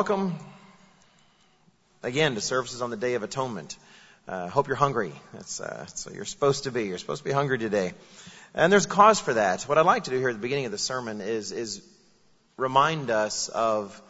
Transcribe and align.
welcome 0.00 0.34
again 2.02 2.34
to 2.34 2.40
services 2.40 2.80
on 2.80 2.88
the 2.88 2.96
Day 2.96 3.16
of 3.16 3.22
Atonement. 3.22 3.76
Uh, 4.26 4.48
hope 4.48 4.66
you're 4.66 4.74
hungry. 4.74 5.12
That's, 5.34 5.60
uh, 5.60 5.84
so 5.88 6.10
you're 6.10 6.24
supposed 6.24 6.64
to 6.64 6.70
be. 6.70 6.84
You're 6.84 6.96
supposed 6.96 7.22
to 7.22 7.28
be 7.28 7.34
hungry 7.34 7.58
today. 7.58 7.92
And 8.54 8.72
there's 8.72 8.86
cause 8.86 9.20
for 9.20 9.34
that. 9.34 9.64
What 9.64 9.76
I'd 9.76 9.84
like 9.84 10.04
to 10.04 10.10
do 10.10 10.16
here 10.16 10.30
at 10.30 10.32
the 10.32 10.40
beginning 10.40 10.64
of 10.64 10.72
the 10.72 10.78
sermon 10.78 11.20
is, 11.20 11.52
is 11.52 11.82
remind 12.56 13.10
us 13.10 13.50
of 13.50 14.00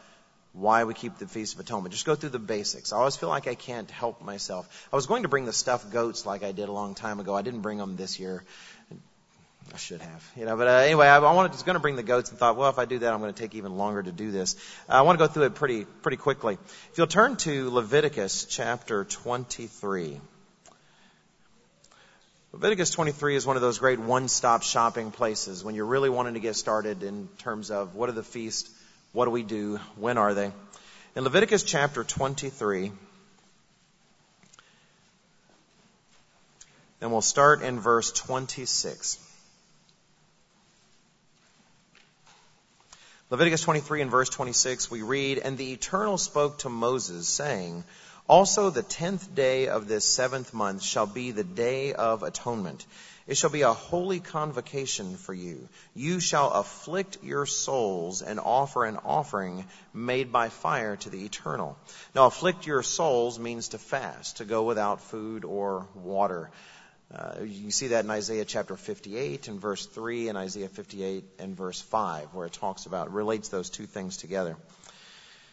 why 0.52 0.84
we 0.84 0.94
keep 0.94 1.18
the 1.18 1.26
Feast 1.26 1.54
of 1.54 1.60
Atonement. 1.60 1.92
Just 1.92 2.06
go 2.06 2.14
through 2.14 2.30
the 2.30 2.38
basics. 2.38 2.92
I 2.92 2.98
always 2.98 3.16
feel 3.16 3.28
like 3.28 3.48
I 3.48 3.56
can't 3.56 3.90
help 3.90 4.22
myself. 4.22 4.88
I 4.92 4.96
was 4.96 5.06
going 5.06 5.24
to 5.24 5.28
bring 5.28 5.44
the 5.44 5.52
stuffed 5.52 5.90
goats 5.90 6.24
like 6.24 6.44
I 6.44 6.52
did 6.52 6.68
a 6.68 6.72
long 6.72 6.94
time 6.94 7.18
ago. 7.18 7.34
I 7.34 7.42
didn't 7.42 7.62
bring 7.62 7.78
them 7.78 7.96
this 7.96 8.20
year. 8.20 8.44
I 9.72 9.76
should 9.76 10.00
have, 10.00 10.32
you 10.36 10.44
know. 10.44 10.56
But 10.56 10.66
uh, 10.66 10.70
anyway, 10.70 11.06
I, 11.06 11.18
I 11.18 11.32
wanted, 11.32 11.52
was 11.52 11.62
going 11.62 11.74
to 11.74 11.80
bring 11.80 11.96
the 11.96 12.02
goats 12.02 12.30
and 12.30 12.38
thought, 12.38 12.56
well, 12.56 12.70
if 12.70 12.78
I 12.78 12.86
do 12.86 12.98
that, 12.98 13.12
I'm 13.12 13.20
going 13.20 13.32
to 13.32 13.40
take 13.40 13.54
even 13.54 13.76
longer 13.76 14.02
to 14.02 14.10
do 14.10 14.30
this. 14.30 14.56
Uh, 14.88 14.94
I 14.94 15.02
want 15.02 15.18
to 15.18 15.26
go 15.26 15.32
through 15.32 15.44
it 15.44 15.54
pretty, 15.54 15.84
pretty 15.84 16.16
quickly. 16.16 16.58
If 16.90 16.98
you'll 16.98 17.06
turn 17.06 17.36
to 17.36 17.70
Leviticus 17.70 18.46
chapter 18.46 19.04
23. 19.04 20.20
Leviticus 22.52 22.90
23 22.90 23.36
is 23.36 23.46
one 23.46 23.54
of 23.54 23.62
those 23.62 23.78
great 23.78 24.00
one-stop 24.00 24.64
shopping 24.64 25.12
places 25.12 25.62
when 25.62 25.76
you're 25.76 25.86
really 25.86 26.10
wanting 26.10 26.34
to 26.34 26.40
get 26.40 26.56
started 26.56 27.04
in 27.04 27.28
terms 27.38 27.70
of 27.70 27.94
what 27.94 28.08
are 28.08 28.12
the 28.12 28.24
feasts, 28.24 28.68
what 29.12 29.26
do 29.26 29.30
we 29.30 29.44
do, 29.44 29.76
when 29.94 30.18
are 30.18 30.34
they. 30.34 30.50
In 31.14 31.22
Leviticus 31.22 31.62
chapter 31.62 32.02
23, 32.02 32.90
and 37.00 37.12
we'll 37.12 37.20
start 37.20 37.62
in 37.62 37.78
verse 37.78 38.10
26. 38.10 39.29
Leviticus 43.30 43.60
23 43.60 44.02
and 44.02 44.10
verse 44.10 44.28
26, 44.28 44.90
we 44.90 45.02
read, 45.02 45.38
And 45.38 45.56
the 45.56 45.72
Eternal 45.72 46.18
spoke 46.18 46.58
to 46.58 46.68
Moses, 46.68 47.28
saying, 47.28 47.84
Also 48.28 48.70
the 48.70 48.82
tenth 48.82 49.32
day 49.32 49.68
of 49.68 49.86
this 49.86 50.04
seventh 50.04 50.52
month 50.52 50.82
shall 50.82 51.06
be 51.06 51.30
the 51.30 51.44
day 51.44 51.92
of 51.92 52.24
atonement. 52.24 52.84
It 53.28 53.36
shall 53.36 53.50
be 53.50 53.62
a 53.62 53.72
holy 53.72 54.18
convocation 54.18 55.16
for 55.16 55.32
you. 55.32 55.68
You 55.94 56.18
shall 56.18 56.50
afflict 56.50 57.18
your 57.22 57.46
souls 57.46 58.20
and 58.20 58.40
offer 58.40 58.84
an 58.84 58.96
offering 58.96 59.64
made 59.94 60.32
by 60.32 60.48
fire 60.48 60.96
to 60.96 61.08
the 61.08 61.24
eternal. 61.24 61.78
Now, 62.16 62.26
afflict 62.26 62.66
your 62.66 62.82
souls 62.82 63.38
means 63.38 63.68
to 63.68 63.78
fast, 63.78 64.38
to 64.38 64.44
go 64.44 64.64
without 64.64 65.02
food 65.02 65.44
or 65.44 65.86
water. 65.94 66.50
Uh, 67.12 67.42
you 67.42 67.72
see 67.72 67.88
that 67.88 68.04
in 68.04 68.10
Isaiah 68.10 68.44
chapter 68.44 68.76
58 68.76 69.48
and 69.48 69.60
verse 69.60 69.84
3 69.86 70.28
and 70.28 70.38
Isaiah 70.38 70.68
58 70.68 71.24
and 71.40 71.56
verse 71.56 71.80
5 71.80 72.34
where 72.34 72.46
it 72.46 72.52
talks 72.52 72.86
about, 72.86 73.12
relates 73.12 73.48
those 73.48 73.68
two 73.68 73.86
things 73.86 74.16
together. 74.16 74.56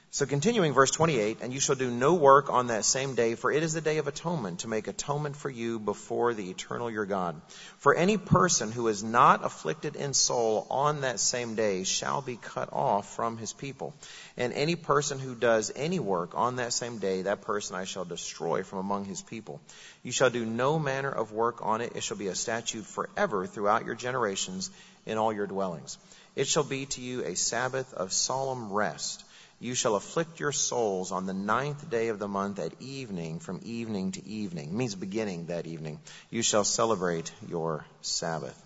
So 0.09 0.25
continuing 0.25 0.73
verse 0.73 0.91
28, 0.91 1.39
and 1.41 1.53
you 1.53 1.59
shall 1.59 1.75
do 1.75 1.91
no 1.91 2.15
work 2.15 2.49
on 2.49 2.67
that 2.67 2.85
same 2.85 3.13
day, 3.15 3.35
for 3.35 3.51
it 3.51 3.61
is 3.61 3.73
the 3.73 3.81
day 3.81 3.97
of 3.97 4.07
atonement, 4.07 4.59
to 4.59 4.69
make 4.69 4.87
atonement 4.87 5.35
for 5.35 5.49
you 5.49 5.79
before 5.79 6.33
the 6.33 6.49
eternal 6.49 6.89
your 6.89 7.05
God. 7.05 7.39
For 7.79 7.93
any 7.93 8.17
person 8.17 8.71
who 8.71 8.87
is 8.87 9.03
not 9.03 9.43
afflicted 9.43 9.97
in 9.97 10.13
soul 10.13 10.65
on 10.71 11.01
that 11.01 11.19
same 11.19 11.55
day 11.55 11.83
shall 11.83 12.21
be 12.21 12.37
cut 12.37 12.69
off 12.71 13.15
from 13.15 13.37
his 13.37 13.51
people. 13.51 13.93
And 14.37 14.53
any 14.53 14.77
person 14.77 15.19
who 15.19 15.35
does 15.35 15.73
any 15.75 15.99
work 15.99 16.31
on 16.35 16.55
that 16.55 16.71
same 16.71 16.99
day, 16.99 17.23
that 17.23 17.41
person 17.41 17.75
I 17.75 17.83
shall 17.83 18.05
destroy 18.05 18.63
from 18.63 18.79
among 18.79 19.05
his 19.05 19.21
people. 19.21 19.59
You 20.03 20.13
shall 20.13 20.29
do 20.29 20.45
no 20.45 20.79
manner 20.79 21.11
of 21.11 21.33
work 21.33 21.57
on 21.65 21.81
it. 21.81 21.97
It 21.97 22.03
shall 22.03 22.17
be 22.17 22.27
a 22.27 22.35
statute 22.35 22.85
forever 22.85 23.45
throughout 23.45 23.85
your 23.85 23.95
generations 23.95 24.71
in 25.05 25.17
all 25.17 25.33
your 25.33 25.47
dwellings. 25.47 25.97
It 26.35 26.47
shall 26.47 26.63
be 26.63 26.85
to 26.85 27.01
you 27.01 27.25
a 27.25 27.35
Sabbath 27.35 27.93
of 27.93 28.13
solemn 28.13 28.71
rest 28.71 29.25
you 29.59 29.73
shall 29.73 29.95
afflict 29.95 30.39
your 30.39 30.51
souls 30.51 31.11
on 31.11 31.25
the 31.25 31.33
ninth 31.33 31.89
day 31.89 32.09
of 32.09 32.19
the 32.19 32.27
month 32.27 32.59
at 32.59 32.73
evening, 32.79 33.39
from 33.39 33.59
evening 33.63 34.11
to 34.11 34.25
evening. 34.27 34.69
It 34.69 34.73
means 34.73 34.93
beginning 34.93 35.47
that 35.47 35.65
evening. 35.65 35.99
You 36.29 36.43
shall 36.43 36.63
celebrate 36.63 37.31
your 37.47 37.85
Sabbath. 38.01 38.61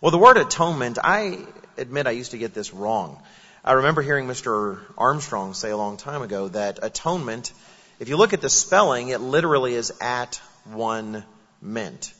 Well, 0.00 0.10
the 0.10 0.18
word 0.18 0.36
atonement, 0.36 0.98
I 1.02 1.38
admit 1.78 2.06
I 2.06 2.10
used 2.10 2.32
to 2.32 2.38
get 2.38 2.52
this 2.52 2.74
wrong. 2.74 3.22
I 3.64 3.72
remember 3.72 4.02
hearing 4.02 4.26
Mr. 4.26 4.78
Armstrong 4.98 5.54
say 5.54 5.70
a 5.70 5.76
long 5.76 5.96
time 5.96 6.20
ago 6.20 6.48
that 6.48 6.78
atonement, 6.82 7.52
if 7.98 8.10
you 8.10 8.18
look 8.18 8.34
at 8.34 8.42
the 8.42 8.50
spelling, 8.50 9.08
it 9.08 9.20
literally 9.20 9.74
is 9.74 9.90
at 10.02 10.36
one 10.64 11.24
meant. 11.62 12.12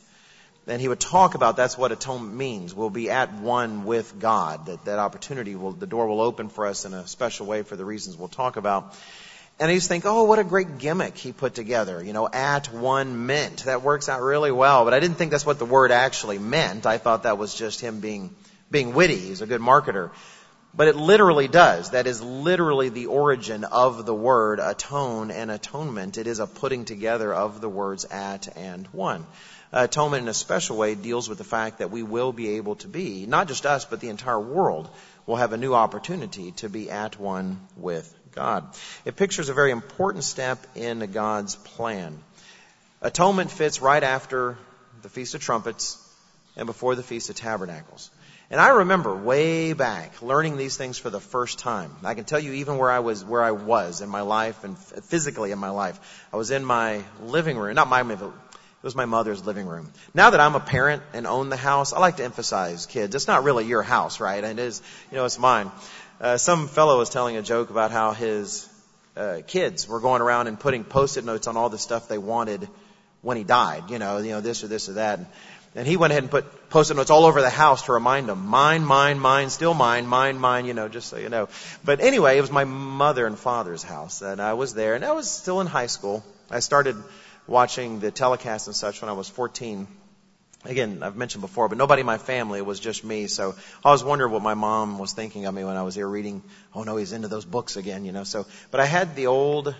And 0.67 0.81
he 0.81 0.89
would 0.89 0.99
talk 0.99 1.33
about 1.33 1.55
that's 1.55 1.77
what 1.77 1.93
atonement 1.93 2.35
means. 2.35 2.75
We'll 2.75 2.89
be 2.89 3.09
at 3.09 3.33
one 3.33 3.85
with 3.85 4.19
God. 4.19 4.65
That, 4.65 4.83
that 4.85 4.99
opportunity 4.99 5.55
will, 5.55 5.71
the 5.71 5.87
door 5.87 6.07
will 6.07 6.21
open 6.21 6.49
for 6.49 6.67
us 6.67 6.83
in 6.83 6.93
a 6.93 7.07
special 7.07 7.45
way 7.45 7.63
for 7.63 7.77
the 7.77 7.85
reasons 7.85 8.17
we'll 8.17 8.27
talk 8.27 8.57
about. 8.57 8.93
And 9.59 9.71
I 9.71 9.79
think, 9.79 10.05
oh, 10.05 10.23
what 10.23 10.39
a 10.39 10.43
great 10.43 10.77
gimmick 10.77 11.17
he 11.17 11.31
put 11.31 11.55
together. 11.55 12.03
You 12.03 12.13
know, 12.13 12.29
at 12.31 12.71
one 12.71 13.25
meant. 13.25 13.63
That 13.63 13.81
works 13.81 14.09
out 14.09 14.21
really 14.21 14.51
well. 14.51 14.83
But 14.83 14.93
I 14.93 14.99
didn't 14.99 15.17
think 15.17 15.31
that's 15.31 15.45
what 15.45 15.57
the 15.57 15.65
word 15.65 15.91
actually 15.91 16.37
meant. 16.37 16.85
I 16.85 16.97
thought 16.97 17.23
that 17.23 17.37
was 17.37 17.55
just 17.55 17.81
him 17.81 17.99
being, 18.01 18.35
being 18.69 18.93
witty. 18.93 19.17
He's 19.17 19.41
a 19.41 19.47
good 19.47 19.61
marketer. 19.61 20.11
But 20.75 20.89
it 20.89 20.95
literally 20.95 21.47
does. 21.47 21.91
That 21.91 22.05
is 22.05 22.21
literally 22.21 22.89
the 22.89 23.07
origin 23.07 23.63
of 23.63 24.05
the 24.05 24.13
word 24.13 24.59
atone 24.59 25.31
and 25.31 25.49
atonement. 25.49 26.19
It 26.19 26.27
is 26.27 26.39
a 26.39 26.45
putting 26.45 26.85
together 26.85 27.33
of 27.33 27.61
the 27.61 27.69
words 27.69 28.05
at 28.05 28.55
and 28.55 28.85
one. 28.87 29.25
Atonement 29.71 30.23
in 30.23 30.29
a 30.29 30.33
special 30.33 30.77
way 30.77 30.95
deals 30.95 31.27
with 31.27 31.37
the 31.37 31.43
fact 31.43 31.79
that 31.79 31.91
we 31.91 32.03
will 32.03 32.31
be 32.31 32.55
able 32.57 32.75
to 32.77 32.87
be, 32.87 33.25
not 33.25 33.47
just 33.47 33.65
us, 33.65 33.85
but 33.85 33.99
the 33.99 34.09
entire 34.09 34.39
world 34.39 34.89
will 35.25 35.35
have 35.35 35.53
a 35.53 35.57
new 35.57 35.73
opportunity 35.73 36.51
to 36.53 36.69
be 36.69 36.89
at 36.89 37.19
one 37.19 37.59
with 37.75 38.13
God. 38.31 38.65
It 39.03 39.17
pictures 39.17 39.49
a 39.49 39.53
very 39.53 39.71
important 39.71 40.23
step 40.23 40.65
in 40.75 40.99
God's 41.11 41.55
plan. 41.55 42.17
Atonement 43.01 43.51
fits 43.51 43.81
right 43.81 44.03
after 44.03 44.57
the 45.01 45.09
Feast 45.09 45.35
of 45.35 45.41
Trumpets 45.41 46.03
and 46.55 46.65
before 46.65 46.95
the 46.95 47.03
Feast 47.03 47.29
of 47.29 47.35
Tabernacles. 47.35 48.09
And 48.49 48.61
I 48.61 48.69
remember 48.69 49.13
way 49.13 49.73
back 49.73 50.21
learning 50.21 50.55
these 50.55 50.77
things 50.77 50.97
for 50.97 51.09
the 51.09 51.19
first 51.19 51.59
time. 51.59 51.93
I 52.05 52.13
can 52.13 52.23
tell 52.23 52.39
you 52.39 52.53
even 52.53 52.77
where 52.77 52.89
I 52.89 52.99
was, 52.99 53.25
where 53.25 53.43
I 53.43 53.51
was 53.51 53.99
in 53.99 54.07
my 54.07 54.21
life 54.21 54.63
and 54.63 54.77
physically 54.77 55.51
in 55.51 55.59
my 55.59 55.69
life. 55.69 55.99
I 56.31 56.37
was 56.37 56.49
in 56.51 56.63
my 56.63 57.03
living 57.21 57.57
room, 57.57 57.75
not 57.75 57.89
my 57.89 58.03
it 58.77 58.83
was 58.83 58.95
my 58.95 59.05
mother's 59.05 59.43
living 59.43 59.65
room. 59.65 59.91
Now 60.13 60.29
that 60.29 60.39
I'm 60.39 60.53
a 60.53 60.59
parent 60.59 61.01
and 61.13 61.25
own 61.25 61.49
the 61.49 61.57
house, 61.57 61.93
I 61.93 61.99
like 61.99 62.17
to 62.17 62.23
emphasize 62.23 62.85
kids. 62.85 63.15
It's 63.15 63.27
not 63.27 63.43
really 63.43 63.65
your 63.65 63.81
house, 63.81 64.19
right? 64.19 64.43
It 64.43 64.59
is, 64.59 64.83
you 65.11 65.17
know, 65.17 65.25
it's 65.25 65.39
mine. 65.39 65.71
Uh, 66.21 66.37
some 66.37 66.67
fellow 66.67 66.99
was 66.99 67.09
telling 67.09 67.37
a 67.37 67.41
joke 67.41 67.71
about 67.71 67.89
how 67.89 68.11
his 68.11 68.69
uh, 69.15 69.39
kids 69.47 69.87
were 69.87 69.99
going 69.99 70.21
around 70.21 70.45
and 70.45 70.59
putting 70.59 70.83
post-it 70.83 71.25
notes 71.25 71.47
on 71.47 71.57
all 71.57 71.69
the 71.69 71.79
stuff 71.79 72.07
they 72.07 72.19
wanted 72.19 72.69
when 73.23 73.35
he 73.35 73.43
died. 73.43 73.89
You 73.89 73.97
know, 73.97 74.19
you 74.19 74.31
know 74.31 74.41
this 74.41 74.63
or 74.63 74.67
this 74.67 74.89
or 74.89 74.93
that. 74.93 75.21
And 75.75 75.87
he 75.87 75.97
went 75.97 76.11
ahead 76.11 76.23
and 76.23 76.31
put 76.31 76.69
post-it 76.69 76.95
notes 76.95 77.09
all 77.09 77.25
over 77.25 77.41
the 77.41 77.49
house 77.49 77.83
to 77.83 77.93
remind 77.93 78.29
them, 78.29 78.45
mine, 78.45 78.85
mine, 78.85 79.19
mine, 79.19 79.49
still 79.49 79.73
mine, 79.73 80.05
mine, 80.05 80.37
mine, 80.39 80.65
you 80.65 80.73
know, 80.73 80.87
just 80.87 81.09
so 81.09 81.17
you 81.17 81.29
know. 81.29 81.49
But 81.83 81.99
anyway, 81.99 82.37
it 82.37 82.41
was 82.41 82.51
my 82.51 82.63
mother 82.63 83.25
and 83.25 83.37
father's 83.37 83.83
house, 83.83 84.21
and 84.21 84.39
I 84.39 84.53
was 84.53 84.73
there, 84.75 84.93
and 84.93 85.03
I 85.03 85.13
was 85.13 85.29
still 85.29 85.61
in 85.61 85.67
high 85.67 85.87
school. 85.87 86.23
I 86.49 86.59
started 86.61 86.95
watching 87.47 87.99
the 87.99 88.11
telecast 88.11 88.67
and 88.67 88.75
such 88.75 89.01
when 89.01 89.09
I 89.09 89.13
was 89.13 89.29
14. 89.29 89.87
Again, 90.65 91.01
I've 91.01 91.15
mentioned 91.15 91.41
before, 91.41 91.69
but 91.69 91.77
nobody 91.77 92.01
in 92.01 92.05
my 92.05 92.17
family, 92.17 92.59
it 92.59 92.65
was 92.65 92.79
just 92.79 93.03
me. 93.03 93.27
So 93.27 93.55
I 93.85 93.91
was 93.91 94.03
wondering 94.03 94.31
what 94.31 94.41
my 94.41 94.53
mom 94.53 94.99
was 94.99 95.13
thinking 95.13 95.45
of 95.45 95.53
me 95.53 95.63
when 95.63 95.77
I 95.77 95.83
was 95.83 95.95
here 95.95 96.07
reading, 96.07 96.43
oh 96.75 96.83
no, 96.83 96.97
he's 96.97 97.13
into 97.13 97.27
those 97.27 97.45
books 97.45 97.77
again, 97.77 98.05
you 98.05 98.11
know. 98.11 98.23
So, 98.23 98.45
but 98.71 98.81
I 98.81 98.85
had 98.85 99.15
the 99.15 99.27
old 99.27 99.73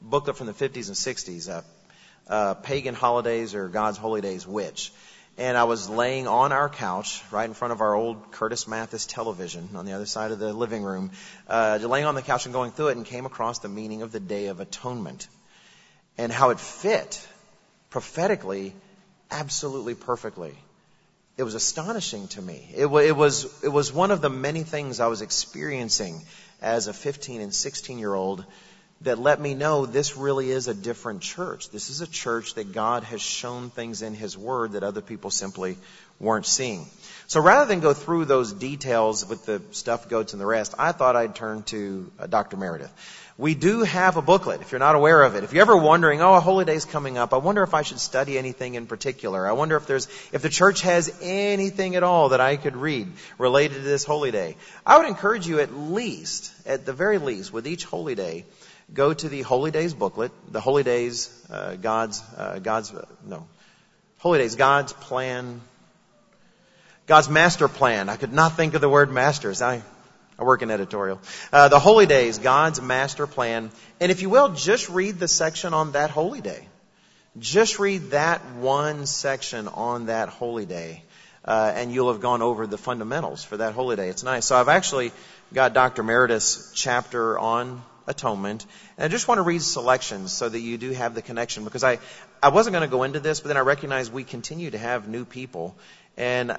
booklet 0.00 0.36
from 0.36 0.46
the 0.46 0.52
50s 0.52 0.88
and 0.88 0.96
60s, 0.96 1.48
uh, 1.48 1.62
uh, 2.28 2.54
Pagan 2.54 2.94
Holidays 2.94 3.54
or 3.54 3.68
God's 3.68 3.98
Holy 3.98 4.20
Days, 4.20 4.46
which? 4.46 4.92
And 5.38 5.56
I 5.56 5.64
was 5.64 5.88
laying 5.88 6.26
on 6.26 6.52
our 6.52 6.68
couch, 6.68 7.22
right 7.30 7.48
in 7.48 7.54
front 7.54 7.72
of 7.72 7.80
our 7.80 7.94
old 7.94 8.32
Curtis 8.32 8.66
Mathes 8.66 9.06
television 9.06 9.70
on 9.76 9.86
the 9.86 9.92
other 9.92 10.06
side 10.06 10.30
of 10.30 10.38
the 10.38 10.52
living 10.52 10.82
room, 10.82 11.12
uh, 11.48 11.78
laying 11.80 12.04
on 12.04 12.16
the 12.16 12.22
couch 12.22 12.44
and 12.44 12.52
going 12.52 12.72
through 12.72 12.88
it 12.88 12.96
and 12.96 13.06
came 13.06 13.24
across 13.24 13.60
the 13.60 13.68
meaning 13.68 14.02
of 14.02 14.12
the 14.12 14.20
Day 14.20 14.46
of 14.46 14.60
Atonement 14.60 15.26
and 16.18 16.30
how 16.32 16.50
it 16.50 16.60
fit 16.60 17.26
prophetically 17.90 18.74
absolutely 19.30 19.94
perfectly. 19.94 20.54
It 21.36 21.44
was 21.44 21.54
astonishing 21.54 22.26
to 22.28 22.42
me. 22.42 22.68
It, 22.74 22.86
it, 22.86 23.16
was, 23.16 23.62
it 23.62 23.68
was 23.68 23.92
one 23.92 24.10
of 24.10 24.20
the 24.20 24.28
many 24.28 24.64
things 24.64 24.98
I 24.98 25.06
was 25.06 25.22
experiencing 25.22 26.20
as 26.60 26.88
a 26.88 26.92
15 26.92 27.40
and 27.40 27.54
16 27.54 27.98
year 27.98 28.12
old 28.12 28.44
that 29.02 29.18
let 29.18 29.40
me 29.40 29.54
know 29.54 29.86
this 29.86 30.16
really 30.16 30.50
is 30.50 30.66
a 30.66 30.74
different 30.74 31.22
church. 31.22 31.70
This 31.70 31.88
is 31.88 32.00
a 32.00 32.06
church 32.06 32.54
that 32.54 32.72
God 32.72 33.04
has 33.04 33.22
shown 33.22 33.70
things 33.70 34.02
in 34.02 34.12
His 34.12 34.36
Word 34.36 34.72
that 34.72 34.82
other 34.82 35.00
people 35.00 35.30
simply 35.30 35.78
weren't 36.18 36.46
seeing. 36.46 36.84
So 37.28 37.40
rather 37.40 37.66
than 37.66 37.78
go 37.78 37.94
through 37.94 38.24
those 38.24 38.52
details 38.52 39.24
with 39.24 39.46
the 39.46 39.62
stuffed 39.70 40.08
goats 40.08 40.32
and 40.32 40.42
the 40.42 40.46
rest, 40.46 40.74
I 40.78 40.90
thought 40.90 41.14
I'd 41.14 41.36
turn 41.36 41.62
to 41.64 42.10
uh, 42.18 42.26
Dr. 42.26 42.56
Meredith. 42.56 42.90
We 43.38 43.54
do 43.54 43.84
have 43.84 44.16
a 44.16 44.22
booklet, 44.22 44.62
if 44.62 44.72
you're 44.72 44.80
not 44.80 44.96
aware 44.96 45.22
of 45.22 45.36
it. 45.36 45.44
If 45.44 45.52
you're 45.52 45.62
ever 45.62 45.76
wondering, 45.76 46.20
oh, 46.20 46.34
a 46.34 46.40
holy 46.40 46.64
day's 46.64 46.84
coming 46.84 47.18
up, 47.18 47.32
I 47.32 47.36
wonder 47.36 47.62
if 47.62 47.72
I 47.72 47.82
should 47.82 48.00
study 48.00 48.36
anything 48.36 48.74
in 48.74 48.88
particular. 48.88 49.46
I 49.46 49.52
wonder 49.52 49.76
if 49.76 49.86
there's, 49.86 50.08
if 50.32 50.42
the 50.42 50.48
church 50.48 50.82
has 50.82 51.16
anything 51.22 51.94
at 51.94 52.02
all 52.02 52.30
that 52.30 52.40
I 52.40 52.56
could 52.56 52.74
read 52.74 53.12
related 53.38 53.74
to 53.74 53.80
this 53.82 54.02
holy 54.02 54.32
day. 54.32 54.56
I 54.84 54.98
would 54.98 55.06
encourage 55.06 55.46
you 55.46 55.60
at 55.60 55.72
least, 55.72 56.52
at 56.66 56.84
the 56.84 56.92
very 56.92 57.18
least, 57.18 57.52
with 57.52 57.68
each 57.68 57.84
holy 57.84 58.16
day, 58.16 58.44
go 58.92 59.14
to 59.14 59.28
the 59.28 59.42
Holy 59.42 59.70
Days 59.70 59.94
booklet, 59.94 60.32
the 60.50 60.60
Holy 60.60 60.82
Days, 60.82 61.30
uh, 61.48 61.76
God's, 61.76 62.20
uh, 62.36 62.58
God's, 62.58 62.92
uh, 62.92 63.06
no, 63.24 63.46
Holy 64.18 64.40
Days, 64.40 64.56
God's 64.56 64.92
plan, 64.92 65.60
God's 67.06 67.28
master 67.28 67.68
plan. 67.68 68.08
I 68.08 68.16
could 68.16 68.32
not 68.32 68.56
think 68.56 68.74
of 68.74 68.80
the 68.80 68.88
word 68.88 69.12
masters. 69.12 69.62
I, 69.62 69.82
I 70.38 70.44
work 70.44 70.62
in 70.62 70.70
editorial. 70.70 71.20
Uh, 71.52 71.68
the 71.68 71.80
Holy 71.80 72.06
Days, 72.06 72.38
God's 72.38 72.80
master 72.80 73.26
plan. 73.26 73.70
And 73.98 74.12
if 74.12 74.22
you 74.22 74.30
will, 74.30 74.50
just 74.50 74.88
read 74.88 75.18
the 75.18 75.26
section 75.26 75.74
on 75.74 75.92
that 75.92 76.10
holy 76.10 76.40
day. 76.40 76.68
Just 77.38 77.78
read 77.78 78.10
that 78.12 78.44
one 78.54 79.06
section 79.06 79.66
on 79.66 80.06
that 80.06 80.28
holy 80.28 80.64
day. 80.64 81.02
Uh, 81.44 81.72
and 81.74 81.92
you'll 81.92 82.12
have 82.12 82.20
gone 82.20 82.42
over 82.42 82.66
the 82.66 82.78
fundamentals 82.78 83.42
for 83.42 83.56
that 83.56 83.74
holy 83.74 83.96
day. 83.96 84.08
It's 84.10 84.22
nice. 84.22 84.46
So 84.46 84.54
I've 84.54 84.68
actually 84.68 85.12
got 85.52 85.72
Dr. 85.72 86.02
Meredith's 86.02 86.70
chapter 86.74 87.38
on 87.38 87.82
atonement. 88.06 88.64
And 88.96 89.04
I 89.04 89.08
just 89.08 89.26
want 89.26 89.38
to 89.38 89.42
read 89.42 89.62
selections 89.62 90.32
so 90.32 90.48
that 90.48 90.60
you 90.60 90.78
do 90.78 90.92
have 90.92 91.14
the 91.14 91.22
connection 91.22 91.64
because 91.64 91.82
I, 91.82 91.98
I 92.42 92.50
wasn't 92.50 92.74
going 92.74 92.88
to 92.88 92.90
go 92.90 93.02
into 93.02 93.18
this, 93.18 93.40
but 93.40 93.48
then 93.48 93.56
I 93.56 93.60
recognize 93.60 94.10
we 94.10 94.24
continue 94.24 94.70
to 94.70 94.78
have 94.78 95.08
new 95.08 95.24
people 95.24 95.74
and 96.16 96.56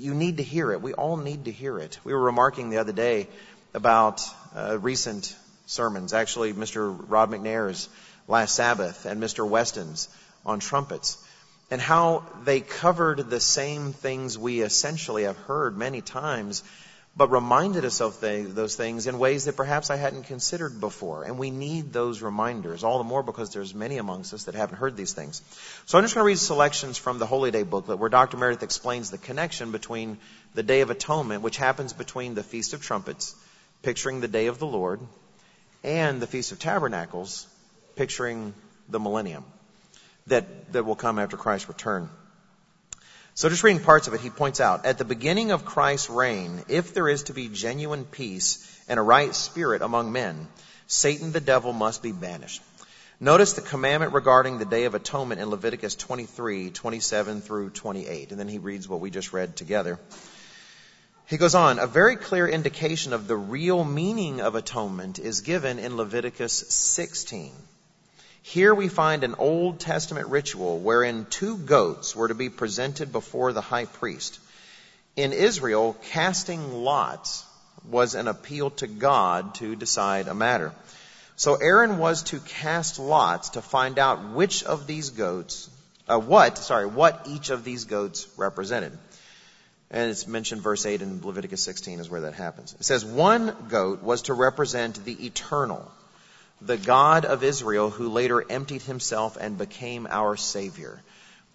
you 0.00 0.14
need 0.14 0.38
to 0.38 0.42
hear 0.42 0.72
it. 0.72 0.80
We 0.80 0.94
all 0.94 1.16
need 1.16 1.44
to 1.44 1.52
hear 1.52 1.78
it. 1.78 1.98
We 2.04 2.14
were 2.14 2.20
remarking 2.22 2.70
the 2.70 2.78
other 2.78 2.92
day 2.92 3.28
about 3.74 4.22
uh, 4.56 4.78
recent 4.80 5.36
sermons, 5.66 6.12
actually 6.14 6.52
Mr. 6.52 6.96
Rod 7.08 7.30
McNair's 7.30 7.88
last 8.26 8.54
Sabbath 8.54 9.04
and 9.04 9.22
Mr. 9.22 9.46
Weston's 9.46 10.08
on 10.44 10.58
trumpets 10.58 11.22
and 11.70 11.80
how 11.80 12.24
they 12.44 12.60
covered 12.60 13.30
the 13.30 13.40
same 13.40 13.92
things 13.92 14.36
we 14.36 14.62
essentially 14.62 15.24
have 15.24 15.36
heard 15.36 15.76
many 15.76 16.00
times 16.00 16.64
but 17.20 17.30
reminded 17.30 17.84
us 17.84 18.00
of 18.00 18.18
those 18.18 18.76
things 18.76 19.06
in 19.06 19.18
ways 19.18 19.44
that 19.44 19.54
perhaps 19.54 19.90
I 19.90 19.96
hadn't 19.96 20.22
considered 20.22 20.80
before. 20.80 21.24
And 21.24 21.36
we 21.36 21.50
need 21.50 21.92
those 21.92 22.22
reminders, 22.22 22.82
all 22.82 22.96
the 22.96 23.04
more 23.04 23.22
because 23.22 23.50
there's 23.52 23.74
many 23.74 23.98
amongst 23.98 24.32
us 24.32 24.44
that 24.44 24.54
haven't 24.54 24.78
heard 24.78 24.96
these 24.96 25.12
things. 25.12 25.42
So 25.84 25.98
I'm 25.98 26.04
just 26.04 26.14
going 26.14 26.22
to 26.24 26.28
read 26.28 26.38
selections 26.38 26.96
from 26.96 27.18
the 27.18 27.26
Holy 27.26 27.50
Day 27.50 27.62
booklet 27.62 27.98
where 27.98 28.08
Dr. 28.08 28.38
Meredith 28.38 28.62
explains 28.62 29.10
the 29.10 29.18
connection 29.18 29.70
between 29.70 30.16
the 30.54 30.62
Day 30.62 30.80
of 30.80 30.88
Atonement, 30.88 31.42
which 31.42 31.58
happens 31.58 31.92
between 31.92 32.34
the 32.34 32.42
Feast 32.42 32.72
of 32.72 32.82
Trumpets, 32.82 33.34
picturing 33.82 34.22
the 34.22 34.26
Day 34.26 34.46
of 34.46 34.58
the 34.58 34.66
Lord, 34.66 34.98
and 35.84 36.22
the 36.22 36.26
Feast 36.26 36.52
of 36.52 36.58
Tabernacles, 36.58 37.46
picturing 37.96 38.54
the 38.88 38.98
millennium 38.98 39.44
that, 40.28 40.72
that 40.72 40.86
will 40.86 40.96
come 40.96 41.18
after 41.18 41.36
Christ's 41.36 41.68
return. 41.68 42.08
So 43.40 43.48
just 43.48 43.64
reading 43.64 43.82
parts 43.82 44.06
of 44.06 44.12
it, 44.12 44.20
he 44.20 44.28
points 44.28 44.60
out, 44.60 44.84
at 44.84 44.98
the 44.98 45.04
beginning 45.06 45.50
of 45.50 45.64
Christ's 45.64 46.10
reign, 46.10 46.62
if 46.68 46.92
there 46.92 47.08
is 47.08 47.22
to 47.22 47.32
be 47.32 47.48
genuine 47.48 48.04
peace 48.04 48.58
and 48.86 49.00
a 49.00 49.02
right 49.02 49.34
spirit 49.34 49.80
among 49.80 50.12
men, 50.12 50.46
Satan 50.88 51.32
the 51.32 51.40
devil 51.40 51.72
must 51.72 52.02
be 52.02 52.12
banished. 52.12 52.60
Notice 53.18 53.54
the 53.54 53.62
commandment 53.62 54.12
regarding 54.12 54.58
the 54.58 54.66
Day 54.66 54.84
of 54.84 54.94
Atonement 54.94 55.40
in 55.40 55.48
Leviticus 55.48 55.94
23, 55.94 56.68
27 56.68 57.40
through 57.40 57.70
28. 57.70 58.30
And 58.30 58.38
then 58.38 58.46
he 58.46 58.58
reads 58.58 58.86
what 58.86 59.00
we 59.00 59.08
just 59.08 59.32
read 59.32 59.56
together. 59.56 59.98
He 61.24 61.38
goes 61.38 61.54
on, 61.54 61.78
a 61.78 61.86
very 61.86 62.16
clear 62.16 62.46
indication 62.46 63.14
of 63.14 63.26
the 63.26 63.38
real 63.38 63.84
meaning 63.84 64.42
of 64.42 64.54
atonement 64.54 65.18
is 65.18 65.40
given 65.40 65.78
in 65.78 65.96
Leviticus 65.96 66.66
16. 66.68 67.54
Here 68.42 68.74
we 68.74 68.88
find 68.88 69.22
an 69.22 69.34
Old 69.38 69.80
Testament 69.80 70.28
ritual 70.28 70.78
wherein 70.78 71.26
two 71.28 71.58
goats 71.58 72.16
were 72.16 72.28
to 72.28 72.34
be 72.34 72.48
presented 72.48 73.12
before 73.12 73.52
the 73.52 73.60
high 73.60 73.84
priest. 73.84 74.38
In 75.14 75.32
Israel, 75.32 75.96
casting 76.10 76.72
lots 76.72 77.44
was 77.88 78.14
an 78.14 78.28
appeal 78.28 78.70
to 78.70 78.86
God 78.86 79.54
to 79.56 79.76
decide 79.76 80.26
a 80.28 80.34
matter. 80.34 80.72
So 81.36 81.54
Aaron 81.54 81.98
was 81.98 82.22
to 82.24 82.40
cast 82.40 82.98
lots 82.98 83.50
to 83.50 83.62
find 83.62 83.98
out 83.98 84.30
which 84.30 84.62
of 84.64 84.86
these 84.86 85.10
goats, 85.10 85.68
uh, 86.08 86.18
what, 86.18 86.58
sorry, 86.58 86.86
what 86.86 87.26
each 87.26 87.50
of 87.50 87.64
these 87.64 87.84
goats 87.84 88.26
represented. 88.36 88.96
And 89.90 90.10
it's 90.10 90.26
mentioned 90.26 90.62
verse 90.62 90.86
8 90.86 91.02
in 91.02 91.20
Leviticus 91.22 91.62
16 91.62 92.00
is 92.00 92.08
where 92.08 92.22
that 92.22 92.34
happens. 92.34 92.74
It 92.78 92.84
says 92.84 93.04
one 93.04 93.54
goat 93.68 94.02
was 94.02 94.22
to 94.22 94.34
represent 94.34 95.04
the 95.04 95.26
eternal 95.26 95.90
the 96.60 96.76
God 96.76 97.24
of 97.24 97.42
Israel 97.42 97.90
who 97.90 98.10
later 98.10 98.44
emptied 98.50 98.82
himself 98.82 99.36
and 99.40 99.56
became 99.56 100.06
our 100.10 100.36
Savior. 100.36 101.02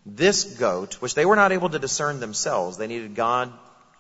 This 0.06 0.44
goat, 0.44 0.96
which 0.96 1.16
they 1.16 1.26
were 1.26 1.36
not 1.36 1.52
able 1.52 1.70
to 1.70 1.80
discern 1.80 2.20
themselves, 2.20 2.78
they 2.78 2.88
needed 2.88 3.16
God 3.16 3.52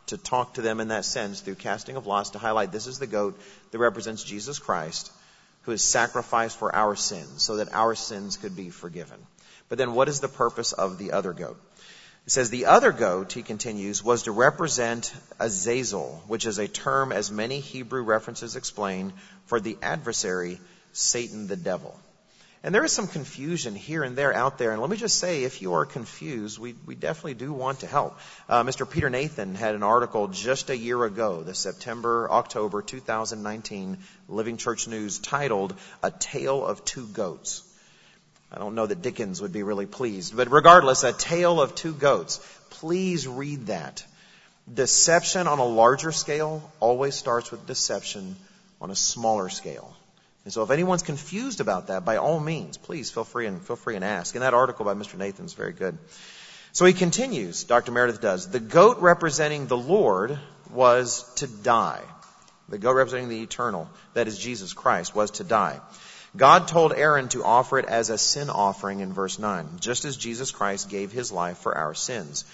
to 0.07 0.17
talk 0.17 0.55
to 0.55 0.61
them 0.61 0.79
in 0.79 0.89
that 0.89 1.05
sense 1.05 1.41
through 1.41 1.55
casting 1.55 1.95
of 1.95 2.05
lots 2.05 2.31
to 2.31 2.39
highlight 2.39 2.71
this 2.71 2.87
is 2.87 2.99
the 2.99 3.07
goat 3.07 3.39
that 3.71 3.79
represents 3.79 4.23
Jesus 4.23 4.59
Christ 4.59 5.11
who 5.63 5.71
is 5.71 5.83
sacrificed 5.83 6.57
for 6.57 6.75
our 6.75 6.95
sins 6.95 7.41
so 7.41 7.57
that 7.57 7.73
our 7.73 7.95
sins 7.95 8.37
could 8.37 8.55
be 8.55 8.69
forgiven. 8.69 9.19
But 9.67 9.79
then 9.79 9.93
what 9.95 10.07
is 10.07 10.19
the 10.19 10.27
purpose 10.27 10.73
of 10.73 10.99
the 10.99 11.11
other 11.11 11.33
goat? 11.33 11.59
It 12.27 12.31
says 12.31 12.49
the 12.49 12.67
other 12.67 12.91
goat, 12.91 13.33
he 13.33 13.41
continues, 13.41 14.03
was 14.03 14.23
to 14.23 14.31
represent 14.31 15.13
Azazel, 15.39 16.23
which 16.27 16.45
is 16.45 16.59
a 16.59 16.67
term 16.67 17.11
as 17.11 17.31
many 17.31 17.59
Hebrew 17.59 18.03
references 18.03 18.55
explain 18.55 19.13
for 19.45 19.59
the 19.59 19.77
adversary 19.81 20.59
Satan 20.95 21.47
the 21.47 21.57
devil. 21.57 21.99
And 22.63 22.73
there 22.73 22.83
is 22.83 22.93
some 22.93 23.07
confusion 23.07 23.75
here 23.75 24.01
and 24.01 24.15
there 24.15 24.33
out 24.33 24.57
there. 24.57 24.71
And 24.71 24.81
let 24.81 24.89
me 24.89 24.97
just 24.97 25.19
say, 25.19 25.43
if 25.43 25.61
you 25.61 25.73
are 25.73 25.85
confused, 25.85 26.57
we, 26.57 26.73
we 26.85 26.95
definitely 26.95 27.35
do 27.35 27.53
want 27.53 27.81
to 27.81 27.87
help. 27.87 28.17
Uh, 28.49 28.63
Mr. 28.63 28.89
Peter 28.89 29.09
Nathan 29.09 29.53
had 29.53 29.75
an 29.75 29.83
article 29.83 30.29
just 30.29 30.71
a 30.71 30.77
year 30.77 31.03
ago, 31.03 31.43
the 31.43 31.53
September, 31.53 32.27
October 32.31 32.81
2019 32.81 33.99
Living 34.29 34.57
Church 34.57 34.87
News 34.87 35.19
titled, 35.19 35.75
A 36.01 36.09
Tale 36.09 36.65
of 36.65 36.83
Two 36.85 37.05
Goats. 37.05 37.61
I 38.51 38.57
don't 38.57 38.73
know 38.73 38.87
that 38.87 39.01
Dickens 39.01 39.41
would 39.41 39.53
be 39.53 39.63
really 39.63 39.85
pleased, 39.85 40.35
but 40.35 40.49
regardless, 40.49 41.03
A 41.03 41.13
Tale 41.13 41.61
of 41.61 41.75
Two 41.75 41.93
Goats. 41.93 42.39
Please 42.69 43.27
read 43.27 43.67
that. 43.67 44.03
Deception 44.73 45.45
on 45.45 45.59
a 45.59 45.65
larger 45.65 46.11
scale 46.11 46.71
always 46.79 47.13
starts 47.13 47.51
with 47.51 47.67
deception 47.67 48.37
on 48.81 48.89
a 48.89 48.95
smaller 48.95 49.49
scale. 49.49 49.95
And 50.45 50.53
so 50.53 50.61
if 50.61 50.69
anyone's 50.69 51.01
confused 51.01 51.59
about 51.59 51.87
that, 51.87 52.05
by 52.05 52.17
all 52.17 52.39
means, 52.39 52.77
please 52.77 53.09
feel 53.09 53.23
free 53.23 53.47
and 53.47 53.61
feel 53.61 53.75
free 53.75 53.95
and 53.95 54.05
ask. 54.05 54.35
And 54.35 54.43
that 54.43 54.53
article 54.53 54.85
by 54.85 54.93
Mr. 54.93 55.17
Nathan 55.17 55.45
is 55.45 55.53
very 55.53 55.73
good. 55.73 55.97
So 56.71 56.85
he 56.85 56.93
continues, 56.93 57.63
Dr. 57.63 57.91
Meredith 57.91 58.21
does. 58.21 58.49
The 58.49 58.59
goat 58.59 58.99
representing 58.99 59.65
the 59.65 59.77
Lord 59.77 60.37
was 60.69 61.23
to 61.35 61.47
die. 61.47 62.01
The 62.69 62.77
goat 62.77 62.93
representing 62.93 63.29
the 63.29 63.41
eternal, 63.41 63.89
that 64.13 64.27
is 64.27 64.37
Jesus 64.37 64.73
Christ, 64.73 65.15
was 65.15 65.31
to 65.31 65.43
die. 65.43 65.79
God 66.35 66.67
told 66.67 66.93
Aaron 66.93 67.29
to 67.29 67.43
offer 67.43 67.79
it 67.79 67.85
as 67.85 68.09
a 68.09 68.17
sin 68.17 68.49
offering 68.49 68.99
in 68.99 69.13
verse 69.13 69.39
9, 69.39 69.67
just 69.79 70.05
as 70.05 70.17
Jesus 70.17 70.51
Christ 70.51 70.89
gave 70.89 71.11
his 71.11 71.31
life 71.31 71.59
for 71.59 71.75
our 71.75 71.93
sins. 71.93 72.45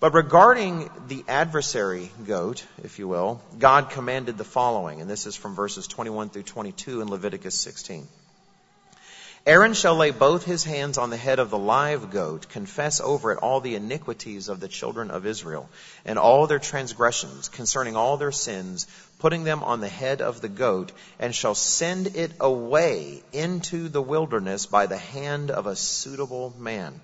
But 0.00 0.14
regarding 0.14 0.88
the 1.08 1.24
adversary 1.28 2.10
goat, 2.26 2.64
if 2.82 2.98
you 2.98 3.06
will, 3.06 3.42
God 3.58 3.90
commanded 3.90 4.38
the 4.38 4.44
following, 4.44 5.02
and 5.02 5.10
this 5.10 5.26
is 5.26 5.36
from 5.36 5.54
verses 5.54 5.86
21 5.86 6.30
through 6.30 6.44
22 6.44 7.02
in 7.02 7.10
Leviticus 7.10 7.54
16. 7.54 8.08
Aaron 9.46 9.74
shall 9.74 9.96
lay 9.96 10.10
both 10.10 10.44
his 10.44 10.64
hands 10.64 10.96
on 10.96 11.10
the 11.10 11.18
head 11.18 11.38
of 11.38 11.50
the 11.50 11.58
live 11.58 12.10
goat, 12.10 12.48
confess 12.48 13.00
over 13.00 13.32
it 13.32 13.38
all 13.38 13.60
the 13.60 13.74
iniquities 13.74 14.48
of 14.48 14.58
the 14.58 14.68
children 14.68 15.10
of 15.10 15.26
Israel, 15.26 15.68
and 16.06 16.18
all 16.18 16.46
their 16.46 16.58
transgressions 16.58 17.50
concerning 17.50 17.94
all 17.94 18.16
their 18.16 18.32
sins, 18.32 18.86
putting 19.18 19.44
them 19.44 19.62
on 19.62 19.80
the 19.80 19.88
head 19.88 20.22
of 20.22 20.40
the 20.40 20.48
goat, 20.48 20.92
and 21.18 21.34
shall 21.34 21.54
send 21.54 22.16
it 22.16 22.32
away 22.40 23.22
into 23.32 23.90
the 23.90 24.02
wilderness 24.02 24.64
by 24.64 24.86
the 24.86 24.98
hand 24.98 25.50
of 25.50 25.66
a 25.66 25.76
suitable 25.76 26.54
man. 26.58 27.00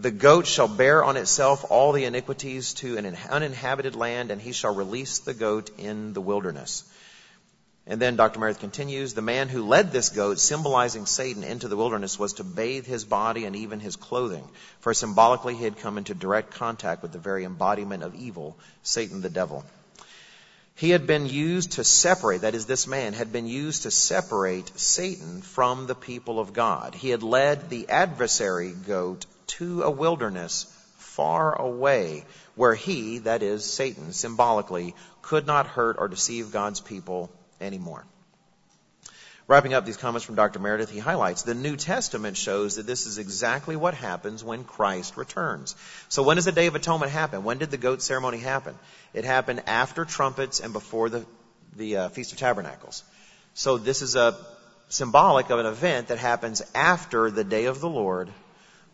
The 0.00 0.10
goat 0.10 0.46
shall 0.46 0.66
bear 0.66 1.04
on 1.04 1.18
itself 1.18 1.66
all 1.68 1.92
the 1.92 2.06
iniquities 2.06 2.72
to 2.74 2.96
an 2.96 3.18
uninhabited 3.28 3.94
land, 3.94 4.30
and 4.30 4.40
he 4.40 4.52
shall 4.52 4.74
release 4.74 5.18
the 5.18 5.34
goat 5.34 5.68
in 5.76 6.14
the 6.14 6.22
wilderness. 6.22 6.84
And 7.86 8.00
then 8.00 8.16
Dr. 8.16 8.38
Meredith 8.38 8.60
continues, 8.60 9.12
the 9.12 9.20
man 9.20 9.50
who 9.50 9.68
led 9.68 9.92
this 9.92 10.08
goat, 10.08 10.38
symbolizing 10.38 11.04
Satan 11.04 11.44
into 11.44 11.68
the 11.68 11.76
wilderness, 11.76 12.18
was 12.18 12.32
to 12.34 12.44
bathe 12.44 12.86
his 12.86 13.04
body 13.04 13.44
and 13.44 13.54
even 13.54 13.78
his 13.78 13.96
clothing, 13.96 14.48
for 14.80 14.94
symbolically 14.94 15.54
he 15.54 15.64
had 15.64 15.76
come 15.76 15.98
into 15.98 16.14
direct 16.14 16.52
contact 16.52 17.02
with 17.02 17.12
the 17.12 17.18
very 17.18 17.44
embodiment 17.44 18.02
of 18.02 18.14
evil, 18.14 18.56
Satan 18.82 19.20
the 19.20 19.28
devil. 19.28 19.66
He 20.76 20.88
had 20.88 21.06
been 21.06 21.26
used 21.26 21.72
to 21.72 21.84
separate, 21.84 22.40
that 22.40 22.54
is, 22.54 22.64
this 22.64 22.86
man 22.86 23.12
had 23.12 23.32
been 23.32 23.46
used 23.46 23.82
to 23.82 23.90
separate 23.90 24.78
Satan 24.78 25.42
from 25.42 25.86
the 25.86 25.94
people 25.94 26.40
of 26.40 26.54
God. 26.54 26.94
He 26.94 27.10
had 27.10 27.22
led 27.22 27.68
the 27.68 27.90
adversary 27.90 28.72
goat 28.72 29.26
to 29.58 29.82
a 29.82 29.90
wilderness 29.90 30.64
far 30.98 31.60
away 31.60 32.24
where 32.54 32.74
he, 32.74 33.18
that 33.18 33.42
is, 33.42 33.64
Satan, 33.64 34.12
symbolically, 34.12 34.94
could 35.22 35.46
not 35.46 35.66
hurt 35.66 35.96
or 35.98 36.08
deceive 36.08 36.52
God's 36.52 36.80
people 36.80 37.30
anymore. 37.60 38.04
Wrapping 39.50 39.74
up 39.74 39.84
these 39.84 39.96
comments 39.96 40.24
from 40.24 40.36
Dr. 40.36 40.60
Meredith, 40.60 40.90
he 40.90 41.00
highlights 41.00 41.42
the 41.42 41.56
New 41.56 41.76
Testament 41.76 42.36
shows 42.36 42.76
that 42.76 42.86
this 42.86 43.06
is 43.06 43.18
exactly 43.18 43.74
what 43.74 43.94
happens 43.94 44.44
when 44.44 44.62
Christ 44.62 45.16
returns. 45.16 45.74
So 46.08 46.22
when 46.22 46.36
does 46.36 46.44
the 46.44 46.52
Day 46.52 46.68
of 46.68 46.76
Atonement 46.76 47.10
happen? 47.10 47.42
When 47.42 47.58
did 47.58 47.72
the 47.72 47.76
goat 47.76 48.00
ceremony 48.00 48.38
happen? 48.38 48.78
It 49.12 49.24
happened 49.24 49.64
after 49.66 50.04
trumpets 50.04 50.60
and 50.60 50.72
before 50.72 51.08
the, 51.08 51.26
the 51.74 51.96
uh, 51.96 52.08
Feast 52.10 52.30
of 52.30 52.38
Tabernacles. 52.38 53.02
So 53.54 53.76
this 53.76 54.02
is 54.02 54.14
a 54.14 54.36
symbolic 54.88 55.50
of 55.50 55.58
an 55.58 55.66
event 55.66 56.08
that 56.08 56.18
happens 56.18 56.62
after 56.72 57.28
the 57.28 57.42
day 57.42 57.64
of 57.64 57.80
the 57.80 57.88
Lord, 57.88 58.30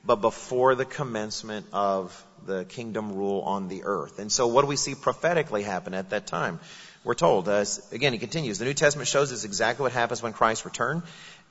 but 0.07 0.17
before 0.17 0.75
the 0.75 0.85
commencement 0.85 1.67
of 1.73 2.25
the 2.47 2.65
kingdom 2.65 3.15
rule 3.17 3.41
on 3.41 3.69
the 3.69 3.83
earth. 3.85 4.19
And 4.19 4.31
so 4.31 4.47
what 4.47 4.63
do 4.63 4.69
we 4.69 4.77
see 4.77 4.95
prophetically 4.95 5.63
happen 5.63 5.95
at 5.95 6.11
that 6.11 6.27
time? 6.27 6.61
we're 7.07 7.15
told. 7.15 7.49
Uh, 7.49 7.65
again, 7.93 8.13
he 8.13 8.19
continues. 8.19 8.59
The 8.59 8.65
New 8.65 8.75
Testament 8.75 9.09
shows 9.09 9.33
us 9.33 9.45
exactly 9.45 9.85
what 9.85 9.93
happens 9.93 10.23
when 10.23 10.33
Christ 10.33 10.65
returns. 10.65 11.05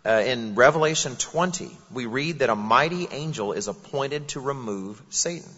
Uh, 0.05 0.21
in 0.25 0.53
Revelation 0.53 1.15
20, 1.15 1.71
we 1.91 2.05
read 2.05 2.39
that 2.39 2.49
a 2.49 2.55
mighty 2.55 3.07
angel 3.09 3.53
is 3.53 3.69
appointed 3.69 4.27
to 4.29 4.41
remove 4.41 5.01
Satan. 5.09 5.49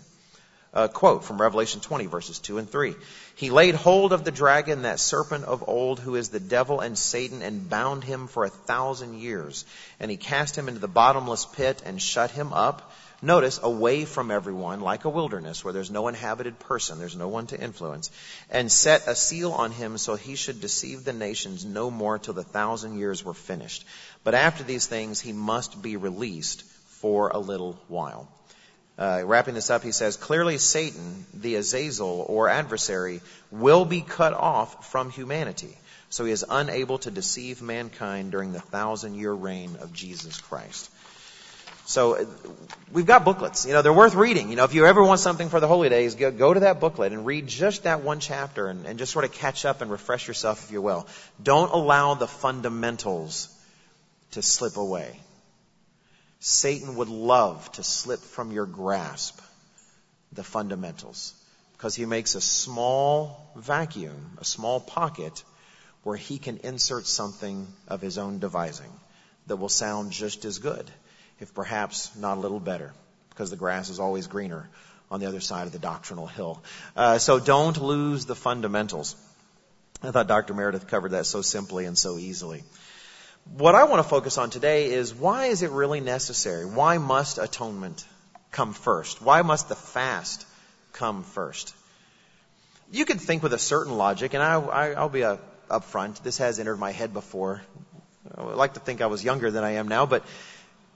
A 0.71 0.87
quote 0.87 1.23
from 1.23 1.41
Revelation 1.41 1.81
20, 1.81 2.05
verses 2.05 2.37
2 2.37 2.59
and 2.59 2.69
3. 2.69 2.93
He 3.37 3.49
laid 3.49 3.75
hold 3.75 4.11
of 4.11 4.25
the 4.25 4.31
dragon, 4.31 4.81
that 4.81 4.99
serpent 4.99 5.45
of 5.45 5.63
old, 5.69 5.99
who 6.01 6.15
is 6.15 6.29
the 6.29 6.39
devil 6.39 6.81
and 6.81 6.97
Satan, 6.97 7.41
and 7.41 7.69
bound 7.69 8.03
him 8.03 8.27
for 8.27 8.43
a 8.43 8.49
thousand 8.49 9.19
years. 9.19 9.63
And 9.99 10.11
he 10.11 10.17
cast 10.17 10.57
him 10.57 10.67
into 10.67 10.81
the 10.81 10.87
bottomless 10.87 11.45
pit 11.45 11.81
and 11.85 12.01
shut 12.01 12.31
him 12.31 12.51
up 12.51 12.91
Notice, 13.21 13.59
away 13.63 14.05
from 14.05 14.29
everyone, 14.29 14.79
like 14.81 15.05
a 15.05 15.09
wilderness 15.09 15.63
where 15.63 15.73
there's 15.73 15.89
no 15.89 16.07
inhabited 16.07 16.59
person, 16.59 16.99
there's 16.99 17.15
no 17.15 17.27
one 17.27 17.47
to 17.47 17.59
influence, 17.59 18.11
and 18.51 18.71
set 18.71 19.07
a 19.07 19.15
seal 19.15 19.53
on 19.53 19.71
him 19.71 19.97
so 19.97 20.15
he 20.15 20.35
should 20.35 20.61
deceive 20.61 21.03
the 21.03 21.13
nations 21.13 21.65
no 21.65 21.89
more 21.89 22.19
till 22.19 22.35
the 22.35 22.43
thousand 22.43 22.99
years 22.99 23.25
were 23.25 23.33
finished. 23.33 23.85
But 24.23 24.35
after 24.35 24.63
these 24.63 24.85
things, 24.85 25.19
he 25.19 25.33
must 25.33 25.81
be 25.81 25.97
released 25.97 26.61
for 27.01 27.29
a 27.29 27.39
little 27.39 27.73
while. 27.87 28.27
Uh, 28.97 29.21
wrapping 29.25 29.53
this 29.53 29.69
up, 29.69 29.83
he 29.83 29.91
says, 29.91 30.17
clearly 30.17 30.57
Satan, 30.57 31.25
the 31.33 31.55
Azazel 31.55 32.25
or 32.27 32.49
adversary, 32.49 33.21
will 33.51 33.85
be 33.85 34.01
cut 34.01 34.33
off 34.33 34.89
from 34.91 35.11
humanity. 35.11 35.77
So 36.09 36.25
he 36.25 36.31
is 36.31 36.45
unable 36.49 36.97
to 36.99 37.11
deceive 37.11 37.61
mankind 37.61 38.31
during 38.31 38.53
the 38.53 38.59
thousand 38.59 39.15
year 39.15 39.31
reign 39.33 39.77
of 39.81 39.93
Jesus 39.93 40.39
Christ. 40.41 40.89
So 41.85 42.15
uh, 42.15 42.25
we've 42.91 43.05
got 43.05 43.23
booklets. 43.23 43.65
You 43.65 43.73
know, 43.73 43.81
they're 43.81 43.93
worth 43.93 44.15
reading. 44.15 44.49
You 44.49 44.55
know, 44.55 44.63
if 44.63 44.73
you 44.73 44.85
ever 44.85 45.03
want 45.03 45.19
something 45.19 45.49
for 45.49 45.59
the 45.59 45.67
holy 45.67 45.89
days, 45.89 46.15
go, 46.15 46.31
go 46.31 46.53
to 46.53 46.61
that 46.61 46.79
booklet 46.79 47.13
and 47.13 47.25
read 47.25 47.47
just 47.47 47.83
that 47.83 48.01
one 48.01 48.19
chapter 48.19 48.67
and, 48.67 48.85
and 48.85 48.99
just 48.99 49.13
sort 49.13 49.25
of 49.25 49.31
catch 49.31 49.63
up 49.63 49.81
and 49.81 49.91
refresh 49.91 50.27
yourself 50.27 50.65
if 50.65 50.71
you 50.71 50.81
will. 50.81 51.07
Don't 51.41 51.71
allow 51.71 52.15
the 52.15 52.27
fundamentals 52.27 53.47
to 54.31 54.41
slip 54.41 54.75
away. 54.75 55.19
Satan 56.39 56.95
would 56.95 57.09
love 57.09 57.71
to 57.73 57.83
slip 57.83 58.19
from 58.19 58.51
your 58.51 58.65
grasp 58.65 59.39
the 60.31 60.43
fundamentals 60.43 61.33
because 61.73 61.95
he 61.95 62.05
makes 62.05 62.35
a 62.35 62.41
small 62.41 63.51
vacuum, 63.55 64.37
a 64.39 64.45
small 64.45 64.79
pocket 64.79 65.43
where 66.03 66.17
he 66.17 66.37
can 66.37 66.57
insert 66.57 67.05
something 67.05 67.67
of 67.87 68.01
his 68.01 68.17
own 68.17 68.39
devising 68.39 68.91
that 69.47 69.57
will 69.57 69.69
sound 69.69 70.11
just 70.11 70.45
as 70.45 70.59
good 70.59 70.89
if 71.39 71.53
perhaps 71.53 72.15
not 72.15 72.37
a 72.37 72.41
little 72.41 72.59
better, 72.59 72.93
because 73.29 73.49
the 73.49 73.55
grass 73.55 73.89
is 73.89 73.99
always 73.99 74.27
greener 74.27 74.69
on 75.09 75.19
the 75.19 75.25
other 75.27 75.39
side 75.39 75.67
of 75.67 75.73
the 75.73 75.79
doctrinal 75.79 76.27
hill. 76.27 76.61
Uh, 76.95 77.17
so 77.17 77.39
don't 77.39 77.81
lose 77.81 78.25
the 78.25 78.35
fundamentals. 78.35 79.15
I 80.03 80.11
thought 80.11 80.27
Dr. 80.27 80.53
Meredith 80.53 80.87
covered 80.87 81.11
that 81.11 81.25
so 81.25 81.41
simply 81.41 81.85
and 81.85 81.97
so 81.97 82.17
easily. 82.17 82.63
What 83.55 83.75
I 83.75 83.85
want 83.85 84.03
to 84.03 84.09
focus 84.09 84.37
on 84.37 84.49
today 84.49 84.91
is 84.91 85.13
why 85.13 85.47
is 85.47 85.63
it 85.63 85.71
really 85.71 85.99
necessary? 85.99 86.65
Why 86.65 86.97
must 86.97 87.37
atonement 87.37 88.05
come 88.51 88.73
first? 88.73 89.21
Why 89.21 89.41
must 89.41 89.69
the 89.69 89.75
fast 89.75 90.45
come 90.93 91.23
first? 91.23 91.73
You 92.91 93.05
could 93.05 93.19
think 93.19 93.43
with 93.43 93.53
a 93.53 93.59
certain 93.59 93.97
logic, 93.97 94.33
and 94.33 94.43
I, 94.43 95.01
will 95.01 95.09
be 95.09 95.21
a, 95.21 95.39
upfront. 95.69 96.21
This 96.23 96.37
has 96.37 96.59
entered 96.59 96.77
my 96.77 96.91
head 96.91 97.13
before. 97.13 97.61
I 98.35 98.43
like 98.43 98.73
to 98.75 98.79
think 98.79 99.01
I 99.01 99.07
was 99.07 99.23
younger 99.23 99.51
than 99.51 99.63
I 99.63 99.71
am 99.71 99.87
now, 99.87 100.05
but 100.05 100.23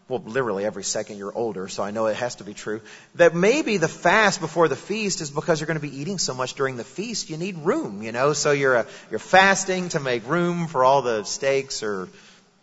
well, 0.08 0.22
literally 0.25 0.65
every 0.65 0.84
second 0.84 1.17
you're 1.17 1.34
older, 1.34 1.67
so 1.67 1.84
I 1.84 1.91
know 1.91 2.08
it 2.08 2.17
has 2.17 2.36
to 2.36 2.43
be 2.43 2.53
true, 2.53 2.81
that 3.15 3.34
maybe 3.34 3.77
the 3.77 3.88
fast 3.88 4.41
before 4.41 4.67
the 4.67 4.75
feast 4.75 5.22
is 5.22 5.31
because 5.31 5.60
you're 5.60 5.67
going 5.67 5.79
to 5.79 5.88
be 5.88 5.98
eating 5.98 6.17
so 6.17 6.34
much 6.34 6.55
during 6.55 6.75
the 6.75 6.84
feast, 6.84 7.29
you 7.29 7.38
need 7.38 7.58
room, 7.60 8.01
you 8.01 8.12
know, 8.12 8.34
so 8.34 8.51
you're, 8.51 8.75
a, 8.75 8.79
uh, 8.79 8.86
you're 9.10 9.20
fasting 9.20 9.89
to 9.89 10.00
make 10.00 10.27
room 10.27 10.67
for 10.67 10.84
all 10.84 11.01
the 11.01 11.24
steaks 11.24 11.81
or 11.81 12.10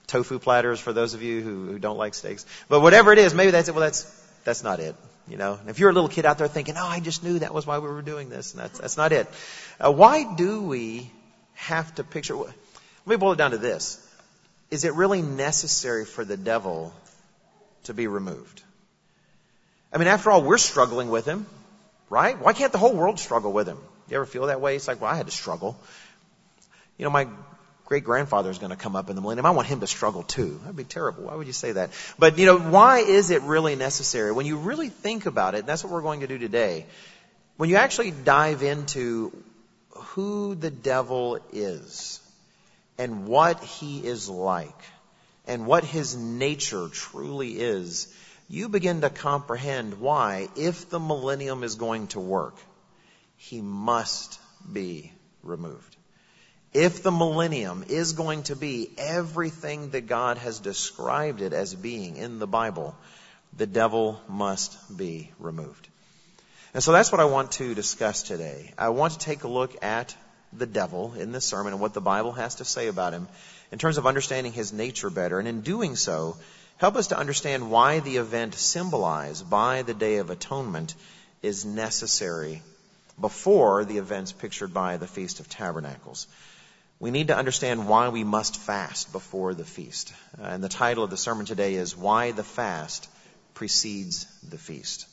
tofu 0.09 0.41
platters 0.41 0.81
for 0.81 0.93
those 0.93 1.15
of 1.15 1.23
you 1.23 1.41
who, 1.41 1.67
who 1.67 1.79
don't 1.79 1.97
like 1.97 2.15
steaks. 2.15 2.45
But 2.69 2.81
whatever 2.81 3.13
it 3.13 3.19
is, 3.19 3.33
maybe 3.33 3.53
that's 3.53 3.69
it. 3.69 3.73
Well, 3.73 3.85
that's, 3.85 4.03
that's 4.45 4.65
not 4.65 4.81
it. 4.81 4.97
You 5.29 5.37
know, 5.37 5.55
and 5.61 5.69
if 5.69 5.79
you're 5.79 5.91
a 5.91 5.93
little 5.93 6.09
kid 6.09 6.25
out 6.27 6.39
there 6.39 6.49
thinking, 6.49 6.75
oh, 6.77 6.87
I 6.87 7.01
just 7.01 7.23
knew 7.23 7.39
that 7.39 7.55
was 7.55 7.67
why 7.67 7.79
we 7.79 7.89
were 7.89 8.03
doing 8.03 8.31
this, 8.31 8.55
and 8.55 8.63
that's, 8.63 8.79
that's 8.79 8.97
not 8.97 9.13
it. 9.13 9.29
Uh, 9.79 9.93
why 9.93 10.35
do 10.35 10.63
we 10.63 11.11
have 11.55 11.95
to 11.97 12.05
picture, 12.05 12.35
let 12.35 12.55
me 13.07 13.17
boil 13.17 13.33
it 13.33 13.37
down 13.37 13.53
to 13.53 13.59
this. 13.59 14.05
Is 14.71 14.85
it 14.85 14.95
really 14.95 15.23
necessary 15.23 16.05
for 16.05 16.25
the 16.25 16.37
devil 16.37 16.93
to 17.89 17.95
be 17.95 18.07
removed. 18.07 18.63
I 19.93 19.99
mean, 19.99 20.09
after 20.09 20.31
all, 20.31 20.43
we're 20.43 20.59
struggling 20.59 21.09
with 21.09 21.25
him, 21.25 21.47
right? 22.11 22.39
Why 22.39 22.53
can't 22.53 22.71
the 22.71 22.79
whole 22.79 22.95
world 22.95 23.19
struggle 23.19 23.51
with 23.51 23.67
him? 23.67 23.79
You 24.11 24.17
ever 24.17 24.27
feel 24.27 24.47
that 24.47 24.61
way? 24.61 24.77
It's 24.77 24.87
like, 24.87 25.01
well, 25.01 25.11
I 25.11 25.17
had 25.17 25.27
to 25.27 25.33
struggle. 25.33 25.79
You 26.99 27.05
know, 27.05 27.11
my 27.11 27.29
great 27.89 28.05
grandfather 28.05 28.51
is 28.51 28.59
going 28.59 28.69
to 28.69 28.77
come 28.77 28.95
up 28.97 29.09
in 29.09 29.17
the 29.17 29.23
millennium. 29.23 29.47
I 29.47 29.51
want 29.53 29.67
him 29.67 29.81
to 29.81 29.87
struggle 29.87 30.23
too. 30.23 30.61
That'd 30.61 30.77
be 30.77 30.85
terrible. 30.85 31.25
Why 31.25 31.35
would 31.35 31.47
you 31.47 31.55
say 31.55 31.73
that? 31.73 31.89
But, 32.19 32.37
you 32.37 32.45
know, 32.45 32.59
why 32.59 32.99
is 32.99 33.31
it 33.31 33.41
really 33.41 33.77
necessary? 33.77 34.31
When 34.31 34.45
you 34.45 34.59
really 34.59 34.91
think 34.91 35.25
about 35.25 35.55
it, 35.55 35.65
that's 35.65 35.83
what 35.83 35.91
we're 35.91 36.03
going 36.03 36.21
to 36.21 36.27
do 36.27 36.37
today. 36.37 36.85
When 37.57 37.71
you 37.71 37.77
actually 37.77 38.11
dive 38.11 38.63
into 38.63 39.33
who 39.89 40.55
the 40.55 40.71
devil 40.71 41.39
is 41.51 42.21
and 42.99 43.27
what 43.27 43.65
he 43.65 44.05
is 44.05 44.29
like, 44.29 44.83
and 45.47 45.67
what 45.67 45.83
his 45.83 46.15
nature 46.15 46.89
truly 46.89 47.59
is, 47.59 48.15
you 48.51 48.69
begin 48.69 49.01
to 49.01 49.09
comprehend 49.09 49.99
why, 49.99 50.49
if 50.57 50.91
the 50.91 51.01
millennium 51.01 51.65
is 51.65 51.77
going 51.77 52.09
to 52.09 52.21
work, 52.21 52.57
he 53.39 53.63
must 53.63 54.39
be 54.71 55.11
removed. 55.43 55.97
If 56.75 57.03
the 57.03 57.11
millennium 57.11 57.85
is 57.89 58.13
going 58.13 58.43
to 58.45 58.57
be 58.57 58.91
everything 58.99 59.91
that 59.91 60.07
God 60.07 60.37
has 60.39 60.59
described 60.59 61.41
it 61.41 61.55
as 61.55 61.75
being 61.75 62.17
in 62.17 62.39
the 62.39 62.47
Bible, 62.47 62.95
the 63.57 63.67
devil 63.67 64.21
must 64.29 64.97
be 64.97 65.33
removed. 65.39 65.89
And 66.75 66.83
so 66.83 66.93
that's 66.93 67.11
what 67.11 67.23
I 67.23 67.25
want 67.25 67.53
to 67.53 67.75
discuss 67.75 68.23
today. 68.23 68.75
I 68.77 68.91
want 68.91 69.15
to 69.15 69.19
take 69.19 69.45
a 69.45 69.49
look 69.49 69.83
at 69.83 70.15
the 70.53 70.67
devil 70.67 71.15
in 71.15 71.33
this 71.33 71.47
sermon 71.47 71.73
and 71.73 71.81
what 71.81 71.95
the 71.95 72.03
Bible 72.03 72.33
has 72.33 72.57
to 72.57 72.67
say 72.67 72.89
about 72.89 73.15
him 73.15 73.29
in 73.73 73.79
terms 73.79 73.97
of 73.97 74.07
understanding 74.07 74.53
his 74.53 74.71
nature 74.71 75.09
better. 75.09 75.39
And 75.39 75.49
in 75.49 75.63
doing 75.63 75.97
so, 75.97 76.37
help 76.77 76.97
us 76.97 77.09
to 77.09 77.19
understand 77.19 77.71
why 77.71 78.01
the 78.01 78.19
event 78.19 78.55
symbolized 78.55 79.49
by 79.49 79.83
the 79.83 79.95
Day 79.95 80.19
of 80.19 80.29
Atonement 80.29 80.95
is 81.43 81.65
necessary 81.65 82.63
before 83.19 83.87
the 83.87 83.97
events 83.97 84.33
pictured 84.33 84.75
by 84.75 84.99
the 84.99 85.07
Feast 85.07 85.41
of 85.41 85.49
Tabernacles. 85.49 86.27
We 87.01 87.13
need 87.13 87.29
to 87.29 87.37
understand 87.37 87.89
why 87.89 88.09
we 88.09 88.25
must 88.25 88.57
fast 88.57 89.13
before 89.13 89.55
the 89.55 89.65
feast. 89.65 90.13
Uh, 90.41 90.47
and 90.47 90.65
the 90.65 90.69
title 90.69 91.05
of 91.05 91.11
the 91.11 91.17
sermon 91.17 91.47
today 91.47 91.75
is 91.75 91.97
Why 91.97 92.33
the 92.33 92.43
Fast 92.43 93.09
Precedes 93.55 94.27
the 94.49 94.59
Feast. 94.59 95.07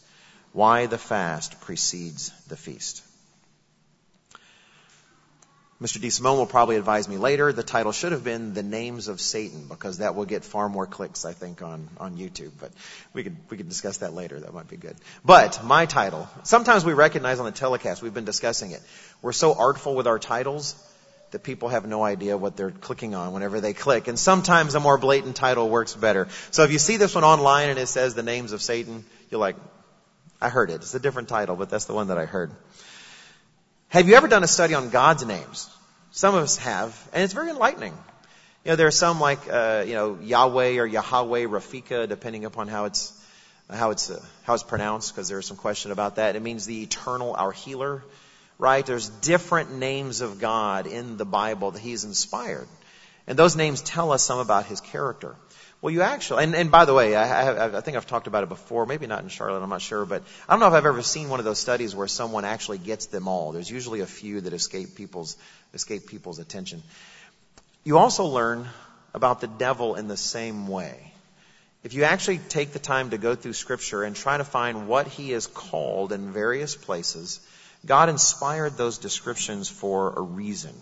Why 0.51 0.87
the 0.87 0.97
Fast 0.97 1.61
Precedes 1.61 2.31
the 2.47 2.57
Feast. 2.57 3.03
Mr. 5.79 5.99
DeSimone 5.99 6.37
will 6.37 6.45
probably 6.47 6.77
advise 6.77 7.07
me 7.07 7.17
later. 7.17 7.51
The 7.51 7.61
title 7.61 7.91
should 7.91 8.13
have 8.13 8.23
been 8.23 8.53
The 8.53 8.63
Names 8.63 9.09
of 9.09 9.19
Satan 9.19 9.67
because 9.67 9.97
that 9.97 10.15
will 10.15 10.25
get 10.25 10.45
far 10.45 10.69
more 10.69 10.87
clicks, 10.87 11.25
I 11.25 11.33
think, 11.33 11.61
on, 11.61 11.89
on 11.99 12.17
YouTube. 12.17 12.51
But 12.59 12.71
we 13.13 13.23
could, 13.23 13.35
we 13.49 13.57
could 13.57 13.67
discuss 13.67 13.97
that 13.97 14.13
later. 14.13 14.39
That 14.39 14.53
might 14.53 14.69
be 14.69 14.77
good. 14.77 14.95
But 15.23 15.63
my 15.65 15.85
title, 15.85 16.29
sometimes 16.43 16.85
we 16.85 16.93
recognize 16.93 17.39
on 17.39 17.45
the 17.45 17.51
telecast, 17.51 18.01
we've 18.01 18.13
been 18.13 18.25
discussing 18.25 18.71
it. 18.71 18.81
We're 19.21 19.33
so 19.33 19.53
artful 19.53 19.95
with 19.95 20.07
our 20.07 20.17
titles 20.17 20.75
that 21.31 21.43
people 21.43 21.69
have 21.69 21.85
no 21.85 22.03
idea 22.03 22.37
what 22.37 22.55
they're 22.55 22.71
clicking 22.71 23.15
on 23.15 23.33
whenever 23.33 23.59
they 23.59 23.73
click. 23.73 24.07
And 24.07 24.17
sometimes 24.17 24.75
a 24.75 24.79
more 24.79 24.97
blatant 24.97 25.35
title 25.35 25.69
works 25.69 25.93
better. 25.93 26.27
So 26.51 26.63
if 26.63 26.71
you 26.71 26.79
see 26.79 26.97
this 26.97 27.15
one 27.15 27.23
online 27.23 27.69
and 27.69 27.79
it 27.79 27.87
says 27.87 28.15
The 28.15 28.23
Names 28.23 28.51
of 28.51 28.61
Satan, 28.61 29.03
you're 29.29 29.39
like, 29.39 29.55
I 30.41 30.49
heard 30.49 30.69
it. 30.69 30.75
It's 30.75 30.93
a 30.93 30.99
different 30.99 31.29
title, 31.29 31.55
but 31.55 31.69
that's 31.69 31.85
the 31.85 31.93
one 31.93 32.07
that 32.07 32.17
I 32.17 32.25
heard. 32.25 32.51
Have 33.89 34.07
you 34.07 34.15
ever 34.15 34.27
done 34.27 34.43
a 34.43 34.47
study 34.47 34.73
on 34.73 34.89
God's 34.89 35.25
names? 35.25 35.69
Some 36.11 36.35
of 36.35 36.43
us 36.43 36.57
have, 36.57 37.09
and 37.13 37.23
it's 37.23 37.33
very 37.33 37.49
enlightening. 37.49 37.93
You 38.63 38.71
know, 38.71 38.75
there 38.75 38.87
are 38.87 38.91
some 38.91 39.19
like, 39.19 39.39
uh, 39.51 39.83
you 39.87 39.93
know, 39.93 40.17
Yahweh 40.21 40.77
or 40.77 40.85
Yahweh 40.85 41.45
Rafika, 41.45 42.07
depending 42.07 42.45
upon 42.45 42.67
how 42.67 42.85
it's, 42.85 43.13
how 43.69 43.91
it's, 43.91 44.09
uh, 44.09 44.23
how 44.43 44.53
it's 44.53 44.63
pronounced, 44.63 45.13
because 45.13 45.27
there's 45.27 45.45
some 45.45 45.57
question 45.57 45.91
about 45.91 46.15
that. 46.15 46.35
It 46.35 46.41
means 46.41 46.65
the 46.65 46.83
eternal, 46.83 47.35
our 47.35 47.51
healer, 47.51 48.03
right? 48.57 48.85
There's 48.85 49.09
different 49.09 49.73
names 49.73 50.21
of 50.21 50.39
God 50.39 50.87
in 50.87 51.17
the 51.17 51.25
Bible 51.25 51.71
that 51.71 51.79
He's 51.79 52.03
inspired. 52.03 52.67
And 53.27 53.37
those 53.37 53.55
names 53.55 53.81
tell 53.81 54.11
us 54.11 54.23
some 54.23 54.39
about 54.39 54.65
His 54.65 54.81
character. 54.81 55.35
Well, 55.81 55.93
you 55.93 56.01
actually, 56.01 56.45
and, 56.45 56.55
and 56.55 56.71
by 56.71 56.85
the 56.85 56.93
way, 56.93 57.15
I, 57.15 57.51
I, 57.51 57.77
I 57.77 57.81
think 57.81 57.95
I've 57.95 58.07
talked 58.07 58.27
about 58.27 58.43
it 58.43 58.49
before, 58.49 58.85
maybe 58.85 59.07
not 59.07 59.21
in 59.21 59.29
Charlotte, 59.29 59.61
I'm 59.61 59.69
not 59.69 59.81
sure, 59.81 60.05
but 60.05 60.23
I 60.47 60.53
don't 60.53 60.59
know 60.59 60.67
if 60.67 60.73
I've 60.73 60.85
ever 60.85 61.01
seen 61.03 61.29
one 61.29 61.39
of 61.39 61.45
those 61.45 61.59
studies 61.59 61.95
where 61.95 62.07
someone 62.07 62.43
actually 62.43 62.79
gets 62.79 63.07
them 63.07 63.27
all. 63.27 63.51
There's 63.51 63.69
usually 63.69 63.99
a 63.99 64.07
few 64.07 64.41
that 64.41 64.53
escape 64.53 64.95
people's, 64.95 65.37
escape 65.73 66.07
people's 66.07 66.39
attention. 66.39 66.81
You 67.83 67.99
also 67.99 68.25
learn 68.25 68.67
about 69.13 69.41
the 69.41 69.47
devil 69.47 69.93
in 69.95 70.07
the 70.07 70.17
same 70.17 70.67
way. 70.67 71.13
If 71.83 71.93
you 71.93 72.05
actually 72.05 72.39
take 72.39 72.73
the 72.73 72.79
time 72.79 73.11
to 73.11 73.19
go 73.19 73.35
through 73.35 73.53
scripture 73.53 74.03
and 74.03 74.15
try 74.15 74.37
to 74.37 74.43
find 74.43 74.87
what 74.87 75.07
he 75.07 75.33
is 75.33 75.45
called 75.45 76.11
in 76.13 76.31
various 76.31 76.75
places, 76.75 77.39
God 77.85 78.09
inspired 78.09 78.77
those 78.77 78.97
descriptions 78.97 79.69
for 79.69 80.13
a 80.13 80.21
reason. 80.21 80.73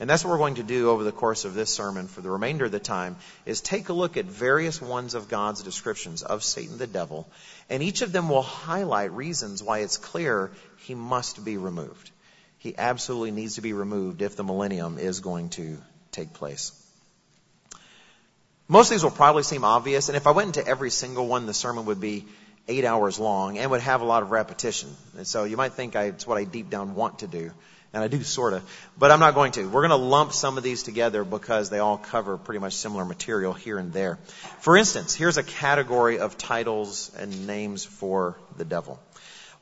And 0.00 0.08
that's 0.08 0.24
what 0.24 0.30
we're 0.30 0.38
going 0.38 0.56
to 0.56 0.62
do 0.62 0.90
over 0.90 1.02
the 1.02 1.12
course 1.12 1.44
of 1.44 1.54
this 1.54 1.74
sermon 1.74 2.06
for 2.06 2.20
the 2.20 2.30
remainder 2.30 2.66
of 2.66 2.72
the 2.72 2.78
time 2.78 3.16
is 3.46 3.60
take 3.60 3.88
a 3.88 3.92
look 3.92 4.16
at 4.16 4.26
various 4.26 4.80
ones 4.80 5.14
of 5.14 5.28
God's 5.28 5.62
descriptions 5.62 6.22
of 6.22 6.44
Satan 6.44 6.78
the 6.78 6.86
devil, 6.86 7.28
and 7.68 7.82
each 7.82 8.02
of 8.02 8.12
them 8.12 8.28
will 8.28 8.42
highlight 8.42 9.12
reasons 9.12 9.62
why 9.62 9.80
it's 9.80 9.96
clear 9.96 10.52
he 10.86 10.94
must 10.94 11.44
be 11.44 11.56
removed. 11.56 12.10
He 12.58 12.76
absolutely 12.78 13.32
needs 13.32 13.56
to 13.56 13.60
be 13.60 13.72
removed 13.72 14.22
if 14.22 14.36
the 14.36 14.44
millennium 14.44 14.98
is 14.98 15.20
going 15.20 15.48
to 15.50 15.78
take 16.12 16.32
place. 16.32 16.72
Most 18.68 18.88
of 18.88 18.90
these 18.90 19.04
will 19.04 19.10
probably 19.10 19.44
seem 19.44 19.64
obvious, 19.64 20.08
and 20.08 20.16
if 20.16 20.26
I 20.26 20.32
went 20.32 20.56
into 20.56 20.68
every 20.68 20.90
single 20.90 21.26
one, 21.26 21.46
the 21.46 21.54
sermon 21.54 21.86
would 21.86 22.00
be 22.00 22.26
eight 22.68 22.84
hours 22.84 23.18
long 23.18 23.58
and 23.58 23.70
would 23.70 23.80
have 23.80 24.02
a 24.02 24.04
lot 24.04 24.22
of 24.22 24.30
repetition. 24.30 24.94
And 25.16 25.26
so 25.26 25.44
you 25.44 25.56
might 25.56 25.72
think 25.72 25.96
I, 25.96 26.04
it's 26.04 26.26
what 26.26 26.38
I 26.38 26.44
deep 26.44 26.70
down 26.70 26.94
want 26.94 27.20
to 27.20 27.26
do. 27.26 27.50
And 27.94 28.02
I 28.02 28.08
do 28.08 28.22
sort 28.22 28.52
of, 28.52 28.62
but 28.98 29.10
I'm 29.10 29.18
not 29.18 29.34
going 29.34 29.52
to. 29.52 29.64
We're 29.66 29.88
going 29.88 29.98
to 29.98 30.06
lump 30.06 30.34
some 30.34 30.58
of 30.58 30.62
these 30.62 30.82
together 30.82 31.24
because 31.24 31.70
they 31.70 31.78
all 31.78 31.96
cover 31.96 32.36
pretty 32.36 32.60
much 32.60 32.74
similar 32.74 33.04
material 33.06 33.54
here 33.54 33.78
and 33.78 33.94
there. 33.94 34.18
For 34.60 34.76
instance, 34.76 35.14
here's 35.14 35.38
a 35.38 35.42
category 35.42 36.18
of 36.18 36.36
titles 36.36 37.10
and 37.18 37.46
names 37.46 37.86
for 37.86 38.36
the 38.58 38.66
devil. 38.66 39.00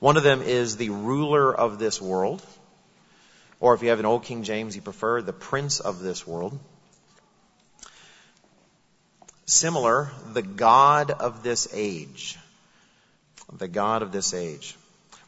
One 0.00 0.16
of 0.16 0.24
them 0.24 0.42
is 0.42 0.76
the 0.76 0.90
ruler 0.90 1.54
of 1.54 1.78
this 1.78 2.02
world. 2.02 2.42
Or 3.60 3.74
if 3.74 3.82
you 3.82 3.90
have 3.90 4.00
an 4.00 4.06
old 4.06 4.24
King 4.24 4.42
James 4.42 4.74
you 4.74 4.82
prefer, 4.82 5.22
the 5.22 5.32
prince 5.32 5.78
of 5.78 6.00
this 6.00 6.26
world. 6.26 6.58
Similar, 9.46 10.10
the 10.32 10.42
God 10.42 11.12
of 11.12 11.44
this 11.44 11.68
age. 11.72 12.36
The 13.52 13.68
God 13.68 14.02
of 14.02 14.12
this 14.12 14.34
age. 14.34 14.76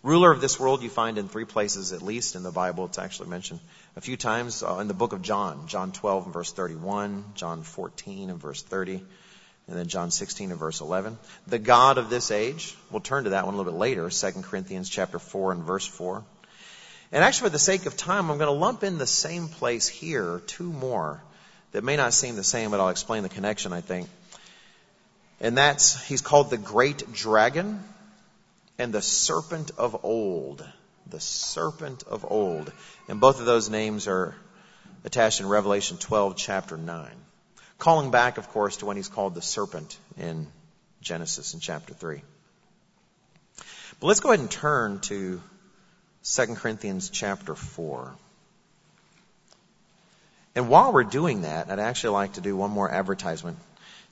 Ruler 0.02 0.30
of 0.30 0.40
this 0.40 0.60
world 0.60 0.82
you 0.82 0.90
find 0.90 1.18
in 1.18 1.28
three 1.28 1.44
places 1.44 1.92
at 1.92 2.02
least 2.02 2.36
in 2.36 2.42
the 2.42 2.52
Bible. 2.52 2.84
It's 2.84 2.98
actually 2.98 3.30
mentioned 3.30 3.60
a 3.96 4.00
few 4.00 4.16
times 4.16 4.62
uh, 4.62 4.78
in 4.78 4.88
the 4.88 4.94
book 4.94 5.12
of 5.12 5.22
John. 5.22 5.66
John 5.66 5.90
12 5.90 6.26
and 6.26 6.32
verse 6.32 6.52
31, 6.52 7.24
John 7.34 7.62
14 7.62 8.30
and 8.30 8.40
verse 8.40 8.62
30, 8.62 9.02
and 9.66 9.76
then 9.76 9.88
John 9.88 10.12
16 10.12 10.50
and 10.50 10.58
verse 10.58 10.80
11. 10.80 11.18
The 11.48 11.58
God 11.58 11.98
of 11.98 12.10
this 12.10 12.30
age, 12.30 12.76
we'll 12.90 13.00
turn 13.00 13.24
to 13.24 13.30
that 13.30 13.44
one 13.44 13.54
a 13.54 13.56
little 13.56 13.72
bit 13.72 13.78
later, 13.78 14.08
2 14.08 14.42
Corinthians 14.42 14.88
chapter 14.88 15.18
4 15.18 15.52
and 15.52 15.62
verse 15.64 15.86
4. 15.86 16.24
And 17.10 17.24
actually 17.24 17.48
for 17.48 17.52
the 17.52 17.58
sake 17.58 17.86
of 17.86 17.96
time, 17.96 18.30
I'm 18.30 18.38
going 18.38 18.52
to 18.52 18.58
lump 18.58 18.84
in 18.84 18.98
the 18.98 19.06
same 19.06 19.48
place 19.48 19.88
here 19.88 20.42
two 20.46 20.70
more 20.70 21.20
that 21.72 21.82
may 21.82 21.96
not 21.96 22.14
seem 22.14 22.36
the 22.36 22.44
same, 22.44 22.70
but 22.70 22.80
I'll 22.80 22.90
explain 22.90 23.24
the 23.24 23.28
connection, 23.28 23.72
I 23.72 23.80
think. 23.80 24.08
And 25.40 25.56
that's, 25.56 26.06
he's 26.06 26.20
called 26.20 26.50
the 26.50 26.56
Great 26.56 27.12
Dragon 27.12 27.82
and 28.78 28.92
the 28.92 29.02
serpent 29.02 29.72
of 29.76 30.04
old. 30.04 30.64
The 31.06 31.20
serpent 31.20 32.04
of 32.04 32.24
old. 32.30 32.72
And 33.08 33.20
both 33.20 33.40
of 33.40 33.46
those 33.46 33.68
names 33.68 34.06
are 34.06 34.34
attached 35.04 35.40
in 35.40 35.48
Revelation 35.48 35.96
12, 35.96 36.36
chapter 36.36 36.76
9. 36.76 37.10
Calling 37.78 38.10
back, 38.10 38.38
of 38.38 38.48
course, 38.48 38.78
to 38.78 38.86
when 38.86 38.96
he's 38.96 39.08
called 39.08 39.34
the 39.34 39.42
serpent 39.42 39.96
in 40.16 40.46
Genesis 41.00 41.54
in 41.54 41.60
chapter 41.60 41.94
3. 41.94 42.22
But 44.00 44.06
let's 44.06 44.20
go 44.20 44.30
ahead 44.30 44.40
and 44.40 44.50
turn 44.50 45.00
to 45.00 45.40
2 46.24 46.46
Corinthians 46.54 47.10
chapter 47.10 47.54
4. 47.54 48.14
And 50.54 50.68
while 50.68 50.92
we're 50.92 51.04
doing 51.04 51.42
that, 51.42 51.70
I'd 51.70 51.78
actually 51.78 52.14
like 52.14 52.32
to 52.34 52.40
do 52.40 52.56
one 52.56 52.70
more 52.70 52.90
advertisement. 52.90 53.58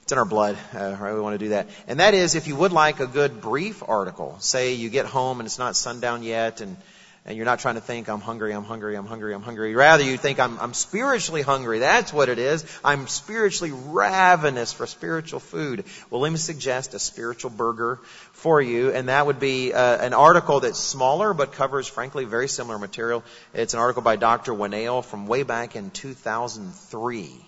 It's 0.06 0.12
in 0.12 0.18
our 0.18 0.24
blood. 0.24 0.56
Uh, 0.72 0.96
right? 1.00 1.14
We 1.14 1.20
want 1.20 1.34
to 1.34 1.44
do 1.46 1.48
that. 1.48 1.66
And 1.88 1.98
that 1.98 2.14
is 2.14 2.36
if 2.36 2.46
you 2.46 2.54
would 2.54 2.70
like 2.70 3.00
a 3.00 3.08
good 3.08 3.40
brief 3.40 3.82
article, 3.84 4.36
say 4.38 4.74
you 4.74 4.88
get 4.88 5.04
home 5.04 5.40
and 5.40 5.48
it's 5.48 5.58
not 5.58 5.74
sundown 5.74 6.22
yet 6.22 6.60
and 6.60 6.76
and 7.24 7.36
you're 7.36 7.44
not 7.44 7.58
trying 7.58 7.74
to 7.74 7.80
think, 7.80 8.08
I'm 8.08 8.20
hungry, 8.20 8.52
I'm 8.52 8.62
hungry, 8.62 8.94
I'm 8.94 9.04
hungry, 9.04 9.34
I'm 9.34 9.42
hungry. 9.42 9.74
Rather, 9.74 10.04
you 10.04 10.16
think, 10.16 10.38
I'm, 10.38 10.60
I'm 10.60 10.74
spiritually 10.74 11.42
hungry. 11.42 11.80
That's 11.80 12.12
what 12.12 12.28
it 12.28 12.38
is. 12.38 12.64
I'm 12.84 13.08
spiritually 13.08 13.72
ravenous 13.72 14.72
for 14.72 14.86
spiritual 14.86 15.40
food. 15.40 15.86
Well, 16.08 16.20
let 16.20 16.30
me 16.30 16.38
suggest 16.38 16.94
a 16.94 17.00
spiritual 17.00 17.50
burger 17.50 17.98
for 18.30 18.62
you, 18.62 18.92
and 18.92 19.08
that 19.08 19.26
would 19.26 19.40
be 19.40 19.72
uh, 19.72 20.06
an 20.06 20.14
article 20.14 20.60
that's 20.60 20.78
smaller 20.78 21.34
but 21.34 21.50
covers, 21.50 21.88
frankly, 21.88 22.26
very 22.26 22.46
similar 22.46 22.78
material. 22.78 23.24
It's 23.52 23.74
an 23.74 23.80
article 23.80 24.02
by 24.02 24.14
Dr. 24.14 24.52
Winnail 24.52 25.04
from 25.04 25.26
way 25.26 25.42
back 25.42 25.74
in 25.74 25.90
2003. 25.90 27.45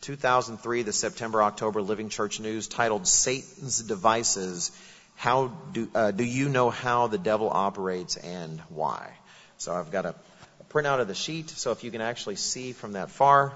2003, 0.00 0.82
the 0.82 0.92
September 0.92 1.42
October 1.42 1.82
Living 1.82 2.08
Church 2.08 2.40
News, 2.40 2.68
titled 2.68 3.06
Satan's 3.06 3.82
Devices. 3.82 4.70
How 5.16 5.48
do, 5.72 5.88
uh, 5.94 6.10
do 6.12 6.24
you 6.24 6.48
know 6.48 6.70
how 6.70 7.08
the 7.08 7.18
devil 7.18 7.50
operates 7.50 8.16
and 8.16 8.60
why? 8.68 9.12
So 9.58 9.74
I've 9.74 9.90
got 9.90 10.06
a, 10.06 10.14
a 10.60 10.64
printout 10.72 11.00
of 11.00 11.08
the 11.08 11.14
sheet, 11.14 11.50
so 11.50 11.72
if 11.72 11.82
you 11.82 11.90
can 11.90 12.00
actually 12.00 12.36
see 12.36 12.72
from 12.72 12.92
that 12.92 13.10
far, 13.10 13.52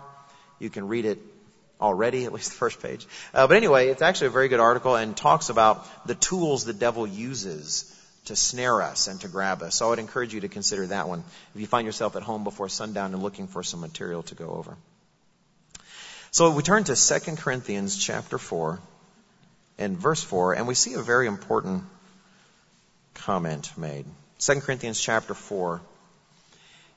you 0.59 0.71
can 0.71 0.89
read 0.89 1.05
it 1.05 1.19
already, 1.81 2.25
at 2.25 2.33
least 2.33 2.51
the 2.51 2.57
first 2.57 2.83
page. 2.83 3.07
Uh, 3.33 3.47
but 3.47 3.57
anyway, 3.57 3.89
it's 3.89 4.03
actually 4.03 4.29
a 4.29 4.31
very 4.31 4.49
good 4.49 4.61
article 4.61 4.97
and 4.97 5.17
talks 5.17 5.49
about 5.49 5.87
the 6.07 6.15
tools 6.15 6.65
the 6.65 6.73
devil 6.73 7.07
uses 7.07 7.89
to 8.27 8.37
snare 8.37 8.83
us 8.83 9.09
and 9.09 9.21
to 9.21 9.29
grab 9.29 9.63
us. 9.63 9.77
So 9.77 9.87
I 9.87 9.91
would 9.91 9.99
encourage 9.99 10.33
you 10.33 10.41
to 10.41 10.49
consider 10.49 10.87
that 10.89 11.09
one 11.09 11.25
if 11.55 11.61
you 11.61 11.67
find 11.67 11.87
yourself 11.87 12.17
at 12.17 12.23
home 12.23 12.45
before 12.45 12.69
sundown 12.69 13.15
and 13.15 13.23
looking 13.23 13.49
for 13.49 13.63
some 13.63 13.81
material 13.81 14.23
to 14.25 14.35
go 14.35 14.51
over. 14.51 14.77
So 16.35 16.51
we 16.51 16.63
turn 16.63 16.83
to 16.85 16.97
2 16.97 17.37
Corinthians 17.37 17.95
chapter 17.95 18.39
4 18.39 18.81
and 19.77 19.99
verse 19.99 20.23
4, 20.23 20.55
and 20.55 20.67
we 20.67 20.75
see 20.75 20.95
a 20.95 21.03
very 21.03 21.27
important 21.27 21.85
comment 23.13 23.71
made. 23.77 24.07
2 24.39 24.61
Corinthians 24.61 24.99
chapter 24.99 25.35
4. 25.35 25.83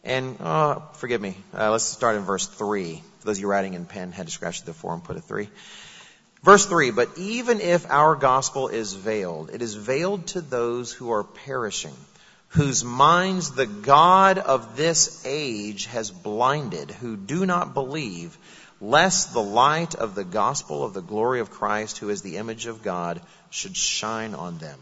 And, 0.05 0.37
uh, 0.39 0.79
forgive 0.93 1.19
me, 1.19 1.35
uh, 1.53 1.69
let's 1.69 1.83
start 1.83 2.15
in 2.15 2.21
verse 2.21 2.47
3. 2.47 3.03
For 3.19 3.25
those 3.25 3.35
of 3.35 3.41
you 3.41 3.49
writing 3.49 3.73
in 3.73 3.83
pen, 3.85 4.13
had 4.13 4.27
to 4.27 4.31
scratch 4.31 4.63
the 4.63 4.71
4 4.73 4.93
and 4.93 5.03
put 5.03 5.17
a 5.17 5.21
3. 5.21 5.49
Verse 6.41 6.65
3, 6.65 6.91
but 6.91 7.09
even 7.17 7.59
if 7.59 7.91
our 7.91 8.15
gospel 8.15 8.69
is 8.69 8.93
veiled, 8.93 9.49
it 9.49 9.61
is 9.61 9.75
veiled 9.75 10.27
to 10.27 10.39
those 10.39 10.93
who 10.93 11.11
are 11.11 11.25
perishing, 11.25 11.97
whose 12.49 12.85
minds 12.85 13.51
the 13.51 13.65
God 13.65 14.37
of 14.37 14.77
this 14.77 15.21
age 15.25 15.87
has 15.87 16.09
blinded, 16.09 16.89
who 16.89 17.17
do 17.17 17.45
not 17.45 17.73
believe, 17.73 18.37
lest 18.81 19.33
the 19.33 19.41
light 19.41 19.95
of 19.95 20.15
the 20.15 20.23
gospel 20.23 20.83
of 20.83 20.93
the 20.93 21.01
glory 21.01 21.39
of 21.39 21.51
Christ, 21.51 21.97
who 21.97 22.09
is 22.09 22.21
the 22.21 22.37
image 22.37 22.65
of 22.65 22.83
God, 22.83 23.21
should 23.49 23.75
shine 23.75 24.33
on 24.33 24.57
them. 24.57 24.79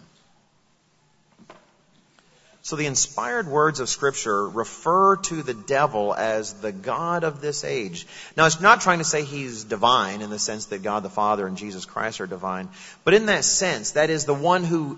So 2.63 2.77
the 2.77 2.85
inspired 2.85 3.45
words 3.45 3.81
of 3.81 3.89
scripture 3.89 4.47
refer 4.47 5.17
to 5.17 5.43
the 5.43 5.53
devil 5.53 6.13
as 6.13 6.53
the 6.53 6.71
God 6.71 7.25
of 7.25 7.41
this 7.41 7.65
age. 7.65 8.07
Now 8.37 8.45
it's 8.45 8.61
not 8.61 8.79
trying 8.79 8.99
to 8.99 9.03
say 9.03 9.23
he's 9.23 9.65
divine 9.65 10.21
in 10.21 10.29
the 10.29 10.39
sense 10.39 10.67
that 10.67 10.81
God 10.81 11.03
the 11.03 11.09
Father 11.09 11.45
and 11.45 11.57
Jesus 11.57 11.83
Christ 11.83 12.21
are 12.21 12.27
divine, 12.27 12.69
but 13.03 13.13
in 13.13 13.25
that 13.25 13.43
sense, 13.43 13.91
that 13.91 14.09
is 14.09 14.23
the 14.23 14.33
one 14.33 14.63
who, 14.63 14.97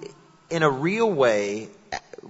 in 0.51 0.61
a 0.61 0.69
real 0.69 1.11
way, 1.11 1.69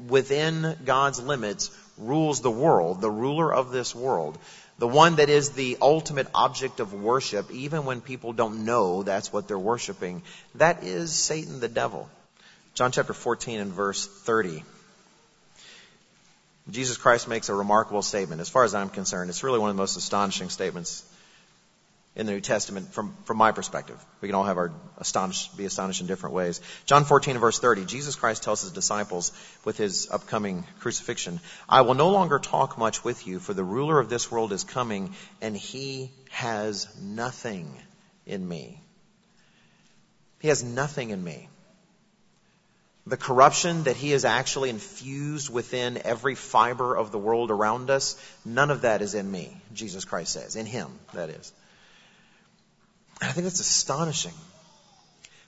within 0.07 0.77
God's 0.85 1.21
limits, 1.21 1.69
rules 1.97 2.39
the 2.39 2.51
world, 2.51 3.01
the 3.01 3.11
ruler 3.11 3.53
of 3.53 3.71
this 3.71 3.93
world 3.93 4.37
the 4.77 4.87
one 4.87 5.15
that 5.15 5.29
is 5.29 5.51
the 5.51 5.77
ultimate 5.81 6.27
object 6.35 6.79
of 6.79 6.93
worship, 6.93 7.49
even 7.51 7.85
when 7.85 8.01
people 8.01 8.33
don't 8.33 8.65
know 8.65 9.03
that's 9.03 9.31
what 9.31 9.47
they're 9.47 9.57
worshiping, 9.57 10.21
that 10.55 10.83
is 10.83 11.13
Satan 11.13 11.59
the 11.59 11.69
devil. 11.69 12.09
John 12.73 12.91
chapter 12.91 13.13
14 13.13 13.59
and 13.59 13.71
verse 13.71 14.05
30. 14.05 14.63
Jesus 16.71 16.97
Christ 16.97 17.27
makes 17.27 17.49
a 17.49 17.55
remarkable 17.55 18.01
statement. 18.01 18.41
As 18.41 18.49
far 18.49 18.63
as 18.63 18.75
I'm 18.75 18.89
concerned, 18.89 19.29
it's 19.29 19.43
really 19.43 19.59
one 19.59 19.69
of 19.69 19.75
the 19.75 19.81
most 19.81 19.97
astonishing 19.97 20.49
statements 20.49 21.03
in 22.15 22.25
the 22.25 22.31
New 22.31 22.41
Testament 22.41 22.93
from, 22.93 23.13
from 23.25 23.37
my 23.37 23.51
perspective. 23.51 24.03
We 24.21 24.29
can 24.29 24.35
all 24.35 24.45
have 24.45 24.57
our 24.57 24.71
astonished, 24.97 25.57
be 25.57 25.65
astonished 25.65 25.99
in 25.99 26.07
different 26.07 26.33
ways. 26.33 26.61
John 26.85 27.03
14 27.03 27.37
verse 27.39 27.59
30, 27.59 27.85
Jesus 27.85 28.15
Christ 28.15 28.43
tells 28.43 28.61
his 28.61 28.71
disciples 28.71 29.33
with 29.65 29.77
his 29.77 30.09
upcoming 30.09 30.65
crucifixion, 30.79 31.41
I 31.67 31.81
will 31.81 31.93
no 31.93 32.09
longer 32.09 32.39
talk 32.39 32.77
much 32.77 33.03
with 33.03 33.27
you, 33.27 33.39
for 33.39 33.53
the 33.53 33.63
ruler 33.63 33.99
of 33.99 34.09
this 34.09 34.31
world 34.31 34.53
is 34.53 34.63
coming, 34.63 35.13
and 35.41 35.55
he 35.57 36.11
has 36.29 36.87
nothing 37.01 37.69
in 38.25 38.47
me. 38.47 38.81
He 40.39 40.47
has 40.47 40.63
nothing 40.63 41.09
in 41.09 41.21
me. 41.21 41.49
The 43.07 43.17
corruption 43.17 43.83
that 43.83 43.95
he 43.95 44.11
has 44.11 44.25
actually 44.25 44.71
infused 44.71 45.53
within 45.53 46.01
every 46.03 46.33
fiber 46.33 46.95
of 46.95 47.11
the 47.11 47.19
world 47.19 47.51
around 47.51 47.91
us, 47.91 48.15
none 48.43 48.71
of 48.71 48.81
that 48.81 49.03
is 49.03 49.13
in 49.13 49.29
me, 49.29 49.55
Jesus 49.73 50.05
Christ 50.05 50.33
says. 50.33 50.55
In 50.55 50.65
him, 50.65 50.87
that 51.13 51.29
is. 51.29 51.53
And 53.25 53.31
I 53.31 53.33
think 53.33 53.45
that's 53.45 53.59
astonishing. 53.59 54.33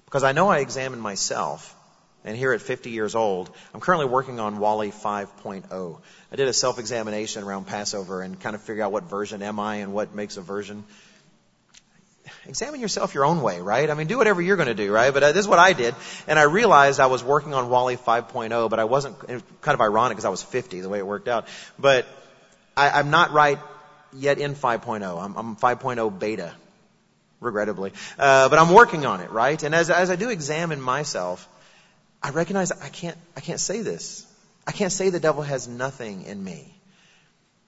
Because 0.06 0.24
I 0.24 0.32
know 0.32 0.48
I 0.50 0.60
examine 0.60 1.00
myself, 1.00 1.76
and 2.26 2.36
here 2.36 2.52
at 2.52 2.62
50 2.62 2.90
years 2.90 3.14
old, 3.14 3.52
I'm 3.72 3.80
currently 3.82 4.08
working 4.08 4.40
on 4.40 4.58
Wally 4.58 4.90
5.0. 4.90 6.02
I 6.32 6.36
did 6.36 6.48
a 6.48 6.54
self-examination 6.54 7.44
around 7.44 7.68
Passover 7.68 8.24
and 8.24 8.40
kind 8.40 8.56
of 8.56 8.64
figure 8.64 8.84
out 8.84 8.92
what 8.92 9.04
version 9.04 9.44
am 9.44 9.60
I 9.60 9.76
and 9.76 9.94
what 9.94 10.16
makes 10.16 10.38
a 10.38 10.42
version 10.42 10.86
examine 12.48 12.82
yourself 12.82 13.14
your 13.14 13.26
own 13.26 13.44
way, 13.44 13.62
right? 13.62 13.92
I 13.92 13.94
mean, 13.94 14.08
do 14.08 14.18
whatever 14.18 14.42
you're 14.42 14.58
going 14.58 14.70
to 14.70 14.74
do, 14.74 14.92
right? 14.92 15.14
But 15.14 15.22
uh, 15.22 15.32
this 15.34 15.42
is 15.42 15.48
what 15.48 15.60
I 15.60 15.74
did. 15.74 15.94
And 16.26 16.40
I 16.40 16.44
realized 16.44 17.00
I 17.00 17.06
was 17.06 17.24
working 17.24 17.54
on 17.54 17.70
Wally 17.70 17.96
5.0, 17.96 18.72
but 18.72 18.80
I 18.80 18.86
wasn't, 18.86 19.20
kind 19.20 19.44
of 19.76 19.82
ironic 19.82 20.16
because 20.16 20.26
I 20.26 20.30
was 20.30 20.42
50, 20.42 20.82
the 20.82 20.90
way 20.90 20.98
it 20.98 21.06
worked 21.06 21.28
out. 21.28 21.48
But 21.78 22.08
I, 22.76 22.90
I'm 22.90 23.12
not 23.12 23.34
right 23.34 23.60
yet 24.14 24.40
in 24.40 24.56
5.0. 24.56 25.24
I'm, 25.24 25.36
I'm 25.38 25.56
5.0 25.56 26.20
beta, 26.20 26.54
regrettably. 27.40 27.94
Uh, 28.18 28.50
but 28.50 28.60
I'm 28.60 28.74
working 28.74 29.06
on 29.06 29.22
it, 29.22 29.32
right? 29.32 29.62
And 29.62 29.76
as, 29.76 29.90
as 29.90 30.10
I 30.10 30.16
do 30.16 30.30
examine 30.30 30.82
myself, 30.82 31.48
I 32.22 32.32
recognize 32.32 32.72
I 32.72 32.90
can't, 32.90 33.18
I 33.36 33.42
can't 33.42 33.60
say 33.60 33.82
this. 33.82 34.26
I 34.66 34.72
can't 34.72 34.92
say 34.92 35.10
the 35.10 35.20
devil 35.20 35.44
has 35.44 35.68
nothing 35.68 36.24
in 36.24 36.44
me. 36.44 36.74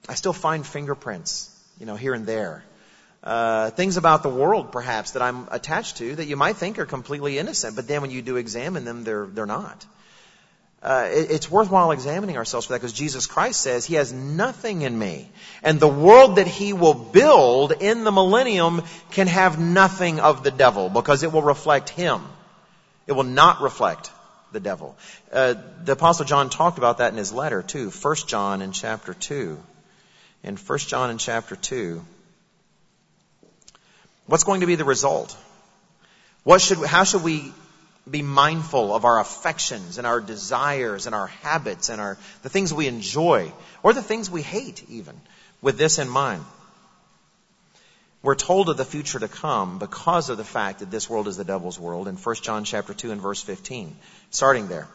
I 0.08 0.14
still 0.14 0.32
find 0.32 0.66
fingerprints, 0.66 1.54
you 1.78 1.86
know, 1.86 1.96
here 1.96 2.14
and 2.14 2.26
there 2.26 2.64
uh, 3.22 3.70
things 3.70 3.96
about 3.96 4.22
the 4.22 4.28
world, 4.30 4.72
perhaps, 4.72 5.12
that 5.12 5.22
I'm 5.22 5.48
attached 5.50 5.98
to 5.98 6.16
that 6.16 6.24
you 6.24 6.36
might 6.36 6.56
think 6.56 6.78
are 6.78 6.86
completely 6.86 7.38
innocent, 7.38 7.76
but 7.76 7.86
then 7.86 8.00
when 8.00 8.10
you 8.10 8.22
do 8.22 8.36
examine 8.36 8.84
them, 8.84 9.04
they're 9.04 9.26
they're 9.26 9.46
not. 9.46 9.84
Uh, 10.82 11.08
it, 11.12 11.30
it's 11.30 11.50
worthwhile 11.50 11.90
examining 11.90 12.36
ourselves 12.38 12.66
for 12.66 12.72
that 12.72 12.78
because 12.78 12.94
Jesus 12.94 13.26
Christ 13.26 13.60
says 13.60 13.84
He 13.84 13.94
has 13.96 14.12
nothing 14.12 14.82
in 14.82 14.98
me, 14.98 15.28
and 15.62 15.78
the 15.78 15.88
world 15.88 16.36
that 16.36 16.46
He 16.46 16.72
will 16.72 16.94
build 16.94 17.72
in 17.72 18.04
the 18.04 18.12
millennium 18.12 18.82
can 19.10 19.26
have 19.26 19.60
nothing 19.60 20.20
of 20.20 20.42
the 20.42 20.50
devil 20.50 20.88
because 20.88 21.22
it 21.22 21.32
will 21.32 21.42
reflect 21.42 21.90
Him. 21.90 22.22
It 23.06 23.12
will 23.12 23.24
not 23.24 23.60
reflect 23.60 24.10
the 24.52 24.60
devil. 24.60 24.96
Uh, 25.32 25.54
the 25.84 25.92
Apostle 25.92 26.24
John 26.24 26.50
talked 26.50 26.78
about 26.78 26.98
that 26.98 27.12
in 27.12 27.18
his 27.18 27.32
letter 27.32 27.62
too. 27.62 27.90
First 27.90 28.28
John 28.28 28.62
in 28.62 28.72
chapter 28.72 29.14
two. 29.14 29.58
In 30.42 30.56
First 30.56 30.88
John 30.88 31.10
in 31.10 31.18
chapter 31.18 31.56
two. 31.56 32.04
What's 34.26 34.44
going 34.44 34.60
to 34.60 34.66
be 34.66 34.76
the 34.76 34.84
result? 34.84 35.36
What 36.44 36.60
should, 36.60 36.78
how 36.78 37.04
should 37.04 37.22
we 37.22 37.52
be 38.08 38.22
mindful 38.22 38.94
of 38.94 39.04
our 39.04 39.20
affections 39.20 39.98
and 39.98 40.06
our 40.06 40.20
desires 40.20 41.06
and 41.06 41.14
our 41.14 41.28
habits 41.28 41.88
and 41.88 42.00
our, 42.00 42.18
the 42.42 42.48
things 42.48 42.72
we 42.72 42.86
enjoy 42.86 43.52
or 43.82 43.92
the 43.92 44.02
things 44.02 44.30
we 44.30 44.42
hate 44.42 44.84
even 44.88 45.20
with 45.60 45.78
this 45.78 45.98
in 45.98 46.08
mind? 46.08 46.44
We're 48.22 48.34
told 48.34 48.68
of 48.68 48.76
the 48.76 48.84
future 48.84 49.18
to 49.18 49.28
come 49.28 49.78
because 49.78 50.28
of 50.28 50.36
the 50.36 50.44
fact 50.44 50.80
that 50.80 50.90
this 50.90 51.08
world 51.08 51.26
is 51.26 51.38
the 51.38 51.44
devil's 51.44 51.78
world 51.78 52.06
in 52.06 52.16
1 52.16 52.34
John 52.36 52.64
chapter 52.64 52.92
2 52.92 53.12
and 53.12 53.20
verse 53.20 53.42
15. 53.42 53.96
Starting 54.30 54.68
there. 54.68 54.88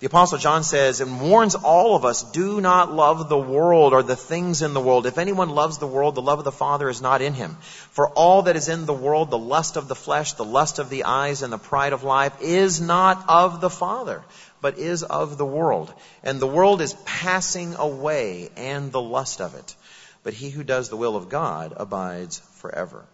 The 0.00 0.06
apostle 0.06 0.38
John 0.38 0.62
says 0.62 1.00
and 1.00 1.20
warns 1.20 1.56
all 1.56 1.96
of 1.96 2.04
us, 2.04 2.22
do 2.22 2.60
not 2.60 2.94
love 2.94 3.28
the 3.28 3.38
world 3.38 3.92
or 3.92 4.04
the 4.04 4.14
things 4.14 4.62
in 4.62 4.72
the 4.72 4.80
world. 4.80 5.06
If 5.06 5.18
anyone 5.18 5.48
loves 5.48 5.78
the 5.78 5.88
world, 5.88 6.14
the 6.14 6.22
love 6.22 6.38
of 6.38 6.44
the 6.44 6.52
Father 6.52 6.88
is 6.88 7.02
not 7.02 7.20
in 7.20 7.34
him. 7.34 7.56
For 7.90 8.08
all 8.10 8.42
that 8.42 8.54
is 8.54 8.68
in 8.68 8.86
the 8.86 8.92
world, 8.92 9.30
the 9.30 9.38
lust 9.38 9.76
of 9.76 9.88
the 9.88 9.96
flesh, 9.96 10.34
the 10.34 10.44
lust 10.44 10.78
of 10.78 10.88
the 10.88 11.02
eyes, 11.02 11.42
and 11.42 11.52
the 11.52 11.58
pride 11.58 11.92
of 11.92 12.04
life 12.04 12.40
is 12.40 12.80
not 12.80 13.24
of 13.28 13.60
the 13.60 13.70
Father, 13.70 14.22
but 14.60 14.78
is 14.78 15.02
of 15.02 15.36
the 15.36 15.44
world. 15.46 15.92
And 16.22 16.38
the 16.38 16.46
world 16.46 16.80
is 16.80 16.94
passing 17.04 17.74
away 17.74 18.50
and 18.56 18.92
the 18.92 19.02
lust 19.02 19.40
of 19.40 19.56
it. 19.56 19.74
But 20.22 20.32
he 20.34 20.50
who 20.50 20.62
does 20.62 20.90
the 20.90 20.96
will 20.96 21.16
of 21.16 21.28
God 21.28 21.74
abides 21.76 22.38
forever. 22.58 23.04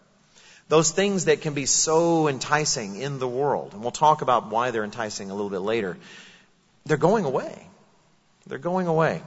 Those 0.68 0.90
things 0.90 1.26
that 1.26 1.42
can 1.42 1.52
be 1.52 1.66
so 1.66 2.26
enticing 2.26 2.96
in 2.96 3.18
the 3.18 3.28
world, 3.28 3.74
and 3.74 3.82
we'll 3.82 3.90
talk 3.90 4.22
about 4.22 4.50
why 4.50 4.70
they're 4.70 4.84
enticing 4.84 5.30
a 5.30 5.34
little 5.34 5.50
bit 5.50 5.58
later, 5.58 5.98
they're 6.84 6.96
going 6.96 7.24
away. 7.24 7.66
They're 8.46 8.58
going 8.58 8.86
away. 8.86 9.22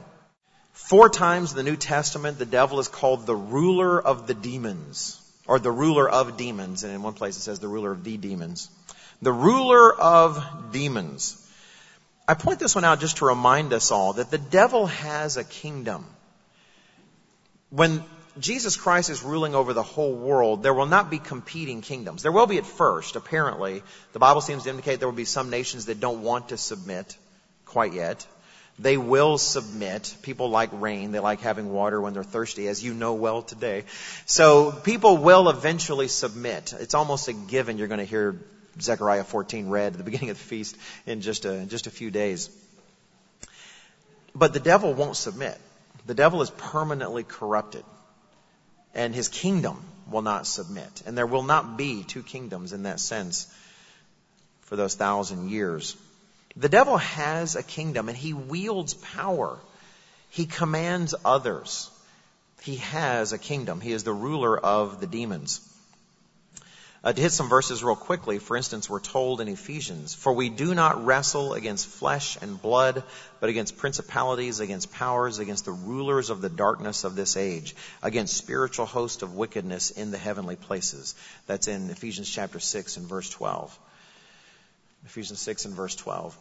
Four 0.72 1.08
times 1.08 1.50
in 1.50 1.56
the 1.56 1.64
New 1.64 1.76
Testament, 1.76 2.38
the 2.38 2.46
devil 2.46 2.78
is 2.78 2.88
called 2.88 3.26
the 3.26 3.34
ruler 3.34 4.00
of 4.00 4.26
the 4.26 4.34
demons, 4.34 5.20
or 5.46 5.58
the 5.58 5.72
ruler 5.72 6.08
of 6.08 6.36
demons. 6.36 6.84
And 6.84 6.94
in 6.94 7.02
one 7.02 7.14
place 7.14 7.36
it 7.36 7.40
says 7.40 7.58
the 7.58 7.68
ruler 7.68 7.90
of 7.90 8.04
the 8.04 8.16
demons. 8.16 8.70
The 9.20 9.32
ruler 9.32 9.92
of 9.92 10.72
demons. 10.72 11.44
I 12.28 12.34
point 12.34 12.60
this 12.60 12.74
one 12.74 12.84
out 12.84 13.00
just 13.00 13.16
to 13.16 13.24
remind 13.24 13.72
us 13.72 13.90
all 13.90 14.12
that 14.14 14.30
the 14.30 14.38
devil 14.38 14.86
has 14.86 15.36
a 15.36 15.44
kingdom. 15.44 16.06
When 17.70 18.04
Jesus 18.38 18.76
Christ 18.76 19.10
is 19.10 19.22
ruling 19.22 19.56
over 19.56 19.72
the 19.72 19.82
whole 19.82 20.14
world, 20.14 20.62
there 20.62 20.74
will 20.74 20.86
not 20.86 21.10
be 21.10 21.18
competing 21.18 21.80
kingdoms. 21.80 22.22
There 22.22 22.30
will 22.30 22.46
be 22.46 22.58
at 22.58 22.66
first, 22.66 23.16
apparently. 23.16 23.82
The 24.12 24.20
Bible 24.20 24.42
seems 24.42 24.62
to 24.62 24.70
indicate 24.70 25.00
there 25.00 25.08
will 25.08 25.16
be 25.16 25.24
some 25.24 25.50
nations 25.50 25.86
that 25.86 25.98
don't 25.98 26.22
want 26.22 26.50
to 26.50 26.56
submit 26.56 27.16
quite 27.68 27.92
yet. 27.92 28.26
They 28.78 28.96
will 28.96 29.38
submit. 29.38 30.14
People 30.22 30.50
like 30.50 30.70
rain. 30.72 31.10
They 31.10 31.18
like 31.18 31.40
having 31.40 31.72
water 31.72 32.00
when 32.00 32.14
they're 32.14 32.22
thirsty, 32.22 32.68
as 32.68 32.82
you 32.82 32.94
know 32.94 33.14
well 33.14 33.42
today. 33.42 33.84
So 34.26 34.70
people 34.70 35.16
will 35.16 35.48
eventually 35.48 36.08
submit. 36.08 36.72
It's 36.78 36.94
almost 36.94 37.28
a 37.28 37.32
given 37.32 37.78
you're 37.78 37.88
going 37.88 37.98
to 37.98 38.04
hear 38.04 38.40
Zechariah 38.80 39.24
14 39.24 39.68
read 39.68 39.92
at 39.92 39.98
the 39.98 40.04
beginning 40.10 40.30
of 40.30 40.38
the 40.38 40.44
feast 40.44 40.76
in 41.06 41.20
just 41.20 41.44
a, 41.44 41.66
just 41.66 41.86
a 41.88 41.90
few 41.90 42.10
days. 42.10 42.50
But 44.34 44.52
the 44.52 44.60
devil 44.60 44.94
won't 44.94 45.16
submit. 45.16 45.58
The 46.06 46.14
devil 46.14 46.40
is 46.42 46.50
permanently 46.50 47.24
corrupted. 47.24 47.84
And 48.94 49.14
his 49.14 49.28
kingdom 49.28 49.82
will 50.10 50.22
not 50.22 50.46
submit. 50.46 51.02
And 51.04 51.18
there 51.18 51.26
will 51.26 51.42
not 51.42 51.76
be 51.76 52.04
two 52.04 52.22
kingdoms 52.22 52.72
in 52.72 52.84
that 52.84 53.00
sense 53.00 53.52
for 54.62 54.76
those 54.76 54.94
thousand 54.94 55.50
years. 55.50 55.96
The 56.58 56.68
devil 56.68 56.96
has 56.96 57.54
a 57.54 57.62
kingdom 57.62 58.08
and 58.08 58.18
he 58.18 58.32
wields 58.32 58.92
power. 58.92 59.60
He 60.30 60.44
commands 60.44 61.14
others. 61.24 61.88
He 62.62 62.76
has 62.76 63.32
a 63.32 63.38
kingdom. 63.38 63.80
He 63.80 63.92
is 63.92 64.02
the 64.02 64.12
ruler 64.12 64.58
of 64.58 65.00
the 65.00 65.06
demons. 65.06 65.60
Uh, 67.04 67.12
to 67.12 67.22
hit 67.22 67.30
some 67.30 67.48
verses 67.48 67.84
real 67.84 67.94
quickly, 67.94 68.40
for 68.40 68.56
instance, 68.56 68.90
we're 68.90 68.98
told 68.98 69.40
in 69.40 69.46
Ephesians, 69.46 70.16
For 70.16 70.32
we 70.32 70.48
do 70.48 70.74
not 70.74 71.06
wrestle 71.06 71.52
against 71.52 71.86
flesh 71.86 72.36
and 72.42 72.60
blood, 72.60 73.04
but 73.38 73.50
against 73.50 73.78
principalities, 73.78 74.58
against 74.58 74.90
powers, 74.90 75.38
against 75.38 75.64
the 75.64 75.70
rulers 75.70 76.28
of 76.28 76.40
the 76.40 76.48
darkness 76.48 77.04
of 77.04 77.14
this 77.14 77.36
age, 77.36 77.76
against 78.02 78.36
spiritual 78.36 78.86
hosts 78.86 79.22
of 79.22 79.36
wickedness 79.36 79.92
in 79.92 80.10
the 80.10 80.18
heavenly 80.18 80.56
places. 80.56 81.14
That's 81.46 81.68
in 81.68 81.88
Ephesians 81.88 82.28
chapter 82.28 82.58
6 82.58 82.96
and 82.96 83.06
verse 83.06 83.30
12. 83.30 83.78
Ephesians 85.06 85.38
6 85.38 85.66
and 85.66 85.74
verse 85.74 85.94
12. 85.94 86.36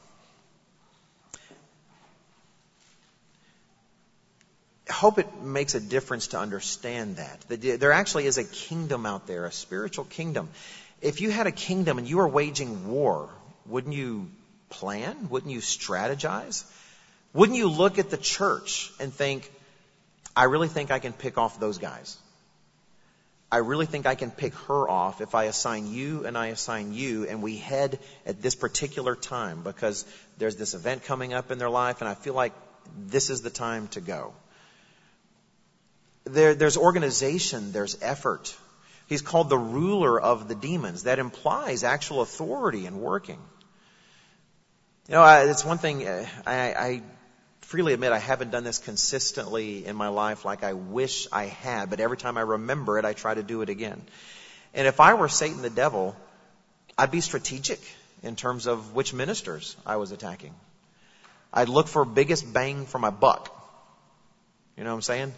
Hope 4.98 5.20
it 5.20 5.42
makes 5.42 5.76
a 5.76 5.80
difference 5.80 6.28
to 6.28 6.40
understand 6.40 7.18
that. 7.18 7.40
that. 7.50 7.80
There 7.80 7.92
actually 7.92 8.26
is 8.26 8.38
a 8.38 8.44
kingdom 8.44 9.06
out 9.06 9.28
there, 9.28 9.46
a 9.46 9.52
spiritual 9.52 10.06
kingdom. 10.06 10.50
If 11.02 11.22
you 11.22 11.30
had 11.30 11.48
a 11.48 11.52
kingdom 11.52 12.00
and 12.00 12.10
you 12.10 12.18
were 12.18 12.28
waging 12.28 12.88
war, 12.88 13.30
wouldn't 13.66 13.94
you 13.94 14.30
plan? 14.70 15.30
Wouldn't 15.30 15.52
you 15.52 15.60
strategize? 15.60 16.64
Wouldn't 17.34 17.58
you 17.58 17.70
look 17.70 18.00
at 18.00 18.10
the 18.10 18.18
church 18.18 18.92
and 19.00 19.14
think, 19.14 19.52
I 20.36 20.46
really 20.46 20.68
think 20.68 20.92
I 20.92 21.00
can 21.00 21.14
pick 21.14 21.38
off 21.38 21.60
those 21.60 21.78
guys? 21.78 22.18
I 23.52 23.58
really 23.58 23.86
think 23.86 24.06
I 24.06 24.16
can 24.16 24.32
pick 24.32 24.54
her 24.68 24.90
off 24.90 25.22
if 25.22 25.36
I 25.36 25.46
assign 25.46 25.94
you 25.94 26.26
and 26.26 26.38
I 26.38 26.48
assign 26.48 26.94
you 26.94 27.26
and 27.26 27.42
we 27.42 27.56
head 27.58 28.00
at 28.26 28.42
this 28.42 28.56
particular 28.56 29.16
time 29.16 29.62
because 29.64 30.06
there's 30.38 30.58
this 30.58 30.74
event 30.74 31.06
coming 31.06 31.34
up 31.34 31.50
in 31.52 31.58
their 31.58 31.70
life 31.70 32.02
and 32.02 32.10
I 32.10 32.14
feel 32.14 32.34
like 32.34 32.54
this 32.98 33.30
is 33.30 33.42
the 33.42 33.50
time 33.50 33.88
to 33.90 34.02
go. 34.02 34.34
There, 36.28 36.56
there's 36.56 36.78
organization, 36.78 37.72
there's 37.72 37.98
effort. 38.02 38.56
He's 39.08 39.22
called 39.22 39.50
the 39.50 39.58
ruler 39.58 40.20
of 40.20 40.48
the 40.48 40.56
demons. 40.56 41.04
That 41.04 41.20
implies 41.20 41.84
actual 41.84 42.22
authority 42.22 42.86
and 42.86 43.00
working. 43.00 43.40
You 45.08 45.14
know, 45.14 45.22
I, 45.22 45.44
it's 45.44 45.64
one 45.64 45.78
thing, 45.78 46.06
uh, 46.06 46.26
I, 46.46 46.74
I 46.74 47.02
freely 47.62 47.94
admit 47.94 48.12
I 48.12 48.20
haven't 48.20 48.52
done 48.52 48.64
this 48.64 48.80
consistently 48.80 49.86
in 49.86 49.96
my 49.96 50.10
life 50.10 50.44
like 50.44 50.64
I 50.64 50.74
wish 50.74 51.28
I 51.32 51.46
had, 51.46 51.90
but 51.90 52.00
every 52.00 52.18
time 52.18 52.38
I 52.38 52.42
remember 52.42 52.98
it, 52.98 53.06
I 53.06 53.14
try 53.14 53.34
to 53.34 53.44
do 53.44 53.62
it 53.62 53.70
again. 53.70 54.02
And 54.74 54.88
if 54.88 55.00
I 55.00 55.14
were 55.14 55.30
Satan 55.30 55.62
the 55.62 55.70
devil, 55.70 56.16
I'd 56.98 57.12
be 57.12 57.22
strategic 57.22 57.80
in 58.24 58.36
terms 58.36 58.68
of 58.68 58.96
which 58.96 59.14
ministers 59.14 59.78
I 59.86 59.96
was 59.96 60.12
attacking. 60.12 60.54
I'd 61.54 61.70
look 61.70 61.88
for 61.88 62.04
biggest 62.06 62.52
bang 62.52 62.86
for 62.86 63.00
my 63.00 63.10
buck. 63.10 63.54
You 64.76 64.84
know 64.84 64.90
what 64.90 64.96
I'm 64.96 65.02
saying? 65.02 65.34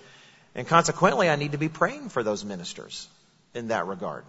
And 0.56 0.68
consequently, 0.68 1.30
I 1.30 1.36
need 1.36 1.52
to 1.52 1.58
be 1.58 1.70
praying 1.70 2.10
for 2.10 2.24
those 2.24 2.44
ministers 2.44 3.08
in 3.54 3.70
that 3.70 3.88
regard. 3.88 4.26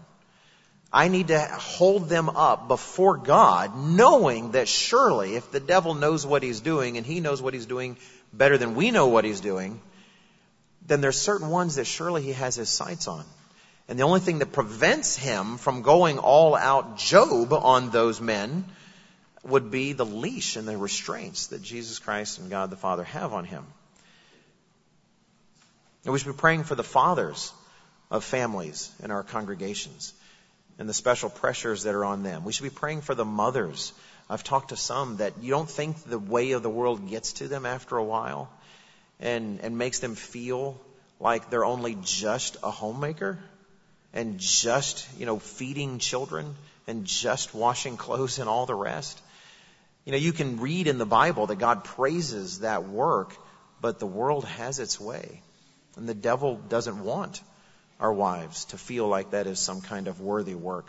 I 0.92 1.09
need 1.09 1.28
to 1.28 1.38
hold 1.38 2.09
them 2.09 2.28
up 2.28 2.66
before 2.66 3.16
God, 3.16 3.76
knowing 3.76 4.52
that 4.52 4.66
surely 4.66 5.37
if 5.37 5.52
the 5.52 5.61
devil 5.61 5.94
knows 5.94 6.26
what 6.26 6.42
he's 6.42 6.61
doing 6.61 6.96
and 6.96 7.06
he 7.06 7.20
knows 7.20 7.40
what 7.40 7.54
he's 7.54 7.66
doing 7.66 7.96
better 8.33 8.59
than 8.59 8.74
we 8.74 8.90
know 8.90 9.06
what 9.06 9.24
he's 9.24 9.40
doing, 9.40 9.80
then 10.87 11.00
there's 11.00 11.20
certain 11.20 11.48
ones 11.48 11.76
that 11.76 11.85
surely 11.85 12.22
he 12.22 12.33
has 12.33 12.56
his 12.56 12.68
sights 12.68 13.06
on. 13.06 13.24
And 13.88 13.98
the 13.98 14.02
only 14.02 14.20
thing 14.20 14.40
that 14.40 14.52
prevents 14.52 15.16
him 15.16 15.59
from 15.59 15.83
going 15.83 16.18
all 16.18 16.56
out 16.56 16.98
Job 16.98 17.52
on 17.52 17.90
those 17.90 18.20
men 18.20 18.64
would 19.44 19.70
be 19.70 19.92
the 19.92 20.06
leash 20.06 20.56
and 20.56 20.66
the 20.66 20.76
restraints 20.76 21.48
that 21.48 21.62
Jesus 21.62 21.98
Christ 21.98 22.38
and 22.38 22.50
God 22.50 22.70
the 22.70 22.76
Father 22.76 23.04
have 23.04 23.33
on 23.33 23.44
him. 23.44 23.64
And 26.04 26.12
we 26.12 26.18
should 26.18 26.32
be 26.32 26.38
praying 26.38 26.64
for 26.64 26.74
the 26.74 26.84
fathers 26.84 27.52
of 28.10 28.24
families 28.24 28.90
in 29.02 29.10
our 29.10 29.22
congregations 29.22 30.12
and 30.78 30.88
the 30.88 30.94
special 30.94 31.28
pressures 31.28 31.82
that 31.82 31.94
are 31.94 32.04
on 32.04 32.22
them. 32.22 32.44
We 32.44 32.52
should 32.52 32.64
be 32.64 32.70
praying 32.70 33.02
for 33.02 33.14
the 33.14 33.24
mothers. 33.24 33.92
I've 34.28 34.42
talked 34.44 34.70
to 34.70 34.76
some 34.76 35.18
that 35.18 35.34
you 35.42 35.50
don't 35.50 35.68
think 35.68 36.02
the 36.04 36.18
way 36.18 36.52
of 36.52 36.62
the 36.62 36.70
world 36.70 37.08
gets 37.08 37.34
to 37.34 37.48
them 37.48 37.66
after 37.66 37.96
a 37.96 38.04
while 38.04 38.50
and, 39.20 39.60
and 39.60 39.76
makes 39.76 39.98
them 39.98 40.14
feel 40.14 40.80
like 41.20 41.50
they're 41.50 41.66
only 41.66 41.98
just 42.02 42.56
a 42.62 42.70
homemaker 42.70 43.38
and 44.14 44.38
just, 44.38 45.06
you 45.18 45.26
know, 45.26 45.38
feeding 45.38 45.98
children 45.98 46.56
and 46.86 47.04
just 47.04 47.54
washing 47.54 47.96
clothes 47.96 48.38
and 48.38 48.48
all 48.48 48.66
the 48.66 48.74
rest. 48.74 49.20
You 50.04 50.12
know, 50.12 50.18
you 50.18 50.32
can 50.32 50.60
read 50.60 50.86
in 50.86 50.98
the 50.98 51.06
Bible 51.06 51.46
that 51.48 51.56
God 51.56 51.84
praises 51.84 52.60
that 52.60 52.88
work, 52.88 53.36
but 53.80 53.98
the 53.98 54.06
world 54.06 54.46
has 54.46 54.78
its 54.78 54.98
way. 54.98 55.42
And 56.00 56.08
the 56.08 56.14
devil 56.14 56.56
doesn't 56.56 57.04
want 57.04 57.42
our 58.00 58.10
wives 58.10 58.64
to 58.66 58.78
feel 58.78 59.06
like 59.06 59.32
that 59.32 59.46
is 59.46 59.58
some 59.58 59.82
kind 59.82 60.08
of 60.08 60.18
worthy 60.18 60.54
work. 60.54 60.86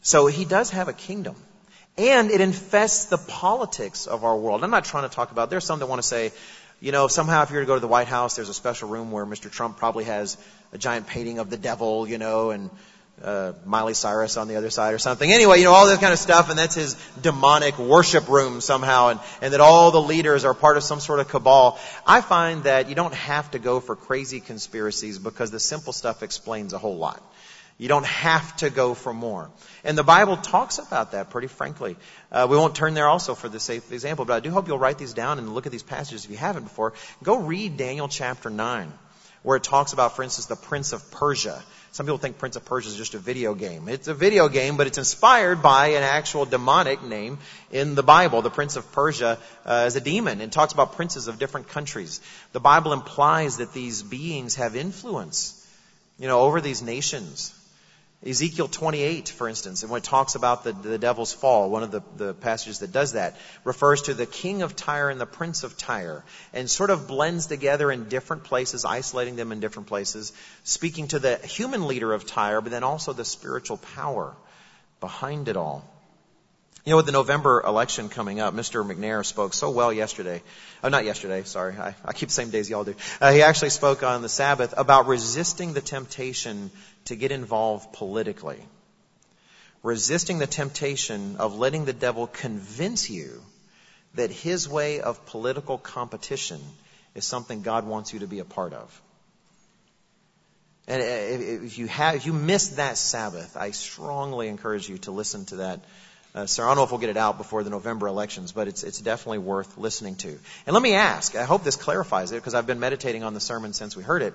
So 0.00 0.26
he 0.26 0.46
does 0.46 0.70
have 0.70 0.88
a 0.88 0.94
kingdom. 0.94 1.36
And 1.98 2.30
it 2.30 2.40
infests 2.40 3.04
the 3.04 3.18
politics 3.18 4.06
of 4.06 4.24
our 4.24 4.34
world. 4.34 4.64
I'm 4.64 4.70
not 4.70 4.86
trying 4.86 5.06
to 5.06 5.14
talk 5.14 5.32
about, 5.32 5.50
there's 5.50 5.66
some 5.66 5.80
that 5.80 5.86
want 5.86 6.00
to 6.00 6.08
say, 6.08 6.32
you 6.80 6.92
know, 6.92 7.08
somehow 7.08 7.42
if 7.42 7.50
you 7.50 7.56
were 7.56 7.62
to 7.62 7.66
go 7.66 7.74
to 7.74 7.80
the 7.80 7.86
White 7.86 8.08
House, 8.08 8.36
there's 8.36 8.48
a 8.48 8.54
special 8.54 8.88
room 8.88 9.10
where 9.12 9.26
Mr. 9.26 9.50
Trump 9.50 9.76
probably 9.76 10.04
has 10.04 10.38
a 10.72 10.78
giant 10.78 11.06
painting 11.06 11.38
of 11.38 11.50
the 11.50 11.58
devil, 11.58 12.08
you 12.08 12.16
know, 12.16 12.52
and 12.52 12.70
uh, 13.22 13.52
Miley 13.64 13.94
Cyrus 13.94 14.36
on 14.36 14.48
the 14.48 14.56
other 14.56 14.70
side 14.70 14.94
or 14.94 14.98
something. 14.98 15.30
Anyway, 15.30 15.58
you 15.58 15.64
know, 15.64 15.72
all 15.72 15.86
this 15.86 15.98
kind 15.98 16.12
of 16.12 16.18
stuff, 16.18 16.50
and 16.50 16.58
that's 16.58 16.74
his 16.74 16.94
demonic 17.20 17.78
worship 17.78 18.28
room 18.28 18.60
somehow, 18.60 19.08
and, 19.08 19.20
and 19.40 19.52
that 19.52 19.60
all 19.60 19.90
the 19.90 20.02
leaders 20.02 20.44
are 20.44 20.54
part 20.54 20.76
of 20.76 20.82
some 20.82 21.00
sort 21.00 21.20
of 21.20 21.28
cabal. 21.28 21.78
I 22.06 22.20
find 22.20 22.64
that 22.64 22.88
you 22.88 22.94
don't 22.94 23.14
have 23.14 23.50
to 23.52 23.58
go 23.58 23.80
for 23.80 23.96
crazy 23.96 24.40
conspiracies 24.40 25.18
because 25.18 25.50
the 25.50 25.60
simple 25.60 25.92
stuff 25.92 26.22
explains 26.22 26.72
a 26.72 26.78
whole 26.78 26.96
lot. 26.96 27.22
You 27.78 27.88
don't 27.88 28.06
have 28.06 28.56
to 28.58 28.70
go 28.70 28.94
for 28.94 29.12
more. 29.12 29.50
And 29.82 29.96
the 29.98 30.04
Bible 30.04 30.36
talks 30.36 30.78
about 30.78 31.12
that 31.12 31.30
pretty 31.30 31.48
frankly. 31.48 31.96
Uh, 32.30 32.46
we 32.48 32.56
won't 32.56 32.74
turn 32.74 32.94
there 32.94 33.08
also 33.08 33.34
for 33.34 33.48
the 33.48 33.58
safe 33.58 33.90
example, 33.90 34.24
but 34.24 34.34
I 34.34 34.40
do 34.40 34.50
hope 34.50 34.68
you'll 34.68 34.78
write 34.78 34.98
these 34.98 35.14
down 35.14 35.38
and 35.38 35.52
look 35.52 35.66
at 35.66 35.72
these 35.72 35.82
passages 35.82 36.24
if 36.24 36.30
you 36.30 36.36
haven't 36.36 36.64
before. 36.64 36.92
Go 37.22 37.38
read 37.38 37.76
Daniel 37.76 38.08
chapter 38.08 38.50
9, 38.50 38.92
where 39.42 39.56
it 39.56 39.64
talks 39.64 39.92
about, 39.92 40.14
for 40.14 40.22
instance, 40.22 40.46
the 40.46 40.56
prince 40.56 40.92
of 40.92 41.10
Persia. 41.10 41.62
Some 41.92 42.06
people 42.06 42.16
think 42.16 42.38
Prince 42.38 42.56
of 42.56 42.64
Persia 42.64 42.88
is 42.88 42.96
just 42.96 43.12
a 43.12 43.18
video 43.18 43.54
game. 43.54 43.86
It's 43.86 44.08
a 44.08 44.14
video 44.14 44.48
game, 44.48 44.78
but 44.78 44.86
it's 44.86 44.96
inspired 44.96 45.62
by 45.62 45.88
an 45.88 46.02
actual 46.02 46.46
demonic 46.46 47.02
name 47.02 47.38
in 47.70 47.94
the 47.94 48.02
Bible. 48.02 48.40
The 48.40 48.48
Prince 48.48 48.76
of 48.76 48.90
Persia 48.92 49.38
uh, 49.66 49.84
is 49.86 49.94
a 49.94 50.00
demon 50.00 50.40
and 50.40 50.50
talks 50.50 50.72
about 50.72 50.96
princes 50.96 51.28
of 51.28 51.38
different 51.38 51.68
countries. 51.68 52.22
The 52.52 52.60
Bible 52.60 52.94
implies 52.94 53.58
that 53.58 53.74
these 53.74 54.02
beings 54.02 54.54
have 54.54 54.74
influence, 54.74 55.66
you 56.18 56.28
know, 56.28 56.40
over 56.40 56.62
these 56.62 56.80
nations. 56.82 57.52
Ezekiel 58.24 58.68
28, 58.68 59.30
for 59.30 59.48
instance, 59.48 59.82
and 59.82 59.90
when 59.90 59.98
it 59.98 60.04
talks 60.04 60.36
about 60.36 60.62
the, 60.62 60.72
the 60.72 60.96
devil's 60.96 61.32
fall, 61.32 61.68
one 61.68 61.82
of 61.82 61.90
the, 61.90 62.02
the 62.16 62.34
passages 62.34 62.78
that 62.78 62.92
does 62.92 63.12
that 63.12 63.36
refers 63.64 64.02
to 64.02 64.14
the 64.14 64.26
king 64.26 64.62
of 64.62 64.76
Tyre 64.76 65.10
and 65.10 65.20
the 65.20 65.26
prince 65.26 65.64
of 65.64 65.76
Tyre, 65.76 66.24
and 66.52 66.70
sort 66.70 66.90
of 66.90 67.08
blends 67.08 67.46
together 67.46 67.90
in 67.90 68.08
different 68.08 68.44
places, 68.44 68.84
isolating 68.84 69.34
them 69.34 69.50
in 69.50 69.58
different 69.58 69.88
places, 69.88 70.32
speaking 70.62 71.08
to 71.08 71.18
the 71.18 71.36
human 71.38 71.88
leader 71.88 72.12
of 72.12 72.24
Tyre, 72.24 72.60
but 72.60 72.70
then 72.70 72.84
also 72.84 73.12
the 73.12 73.24
spiritual 73.24 73.78
power 73.78 74.36
behind 75.00 75.48
it 75.48 75.56
all. 75.56 75.84
You 76.84 76.90
know, 76.90 76.96
with 76.96 77.06
the 77.06 77.12
November 77.12 77.62
election 77.64 78.08
coming 78.08 78.40
up, 78.40 78.54
Mr. 78.54 78.84
McNair 78.84 79.24
spoke 79.24 79.54
so 79.54 79.70
well 79.70 79.92
yesterday. 79.92 80.42
Oh, 80.82 80.88
not 80.88 81.04
yesterday, 81.04 81.44
sorry. 81.44 81.76
I, 81.76 81.94
I 82.04 82.12
keep 82.12 82.28
the 82.28 82.34
same 82.34 82.50
days 82.50 82.68
y'all 82.68 82.82
do. 82.82 82.96
Uh, 83.20 83.30
he 83.30 83.42
actually 83.42 83.70
spoke 83.70 84.02
on 84.02 84.20
the 84.20 84.28
Sabbath 84.28 84.74
about 84.76 85.06
resisting 85.06 85.74
the 85.74 85.80
temptation 85.80 86.72
to 87.06 87.16
get 87.16 87.32
involved 87.32 87.92
politically. 87.92 88.58
Resisting 89.82 90.38
the 90.38 90.46
temptation 90.46 91.36
of 91.36 91.56
letting 91.58 91.84
the 91.84 91.92
devil 91.92 92.26
convince 92.26 93.10
you 93.10 93.42
that 94.14 94.30
his 94.30 94.68
way 94.68 95.00
of 95.00 95.24
political 95.26 95.78
competition 95.78 96.60
is 97.14 97.24
something 97.24 97.62
God 97.62 97.86
wants 97.86 98.12
you 98.12 98.20
to 98.20 98.26
be 98.26 98.38
a 98.38 98.44
part 98.44 98.72
of. 98.72 99.02
And 100.86 101.02
uh, 101.02 101.64
if 101.64 101.78
you 101.78 101.86
have, 101.86 102.16
if 102.16 102.26
you 102.26 102.32
missed 102.32 102.76
that 102.76 102.96
Sabbath, 102.96 103.56
I 103.56 103.70
strongly 103.70 104.48
encourage 104.48 104.88
you 104.88 104.98
to 104.98 105.10
listen 105.10 105.44
to 105.46 105.56
that 105.56 105.80
uh, 106.34 106.46
so 106.46 106.62
I 106.62 106.68
don't 106.68 106.76
know 106.76 106.84
if 106.84 106.90
we'll 106.90 107.00
get 107.00 107.10
it 107.10 107.18
out 107.18 107.36
before 107.36 107.62
the 107.62 107.68
November 107.68 108.06
elections, 108.06 108.52
but 108.52 108.66
it's, 108.66 108.84
it's 108.84 108.98
definitely 108.98 109.38
worth 109.38 109.76
listening 109.76 110.14
to. 110.16 110.28
And 110.66 110.72
let 110.72 110.82
me 110.82 110.94
ask, 110.94 111.36
I 111.36 111.44
hope 111.44 111.62
this 111.62 111.76
clarifies 111.76 112.32
it 112.32 112.36
because 112.36 112.54
I've 112.54 112.66
been 112.66 112.80
meditating 112.80 113.22
on 113.22 113.34
the 113.34 113.40
sermon 113.40 113.74
since 113.74 113.96
we 113.96 114.02
heard 114.02 114.22
it. 114.22 114.32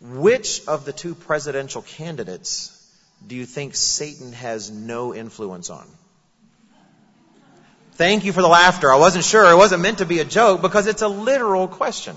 Which 0.00 0.66
of 0.66 0.84
the 0.84 0.92
two 0.92 1.14
presidential 1.14 1.82
candidates 1.82 2.76
do 3.26 3.36
you 3.36 3.44
think 3.44 3.74
Satan 3.74 4.32
has 4.32 4.70
no 4.70 5.14
influence 5.14 5.68
on? 5.70 5.86
Thank 7.92 8.24
you 8.24 8.32
for 8.32 8.40
the 8.40 8.48
laughter. 8.48 8.90
I 8.90 8.96
wasn't 8.96 9.24
sure. 9.24 9.50
It 9.50 9.56
wasn't 9.56 9.82
meant 9.82 9.98
to 9.98 10.06
be 10.06 10.20
a 10.20 10.24
joke 10.24 10.62
because 10.62 10.86
it's 10.86 11.02
a 11.02 11.08
literal 11.08 11.68
question. 11.68 12.16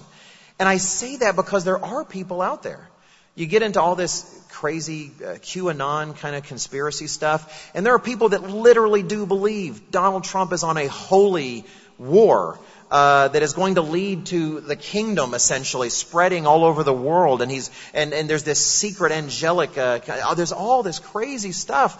And 0.59 0.69
I 0.69 0.77
say 0.77 1.17
that 1.17 1.35
because 1.35 1.65
there 1.65 1.83
are 1.83 2.05
people 2.05 2.41
out 2.41 2.63
there 2.63 2.87
you 3.35 3.47
get 3.47 3.63
into 3.63 3.81
all 3.81 3.95
this 3.95 4.29
crazy 4.49 5.11
uh, 5.17 5.33
QAnon 5.39 6.15
kind 6.17 6.35
of 6.35 6.43
conspiracy 6.43 7.07
stuff, 7.07 7.71
and 7.73 7.85
there 7.85 7.95
are 7.95 7.99
people 7.99 8.29
that 8.29 8.43
literally 8.43 9.01
do 9.01 9.25
believe 9.25 9.89
Donald 9.89 10.23
Trump 10.23 10.53
is 10.53 10.63
on 10.63 10.77
a 10.77 10.85
holy 10.85 11.65
war 11.97 12.59
uh, 12.93 13.27
that 13.29 13.41
is 13.41 13.53
going 13.53 13.73
to 13.75 13.81
lead 13.81 14.27
to 14.27 14.59
the 14.61 14.75
kingdom 14.75 15.33
essentially 15.33 15.89
spreading 15.89 16.45
all 16.45 16.63
over 16.63 16.83
the 16.83 16.93
world, 16.93 17.41
and 17.41 17.51
he's 17.51 17.71
and 17.91 18.13
and 18.13 18.29
there's 18.29 18.43
this 18.43 18.63
secret 18.63 19.11
angelic. 19.11 19.75
Uh, 19.75 19.99
oh, 20.23 20.35
there's 20.35 20.51
all 20.51 20.83
this 20.83 20.99
crazy 20.99 21.53
stuff, 21.53 21.91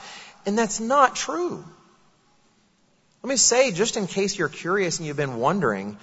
and 0.46 0.56
that's 0.56 0.80
not 0.80 1.16
true. 1.16 1.66
Let 3.24 3.30
me 3.30 3.38
say, 3.38 3.72
just 3.72 3.98
in 3.98 4.06
case 4.06 4.38
you're 4.38 4.50
curious 4.50 5.00
and 5.00 5.08
you've 5.08 5.18
been 5.18 5.38
wondering, 5.38 5.98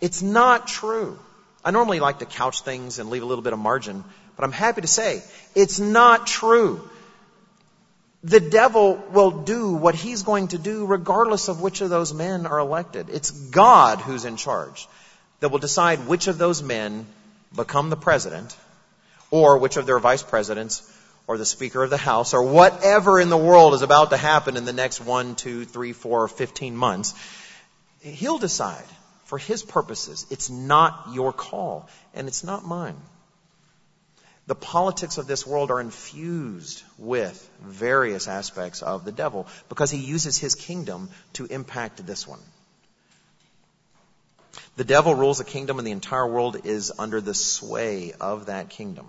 it's 0.00 0.22
not 0.22 0.68
true. 0.68 1.18
I 1.64 1.72
normally 1.72 1.98
like 1.98 2.20
to 2.20 2.26
couch 2.26 2.62
things 2.62 3.00
and 3.00 3.10
leave 3.10 3.24
a 3.24 3.26
little 3.26 3.42
bit 3.42 3.52
of 3.52 3.58
margin. 3.58 4.04
But 4.36 4.44
I'm 4.44 4.52
happy 4.52 4.82
to 4.82 4.86
say 4.86 5.20
it's 5.56 5.80
not 5.80 6.28
true. 6.28 6.88
The 8.24 8.40
devil 8.40 9.02
will 9.10 9.30
do 9.30 9.72
what 9.72 9.96
he's 9.96 10.22
going 10.22 10.48
to 10.48 10.58
do 10.58 10.86
regardless 10.86 11.48
of 11.48 11.60
which 11.60 11.80
of 11.80 11.90
those 11.90 12.14
men 12.14 12.46
are 12.46 12.58
elected. 12.58 13.08
It's 13.10 13.30
God 13.30 13.98
who's 13.98 14.24
in 14.24 14.36
charge 14.36 14.86
that 15.40 15.48
will 15.48 15.58
decide 15.58 16.06
which 16.06 16.28
of 16.28 16.38
those 16.38 16.62
men 16.62 17.06
become 17.54 17.90
the 17.90 17.96
president 17.96 18.56
or 19.30 19.58
which 19.58 19.76
of 19.76 19.86
their 19.86 19.98
vice 19.98 20.22
presidents 20.22 20.88
or 21.26 21.36
the 21.36 21.44
Speaker 21.44 21.82
of 21.82 21.90
the 21.90 21.96
House 21.96 22.32
or 22.32 22.42
whatever 22.44 23.18
in 23.18 23.28
the 23.28 23.36
world 23.36 23.74
is 23.74 23.82
about 23.82 24.10
to 24.10 24.16
happen 24.16 24.56
in 24.56 24.64
the 24.64 24.72
next 24.72 25.00
one, 25.00 25.34
two, 25.34 25.64
three, 25.64 25.92
four, 25.92 26.28
fifteen 26.28 26.76
months. 26.76 27.14
He'll 28.00 28.38
decide 28.38 28.84
for 29.24 29.38
his 29.38 29.62
purposes. 29.62 30.26
It's 30.30 30.50
not 30.50 31.08
your 31.12 31.32
call 31.32 31.88
and 32.14 32.28
it's 32.28 32.44
not 32.44 32.64
mine. 32.64 32.96
The 34.46 34.54
politics 34.56 35.18
of 35.18 35.26
this 35.26 35.46
world 35.46 35.70
are 35.70 35.80
infused 35.80 36.82
with 36.98 37.48
various 37.60 38.26
aspects 38.26 38.82
of 38.82 39.04
the 39.04 39.12
devil 39.12 39.46
because 39.68 39.90
he 39.90 39.98
uses 39.98 40.36
his 40.36 40.56
kingdom 40.56 41.10
to 41.34 41.46
impact 41.46 42.04
this 42.04 42.26
one. 42.26 42.40
The 44.76 44.84
devil 44.84 45.14
rules 45.14 45.38
a 45.38 45.44
kingdom 45.44 45.78
and 45.78 45.86
the 45.86 45.92
entire 45.92 46.26
world 46.26 46.66
is 46.66 46.92
under 46.98 47.20
the 47.20 47.34
sway 47.34 48.14
of 48.20 48.46
that 48.46 48.68
kingdom. 48.68 49.06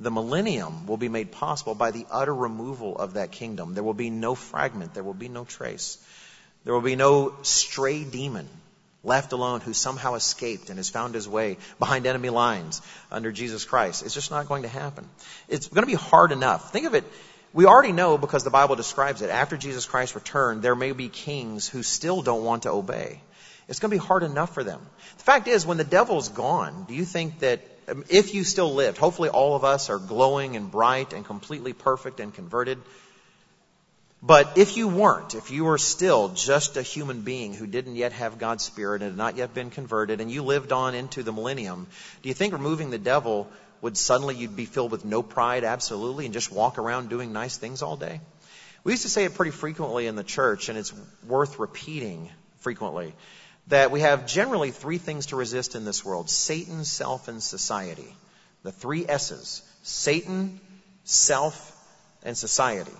The 0.00 0.10
millennium 0.10 0.86
will 0.86 0.96
be 0.96 1.08
made 1.08 1.32
possible 1.32 1.74
by 1.74 1.90
the 1.90 2.06
utter 2.10 2.34
removal 2.34 2.98
of 2.98 3.14
that 3.14 3.32
kingdom. 3.32 3.74
There 3.74 3.84
will 3.84 3.94
be 3.94 4.10
no 4.10 4.34
fragment. 4.34 4.94
There 4.94 5.04
will 5.04 5.14
be 5.14 5.28
no 5.28 5.44
trace. 5.44 5.98
There 6.64 6.74
will 6.74 6.82
be 6.82 6.96
no 6.96 7.34
stray 7.42 8.04
demon 8.04 8.48
left 9.06 9.32
alone, 9.32 9.60
who 9.60 9.72
somehow 9.72 10.14
escaped 10.14 10.68
and 10.68 10.78
has 10.78 10.90
found 10.90 11.14
his 11.14 11.28
way 11.28 11.56
behind 11.78 12.06
enemy 12.06 12.28
lines 12.28 12.82
under 13.10 13.32
Jesus 13.32 13.64
Christ. 13.64 14.04
It's 14.04 14.14
just 14.14 14.30
not 14.30 14.48
going 14.48 14.62
to 14.62 14.68
happen. 14.68 15.08
It's 15.48 15.68
going 15.68 15.84
to 15.84 15.86
be 15.86 15.94
hard 15.94 16.32
enough. 16.32 16.72
Think 16.72 16.86
of 16.86 16.94
it. 16.94 17.04
We 17.52 17.64
already 17.64 17.92
know 17.92 18.18
because 18.18 18.44
the 18.44 18.50
Bible 18.50 18.76
describes 18.76 19.22
it. 19.22 19.30
After 19.30 19.56
Jesus 19.56 19.86
Christ 19.86 20.14
returned, 20.14 20.62
there 20.62 20.74
may 20.74 20.92
be 20.92 21.08
kings 21.08 21.68
who 21.68 21.82
still 21.82 22.20
don't 22.20 22.44
want 22.44 22.64
to 22.64 22.70
obey. 22.70 23.20
It's 23.68 23.78
going 23.78 23.90
to 23.90 23.96
be 23.96 24.04
hard 24.04 24.22
enough 24.22 24.52
for 24.52 24.62
them. 24.62 24.80
The 25.16 25.24
fact 25.24 25.48
is, 25.48 25.64
when 25.64 25.78
the 25.78 25.84
devil's 25.84 26.28
gone, 26.28 26.84
do 26.86 26.94
you 26.94 27.04
think 27.04 27.38
that 27.40 27.60
um, 27.88 28.04
if 28.08 28.34
you 28.34 28.44
still 28.44 28.74
lived, 28.74 28.98
hopefully 28.98 29.28
all 29.28 29.54
of 29.54 29.64
us 29.64 29.90
are 29.90 29.98
glowing 29.98 30.56
and 30.56 30.70
bright 30.70 31.12
and 31.12 31.24
completely 31.24 31.72
perfect 31.72 32.20
and 32.20 32.34
converted. 32.34 32.78
But 34.22 34.56
if 34.56 34.76
you 34.76 34.88
weren't, 34.88 35.34
if 35.34 35.50
you 35.50 35.64
were 35.64 35.78
still 35.78 36.30
just 36.30 36.76
a 36.76 36.82
human 36.82 37.20
being 37.20 37.52
who 37.54 37.66
didn't 37.66 37.96
yet 37.96 38.12
have 38.12 38.38
God's 38.38 38.64
Spirit 38.64 39.02
and 39.02 39.10
had 39.10 39.18
not 39.18 39.36
yet 39.36 39.54
been 39.54 39.70
converted, 39.70 40.20
and 40.20 40.30
you 40.30 40.42
lived 40.42 40.72
on 40.72 40.94
into 40.94 41.22
the 41.22 41.32
millennium, 41.32 41.86
do 42.22 42.28
you 42.28 42.34
think 42.34 42.52
removing 42.52 42.90
the 42.90 42.98
devil 42.98 43.48
would 43.82 43.96
suddenly 43.96 44.34
you'd 44.34 44.56
be 44.56 44.64
filled 44.64 44.90
with 44.90 45.04
no 45.04 45.22
pride, 45.22 45.64
absolutely, 45.64 46.24
and 46.24 46.34
just 46.34 46.50
walk 46.50 46.78
around 46.78 47.08
doing 47.08 47.32
nice 47.32 47.56
things 47.56 47.82
all 47.82 47.96
day? 47.96 48.20
We 48.84 48.92
used 48.92 49.02
to 49.02 49.08
say 49.08 49.24
it 49.24 49.34
pretty 49.34 49.50
frequently 49.50 50.06
in 50.06 50.16
the 50.16 50.24
church, 50.24 50.68
and 50.68 50.78
it's 50.78 50.94
worth 51.26 51.58
repeating 51.58 52.30
frequently 52.58 53.14
that 53.68 53.90
we 53.90 54.00
have 54.00 54.26
generally 54.26 54.70
three 54.70 54.98
things 54.98 55.26
to 55.26 55.36
resist 55.36 55.74
in 55.74 55.84
this 55.84 56.04
world 56.04 56.30
Satan, 56.30 56.84
self, 56.84 57.28
and 57.28 57.42
society. 57.42 58.14
The 58.62 58.72
three 58.72 59.06
S's 59.08 59.62
Satan, 59.82 60.60
self, 61.04 61.72
and 62.22 62.36
society. 62.36 62.92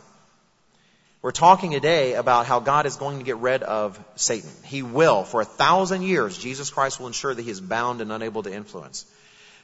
We're 1.26 1.32
talking 1.32 1.72
today 1.72 2.14
about 2.14 2.46
how 2.46 2.60
God 2.60 2.86
is 2.86 2.94
going 2.94 3.18
to 3.18 3.24
get 3.24 3.38
rid 3.38 3.64
of 3.64 3.98
Satan. 4.14 4.48
He 4.62 4.84
will. 4.84 5.24
For 5.24 5.40
a 5.40 5.44
thousand 5.44 6.02
years, 6.02 6.38
Jesus 6.38 6.70
Christ 6.70 7.00
will 7.00 7.08
ensure 7.08 7.34
that 7.34 7.42
he 7.42 7.50
is 7.50 7.60
bound 7.60 8.00
and 8.00 8.12
unable 8.12 8.44
to 8.44 8.54
influence. 8.54 9.04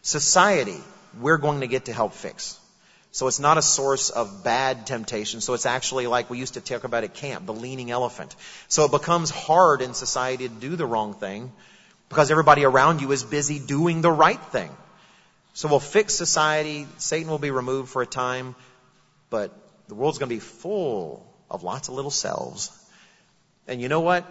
Society, 0.01 0.81
we're 1.21 1.39
going 1.39 1.61
to 1.61 1.69
get 1.69 1.85
to 1.85 1.93
help 1.93 2.15
fix. 2.15 2.59
So 3.13 3.29
it's 3.29 3.39
not 3.39 3.59
a 3.59 3.63
source 3.63 4.11
of 4.11 4.43
bad 4.43 4.89
temptation. 4.89 5.41
So 5.41 5.55
it's 5.55 5.65
actually 5.65 6.09
like 6.09 6.31
we 6.31 6.39
used 6.39 6.55
to 6.55 6.61
talk 6.61 6.83
about 6.83 7.05
at 7.05 7.15
camp, 7.15 7.47
the 7.47 7.55
leaning 7.55 7.93
elephant. 7.93 8.35
So 8.67 8.85
it 8.87 8.91
becomes 8.91 9.31
hard 9.31 9.83
in 9.83 9.95
society 9.95 10.49
to 10.49 10.55
do 10.55 10.75
the 10.75 10.85
wrong 10.85 11.15
thing 11.15 11.53
because 12.09 12.33
everybody 12.33 12.65
around 12.65 13.01
you 13.03 13.13
is 13.13 13.23
busy 13.23 13.61
doing 13.61 14.01
the 14.01 14.11
right 14.11 14.43
thing. 14.47 14.71
So 15.55 15.69
we'll 15.69 15.79
fix 15.79 16.13
society. 16.13 16.89
Satan 16.99 17.31
will 17.31 17.39
be 17.39 17.53
removed 17.53 17.89
for 17.89 18.03
a 18.03 18.07
time, 18.07 18.57
but 19.31 19.57
the 19.87 19.95
world's 19.95 20.19
going 20.19 20.29
to 20.29 20.35
be 20.35 20.41
full 20.41 21.29
of 21.53 21.63
lots 21.63 21.89
of 21.89 21.95
little 21.95 22.11
selves. 22.11 22.77
And 23.69 23.81
you 23.81 23.89
know 23.89 24.01
what? 24.01 24.25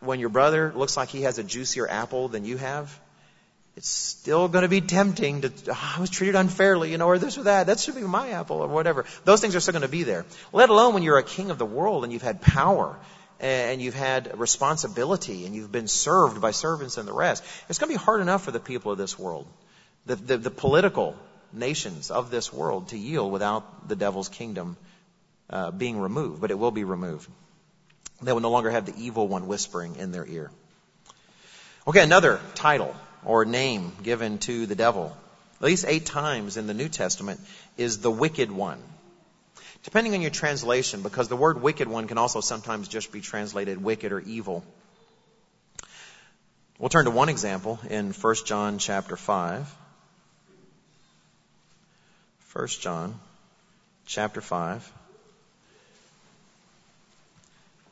When 0.00 0.20
your 0.20 0.28
brother 0.28 0.72
looks 0.74 0.96
like 0.96 1.08
he 1.08 1.22
has 1.22 1.38
a 1.38 1.44
juicier 1.44 1.88
apple 1.90 2.28
than 2.28 2.44
you 2.44 2.56
have, 2.56 2.98
it's 3.76 3.88
still 3.88 4.48
going 4.48 4.62
to 4.62 4.68
be 4.68 4.80
tempting 4.80 5.42
to, 5.42 5.52
oh, 5.68 5.94
I 5.96 6.00
was 6.00 6.08
treated 6.08 6.36
unfairly, 6.36 6.92
you 6.92 6.98
know, 6.98 7.06
or 7.06 7.18
this 7.18 7.36
or 7.36 7.44
that. 7.44 7.66
That 7.66 7.80
should 7.80 7.96
be 7.96 8.02
my 8.02 8.30
apple 8.30 8.58
or 8.58 8.68
whatever. 8.68 9.04
Those 9.24 9.40
things 9.40 9.56
are 9.56 9.60
still 9.60 9.72
going 9.72 9.82
to 9.82 9.88
be 9.88 10.04
there. 10.04 10.24
Let 10.52 10.70
alone 10.70 10.94
when 10.94 11.02
you're 11.02 11.18
a 11.18 11.24
king 11.24 11.50
of 11.50 11.58
the 11.58 11.66
world 11.66 12.04
and 12.04 12.12
you've 12.12 12.22
had 12.22 12.40
power 12.40 12.96
and 13.40 13.82
you've 13.82 13.94
had 13.94 14.38
responsibility 14.38 15.46
and 15.46 15.54
you've 15.54 15.72
been 15.72 15.88
served 15.88 16.40
by 16.40 16.52
servants 16.52 16.96
and 16.96 17.06
the 17.06 17.12
rest. 17.12 17.44
It's 17.68 17.78
going 17.78 17.92
to 17.92 17.98
be 17.98 18.04
hard 18.04 18.20
enough 18.20 18.44
for 18.44 18.52
the 18.52 18.60
people 18.60 18.92
of 18.92 18.98
this 18.98 19.18
world, 19.18 19.46
the, 20.06 20.16
the, 20.16 20.36
the 20.38 20.50
political 20.50 21.16
nations 21.52 22.10
of 22.10 22.30
this 22.30 22.52
world 22.52 22.88
to 22.88 22.98
yield 22.98 23.32
without 23.32 23.88
the 23.88 23.96
devil's 23.96 24.28
kingdom 24.28 24.76
uh, 25.50 25.70
being 25.70 25.98
removed, 25.98 26.40
but 26.40 26.50
it 26.50 26.58
will 26.58 26.70
be 26.70 26.84
removed. 26.84 27.28
They 28.20 28.32
will 28.32 28.40
no 28.40 28.50
longer 28.50 28.70
have 28.70 28.86
the 28.86 28.94
evil 28.96 29.28
one 29.28 29.46
whispering 29.46 29.96
in 29.96 30.12
their 30.12 30.26
ear. 30.26 30.50
Okay, 31.86 32.02
another 32.02 32.40
title 32.54 32.94
or 33.24 33.44
name 33.44 33.92
given 34.02 34.38
to 34.38 34.66
the 34.66 34.74
devil, 34.74 35.16
at 35.60 35.66
least 35.66 35.84
eight 35.88 36.06
times 36.06 36.56
in 36.56 36.66
the 36.66 36.74
New 36.74 36.88
Testament, 36.88 37.40
is 37.76 37.98
the 37.98 38.10
wicked 38.10 38.50
one. 38.50 38.82
Depending 39.84 40.14
on 40.14 40.20
your 40.20 40.30
translation, 40.30 41.02
because 41.02 41.28
the 41.28 41.36
word 41.36 41.62
wicked 41.62 41.88
one 41.88 42.08
can 42.08 42.18
also 42.18 42.40
sometimes 42.40 42.88
just 42.88 43.12
be 43.12 43.20
translated 43.20 43.82
wicked 43.82 44.12
or 44.12 44.20
evil. 44.20 44.64
We'll 46.78 46.90
turn 46.90 47.06
to 47.06 47.10
one 47.10 47.28
example 47.28 47.78
in 47.88 48.12
1 48.12 48.34
John 48.44 48.78
chapter 48.78 49.16
5. 49.16 49.74
1 52.52 52.66
John 52.68 53.18
chapter 54.04 54.40
5 54.40 54.92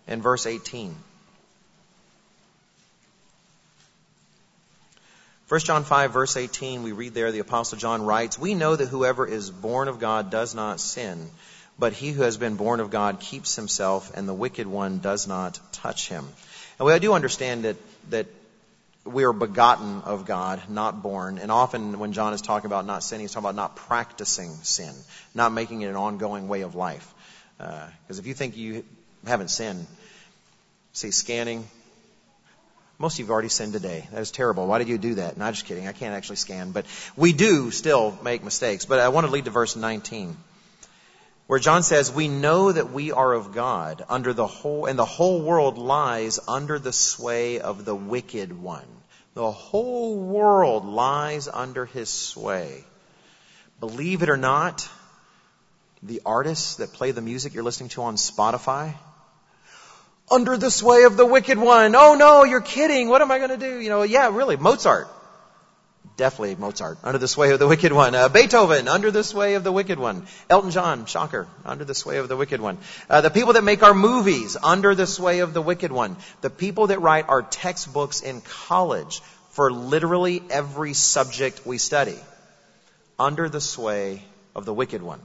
and 0.06 0.22
verse 0.22 0.46
18. 0.46 0.94
1 5.48 5.60
John 5.60 5.84
5 5.84 6.12
verse 6.12 6.36
18, 6.36 6.82
we 6.82 6.90
read 6.90 7.14
there, 7.14 7.30
the 7.30 7.38
apostle 7.38 7.78
John 7.78 8.02
writes, 8.02 8.36
We 8.36 8.54
know 8.54 8.74
that 8.74 8.88
whoever 8.88 9.24
is 9.26 9.48
born 9.48 9.86
of 9.86 10.00
God 10.00 10.28
does 10.28 10.56
not 10.56 10.80
sin, 10.80 11.30
but 11.78 11.92
he 11.92 12.10
who 12.10 12.22
has 12.22 12.36
been 12.36 12.56
born 12.56 12.80
of 12.80 12.90
God 12.90 13.20
keeps 13.20 13.54
himself, 13.54 14.12
and 14.16 14.28
the 14.28 14.34
wicked 14.34 14.66
one 14.66 14.98
does 14.98 15.28
not 15.28 15.60
touch 15.72 16.08
him. 16.08 16.26
And 16.78 16.86
we 16.86 16.98
do 16.98 17.12
understand 17.12 17.64
that, 17.64 17.76
that 18.10 18.26
we 19.04 19.22
are 19.22 19.32
begotten 19.32 20.02
of 20.02 20.26
God, 20.26 20.60
not 20.68 21.02
born. 21.02 21.38
And 21.38 21.52
often 21.52 21.98
when 22.00 22.12
John 22.12 22.34
is 22.34 22.42
talking 22.42 22.66
about 22.66 22.84
not 22.84 23.04
sinning, 23.04 23.24
he's 23.24 23.32
talking 23.32 23.44
about 23.44 23.54
not 23.54 23.76
practicing 23.76 24.50
sin, 24.50 24.92
not 25.32 25.52
making 25.52 25.82
it 25.82 25.86
an 25.86 25.96
ongoing 25.96 26.48
way 26.48 26.62
of 26.62 26.74
life. 26.74 27.14
Because 27.58 28.18
uh, 28.18 28.20
if 28.20 28.26
you 28.26 28.34
think 28.34 28.56
you 28.56 28.84
haven't 29.26 29.48
sinned, 29.48 29.86
see, 30.92 31.10
scanning, 31.10 31.66
most 32.98 33.14
of 33.14 33.18
you 33.18 33.24
have 33.26 33.30
already 33.30 33.50
sinned 33.50 33.74
today. 33.74 34.08
That 34.12 34.22
is 34.22 34.30
terrible. 34.30 34.66
Why 34.66 34.78
did 34.78 34.88
you 34.88 34.96
do 34.96 35.16
that? 35.16 35.36
Not 35.36 35.52
just 35.52 35.66
kidding. 35.66 35.86
I 35.86 35.92
can't 35.92 36.14
actually 36.14 36.36
scan, 36.36 36.70
but 36.70 36.86
we 37.14 37.34
do 37.34 37.70
still 37.70 38.18
make 38.22 38.42
mistakes. 38.42 38.86
But 38.86 39.00
I 39.00 39.10
want 39.10 39.26
to 39.26 39.32
lead 39.32 39.44
to 39.44 39.50
verse 39.50 39.76
19 39.76 40.36
where 41.46 41.60
John 41.60 41.82
says, 41.82 42.10
we 42.10 42.26
know 42.26 42.72
that 42.72 42.90
we 42.90 43.12
are 43.12 43.32
of 43.32 43.52
God 43.52 44.04
under 44.08 44.32
the 44.32 44.46
whole, 44.46 44.86
and 44.86 44.98
the 44.98 45.04
whole 45.04 45.40
world 45.40 45.78
lies 45.78 46.40
under 46.48 46.78
the 46.78 46.92
sway 46.92 47.60
of 47.60 47.84
the 47.84 47.94
wicked 47.94 48.60
one. 48.60 48.86
The 49.34 49.50
whole 49.50 50.16
world 50.16 50.84
lies 50.84 51.46
under 51.46 51.86
his 51.86 52.08
sway. 52.08 52.84
Believe 53.78 54.22
it 54.22 54.28
or 54.28 54.36
not, 54.36 54.88
the 56.02 56.22
artists 56.26 56.76
that 56.76 56.94
play 56.94 57.12
the 57.12 57.20
music 57.20 57.54
you're 57.54 57.62
listening 57.62 57.90
to 57.90 58.02
on 58.02 58.16
Spotify, 58.16 58.94
under 60.30 60.56
the 60.56 60.70
sway 60.70 61.04
of 61.04 61.16
the 61.16 61.26
wicked 61.26 61.58
one. 61.58 61.94
Oh 61.94 62.14
no, 62.14 62.44
you're 62.44 62.60
kidding. 62.60 63.08
What 63.08 63.22
am 63.22 63.30
I 63.30 63.38
going 63.38 63.50
to 63.50 63.56
do? 63.56 63.80
You 63.80 63.88
know, 63.88 64.02
yeah, 64.02 64.34
really. 64.34 64.56
Mozart. 64.56 65.08
Definitely 66.16 66.56
Mozart. 66.56 66.98
Under 67.04 67.18
the 67.18 67.28
sway 67.28 67.50
of 67.50 67.58
the 67.58 67.68
wicked 67.68 67.92
one. 67.92 68.14
Uh, 68.14 68.28
Beethoven. 68.28 68.88
Under 68.88 69.10
the 69.10 69.22
sway 69.22 69.54
of 69.54 69.64
the 69.64 69.72
wicked 69.72 69.98
one. 69.98 70.26
Elton 70.48 70.70
John. 70.70 71.04
Shocker. 71.04 71.46
Under 71.64 71.84
the 71.84 71.94
sway 71.94 72.16
of 72.16 72.28
the 72.28 72.36
wicked 72.36 72.60
one. 72.60 72.78
Uh, 73.10 73.20
the 73.20 73.30
people 73.30 73.52
that 73.52 73.64
make 73.64 73.82
our 73.82 73.92
movies. 73.92 74.56
Under 74.60 74.94
the 74.94 75.06
sway 75.06 75.40
of 75.40 75.52
the 75.52 75.60
wicked 75.60 75.92
one. 75.92 76.16
The 76.40 76.50
people 76.50 76.86
that 76.86 77.00
write 77.00 77.28
our 77.28 77.42
textbooks 77.42 78.22
in 78.22 78.40
college 78.40 79.20
for 79.50 79.70
literally 79.70 80.42
every 80.48 80.94
subject 80.94 81.66
we 81.66 81.76
study. 81.76 82.18
Under 83.18 83.50
the 83.50 83.60
sway 83.60 84.22
of 84.54 84.64
the 84.64 84.72
wicked 84.72 85.02
one. 85.02 85.20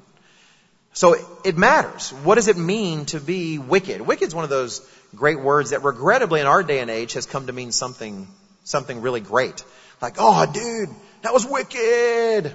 So 0.94 1.16
it 1.46 1.58
matters. 1.58 2.12
What 2.12 2.36
does 2.36 2.48
it 2.48 2.58
mean 2.58 3.06
to 3.08 3.20
be 3.20 3.58
wicked? 3.58 4.02
Wicked 4.02 4.28
is 4.28 4.36
one 4.36 4.44
of 4.44 4.50
those 4.50 4.82
great 5.16 5.40
words 5.40 5.70
that 5.70 5.84
regrettably 5.84 6.42
in 6.42 6.48
our 6.48 6.64
day 6.64 6.80
and 6.80 6.90
age 6.90 7.14
has 7.14 7.26
come 7.26 7.48
to 7.48 7.54
mean 7.54 7.72
something, 7.72 8.28
something 8.64 9.02
really 9.02 9.22
great. 9.22 9.64
Like, 10.02 10.16
oh 10.18 10.46
dude, 10.52 10.90
that 11.22 11.34
was 11.34 11.46
wicked. 11.46 12.54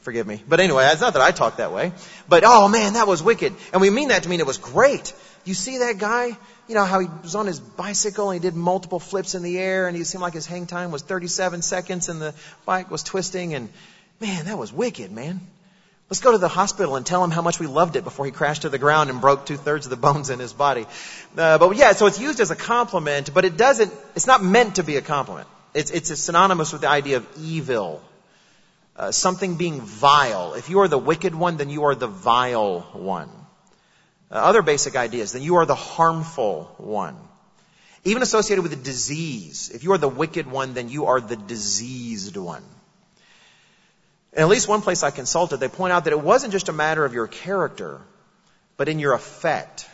Forgive 0.00 0.26
me. 0.26 0.42
But 0.48 0.60
anyway, 0.60 0.88
it's 0.90 1.00
not 1.00 1.12
that 1.12 1.22
I 1.22 1.30
talk 1.30 1.58
that 1.58 1.72
way. 1.72 1.92
But 2.28 2.44
oh 2.46 2.68
man, 2.68 2.94
that 2.94 3.06
was 3.06 3.22
wicked. 3.22 3.54
And 3.72 3.82
we 3.82 3.90
mean 3.90 4.08
that 4.08 4.22
to 4.22 4.28
mean 4.28 4.40
it 4.40 4.46
was 4.46 4.58
great. 4.58 5.12
You 5.44 5.54
see 5.54 5.78
that 5.78 5.98
guy? 5.98 6.36
You 6.66 6.74
know 6.74 6.84
how 6.84 7.00
he 7.00 7.08
was 7.22 7.34
on 7.34 7.46
his 7.46 7.60
bicycle 7.60 8.30
and 8.30 8.42
he 8.42 8.48
did 8.48 8.56
multiple 8.56 8.98
flips 8.98 9.34
in 9.34 9.42
the 9.42 9.58
air 9.58 9.86
and 9.86 9.96
he 9.96 10.04
seemed 10.04 10.22
like 10.22 10.34
his 10.34 10.46
hang 10.46 10.66
time 10.66 10.90
was 10.90 11.02
37 11.02 11.60
seconds 11.60 12.08
and 12.08 12.22
the 12.22 12.34
bike 12.64 12.90
was 12.90 13.02
twisting 13.02 13.52
and 13.54 13.68
man, 14.20 14.46
that 14.46 14.56
was 14.56 14.72
wicked, 14.72 15.12
man. 15.12 15.40
Let's 16.12 16.20
go 16.20 16.32
to 16.32 16.36
the 16.36 16.46
hospital 16.46 16.96
and 16.96 17.06
tell 17.06 17.24
him 17.24 17.30
how 17.30 17.40
much 17.40 17.58
we 17.58 17.66
loved 17.66 17.96
it 17.96 18.04
before 18.04 18.26
he 18.26 18.32
crashed 18.32 18.62
to 18.62 18.68
the 18.68 18.76
ground 18.76 19.08
and 19.08 19.18
broke 19.18 19.46
two 19.46 19.56
thirds 19.56 19.86
of 19.86 19.90
the 19.90 19.96
bones 19.96 20.28
in 20.28 20.40
his 20.40 20.52
body. 20.52 20.84
Uh, 21.38 21.56
but 21.56 21.74
yeah, 21.74 21.92
so 21.92 22.04
it's 22.04 22.20
used 22.20 22.38
as 22.38 22.50
a 22.50 22.54
compliment, 22.54 23.32
but 23.32 23.46
it 23.46 23.56
doesn't, 23.56 23.90
it's 24.14 24.26
not 24.26 24.44
meant 24.44 24.74
to 24.74 24.82
be 24.82 24.96
a 24.98 25.00
compliment. 25.00 25.48
It's, 25.72 25.90
it's 25.90 26.14
synonymous 26.20 26.70
with 26.70 26.82
the 26.82 26.90
idea 26.90 27.16
of 27.16 27.26
evil. 27.38 28.04
Uh, 28.94 29.10
something 29.10 29.56
being 29.56 29.80
vile. 29.80 30.52
If 30.52 30.68
you 30.68 30.80
are 30.80 30.88
the 30.88 30.98
wicked 30.98 31.34
one, 31.34 31.56
then 31.56 31.70
you 31.70 31.84
are 31.84 31.94
the 31.94 32.08
vile 32.08 32.80
one. 32.92 33.30
Uh, 34.30 34.34
other 34.34 34.60
basic 34.60 34.96
ideas, 34.96 35.32
then 35.32 35.40
you 35.40 35.56
are 35.56 35.64
the 35.64 35.74
harmful 35.74 36.74
one. 36.76 37.16
Even 38.04 38.20
associated 38.20 38.60
with 38.60 38.74
a 38.74 38.84
disease. 38.84 39.70
If 39.74 39.82
you 39.82 39.92
are 39.92 39.98
the 39.98 40.10
wicked 40.10 40.46
one, 40.46 40.74
then 40.74 40.90
you 40.90 41.06
are 41.06 41.22
the 41.22 41.36
diseased 41.36 42.36
one. 42.36 42.64
In 44.32 44.42
at 44.42 44.48
least 44.48 44.68
one 44.68 44.80
place 44.82 45.02
I 45.02 45.10
consulted, 45.10 45.58
they 45.58 45.68
point 45.68 45.92
out 45.92 46.04
that 46.04 46.12
it 46.12 46.20
wasn't 46.20 46.52
just 46.52 46.68
a 46.68 46.72
matter 46.72 47.04
of 47.04 47.12
your 47.12 47.26
character, 47.26 48.00
but 48.76 48.88
in 48.88 48.98
your 48.98 49.12
effect. 49.12 49.86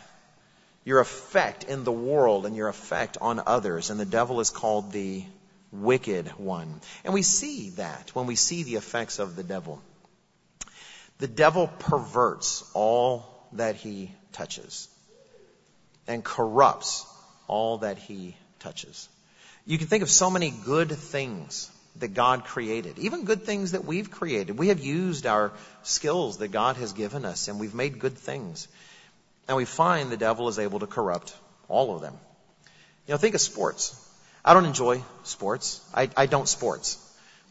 your 0.85 0.99
effect 0.99 1.65
in 1.65 1.83
the 1.83 1.91
world 1.91 2.45
and 2.45 2.55
your 2.55 2.67
effect 2.67 3.17
on 3.21 3.41
others. 3.45 3.89
And 3.91 3.99
the 3.99 4.05
devil 4.05 4.39
is 4.39 4.49
called 4.49 4.91
the 4.91 5.23
wicked 5.71 6.27
one. 6.29 6.81
And 7.03 7.13
we 7.13 7.21
see 7.21 7.69
that 7.71 8.15
when 8.15 8.25
we 8.25 8.35
see 8.35 8.63
the 8.63 8.75
effects 8.75 9.19
of 9.19 9.35
the 9.35 9.43
devil. 9.43 9.81
The 11.19 11.27
devil 11.27 11.67
perverts 11.67 12.63
all 12.73 13.25
that 13.53 13.75
he 13.75 14.11
touches 14.31 14.87
and 16.07 16.23
corrupts 16.23 17.05
all 17.47 17.79
that 17.79 17.97
he 17.97 18.35
touches. 18.59 19.09
You 19.65 19.77
can 19.77 19.87
think 19.87 20.01
of 20.01 20.09
so 20.09 20.31
many 20.31 20.49
good 20.49 20.89
things 20.91 21.69
that 21.99 22.13
God 22.13 22.45
created, 22.45 22.97
even 22.99 23.25
good 23.25 23.43
things 23.43 23.71
that 23.71 23.85
we've 23.85 24.09
created. 24.09 24.57
We 24.57 24.69
have 24.69 24.79
used 24.79 25.25
our 25.25 25.51
skills 25.83 26.37
that 26.37 26.49
God 26.49 26.77
has 26.77 26.93
given 26.93 27.25
us 27.25 27.47
and 27.47 27.59
we've 27.59 27.75
made 27.75 27.99
good 27.99 28.17
things. 28.17 28.67
And 29.47 29.57
we 29.57 29.65
find 29.65 30.11
the 30.11 30.17
devil 30.17 30.47
is 30.47 30.59
able 30.59 30.79
to 30.79 30.87
corrupt 30.87 31.35
all 31.67 31.95
of 31.95 32.01
them. 32.01 32.13
You 33.07 33.13
know, 33.13 33.17
think 33.17 33.35
of 33.35 33.41
sports. 33.41 33.95
I 34.45 34.53
don't 34.53 34.65
enjoy 34.65 35.03
sports. 35.23 35.81
I, 35.93 36.09
I 36.15 36.25
don't 36.25 36.47
sports. 36.47 37.05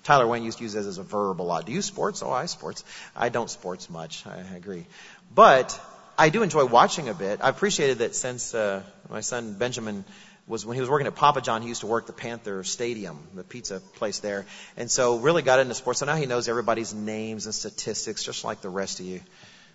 Tyler 0.04 0.26
Wayne 0.26 0.44
used 0.44 0.58
to 0.58 0.64
use 0.64 0.72
this 0.72 0.86
as 0.86 0.98
a 0.98 1.02
verb 1.02 1.40
a 1.40 1.42
lot. 1.42 1.66
Do 1.66 1.72
you 1.72 1.82
sports? 1.82 2.22
Oh, 2.22 2.30
I 2.30 2.46
sports. 2.46 2.84
I 3.14 3.28
don't 3.28 3.50
sports 3.50 3.90
much. 3.90 4.26
I 4.26 4.38
agree. 4.56 4.86
But 5.34 5.78
I 6.16 6.30
do 6.30 6.42
enjoy 6.42 6.64
watching 6.64 7.08
a 7.08 7.14
bit. 7.14 7.40
I 7.42 7.48
appreciated 7.48 7.98
that 7.98 8.14
since 8.14 8.54
uh, 8.54 8.82
my 9.08 9.20
son 9.20 9.54
Benjamin 9.54 10.04
was 10.48 10.64
when 10.64 10.74
he 10.74 10.80
was 10.80 10.90
working 10.90 11.06
at 11.06 11.14
Papa 11.14 11.40
John, 11.42 11.62
he 11.62 11.68
used 11.68 11.82
to 11.82 11.86
work 11.86 12.06
the 12.06 12.12
Panther 12.12 12.64
Stadium, 12.64 13.18
the 13.34 13.44
pizza 13.44 13.80
place 13.96 14.18
there. 14.20 14.46
And 14.76 14.90
so 14.90 15.18
really 15.18 15.42
got 15.42 15.60
into 15.60 15.74
sports. 15.74 16.00
So 16.00 16.06
now 16.06 16.16
he 16.16 16.26
knows 16.26 16.48
everybody's 16.48 16.94
names 16.94 17.46
and 17.46 17.54
statistics 17.54 18.24
just 18.24 18.44
like 18.44 18.62
the 18.62 18.70
rest 18.70 18.98
of 18.98 19.06
you 19.06 19.20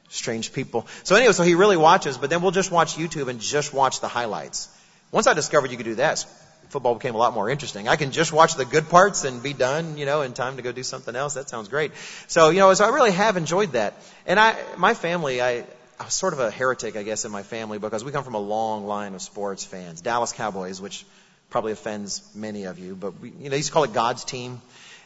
strange 0.09 0.53
people. 0.53 0.87
So 1.03 1.15
anyway, 1.15 1.33
so 1.33 1.43
he 1.43 1.55
really 1.55 1.77
watches, 1.77 2.17
but 2.17 2.29
then 2.29 2.41
we'll 2.41 2.51
just 2.51 2.71
watch 2.71 2.95
YouTube 2.95 3.29
and 3.29 3.39
just 3.39 3.73
watch 3.73 3.99
the 3.99 4.07
highlights. 4.07 4.69
Once 5.11 5.27
I 5.27 5.33
discovered 5.33 5.71
you 5.71 5.77
could 5.77 5.85
do 5.85 5.95
that, 5.95 6.25
football 6.69 6.95
became 6.95 7.15
a 7.15 7.17
lot 7.17 7.33
more 7.33 7.49
interesting. 7.49 7.87
I 7.87 7.95
can 7.95 8.11
just 8.11 8.31
watch 8.31 8.55
the 8.55 8.65
good 8.65 8.89
parts 8.89 9.23
and 9.23 9.41
be 9.41 9.53
done, 9.53 9.97
you 9.97 10.05
know, 10.05 10.21
in 10.21 10.33
time 10.33 10.57
to 10.57 10.61
go 10.61 10.71
do 10.71 10.83
something 10.83 11.15
else. 11.15 11.35
That 11.35 11.49
sounds 11.49 11.67
great. 11.67 11.91
So, 12.27 12.49
you 12.49 12.59
know, 12.59 12.73
so 12.73 12.85
I 12.85 12.89
really 12.89 13.11
have 13.11 13.37
enjoyed 13.37 13.73
that. 13.73 13.93
And 14.25 14.39
I, 14.39 14.55
my 14.77 14.93
family, 14.93 15.41
I, 15.41 15.65
I 16.03 16.05
was 16.07 16.15
sort 16.15 16.33
of 16.33 16.39
a 16.39 16.51
heretic, 16.51 16.97
I 16.97 17.03
guess, 17.03 17.23
in 17.23 17.31
my 17.31 17.43
family 17.43 17.79
because 17.79 18.03
we 18.03 18.11
come 18.11 18.25
from 18.25 18.35
a 18.35 18.39
long 18.39 18.85
line 18.85 19.15
of 19.15 19.21
sports 19.21 19.63
fans. 19.63 20.01
Dallas 20.01 20.33
Cowboys, 20.33 20.81
which 20.81 21.05
probably 21.49 21.71
offends 21.71 22.21
many 22.35 22.65
of 22.65 22.77
you, 22.77 22.93
but 22.93 23.21
we, 23.21 23.29
you 23.29 23.43
know, 23.45 23.49
they 23.51 23.55
used 23.55 23.69
to 23.69 23.73
call 23.73 23.85
it 23.85 23.93
God's 23.93 24.25
team. 24.25 24.61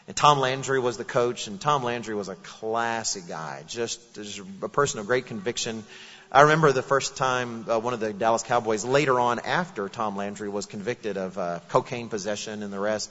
And 0.08 0.16
Tom 0.16 0.40
Landry 0.40 0.80
was 0.80 0.96
the 0.96 1.04
coach, 1.04 1.46
and 1.46 1.60
Tom 1.60 1.84
Landry 1.84 2.16
was 2.16 2.28
a 2.28 2.34
classy 2.34 3.22
guy, 3.28 3.62
just, 3.68 4.16
just 4.16 4.40
a 4.60 4.68
person 4.68 4.98
of 4.98 5.06
great 5.06 5.26
conviction. 5.26 5.84
I 6.32 6.40
remember 6.40 6.72
the 6.72 6.82
first 6.82 7.16
time 7.16 7.66
uh, 7.70 7.78
one 7.78 7.94
of 7.94 8.00
the 8.00 8.12
Dallas 8.12 8.42
Cowboys, 8.42 8.84
later 8.84 9.20
on 9.20 9.38
after 9.38 9.88
Tom 9.88 10.16
Landry 10.16 10.48
was 10.48 10.66
convicted 10.66 11.16
of 11.16 11.38
uh, 11.38 11.60
cocaine 11.68 12.08
possession 12.08 12.64
and 12.64 12.72
the 12.72 12.80
rest, 12.80 13.08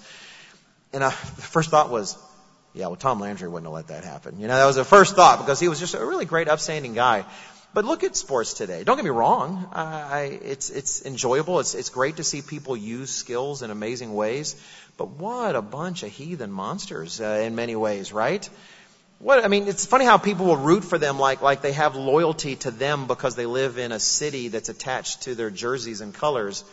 and 0.92 1.04
uh, 1.04 1.10
the 1.10 1.42
first 1.42 1.70
thought 1.70 1.90
was, 1.90 2.18
yeah, 2.74 2.88
well, 2.88 2.98
Tom 2.98 3.22
Landry 3.22 3.48
wouldn't 3.48 3.66
have 3.66 3.74
let 3.74 3.88
that 3.88 4.04
happen. 4.04 4.42
You 4.42 4.48
know, 4.48 4.58
that 4.58 4.66
was 4.66 4.76
the 4.76 4.84
first 4.84 5.16
thought 5.16 5.40
because 5.40 5.62
he 5.62 5.70
was 5.70 5.80
just 5.80 5.96
a 5.96 6.06
really 6.06 6.26
great, 6.26 6.50
upstanding 6.50 6.94
guy. 6.94 7.24
But 7.78 7.86
look 7.86 8.04
at 8.04 8.16
sports 8.16 8.56
today. 8.56 8.84
Don't 8.84 8.96
get 8.96 9.06
me 9.06 9.12
wrong. 9.12 9.70
I, 9.72 10.40
it's, 10.42 10.72
it's 10.72 11.06
enjoyable. 11.06 11.60
It's, 11.60 11.76
it's 11.76 11.92
great 11.92 12.16
to 12.16 12.24
see 12.24 12.42
people 12.42 12.76
use 12.76 13.12
skills 13.12 13.62
in 13.62 13.70
amazing 13.70 14.16
ways. 14.16 14.56
But 14.98 15.10
what 15.10 15.56
a 15.56 15.62
bunch 15.62 16.02
of 16.02 16.10
heathen 16.10 16.52
monsters 16.52 17.22
uh, 17.22 17.44
in 17.44 17.54
many 17.54 17.76
ways, 17.76 18.12
right? 18.12 18.50
What, 19.20 19.46
I 19.46 19.48
mean, 19.48 19.68
it's 19.68 19.86
funny 19.86 20.06
how 20.06 20.18
people 20.18 20.48
will 20.48 20.58
root 20.58 20.86
for 20.86 20.98
them 20.98 21.20
like, 21.20 21.44
like 21.44 21.62
they 21.62 21.74
have 21.74 21.96
loyalty 21.96 22.56
to 22.56 22.72
them 22.72 23.06
because 23.06 23.36
they 23.36 23.46
live 23.46 23.78
in 23.78 23.92
a 23.92 24.00
city 24.00 24.48
that's 24.48 24.70
attached 24.70 25.22
to 25.26 25.36
their 25.36 25.52
jerseys 25.52 26.02
and 26.02 26.16
colors. 26.16 26.64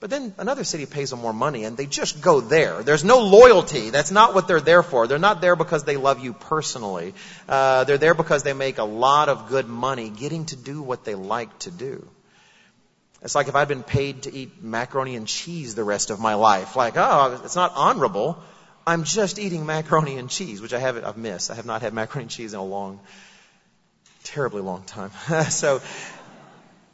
But 0.00 0.10
then 0.10 0.32
another 0.38 0.62
city 0.62 0.86
pays 0.86 1.10
them 1.10 1.18
more 1.18 1.32
money 1.32 1.64
and 1.64 1.76
they 1.76 1.86
just 1.86 2.20
go 2.20 2.40
there. 2.40 2.84
There's 2.84 3.02
no 3.04 3.18
loyalty. 3.18 3.90
That's 3.90 4.12
not 4.12 4.32
what 4.32 4.46
they're 4.46 4.60
there 4.60 4.84
for. 4.84 5.08
They're 5.08 5.18
not 5.18 5.40
there 5.40 5.56
because 5.56 5.82
they 5.82 5.96
love 5.96 6.20
you 6.20 6.34
personally. 6.34 7.14
Uh, 7.48 7.82
they're 7.82 7.98
there 7.98 8.14
because 8.14 8.44
they 8.44 8.52
make 8.52 8.78
a 8.78 8.84
lot 8.84 9.28
of 9.28 9.48
good 9.48 9.66
money 9.66 10.08
getting 10.08 10.44
to 10.46 10.56
do 10.56 10.80
what 10.82 11.04
they 11.04 11.16
like 11.16 11.58
to 11.60 11.72
do. 11.72 12.06
It's 13.22 13.34
like 13.34 13.48
if 13.48 13.56
I'd 13.56 13.66
been 13.66 13.82
paid 13.82 14.22
to 14.22 14.32
eat 14.32 14.62
macaroni 14.62 15.16
and 15.16 15.26
cheese 15.26 15.74
the 15.74 15.82
rest 15.82 16.10
of 16.10 16.20
my 16.20 16.34
life. 16.34 16.76
Like, 16.76 16.94
oh, 16.96 17.40
it's 17.44 17.56
not 17.56 17.72
honorable. 17.74 18.40
I'm 18.86 19.02
just 19.02 19.40
eating 19.40 19.66
macaroni 19.66 20.16
and 20.16 20.30
cheese, 20.30 20.62
which 20.62 20.72
I 20.72 20.78
haven't, 20.78 21.04
I've 21.04 21.16
missed. 21.16 21.50
I 21.50 21.56
have 21.56 21.66
not 21.66 21.82
had 21.82 21.92
macaroni 21.92 22.24
and 22.24 22.30
cheese 22.30 22.54
in 22.54 22.60
a 22.60 22.64
long, 22.64 23.00
terribly 24.22 24.62
long 24.62 24.84
time. 24.84 25.10
so, 25.50 25.80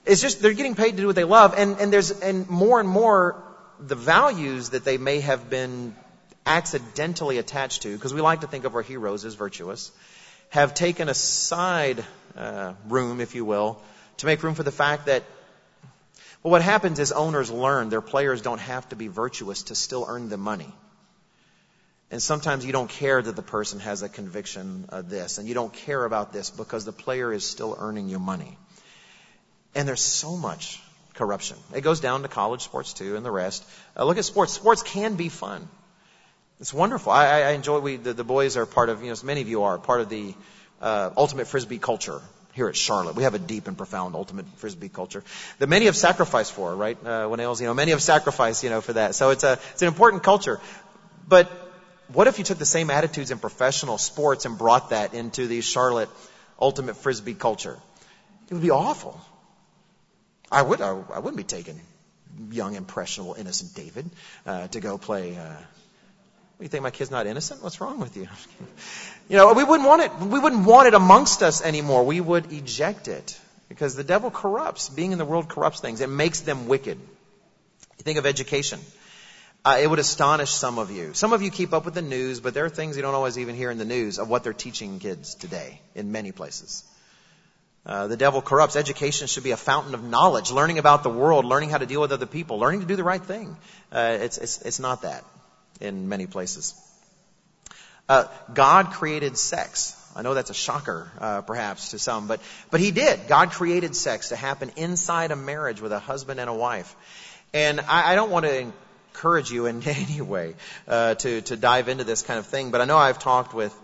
it's 0.06 0.20
just 0.20 0.42
they're 0.42 0.52
getting 0.52 0.74
paid 0.74 0.92
to 0.92 0.96
do 0.98 1.06
what 1.06 1.16
they 1.16 1.24
love, 1.24 1.54
and, 1.56 1.78
and 1.78 1.92
there's 1.92 2.10
and 2.10 2.48
more 2.48 2.80
and 2.80 2.88
more 2.88 3.42
the 3.80 3.94
values 3.94 4.70
that 4.70 4.84
they 4.84 4.98
may 4.98 5.20
have 5.20 5.50
been 5.50 5.94
accidentally 6.46 7.38
attached 7.38 7.82
to, 7.82 7.94
because 7.94 8.12
we 8.12 8.20
like 8.20 8.42
to 8.42 8.46
think 8.46 8.64
of 8.64 8.74
our 8.74 8.82
heroes 8.82 9.24
as 9.24 9.34
virtuous, 9.34 9.90
have 10.50 10.74
taken 10.74 11.08
a 11.08 11.14
side 11.14 12.04
uh, 12.36 12.74
room, 12.88 13.20
if 13.20 13.34
you 13.34 13.44
will, 13.44 13.80
to 14.18 14.26
make 14.26 14.42
room 14.42 14.54
for 14.54 14.62
the 14.62 14.72
fact 14.72 15.06
that 15.06 15.22
well, 16.42 16.50
what 16.50 16.62
happens 16.62 16.98
is 16.98 17.10
owners 17.10 17.50
learn 17.50 17.88
their 17.88 18.02
players 18.02 18.42
don't 18.42 18.60
have 18.60 18.86
to 18.90 18.96
be 18.96 19.08
virtuous 19.08 19.62
to 19.64 19.74
still 19.74 20.04
earn 20.06 20.28
the 20.28 20.36
money. 20.36 20.72
And 22.10 22.22
sometimes 22.22 22.66
you 22.66 22.72
don't 22.72 22.90
care 22.90 23.22
that 23.22 23.34
the 23.34 23.42
person 23.42 23.80
has 23.80 24.02
a 24.02 24.10
conviction 24.10 24.84
of 24.90 25.08
this, 25.08 25.38
and 25.38 25.48
you 25.48 25.54
don't 25.54 25.72
care 25.72 26.04
about 26.04 26.34
this 26.34 26.50
because 26.50 26.84
the 26.84 26.92
player 26.92 27.32
is 27.32 27.46
still 27.46 27.74
earning 27.78 28.10
you 28.10 28.18
money. 28.18 28.58
And 29.74 29.88
there's 29.88 30.00
so 30.00 30.36
much 30.36 30.80
corruption. 31.14 31.56
It 31.74 31.82
goes 31.82 32.00
down 32.00 32.22
to 32.22 32.28
college 32.28 32.62
sports 32.62 32.92
too 32.92 33.16
and 33.16 33.24
the 33.24 33.30
rest. 33.30 33.64
Uh, 33.96 34.04
look 34.04 34.18
at 34.18 34.24
sports. 34.24 34.52
Sports 34.52 34.82
can 34.82 35.14
be 35.14 35.28
fun. 35.28 35.68
It's 36.60 36.72
wonderful. 36.72 37.12
I, 37.12 37.42
I 37.42 37.50
enjoy, 37.50 37.80
we, 37.80 37.96
the, 37.96 38.12
the, 38.12 38.24
boys 38.24 38.56
are 38.56 38.66
part 38.66 38.88
of, 38.88 39.00
you 39.00 39.06
know, 39.06 39.12
as 39.12 39.24
many 39.24 39.40
of 39.40 39.48
you 39.48 39.64
are 39.64 39.78
part 39.78 40.00
of 40.00 40.08
the 40.08 40.34
uh, 40.80 41.10
ultimate 41.16 41.46
frisbee 41.46 41.78
culture 41.78 42.20
here 42.52 42.68
at 42.68 42.76
Charlotte. 42.76 43.16
We 43.16 43.24
have 43.24 43.34
a 43.34 43.38
deep 43.38 43.66
and 43.66 43.76
profound 43.76 44.14
ultimate 44.14 44.46
frisbee 44.56 44.88
culture 44.88 45.24
that 45.58 45.68
many 45.68 45.86
have 45.86 45.96
sacrificed 45.96 46.52
for, 46.52 46.74
right? 46.74 46.96
Uh, 47.04 47.26
when 47.26 47.40
else, 47.40 47.60
you 47.60 47.66
know, 47.66 47.74
many 47.74 47.90
have 47.90 48.02
sacrificed, 48.02 48.62
you 48.62 48.70
know, 48.70 48.80
for 48.80 48.92
that. 48.92 49.16
So 49.16 49.30
it's 49.30 49.42
a, 49.42 49.58
it's 49.72 49.82
an 49.82 49.88
important 49.88 50.22
culture. 50.22 50.60
But 51.26 51.50
what 52.12 52.28
if 52.28 52.38
you 52.38 52.44
took 52.44 52.58
the 52.58 52.66
same 52.66 52.90
attitudes 52.90 53.30
in 53.30 53.38
professional 53.38 53.98
sports 53.98 54.44
and 54.44 54.56
brought 54.56 54.90
that 54.90 55.14
into 55.14 55.48
the 55.48 55.60
Charlotte 55.60 56.08
ultimate 56.60 56.96
frisbee 56.96 57.34
culture? 57.34 57.76
It 58.48 58.54
would 58.54 58.62
be 58.62 58.70
awful. 58.70 59.20
I 60.54 60.62
would. 60.62 60.80
I, 60.80 60.90
I 60.90 61.18
wouldn't 61.18 61.36
be 61.36 61.44
taking 61.44 61.80
young, 62.50 62.74
impressionable, 62.74 63.34
innocent 63.34 63.74
David 63.74 64.08
uh, 64.46 64.68
to 64.68 64.80
go 64.80 64.98
play. 64.98 65.36
Uh, 65.36 65.56
you 66.60 66.68
think 66.68 66.82
my 66.82 66.90
kid's 66.90 67.10
not 67.10 67.26
innocent? 67.26 67.62
What's 67.62 67.80
wrong 67.80 67.98
with 67.98 68.16
you? 68.16 68.28
you 69.28 69.36
know, 69.36 69.52
we 69.52 69.64
wouldn't 69.64 69.88
want 69.88 70.02
it. 70.02 70.16
We 70.18 70.38
wouldn't 70.38 70.64
want 70.64 70.88
it 70.88 70.94
amongst 70.94 71.42
us 71.42 71.62
anymore. 71.62 72.04
We 72.04 72.20
would 72.20 72.52
eject 72.52 73.08
it 73.08 73.38
because 73.68 73.96
the 73.96 74.04
devil 74.04 74.30
corrupts. 74.30 74.88
Being 74.88 75.12
in 75.12 75.18
the 75.18 75.24
world 75.24 75.48
corrupts 75.48 75.80
things. 75.80 76.00
It 76.00 76.08
makes 76.08 76.40
them 76.40 76.68
wicked. 76.68 76.98
You 76.98 78.02
think 78.02 78.18
of 78.18 78.24
education. 78.24 78.80
Uh, 79.64 79.78
it 79.82 79.88
would 79.88 79.98
astonish 79.98 80.50
some 80.50 80.78
of 80.78 80.90
you. 80.90 81.14
Some 81.14 81.32
of 81.32 81.42
you 81.42 81.50
keep 81.50 81.72
up 81.72 81.84
with 81.84 81.94
the 81.94 82.02
news, 82.02 82.40
but 82.40 82.54
there 82.54 82.64
are 82.64 82.70
things 82.70 82.96
you 82.96 83.02
don't 83.02 83.14
always 83.14 83.38
even 83.38 83.56
hear 83.56 83.70
in 83.70 83.78
the 83.78 83.84
news 83.84 84.18
of 84.18 84.28
what 84.28 84.44
they're 84.44 84.52
teaching 84.52 85.00
kids 85.00 85.34
today 85.34 85.80
in 85.94 86.12
many 86.12 86.32
places. 86.32 86.84
Uh, 87.86 88.06
the 88.06 88.16
devil 88.16 88.40
corrupts. 88.40 88.76
Education 88.76 89.26
should 89.26 89.44
be 89.44 89.50
a 89.50 89.56
fountain 89.56 89.94
of 89.94 90.02
knowledge, 90.02 90.50
learning 90.50 90.78
about 90.78 91.02
the 91.02 91.10
world, 91.10 91.44
learning 91.44 91.68
how 91.68 91.78
to 91.78 91.86
deal 91.86 92.00
with 92.00 92.12
other 92.12 92.26
people, 92.26 92.58
learning 92.58 92.80
to 92.80 92.86
do 92.86 92.96
the 92.96 93.04
right 93.04 93.22
thing. 93.22 93.56
Uh, 93.92 94.18
it's, 94.20 94.38
it's, 94.38 94.62
it's 94.62 94.80
not 94.80 95.02
that 95.02 95.22
in 95.80 96.08
many 96.08 96.26
places. 96.26 96.74
Uh, 98.08 98.24
God 98.52 98.90
created 98.92 99.36
sex. 99.36 100.00
I 100.16 100.22
know 100.22 100.34
that's 100.34 100.50
a 100.50 100.54
shocker, 100.54 101.10
uh, 101.18 101.40
perhaps 101.42 101.90
to 101.90 101.98
some, 101.98 102.26
but 102.26 102.40
but 102.70 102.80
He 102.80 102.90
did. 102.90 103.26
God 103.28 103.50
created 103.50 103.96
sex 103.96 104.28
to 104.28 104.36
happen 104.36 104.70
inside 104.76 105.30
a 105.30 105.36
marriage 105.36 105.80
with 105.80 105.92
a 105.92 105.98
husband 105.98 106.38
and 106.38 106.48
a 106.48 106.54
wife. 106.54 106.94
And 107.52 107.80
I, 107.80 108.12
I 108.12 108.14
don't 108.14 108.30
want 108.30 108.46
to 108.46 108.72
encourage 109.12 109.50
you 109.50 109.66
in 109.66 109.82
any 109.86 110.20
way 110.20 110.54
uh, 110.86 111.16
to 111.16 111.40
to 111.42 111.56
dive 111.56 111.88
into 111.88 112.04
this 112.04 112.22
kind 112.22 112.38
of 112.38 112.46
thing, 112.46 112.70
but 112.70 112.80
I 112.80 112.84
know 112.84 112.96
I've 112.96 113.18
talked 113.18 113.54
with 113.54 113.74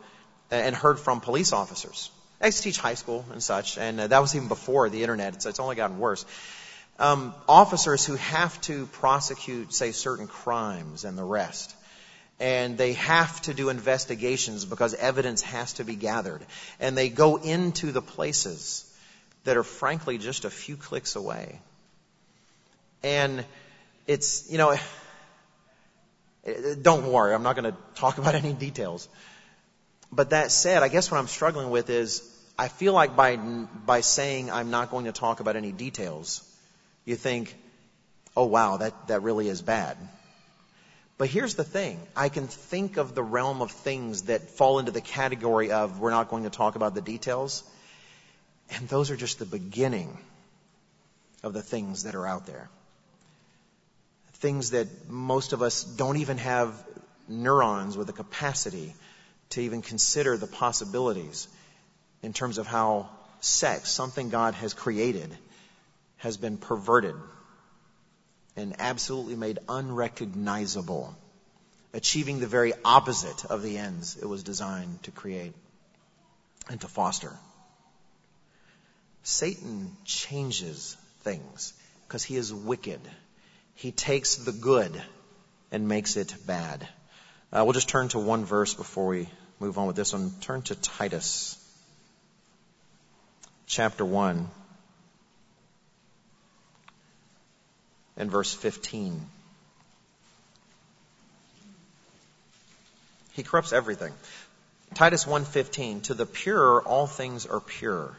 and 0.51 0.75
heard 0.75 0.99
from 0.99 1.21
police 1.21 1.53
officers 1.53 2.11
I 2.41 2.47
used 2.47 2.59
to 2.59 2.65
teach 2.65 2.79
high 2.79 2.95
school 2.95 3.25
and 3.33 3.43
such, 3.43 3.77
and 3.77 4.01
uh, 4.01 4.07
that 4.07 4.21
was 4.21 4.35
even 4.35 4.49
before 4.49 4.89
the 4.89 5.03
internet, 5.03 5.43
so 5.43 5.51
it's 5.51 5.61
only 5.61 5.77
gotten 5.77 5.99
worse. 5.99 6.25
Um, 6.99 7.35
officers 7.49 8.05
who 8.05 8.17
have 8.17 8.59
to 8.63 8.87
prosecute, 8.87 9.75
say, 9.75 9.93
certain 9.93 10.27
crimes 10.27 11.05
and 11.05 11.19
the 11.19 11.25
rest. 11.25 11.75
And 12.39 12.79
they 12.79 12.95
have 12.95 13.41
to 13.43 13.55
do 13.55 13.69
investigations 13.69 14.65
because 14.65 14.95
evidence 14.95 15.43
has 15.43 15.75
to 15.75 15.85
be 15.85 15.95
gathered. 15.95 16.41
And 16.79 16.97
they 16.97 17.11
go 17.11 17.37
into 17.37 17.93
the 17.93 18.01
places 18.01 18.91
that 19.45 19.59
are 19.59 19.63
frankly 19.63 20.17
just 20.17 20.47
a 20.47 20.51
few 20.51 20.77
clicks 20.77 21.17
away. 21.17 21.61
And 23.03 23.45
it's, 24.07 24.51
you 24.51 24.57
know, 24.57 24.77
don't 26.83 27.13
worry, 27.13 27.35
I'm 27.35 27.43
not 27.43 27.57
going 27.57 27.71
to 27.71 27.79
talk 27.95 28.17
about 28.17 28.35
any 28.45 28.55
details. 28.55 29.09
But 30.13 30.31
that 30.31 30.51
said, 30.51 30.83
I 30.83 30.89
guess 30.89 31.11
what 31.11 31.19
I'm 31.19 31.29
struggling 31.29 31.71
with 31.71 31.89
is 31.89 32.30
I 32.61 32.69
feel 32.69 32.93
like 32.93 33.17
by, 33.17 33.37
by 33.37 34.03
saying 34.03 34.51
I'm 34.51 34.71
not 34.71 34.91
going 34.91 35.07
to 35.07 35.13
talk 35.13 35.41
about 35.41 35.57
any 35.57 35.73
details, 35.73 36.47
you 37.07 37.17
think, 37.17 37.57
oh 38.37 38.45
wow, 38.45 38.77
that, 38.77 39.09
that 39.09 39.23
really 39.23 39.49
is 39.49 39.63
bad. 39.63 39.97
But 41.17 41.31
here's 41.31 41.55
the 41.55 41.65
thing. 41.65 41.99
I 42.15 42.29
can 42.29 42.49
think 42.49 42.99
of 42.99 43.15
the 43.15 43.23
realm 43.23 43.63
of 43.63 43.71
things 43.71 44.25
that 44.25 44.51
fall 44.51 44.79
into 44.79 44.93
the 44.93 45.01
category 45.01 45.73
of 45.73 46.01
we're 46.01 46.11
not 46.11 46.29
going 46.29 46.45
to 46.45 46.51
talk 46.51 46.77
about 46.77 46.95
the 46.95 47.01
details. 47.01 47.65
And 48.73 48.87
those 48.89 49.11
are 49.11 49.17
just 49.17 49.39
the 49.39 49.47
beginning 49.47 50.19
of 51.43 51.55
the 51.55 51.63
things 51.63 52.03
that 52.03 52.15
are 52.15 52.27
out 52.27 52.45
there. 52.45 52.69
Things 54.35 54.73
that 54.73 55.09
most 55.09 55.55
of 55.55 55.63
us 55.63 55.83
don't 55.83 56.19
even 56.19 56.37
have 56.37 56.75
neurons 57.27 57.97
with 57.97 58.07
the 58.07 58.13
capacity 58.13 58.95
to 59.51 59.63
even 59.63 59.81
consider 59.81 60.37
the 60.37 60.47
possibilities 60.47 61.49
in 62.23 62.33
terms 62.33 62.59
of 62.59 62.67
how 62.67 63.09
sex, 63.41 63.91
something 63.91 64.29
God 64.29 64.55
has 64.55 64.75
created, 64.75 65.37
has 66.19 66.37
been 66.37 66.59
perverted 66.59 67.15
and 68.57 68.77
absolutely 68.79 69.37
made 69.37 69.59
unrecognizable, 69.69 71.17
achieving 71.95 72.41
the 72.41 72.47
very 72.47 72.73
opposite 72.85 73.45
of 73.47 73.63
the 73.63 73.79
ends 73.79 74.17
it 74.17 74.27
was 74.27 74.43
designed 74.43 75.03
to 75.05 75.11
create 75.11 75.55
and 76.69 76.81
to 76.81 76.89
foster. 76.89 77.33
Satan 79.23 79.97
changes 80.05 80.97
things 81.23 81.73
because 82.07 82.23
he 82.23 82.37
is 82.37 82.53
wicked. 82.53 83.01
He 83.75 83.93
takes 83.93 84.37
the 84.37 84.53
good 84.53 85.01
and 85.71 85.89
makes 85.89 86.17
it 86.17 86.35
bad. 86.47 86.87
Uh, 87.53 87.63
we'll 87.65 87.73
just 87.73 87.89
turn 87.89 88.09
to 88.09 88.19
one 88.19 88.45
verse 88.45 88.75
before 88.75 89.07
we 89.07 89.29
move 89.59 89.79
on 89.79 89.87
with 89.87 89.97
this 89.97 90.13
one. 90.13 90.33
Turn 90.41 90.63
to 90.63 90.75
Titus 90.75 91.60
chapter 93.71 94.05
1. 94.05 94.51
and 98.17 98.31
verse 98.31 98.53
15. 98.53 99.25
He 103.33 103.43
corrupts 103.43 103.73
everything. 103.73 104.13
Titus 104.95 105.25
1:15 105.25 106.03
To 106.03 106.15
the 106.15 106.27
pure 106.27 106.83
all 106.83 107.07
things 107.07 107.47
are 107.47 107.61
pure 107.61 108.15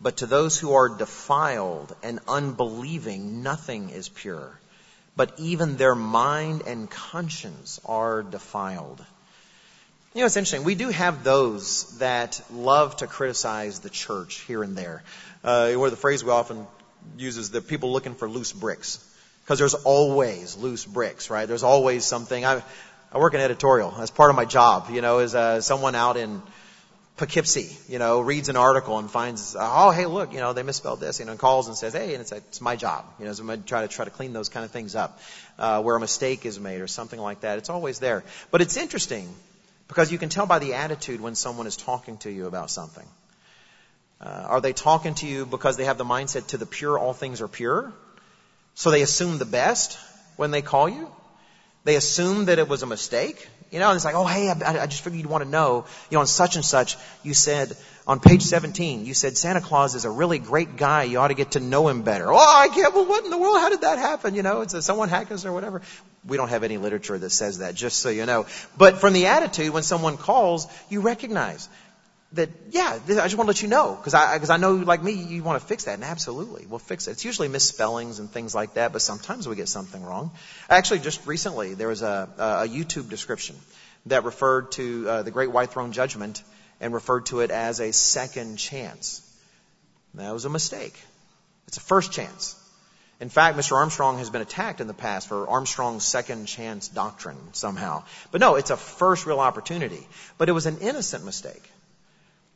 but 0.00 0.18
to 0.18 0.26
those 0.26 0.58
who 0.58 0.74
are 0.74 0.88
defiled 0.88 1.96
and 2.02 2.20
unbelieving 2.28 3.42
nothing 3.42 3.90
is 3.90 4.08
pure 4.08 4.60
but 5.16 5.32
even 5.38 5.76
their 5.76 5.94
mind 5.94 6.62
and 6.66 6.90
conscience 6.90 7.80
are 7.86 8.22
defiled. 8.22 9.04
You 10.14 10.20
know, 10.20 10.26
it's 10.26 10.36
interesting. 10.36 10.62
We 10.62 10.76
do 10.76 10.90
have 10.90 11.24
those 11.24 11.98
that 11.98 12.40
love 12.52 12.94
to 12.98 13.08
criticize 13.08 13.80
the 13.80 13.90
church 13.90 14.42
here 14.42 14.62
and 14.62 14.76
there. 14.76 15.02
Uh, 15.42 15.72
where 15.72 15.90
the 15.90 15.96
phrase 15.96 16.22
we 16.22 16.30
often 16.30 16.68
use 17.18 17.36
is 17.36 17.50
that 17.50 17.66
people 17.66 17.90
looking 17.90 18.14
for 18.14 18.30
loose 18.30 18.52
bricks. 18.52 19.04
Because 19.42 19.58
there's 19.58 19.74
always 19.74 20.56
loose 20.56 20.84
bricks, 20.84 21.30
right? 21.30 21.48
There's 21.48 21.64
always 21.64 22.04
something. 22.04 22.44
I, 22.44 22.62
I 23.10 23.18
work 23.18 23.34
in 23.34 23.40
editorial. 23.40 23.90
That's 23.90 24.12
part 24.12 24.30
of 24.30 24.36
my 24.36 24.44
job, 24.44 24.88
you 24.88 25.02
know, 25.02 25.18
is 25.18 25.34
uh, 25.34 25.60
someone 25.60 25.96
out 25.96 26.16
in 26.16 26.40
Poughkeepsie, 27.16 27.76
you 27.88 27.98
know, 27.98 28.20
reads 28.20 28.48
an 28.48 28.56
article 28.56 29.00
and 29.00 29.10
finds, 29.10 29.56
oh, 29.58 29.90
hey, 29.90 30.06
look, 30.06 30.32
you 30.32 30.38
know, 30.38 30.52
they 30.52 30.62
misspelled 30.62 31.00
this, 31.00 31.18
you 31.18 31.24
know, 31.24 31.32
and 31.32 31.40
calls 31.40 31.66
and 31.66 31.76
says, 31.76 31.92
hey, 31.92 32.14
and 32.14 32.20
it's, 32.20 32.30
it's 32.30 32.60
my 32.60 32.76
job, 32.76 33.04
you 33.18 33.24
know, 33.24 33.32
so 33.32 33.40
I'm 33.40 33.48
going 33.48 33.64
try 33.64 33.82
to 33.82 33.88
try 33.88 34.04
to 34.04 34.12
clean 34.12 34.32
those 34.32 34.48
kind 34.48 34.64
of 34.64 34.70
things 34.70 34.94
up, 34.94 35.18
uh, 35.58 35.82
where 35.82 35.96
a 35.96 36.00
mistake 36.00 36.46
is 36.46 36.60
made 36.60 36.80
or 36.80 36.86
something 36.86 37.18
like 37.18 37.40
that. 37.40 37.58
It's 37.58 37.68
always 37.68 37.98
there. 37.98 38.22
But 38.52 38.62
it's 38.62 38.76
interesting 38.76 39.28
because 39.88 40.10
you 40.10 40.18
can 40.18 40.28
tell 40.28 40.46
by 40.46 40.58
the 40.58 40.74
attitude 40.74 41.20
when 41.20 41.34
someone 41.34 41.66
is 41.66 41.76
talking 41.76 42.16
to 42.18 42.30
you 42.30 42.46
about 42.46 42.70
something. 42.70 43.06
Uh, 44.20 44.46
are 44.48 44.60
they 44.60 44.72
talking 44.72 45.14
to 45.14 45.26
you 45.26 45.44
because 45.44 45.76
they 45.76 45.84
have 45.84 45.98
the 45.98 46.04
mindset 46.04 46.46
to 46.48 46.56
the 46.56 46.66
pure, 46.66 46.98
all 46.98 47.12
things 47.12 47.40
are 47.40 47.48
pure? 47.48 47.92
So 48.74 48.90
they 48.90 49.02
assume 49.02 49.38
the 49.38 49.44
best 49.44 49.98
when 50.36 50.50
they 50.50 50.62
call 50.62 50.88
you. 50.88 51.08
They 51.84 51.96
assume 51.96 52.46
that 52.46 52.58
it 52.58 52.68
was 52.68 52.82
a 52.82 52.86
mistake. 52.86 53.48
You 53.70 53.80
know, 53.80 53.88
and 53.90 53.96
it's 53.96 54.04
like, 54.04 54.14
oh, 54.14 54.24
hey, 54.24 54.48
I, 54.50 54.82
I 54.82 54.86
just 54.86 55.02
figured 55.02 55.20
you'd 55.20 55.28
want 55.28 55.42
to 55.42 55.50
know, 55.50 55.84
you 56.08 56.14
know, 56.14 56.20
on 56.20 56.28
such 56.28 56.54
and 56.54 56.64
such, 56.64 56.96
you 57.24 57.34
said, 57.34 57.76
on 58.06 58.20
page 58.20 58.42
17, 58.42 59.04
you 59.04 59.14
said 59.14 59.36
Santa 59.36 59.60
Claus 59.60 59.96
is 59.96 60.04
a 60.04 60.10
really 60.10 60.38
great 60.38 60.76
guy. 60.76 61.02
You 61.02 61.18
ought 61.18 61.28
to 61.28 61.34
get 61.34 61.52
to 61.52 61.60
know 61.60 61.88
him 61.88 62.02
better. 62.02 62.32
Oh, 62.32 62.36
I 62.36 62.68
can't, 62.68 62.94
well, 62.94 63.06
what 63.06 63.24
in 63.24 63.30
the 63.30 63.38
world? 63.38 63.58
How 63.58 63.70
did 63.70 63.80
that 63.80 63.98
happen? 63.98 64.36
You 64.36 64.42
know, 64.42 64.60
it's 64.60 64.74
a, 64.74 64.82
someone 64.82 65.08
hacked 65.08 65.32
us 65.32 65.44
or 65.44 65.52
whatever. 65.52 65.82
We 66.26 66.36
don't 66.36 66.48
have 66.48 66.64
any 66.64 66.78
literature 66.78 67.18
that 67.18 67.30
says 67.30 67.58
that, 67.58 67.74
just 67.74 67.98
so 67.98 68.08
you 68.08 68.26
know. 68.26 68.46
But 68.76 68.98
from 68.98 69.12
the 69.12 69.26
attitude, 69.26 69.72
when 69.72 69.82
someone 69.82 70.16
calls, 70.16 70.66
you 70.88 71.00
recognize 71.00 71.68
that, 72.32 72.50
yeah, 72.70 72.98
I 73.06 73.28
just 73.28 73.36
want 73.36 73.46
to 73.46 73.52
let 73.52 73.62
you 73.62 73.68
know, 73.68 73.94
because 73.94 74.14
I, 74.14 74.38
cause 74.38 74.50
I 74.50 74.56
know, 74.56 74.74
like 74.74 75.02
me, 75.02 75.12
you 75.12 75.42
want 75.42 75.60
to 75.60 75.66
fix 75.66 75.84
that, 75.84 75.94
and 75.94 76.04
absolutely, 76.04 76.66
we'll 76.66 76.78
fix 76.78 77.06
it. 77.06 77.12
It's 77.12 77.24
usually 77.24 77.48
misspellings 77.48 78.18
and 78.18 78.30
things 78.30 78.54
like 78.54 78.74
that, 78.74 78.92
but 78.92 79.02
sometimes 79.02 79.46
we 79.46 79.54
get 79.54 79.68
something 79.68 80.02
wrong. 80.02 80.32
Actually, 80.68 81.00
just 81.00 81.26
recently, 81.26 81.74
there 81.74 81.88
was 81.88 82.02
a, 82.02 82.28
a 82.38 82.68
YouTube 82.68 83.08
description 83.08 83.56
that 84.06 84.24
referred 84.24 84.72
to 84.72 85.08
uh, 85.08 85.22
the 85.22 85.30
Great 85.30 85.52
White 85.52 85.70
Throne 85.70 85.92
Judgment 85.92 86.42
and 86.80 86.92
referred 86.92 87.26
to 87.26 87.40
it 87.40 87.50
as 87.50 87.80
a 87.80 87.92
second 87.92 88.56
chance. 88.56 89.20
That 90.14 90.32
was 90.32 90.44
a 90.44 90.50
mistake. 90.50 90.94
It's 91.68 91.76
a 91.76 91.80
first 91.80 92.12
chance. 92.12 92.56
In 93.20 93.28
fact, 93.28 93.56
Mr. 93.56 93.72
Armstrong 93.76 94.18
has 94.18 94.30
been 94.30 94.42
attacked 94.42 94.80
in 94.80 94.86
the 94.86 94.94
past 94.94 95.28
for 95.28 95.48
Armstrong's 95.48 96.04
second 96.04 96.46
chance 96.46 96.88
doctrine 96.88 97.38
somehow. 97.52 98.02
But 98.32 98.40
no, 98.40 98.56
it's 98.56 98.70
a 98.70 98.76
first 98.76 99.26
real 99.26 99.40
opportunity. 99.40 100.06
But 100.36 100.48
it 100.48 100.52
was 100.52 100.66
an 100.66 100.78
innocent 100.78 101.24
mistake. 101.24 101.62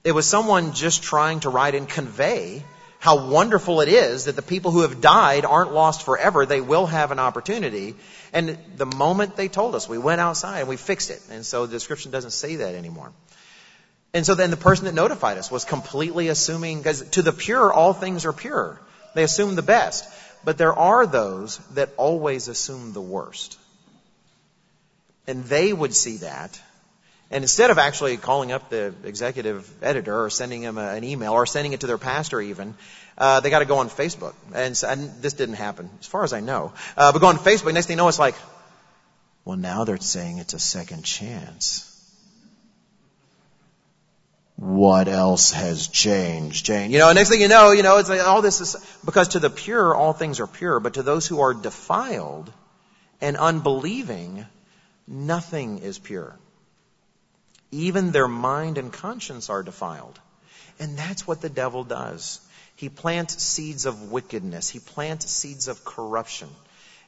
It 0.05 0.13
was 0.13 0.27
someone 0.27 0.73
just 0.73 1.03
trying 1.03 1.41
to 1.41 1.51
write 1.51 1.75
and 1.75 1.89
convey 1.89 2.65
how 3.01 3.29
wonderful 3.29 3.81
it 3.81 3.89
is 3.89 4.25
that 4.25 4.35
the 4.35 4.43
people 4.43 4.73
who 4.73 4.81
have 4.81 5.01
died 5.01 5.45
aren't 5.45 5.73
lost 5.73 6.05
forever. 6.05 6.45
They 6.45 6.61
will 6.61 6.87
have 6.87 7.13
an 7.13 7.21
opportunity. 7.21 7.95
And 8.33 8.59
the 8.77 8.87
moment 8.87 9.37
they 9.37 9.49
told 9.49 9.77
us, 9.77 9.89
we 9.89 9.99
went 9.99 10.21
outside 10.21 10.61
and 10.61 10.69
we 10.69 10.77
fixed 10.77 11.11
it. 11.11 11.23
And 11.31 11.47
so 11.47 11.67
the 11.67 11.73
description 11.73 12.11
doesn't 12.11 12.33
say 12.33 12.57
that 12.57 12.75
anymore. 12.75 13.13
And 14.13 14.27
so 14.27 14.35
then 14.35 14.51
the 14.51 14.57
person 14.57 14.87
that 14.87 14.95
notified 14.95 15.39
us 15.39 15.51
was 15.51 15.65
completely 15.65 16.29
assuming, 16.29 16.79
because 16.79 17.03
to 17.11 17.23
the 17.23 17.33
pure, 17.33 17.73
all 17.73 17.93
things 17.93 18.25
are 18.25 18.33
pure. 18.33 18.81
They 19.15 19.23
assume 19.23 19.55
the 19.55 19.63
best. 19.63 20.09
But 20.45 20.59
there 20.59 20.73
are 20.73 21.07
those 21.07 21.59
that 21.75 21.91
always 21.97 22.49
assume 22.49 22.93
the 22.93 23.01
worst. 23.01 23.59
And 25.27 25.45
they 25.45 25.73
would 25.73 25.95
see 25.95 26.19
that 26.19 26.61
and 27.31 27.45
instead 27.45 27.71
of 27.71 27.79
actually 27.79 28.17
calling 28.17 28.53
up 28.53 28.71
the 28.71 28.95
executive 29.05 29.71
editor 29.83 30.25
or 30.25 30.31
sending 30.31 30.65
a, 30.65 30.73
an 30.73 31.05
email 31.05 31.33
or 31.33 31.45
sending 31.45 31.73
it 31.75 31.81
to 31.81 31.87
their 31.87 31.99
pastor 31.99 32.41
even, 32.41 32.75
uh, 33.19 33.41
they 33.41 33.51
got 33.51 33.59
to 33.59 33.67
go 33.67 33.79
on 33.79 33.91
Facebook. 33.91 34.35
And, 34.55 34.81
and, 34.87 35.23
this 35.23 35.35
didn't 35.35 35.57
happen, 35.57 35.91
as 36.01 36.07
far 36.07 36.25
as 36.25 36.33
I 36.33 36.41
know. 36.41 36.73
Uh, 36.97 37.13
but 37.13 37.19
go 37.19 37.27
on 37.27 37.37
Facebook. 37.37 37.75
Next 37.75 37.87
thing 37.87 37.97
you 37.97 37.99
know, 37.99 38.09
it's 38.09 38.19
like, 38.19 38.35
well, 39.45 39.59
now 39.59 39.85
they're 39.85 39.99
saying 39.99 40.39
it's 40.39 40.55
a 40.55 40.59
second 40.59 41.03
chance. 41.03 41.85
What 44.59 45.07
else 45.07 45.53
has 45.53 45.87
changed? 45.87 46.67
Jane? 46.67 46.91
You 46.91 46.99
know, 46.99 47.13
next 47.13 47.29
thing 47.29 47.41
you 47.41 47.47
know, 47.47 47.71
you 47.71 47.85
know, 47.85 47.99
it's 47.99 48.09
like 48.09 48.27
all 48.27 48.43
this 48.43 48.61
is 48.61 48.75
because 49.05 49.29
to 49.29 49.39
the 49.39 49.51
pure, 49.51 49.95
all 49.95 50.13
things 50.13 50.41
are 50.41 50.49
pure, 50.49 50.81
but 50.81 50.95
to 50.95 51.05
those 51.05 51.29
who 51.29 51.41
are 51.41 51.55
defiled 51.55 52.53
and 53.21 53.37
unbelieving, 53.37 54.45
nothing 55.07 55.79
is 55.79 56.01
pure. 56.01 56.37
Even 57.71 58.11
their 58.11 58.27
mind 58.27 58.79
and 58.79 58.93
conscience 58.93 59.49
are 59.49 59.63
defiled. 59.63 60.19
And 60.81 60.99
that's 60.99 61.25
what 61.25 61.41
the 61.41 61.49
devil 61.49 61.85
does. 61.85 62.41
He 62.75 62.89
plants 62.89 63.41
seeds 63.41 63.87
of 63.87 64.11
wickedness. 64.11 64.69
He 64.69 64.81
plants 64.81 65.31
seeds 65.31 65.69
of 65.69 65.85
corruption. 65.85 66.49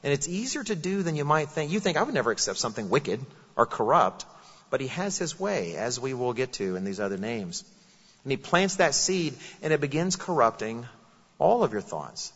And 0.03 0.13
it's 0.13 0.29
easier 0.29 0.63
to 0.63 0.75
do 0.75 1.03
than 1.03 1.17
you 1.17 1.25
might 1.25 1.49
think. 1.49 1.69
You 1.69 1.81
think, 1.81 1.97
I 1.97 2.03
would 2.03 2.13
never 2.13 2.31
accept 2.31 2.59
something 2.59 2.89
wicked 2.89 3.19
or 3.57 3.65
corrupt. 3.65 4.25
But 4.71 4.81
he 4.81 4.87
has 4.87 5.19
his 5.19 5.39
way, 5.39 5.75
as 5.75 5.99
we 5.99 6.15
will 6.15 6.33
get 6.33 6.53
to 6.53 6.75
in 6.75 6.83
these 6.83 6.99
other 6.99 7.17
names. 7.17 7.63
And 8.23 8.31
he 8.31 8.37
plants 8.37 8.77
that 8.77 8.95
seed, 8.95 9.35
and 9.61 9.71
it 9.71 9.81
begins 9.81 10.15
corrupting 10.15 10.87
all 11.37 11.63
of 11.63 11.71
your 11.71 11.81
thoughts. 11.81 12.33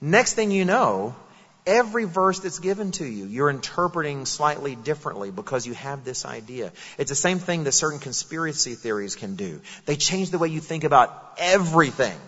Next 0.00 0.34
thing 0.34 0.52
you 0.52 0.64
know, 0.64 1.16
Every 1.64 2.04
verse 2.04 2.40
that's 2.40 2.58
given 2.58 2.90
to 2.92 3.04
you, 3.04 3.26
you're 3.26 3.48
interpreting 3.48 4.26
slightly 4.26 4.74
differently 4.74 5.30
because 5.30 5.64
you 5.64 5.74
have 5.74 6.04
this 6.04 6.24
idea. 6.24 6.72
It's 6.98 7.10
the 7.10 7.14
same 7.14 7.38
thing 7.38 7.64
that 7.64 7.72
certain 7.72 8.00
conspiracy 8.00 8.74
theories 8.74 9.14
can 9.14 9.36
do. 9.36 9.60
They 9.86 9.94
change 9.94 10.30
the 10.30 10.38
way 10.38 10.48
you 10.48 10.58
think 10.58 10.82
about 10.82 11.34
everything. 11.38 12.18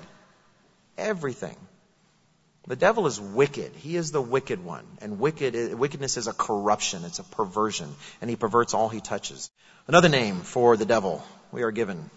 Everything. 0.97 1.57
The 2.67 2.77
devil 2.77 3.07
is 3.07 3.21
wicked. 3.21 3.73
He 3.77 3.97
is 3.97 4.11
the 4.11 4.23
wicked 4.23 4.65
one. 4.65 4.85
And 5.03 5.19
wicked, 5.19 5.75
wickedness 5.75 6.17
is 6.17 6.27
a 6.27 6.33
corruption. 6.33 7.05
It's 7.05 7.19
a 7.19 7.25
perversion. 7.25 7.95
And 8.21 8.31
he 8.31 8.37
perverts 8.37 8.73
all 8.73 8.89
he 8.89 9.01
touches. 9.01 9.51
Another 9.87 10.09
name 10.09 10.41
for 10.41 10.77
the 10.77 10.87
devil 10.87 11.23
we 11.53 11.63
are 11.63 11.71
given. 11.71 12.11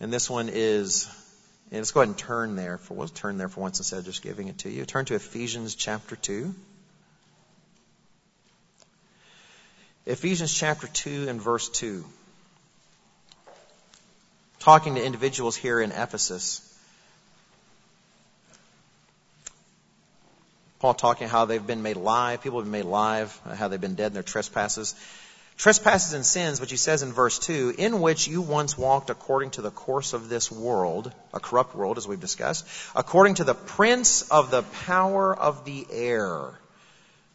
And 0.00 0.12
this 0.12 0.30
one 0.30 0.48
is 0.50 1.08
let's 1.70 1.90
go 1.90 2.00
ahead 2.00 2.08
and 2.08 2.18
turn 2.18 2.56
there 2.56 2.78
for 2.78 2.94
we'll 2.94 3.08
turn 3.08 3.36
there 3.36 3.48
for 3.48 3.60
once 3.60 3.80
instead 3.80 3.98
of 3.98 4.06
just 4.06 4.22
giving 4.22 4.48
it 4.48 4.58
to 4.58 4.70
you. 4.70 4.86
Turn 4.86 5.04
to 5.06 5.14
Ephesians 5.14 5.74
chapter 5.74 6.16
two. 6.16 6.54
Ephesians 10.08 10.54
chapter 10.54 10.86
2 10.86 11.28
and 11.28 11.38
verse 11.38 11.68
2. 11.68 12.02
Talking 14.58 14.94
to 14.94 15.04
individuals 15.04 15.54
here 15.54 15.82
in 15.82 15.92
Ephesus. 15.92 16.62
Paul 20.78 20.94
talking 20.94 21.28
how 21.28 21.44
they've 21.44 21.66
been 21.66 21.82
made 21.82 21.96
alive, 21.96 22.40
people 22.40 22.60
have 22.60 22.66
been 22.66 22.72
made 22.72 22.84
alive, 22.84 23.38
uh, 23.44 23.54
how 23.54 23.68
they've 23.68 23.80
been 23.80 23.96
dead 23.96 24.08
in 24.08 24.12
their 24.12 24.22
trespasses. 24.22 24.94
Trespasses 25.56 26.12
and 26.12 26.24
sins, 26.24 26.60
which 26.60 26.70
he 26.70 26.76
says 26.76 27.02
in 27.02 27.12
verse 27.12 27.40
2, 27.40 27.74
in 27.78 28.00
which 28.00 28.28
you 28.28 28.42
once 28.42 28.78
walked 28.78 29.10
according 29.10 29.50
to 29.50 29.62
the 29.62 29.72
course 29.72 30.12
of 30.12 30.28
this 30.28 30.52
world, 30.52 31.12
a 31.34 31.40
corrupt 31.40 31.74
world 31.74 31.98
as 31.98 32.06
we've 32.06 32.20
discussed, 32.20 32.64
according 32.94 33.34
to 33.34 33.44
the 33.44 33.54
prince 33.54 34.22
of 34.30 34.52
the 34.52 34.62
power 34.62 35.36
of 35.36 35.64
the 35.64 35.84
air, 35.90 36.56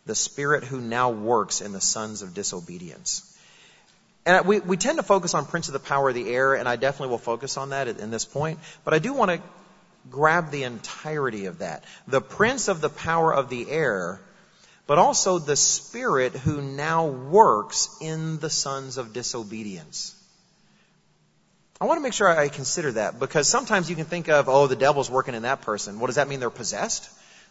the 0.05 0.15
spirit 0.15 0.63
who 0.63 0.79
now 0.79 1.09
works 1.09 1.59
in 1.59 1.73
the 1.73 1.81
sons 1.81 2.21
of 2.21 2.33
disobedience. 2.33 3.29
And 4.25 4.45
we, 4.45 4.61
we 4.61 4.77
tend 4.77 4.99
to 4.99 5.03
focus 5.03 5.33
on 5.33 5.45
prince 5.45 5.67
of 5.67 5.73
the 5.73 5.79
power 5.79 6.07
of 6.07 6.15
the 6.15 6.33
air, 6.33 6.53
and 6.53 6.69
I 6.69 6.77
definitely 6.77 7.09
will 7.09 7.17
focus 7.17 7.57
on 7.57 7.71
that 7.71 7.89
in 7.89 8.09
this 8.09 8.23
point, 8.23 8.59
but 8.85 8.93
I 8.93 8.99
do 8.99 9.11
want 9.11 9.31
to 9.31 9.41
grab 10.09 10.51
the 10.51 10.63
entirety 10.63 11.45
of 11.45 11.59
that. 11.59 11.83
The 12.07 12.21
prince 12.21 12.67
of 12.67 12.81
the 12.81 12.89
power 12.89 13.33
of 13.33 13.49
the 13.49 13.69
air 13.69 14.19
but 14.85 14.97
also 14.97 15.39
the 15.39 15.55
Spirit 15.55 16.33
who 16.33 16.61
now 16.61 17.07
works 17.07 17.97
in 18.01 18.39
the 18.39 18.49
sons 18.49 18.97
of 18.97 19.13
disobedience. 19.13 20.15
I 21.79 21.85
want 21.85 21.97
to 21.97 22.01
make 22.01 22.13
sure 22.13 22.27
I 22.27 22.49
consider 22.49 22.93
that 22.93 23.19
because 23.19 23.47
sometimes 23.47 23.89
you 23.89 23.95
can 23.95 24.05
think 24.05 24.29
of, 24.29 24.47
oh, 24.49 24.67
the 24.67 24.75
devil's 24.75 25.09
working 25.09 25.35
in 25.35 25.43
that 25.43 25.61
person. 25.61 25.99
What 25.99 26.07
does 26.07 26.15
that 26.15 26.27
mean? 26.27 26.39
They're 26.39 26.49
possessed? 26.49 27.09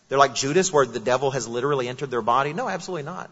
They're 0.08 0.18
like 0.18 0.34
Judas 0.34 0.72
where 0.72 0.86
the 0.86 1.00
devil 1.00 1.30
has 1.30 1.48
literally 1.48 1.88
entered 1.88 2.10
their 2.10 2.22
body? 2.22 2.52
No, 2.52 2.68
absolutely 2.68 3.04
not. 3.04 3.30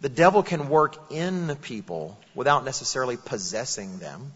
The 0.00 0.08
devil 0.08 0.42
can 0.42 0.68
work 0.68 0.96
in 1.10 1.54
people 1.56 2.18
without 2.34 2.64
necessarily 2.64 3.16
possessing 3.16 3.98
them. 3.98 4.32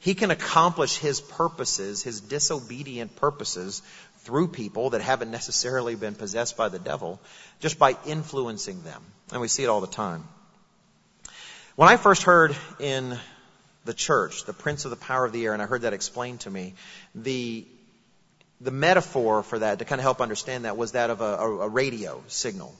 He 0.00 0.14
can 0.14 0.30
accomplish 0.30 0.96
his 0.96 1.20
purposes, 1.20 2.02
his 2.02 2.20
disobedient 2.20 3.16
purposes, 3.16 3.82
through 4.20 4.48
people 4.48 4.90
that 4.90 5.00
haven't 5.00 5.30
necessarily 5.30 5.94
been 5.94 6.14
possessed 6.14 6.56
by 6.56 6.68
the 6.68 6.78
devil, 6.78 7.20
just 7.58 7.78
by 7.78 7.96
influencing 8.06 8.82
them. 8.82 9.02
And 9.32 9.40
we 9.40 9.48
see 9.48 9.62
it 9.62 9.68
all 9.68 9.80
the 9.80 9.86
time. 9.86 10.24
When 11.76 11.88
I 11.88 11.96
first 11.96 12.24
heard 12.24 12.54
in 12.78 13.18
the 13.84 13.94
church, 13.94 14.44
the 14.44 14.52
prince 14.52 14.84
of 14.84 14.90
the 14.90 14.96
power 14.96 15.24
of 15.24 15.32
the 15.32 15.44
air, 15.44 15.52
and 15.52 15.62
I 15.62 15.66
heard 15.66 15.82
that 15.82 15.92
explained 15.92 16.40
to 16.40 16.50
me, 16.50 16.74
the, 17.14 17.66
the 18.60 18.70
metaphor 18.70 19.42
for 19.42 19.58
that, 19.58 19.78
to 19.78 19.84
kind 19.84 19.98
of 19.98 20.02
help 20.02 20.20
understand 20.20 20.64
that, 20.64 20.76
was 20.76 20.92
that 20.92 21.10
of 21.10 21.20
a, 21.20 21.36
a, 21.36 21.58
a 21.60 21.68
radio 21.68 22.22
signal. 22.28 22.74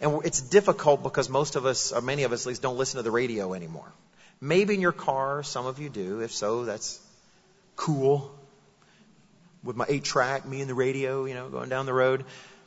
And 0.00 0.20
it's 0.24 0.40
difficult 0.40 1.02
because 1.02 1.28
most 1.28 1.56
of 1.56 1.66
us, 1.66 1.92
or 1.92 2.00
many 2.00 2.22
of 2.24 2.32
us 2.32 2.42
at 2.42 2.48
least, 2.48 2.62
don't 2.62 2.76
listen 2.76 2.98
to 2.98 3.02
the 3.02 3.10
radio 3.10 3.54
anymore. 3.54 3.90
Maybe 4.40 4.74
in 4.74 4.80
your 4.80 4.92
car, 4.92 5.42
some 5.42 5.66
of 5.66 5.78
you 5.78 5.88
do. 5.88 6.20
If 6.20 6.32
so, 6.32 6.64
that's 6.64 7.00
cool 7.74 8.34
with 9.62 9.76
my 9.76 9.86
eight 9.88 10.04
track, 10.04 10.46
me 10.46 10.60
and 10.60 10.70
the 10.70 10.74
radio, 10.74 11.24
you 11.24 11.34
know, 11.34 11.48
going 11.48 11.68
down 11.68 11.86
the 11.86 11.92
road. 11.92 12.24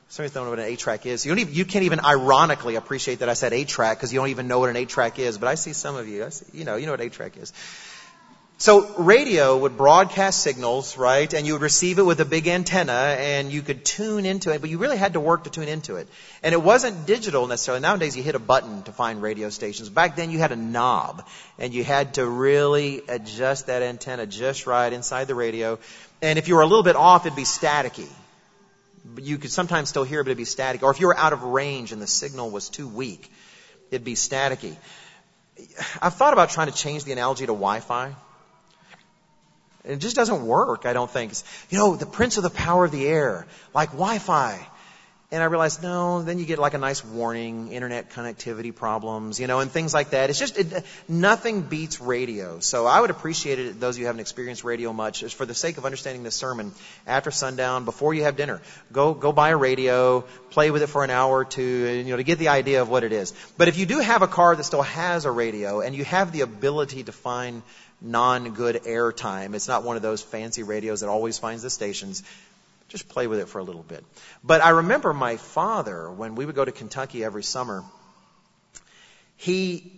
Some 0.10 0.26
of 0.26 0.32
you 0.32 0.34
don't 0.34 0.46
know 0.46 0.50
what 0.50 0.60
an 0.60 0.66
eight 0.66 0.80
track 0.80 1.06
is. 1.06 1.26
You 1.26 1.32
don't 1.32 1.40
even, 1.40 1.54
you 1.54 1.66
can't 1.66 1.86
even 1.86 2.00
ironically 2.00 2.76
appreciate 2.76 3.20
that 3.20 3.30
I 3.30 3.34
said 3.34 3.54
eight 3.54 3.68
track 3.68 3.98
because 3.98 4.12
you 4.12 4.20
don't 4.20 4.30
even 4.30 4.48
know 4.48 4.60
what 4.60 4.70
an 4.70 4.76
eight 4.76 4.90
track 4.90 5.20
is. 5.20 5.38
But 5.38 5.50
I 5.50 5.56
see 5.56 5.74
some 5.74 5.96
of 5.96 6.08
you, 6.08 6.26
I 6.26 6.30
see, 6.30 6.58
you 6.58 6.66
know, 6.66 6.76
you 6.76 6.88
know 6.88 6.94
what 6.94 7.02
eight 7.02 7.14
track 7.14 7.38
is. 7.38 7.54
So 8.62 8.94
radio 8.98 9.56
would 9.56 9.78
broadcast 9.78 10.44
signals, 10.44 10.98
right? 10.98 11.34
And 11.34 11.48
you 11.48 11.54
would 11.54 11.62
receive 11.62 11.98
it 11.98 12.02
with 12.02 12.20
a 12.20 12.26
big 12.26 12.46
antenna 12.46 13.16
and 13.18 13.54
you 13.54 13.62
could 13.62 13.86
tune 13.86 14.26
into 14.26 14.52
it, 14.52 14.60
but 14.60 14.70
you 14.70 14.78
really 14.78 14.98
had 14.98 15.14
to 15.14 15.22
work 15.22 15.46
to 15.46 15.50
tune 15.50 15.70
into 15.70 15.96
it. 15.96 16.10
And 16.44 16.52
it 16.52 16.62
wasn't 16.62 17.06
digital 17.06 17.48
necessarily. 17.48 17.82
Nowadays 17.82 18.18
you 18.18 18.22
hit 18.22 18.36
a 18.36 18.40
button 18.40 18.84
to 18.84 18.92
find 18.92 19.22
radio 19.22 19.50
stations. 19.50 19.88
Back 19.88 20.18
then 20.18 20.30
you 20.30 20.40
had 20.40 20.52
a 20.52 20.58
knob 20.58 21.26
and 21.58 21.74
you 21.74 21.86
had 21.86 22.16
to 22.16 22.28
really 22.28 23.02
adjust 23.08 23.68
that 23.68 23.82
antenna 23.82 24.26
just 24.26 24.68
right 24.68 24.92
inside 24.92 25.30
the 25.30 25.36
radio. 25.36 25.80
And 26.22 26.38
if 26.38 26.50
you 26.50 26.56
were 26.56 26.62
a 26.62 26.68
little 26.68 26.84
bit 26.84 26.98
off, 26.98 27.26
it'd 27.26 27.38
be 27.38 27.44
staticky. 27.44 28.10
You 29.22 29.38
could 29.38 29.52
sometimes 29.52 29.88
still 29.88 30.04
hear 30.04 30.22
but 30.22 30.32
it'd 30.32 30.38
be 30.38 30.44
static. 30.44 30.84
Or 30.84 30.92
if 30.92 31.00
you 31.00 31.08
were 31.08 31.18
out 31.18 31.32
of 31.32 31.44
range 31.44 31.94
and 31.94 32.02
the 32.02 32.08
signal 32.08 32.50
was 32.50 32.68
too 32.68 32.90
weak, 32.90 33.32
it'd 33.90 34.04
be 34.04 34.16
staticky. 34.16 34.76
I've 36.02 36.16
thought 36.16 36.34
about 36.34 36.50
trying 36.50 36.68
to 36.68 36.76
change 36.76 37.06
the 37.06 37.14
analogy 37.14 37.46
to 37.46 37.54
Wi-Fi. 37.54 38.16
It 39.90 40.00
just 40.00 40.16
doesn't 40.16 40.46
work, 40.46 40.86
I 40.86 40.94
don't 40.94 41.10
think. 41.10 41.32
It's, 41.32 41.44
you 41.70 41.78
know, 41.78 41.96
the 41.96 42.06
prince 42.06 42.38
of 42.38 42.44
the 42.44 42.50
power 42.50 42.86
of 42.86 42.92
the 42.92 43.08
air, 43.08 43.48
like 43.74 43.90
Wi-Fi. 43.90 44.68
And 45.32 45.44
I 45.44 45.46
realized, 45.46 45.84
no, 45.84 46.24
then 46.24 46.40
you 46.40 46.46
get 46.46 46.58
like 46.58 46.74
a 46.74 46.80
nice 46.80 47.06
warning, 47.06 47.72
internet 47.72 48.10
connectivity 48.10 48.74
problems, 48.74 49.40
you 49.40 49.46
know, 49.46 49.60
and 49.60 49.70
things 49.70 49.94
like 49.94 50.10
that. 50.10 50.32
It's 50.32 50.40
just, 50.40 50.58
it, 50.58 50.84
nothing 51.08 51.62
beats 51.62 52.02
radio. 52.02 52.60
So 52.62 52.88
I 52.88 53.00
would 53.00 53.12
appreciate 53.12 53.60
it, 53.60 53.80
those 53.80 53.96
of 53.96 54.00
you 54.00 54.06
who 54.06 54.08
haven't 54.08 54.22
experienced 54.22 54.64
radio 54.64 54.92
much, 54.92 55.22
is 55.22 55.32
for 55.32 55.46
the 55.46 55.54
sake 55.54 55.78
of 55.78 55.86
understanding 55.86 56.24
this 56.24 56.34
sermon, 56.34 56.72
after 57.06 57.30
sundown, 57.30 57.86
before 57.86 58.16
you 58.16 58.24
have 58.24 58.38
dinner, 58.38 58.60
go, 58.92 59.14
go 59.14 59.32
buy 59.32 59.50
a 59.50 59.58
radio, 59.58 60.22
play 60.50 60.72
with 60.72 60.82
it 60.82 60.88
for 60.88 61.04
an 61.04 61.12
hour 61.12 61.38
or 61.38 61.46
two, 61.46 61.64
you 61.64 62.06
know, 62.06 62.18
to 62.18 62.24
get 62.24 62.40
the 62.40 62.48
idea 62.48 62.82
of 62.82 62.90
what 62.90 63.04
it 63.04 63.14
is. 63.14 63.32
But 63.56 63.68
if 63.68 63.78
you 63.78 63.86
do 63.86 64.00
have 64.00 64.24
a 64.24 64.28
car 64.28 64.56
that 64.56 64.64
still 64.64 64.82
has 64.82 65.26
a 65.26 65.32
radio, 65.32 65.82
and 65.82 65.96
you 65.96 66.06
have 66.06 66.32
the 66.32 66.42
ability 66.42 67.04
to 67.04 67.12
find 67.12 67.62
non-good 68.02 68.84
airtime, 68.84 69.54
it's 69.56 69.68
not 69.68 69.84
one 69.84 69.96
of 69.96 70.02
those 70.02 70.22
fancy 70.22 70.64
radios 70.64 71.02
that 71.02 71.10
always 71.10 71.38
finds 71.38 71.64
the 71.64 71.70
stations, 71.70 72.24
just 72.88 73.08
play 73.10 73.28
with 73.28 73.40
it 73.40 73.48
for 73.48 73.60
a 73.60 73.64
little 73.64 73.84
bit. 73.84 74.04
But 74.44 74.62
I 74.64 74.70
remember 74.70 75.14
my 75.14 75.38
father, 75.38 76.10
when 76.10 76.36
we 76.36 76.46
would 76.46 76.56
go 76.56 76.66
to 76.66 76.72
Kentucky 76.72 77.24
every 77.24 77.44
summer, 77.44 77.84
he, 79.38 79.92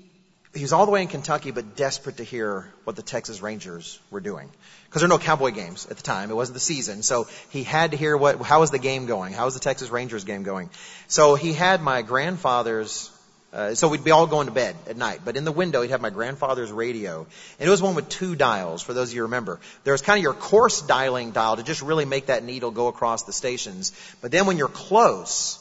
he 0.54 0.62
was 0.62 0.74
all 0.74 0.86
the 0.86 0.92
way 0.92 1.02
in 1.02 1.08
Kentucky, 1.08 1.52
but 1.52 1.76
desperate 1.76 2.18
to 2.18 2.24
hear 2.24 2.72
what 2.84 2.96
the 2.96 3.02
Texas 3.02 3.42
Rangers 3.42 4.00
were 4.12 4.20
doing. 4.20 4.50
Because 4.86 5.02
there 5.02 5.08
were 5.08 5.16
no 5.16 5.24
Cowboy 5.24 5.52
games 5.52 5.88
at 5.90 5.98
the 5.98 6.04
time. 6.04 6.30
It 6.30 6.36
wasn't 6.36 6.56
the 6.56 6.60
season. 6.60 7.02
So 7.02 7.28
he 7.50 7.64
had 7.64 7.92
to 7.92 7.98
hear 7.98 8.18
what, 8.18 8.42
how 8.42 8.60
was 8.60 8.72
the 8.72 8.80
game 8.80 9.06
going? 9.06 9.32
How 9.32 9.46
was 9.46 9.54
the 9.54 9.62
Texas 9.62 9.90
Rangers 9.90 10.26
game 10.26 10.44
going? 10.44 10.70
So 11.08 11.36
he 11.36 11.54
had 11.54 11.82
my 11.82 12.02
grandfather's 12.02 13.10
uh, 13.54 13.76
so 13.76 13.90
we'd 13.90 14.04
be 14.04 14.12
all 14.12 14.28
going 14.28 14.48
to 14.48 14.54
bed 14.54 14.76
at 14.88 14.96
night. 14.96 15.22
But 15.26 15.36
in 15.36 15.44
the 15.44 15.52
window, 15.52 15.82
he'd 15.82 15.92
have 15.92 16.02
my 16.02 16.10
grandfather's 16.10 16.72
radio. 16.72 17.26
And 17.60 17.68
it 17.68 17.70
was 17.70 17.82
one 17.82 17.96
with 17.96 18.08
two 18.08 18.36
dials, 18.36 18.82
for 18.82 18.94
those 18.94 19.10
of 19.10 19.16
you 19.16 19.22
who 19.22 19.26
remember. 19.26 19.60
There 19.84 19.94
was 19.94 20.02
kind 20.02 20.18
of 20.18 20.24
your 20.24 20.34
coarse 20.34 20.82
dialing 20.82 21.32
dial 21.32 21.58
to 21.58 21.64
just 21.64 21.82
really 21.82 22.06
make 22.06 22.28
that 22.28 22.44
needle 22.44 22.72
go 22.72 22.88
across 22.88 23.24
the 23.24 23.34
stations. 23.34 23.92
But 24.22 24.32
then 24.32 24.46
when 24.46 24.58
you're 24.58 24.70
close, 24.70 25.58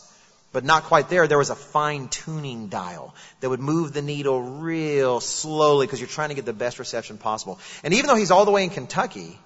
but 0.53 0.65
not 0.65 0.85
quite 0.85 1.09
there, 1.09 1.27
there 1.27 1.39
was 1.39 1.51
a 1.51 1.57
fine 1.57 2.09
tuning 2.09 2.69
dial 2.69 3.15
that 3.41 3.49
would 3.49 3.61
move 3.61 3.93
the 3.93 4.03
needle 4.03 4.41
real 4.41 5.21
slowly 5.21 5.87
because 5.87 6.01
you're 6.01 6.09
trying 6.09 6.29
to 6.29 6.35
get 6.35 6.45
the 6.45 6.53
best 6.53 6.79
reception 6.79 7.19
possible. 7.19 7.59
And 7.83 7.95
even 7.95 8.07
though 8.07 8.17
he's 8.17 8.31
all 8.31 8.45
the 8.45 8.51
way 8.53 8.63
in 8.65 8.71
Kentucky, 8.71 9.39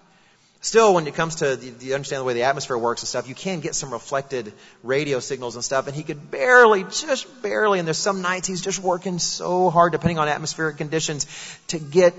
Still, 0.64 0.94
when 0.94 1.06
it 1.06 1.14
comes 1.14 1.34
to 1.36 1.56
the, 1.56 1.84
you 1.84 1.94
understand 1.94 2.20
the 2.20 2.24
way 2.24 2.32
the 2.32 2.44
atmosphere 2.44 2.78
works 2.78 3.02
and 3.02 3.08
stuff, 3.08 3.28
you 3.28 3.34
can 3.34 3.60
get 3.60 3.74
some 3.74 3.92
reflected 3.92 4.50
radio 4.82 5.20
signals 5.20 5.56
and 5.56 5.62
stuff. 5.62 5.88
And 5.88 5.94
he 5.94 6.02
could 6.02 6.30
barely, 6.30 6.84
just 6.84 7.42
barely, 7.42 7.80
and 7.80 7.86
there's 7.86 7.98
some 7.98 8.22
nights 8.22 8.48
he's 8.48 8.62
just 8.62 8.78
working 8.78 9.18
so 9.18 9.68
hard, 9.68 9.92
depending 9.92 10.18
on 10.18 10.26
atmospheric 10.26 10.78
conditions, 10.78 11.26
to 11.66 11.78
get. 11.78 12.14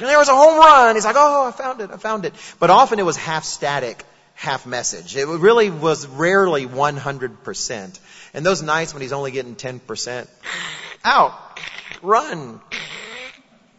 And 0.00 0.08
there 0.08 0.16
was 0.16 0.30
a 0.30 0.34
home 0.34 0.56
run. 0.56 0.94
He's 0.94 1.04
like, 1.04 1.16
"Oh, 1.18 1.46
I 1.46 1.50
found 1.50 1.82
it! 1.82 1.90
I 1.90 1.98
found 1.98 2.24
it!" 2.24 2.32
But 2.58 2.70
often 2.70 2.98
it 2.98 3.04
was 3.04 3.18
half 3.18 3.44
static, 3.44 4.02
half 4.32 4.64
message. 4.64 5.14
It 5.14 5.26
really 5.26 5.68
was 5.68 6.06
rarely 6.06 6.66
100%. 6.66 7.98
And 8.32 8.46
those 8.46 8.62
nights 8.62 8.94
when 8.94 9.02
he's 9.02 9.12
only 9.12 9.30
getting 9.30 9.56
10%, 9.56 10.26
out, 11.04 11.34
run, 12.00 12.62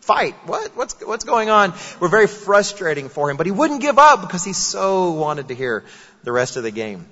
fight. 0.03 0.35
What? 0.45 0.75
What's, 0.75 0.95
what's 1.01 1.23
going 1.23 1.49
on? 1.49 1.73
We're 1.99 2.09
very 2.09 2.27
frustrating 2.27 3.09
for 3.09 3.29
him, 3.31 3.37
but 3.37 3.45
he 3.45 3.51
wouldn't 3.51 3.81
give 3.81 3.97
up 3.97 4.21
because 4.21 4.43
he 4.43 4.53
so 4.53 5.11
wanted 5.11 5.47
to 5.47 5.55
hear 5.55 5.85
the 6.23 6.31
rest 6.31 6.57
of 6.57 6.63
the 6.63 6.71
game. 6.71 7.05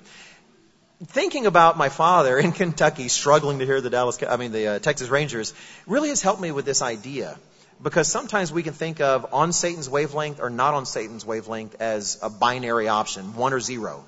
Thinking 1.04 1.46
about 1.46 1.78
my 1.78 1.88
father 1.88 2.38
in 2.38 2.52
Kentucky 2.60 3.08
struggling 3.08 3.58
to 3.58 3.66
hear 3.66 3.80
the 3.80 3.90
Dallas, 3.90 4.22
I 4.22 4.36
mean 4.36 4.52
the 4.52 4.66
uh, 4.66 4.78
Texas 4.78 5.08
Rangers, 5.08 5.54
really 5.86 6.10
has 6.10 6.22
helped 6.22 6.40
me 6.40 6.52
with 6.52 6.64
this 6.64 6.82
idea. 6.82 7.38
Because 7.82 8.06
sometimes 8.06 8.52
we 8.52 8.62
can 8.62 8.74
think 8.74 9.00
of 9.00 9.34
on 9.34 9.52
Satan's 9.52 9.88
wavelength 9.88 10.38
or 10.40 10.50
not 10.50 10.74
on 10.74 10.86
Satan's 10.86 11.26
wavelength 11.26 11.80
as 11.80 12.18
a 12.22 12.30
binary 12.30 12.86
option, 12.86 13.34
one 13.34 13.52
or 13.52 13.58
zero. 13.58 14.04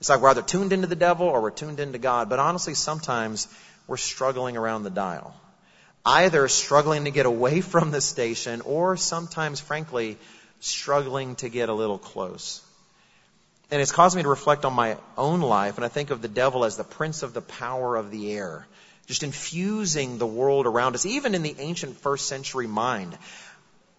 It's 0.00 0.10
like 0.10 0.20
we're 0.20 0.28
either 0.28 0.42
tuned 0.42 0.74
into 0.74 0.86
the 0.86 0.96
devil 0.96 1.26
or 1.26 1.40
we're 1.40 1.50
tuned 1.50 1.80
into 1.80 1.98
God. 1.98 2.28
But 2.28 2.38
honestly, 2.38 2.74
sometimes 2.74 3.48
we're 3.86 3.96
struggling 3.96 4.58
around 4.58 4.82
the 4.82 4.90
dial 4.90 5.34
either 6.04 6.48
struggling 6.48 7.04
to 7.04 7.10
get 7.10 7.26
away 7.26 7.60
from 7.72 7.90
the 7.90 8.00
station 8.00 8.60
or 8.62 8.96
sometimes, 8.96 9.60
frankly, 9.60 10.18
struggling 10.60 11.36
to 11.36 11.48
get 11.48 11.68
a 11.68 11.74
little 11.74 11.98
close. 11.98 12.62
And 13.70 13.80
it's 13.80 13.92
caused 13.92 14.16
me 14.16 14.22
to 14.22 14.28
reflect 14.28 14.64
on 14.64 14.72
my 14.72 14.96
own 15.16 15.40
life, 15.40 15.76
and 15.76 15.84
I 15.84 15.88
think 15.88 16.10
of 16.10 16.22
the 16.22 16.28
devil 16.28 16.64
as 16.64 16.76
the 16.76 16.84
prince 16.84 17.22
of 17.22 17.34
the 17.34 17.40
power 17.40 17.96
of 17.96 18.10
the 18.10 18.32
air, 18.32 18.66
just 19.06 19.22
infusing 19.22 20.18
the 20.18 20.26
world 20.26 20.66
around 20.66 20.94
us, 20.94 21.06
even 21.06 21.34
in 21.34 21.42
the 21.42 21.56
ancient 21.58 21.96
first 21.96 22.28
century 22.28 22.66
mind. 22.66 23.16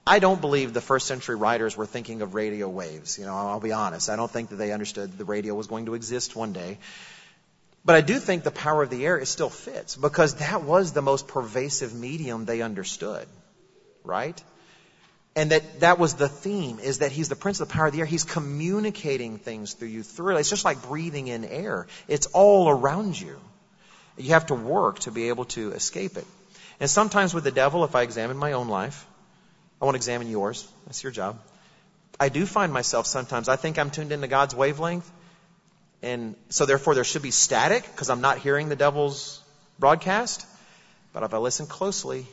I 0.07 0.19
don't 0.19 0.39
believe 0.39 0.71
the 0.71 0.81
first 0.81 1.07
century 1.07 1.35
writers 1.35 1.75
were 1.75 1.87
thinking 1.87 2.21
of 2.21 2.35
radio 2.35 2.69
waves. 2.69 3.17
You 3.17 3.25
know, 3.25 3.35
I'll 3.35 3.59
be 3.59 3.71
honest. 3.71 4.09
I 4.09 4.15
don't 4.15 4.29
think 4.29 4.49
that 4.49 4.57
they 4.57 4.71
understood 4.71 5.17
the 5.17 5.25
radio 5.25 5.55
was 5.55 5.65
going 5.65 5.87
to 5.87 5.95
exist 5.95 6.35
one 6.35 6.53
day. 6.53 6.77
But 7.85 7.95
I 7.95 8.01
do 8.01 8.19
think 8.19 8.43
the 8.43 8.51
power 8.51 8.81
of 8.81 8.89
the 8.89 9.05
air 9.05 9.17
is 9.17 9.29
still 9.29 9.51
fits 9.51 9.95
because 9.95 10.35
that 10.35 10.63
was 10.63 10.91
the 10.91 11.03
most 11.03 11.27
pervasive 11.27 11.93
medium 11.93 12.45
they 12.45 12.61
understood. 12.61 13.27
Right? 14.03 14.43
And 15.35 15.51
that 15.51 15.81
that 15.81 15.99
was 15.99 16.15
the 16.15 16.29
theme 16.29 16.79
is 16.79 16.99
that 16.99 17.11
he's 17.11 17.29
the 17.29 17.35
prince 17.35 17.59
of 17.59 17.67
the 17.67 17.73
power 17.73 17.87
of 17.87 17.93
the 17.93 17.99
air. 17.99 18.05
He's 18.05 18.23
communicating 18.23 19.37
things 19.37 19.73
through 19.73 19.89
you 19.89 20.01
through 20.01 20.35
it. 20.35 20.39
It's 20.39 20.49
just 20.49 20.65
like 20.65 20.81
breathing 20.83 21.27
in 21.27 21.45
air. 21.45 21.87
It's 22.07 22.25
all 22.27 22.69
around 22.69 23.19
you. 23.19 23.37
You 24.17 24.29
have 24.29 24.47
to 24.47 24.55
work 24.55 24.99
to 24.99 25.11
be 25.11 25.27
able 25.29 25.45
to 25.45 25.71
escape 25.73 26.17
it. 26.17 26.25
And 26.79 26.89
sometimes 26.89 27.33
with 27.33 27.43
the 27.43 27.51
devil, 27.51 27.83
if 27.83 27.95
I 27.95 28.01
examine 28.01 28.37
my 28.37 28.53
own 28.53 28.69
life, 28.69 29.05
I 29.81 29.85
want 29.85 29.95
to 29.95 29.97
examine 29.97 30.29
yours. 30.29 30.67
That's 30.85 31.03
your 31.03 31.11
job. 31.11 31.37
I 32.19 32.29
do 32.29 32.45
find 32.45 32.71
myself 32.71 33.05
sometimes, 33.07 33.49
I 33.49 33.57
think 33.57 33.77
I'm 33.77 33.91
tuned 33.91 34.11
into 34.11 34.27
God's 34.27 34.55
wavelength. 34.55 35.09
And 36.05 36.35
so 36.49 36.67
therefore 36.67 36.93
there 36.93 37.03
should 37.03 37.23
be 37.23 37.31
static 37.31 37.83
because 37.83 38.11
I'm 38.11 38.21
not 38.21 38.37
hearing 38.37 38.69
the 38.69 38.75
devil's 38.75 39.41
broadcast. 39.79 40.45
But 41.13 41.23
if 41.23 41.33
I 41.33 41.39
listen 41.39 41.65
closely, 41.65 42.27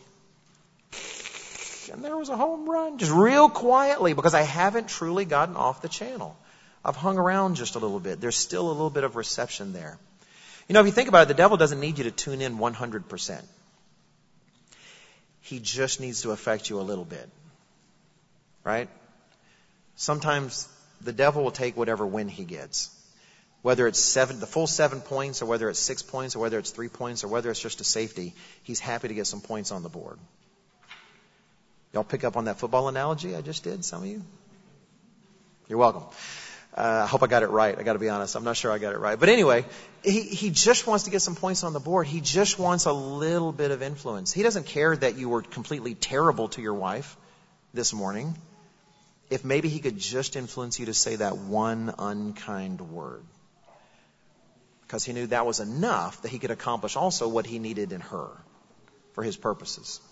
and 1.91 2.05
there 2.05 2.17
was 2.17 2.29
a 2.29 2.37
home 2.37 2.69
run, 2.69 2.99
just 2.99 3.11
real 3.13 3.49
quietly, 3.49 4.13
because 4.13 4.35
I 4.35 4.43
haven't 4.43 4.89
truly 4.89 5.25
gotten 5.25 5.57
off 5.57 5.81
the 5.81 5.89
channel. 5.89 6.37
I've 6.85 6.97
hung 6.97 7.17
around 7.17 7.55
just 7.55 7.75
a 7.75 7.79
little 7.79 7.99
bit. 7.99 8.21
There's 8.21 8.37
still 8.37 8.69
a 8.69 8.73
little 8.73 8.91
bit 8.91 9.05
of 9.05 9.17
reception 9.17 9.73
there. 9.73 9.99
You 10.69 10.75
know, 10.75 10.81
if 10.81 10.87
you 10.87 10.93
think 10.93 11.09
about 11.09 11.23
it, 11.23 11.29
the 11.29 11.35
devil 11.43 11.57
doesn't 11.57 11.81
need 11.81 11.97
you 11.97 12.05
to 12.05 12.11
tune 12.11 12.43
in 12.43 12.59
100%. 12.59 13.43
He 15.41 15.61
just 15.61 15.99
needs 15.99 16.23
to 16.23 16.33
affect 16.33 16.69
you 16.69 16.79
a 16.79 16.83
little 16.83 17.07
bit. 17.07 17.29
Right? 18.65 18.91
Sometimes 19.97 20.69
the 21.01 21.13
devil 21.13 21.43
will 21.43 21.51
take 21.51 21.75
whatever 21.75 22.07
win 22.07 22.29
he 22.29 22.45
gets. 22.45 22.91
Whether 23.63 23.87
it's 23.87 24.01
seven, 24.01 24.41
the 24.41 24.47
full 24.47 24.67
seven 24.67 25.01
points, 25.01 25.41
or 25.41 25.47
whether 25.47 25.69
it's 25.71 25.79
six 25.79 26.03
points, 26.03 26.35
or 26.35 26.41
whether 26.41 26.59
it's 26.59 26.71
three 26.71 26.89
points, 26.89 27.23
or 27.23 27.29
whether 27.29 27.51
it's 27.51 27.61
just 27.61 27.81
a 27.81 27.85
safety, 27.85 28.35
he's 28.65 28.81
happy 28.81 29.09
to 29.09 29.15
get 29.15 29.27
some 29.27 29.41
points 29.41 29.71
on 29.71 29.83
the 29.83 29.89
board. 29.89 30.19
Y'all 31.93 32.05
pick 32.05 32.25
up 32.25 32.37
on 32.37 32.47
that 32.47 32.59
football 32.59 32.89
analogy 32.89 33.37
I 33.37 33.41
just 33.41 33.63
did, 33.63 33.85
some 33.85 34.03
of 34.03 34.09
you? 34.09 34.23
You're 35.69 35.79
welcome. 35.79 36.05
Uh, 36.75 37.03
I 37.05 37.07
hope 37.07 37.23
I 37.23 37.27
got 37.27 37.43
it 37.43 37.51
right. 37.51 37.79
I 37.79 37.83
got 37.83 37.93
to 37.93 37.99
be 37.99 38.09
honest. 38.09 38.35
I'm 38.35 38.45
not 38.45 38.57
sure 38.57 38.73
I 38.73 38.79
got 38.79 38.95
it 38.95 38.99
right. 38.99 39.21
But 39.21 39.29
anyway, 39.29 39.67
he, 40.03 40.23
he 40.23 40.51
just 40.51 40.87
wants 40.87 41.05
to 41.05 41.11
get 41.11 41.21
some 41.21 41.37
points 41.37 41.65
on 41.65 41.75
the 41.75 41.81
board. 41.81 42.07
He 42.07 42.23
just 42.23 42.59
wants 42.59 42.87
a 42.87 42.93
little 42.93 43.53
bit 43.53 43.71
of 43.71 43.83
influence. 43.83 44.33
He 44.33 44.43
doesn't 44.43 44.67
care 44.67 44.97
that 44.97 45.19
you 45.19 45.29
were 45.29 45.43
completely 45.43 45.95
terrible 45.95 46.49
to 46.49 46.63
your 46.63 46.75
wife 46.75 47.17
this 47.75 47.93
morning. 47.93 48.35
If 49.29 49.45
maybe 49.45 49.69
he 49.69 49.81
could 49.81 49.99
just 49.99 50.35
influence 50.35 50.81
you 50.81 50.87
to 50.87 50.95
say 50.95 51.17
that 51.17 51.37
one 51.37 51.95
unkind 51.99 52.81
word. 52.81 53.23
Because 54.93 55.05
he 55.05 55.15
knew 55.15 55.27
that 55.29 55.47
was 55.47 55.59
enough 55.59 56.21
that 56.21 56.31
he 56.31 56.39
could 56.39 56.51
accomplish 56.51 56.97
also 56.97 57.27
what 57.27 57.47
he 57.47 57.59
needed 57.59 57.93
in 57.93 58.03
her 58.03 58.29
for 59.15 59.25
his 59.25 59.39
purposes. 59.39 60.03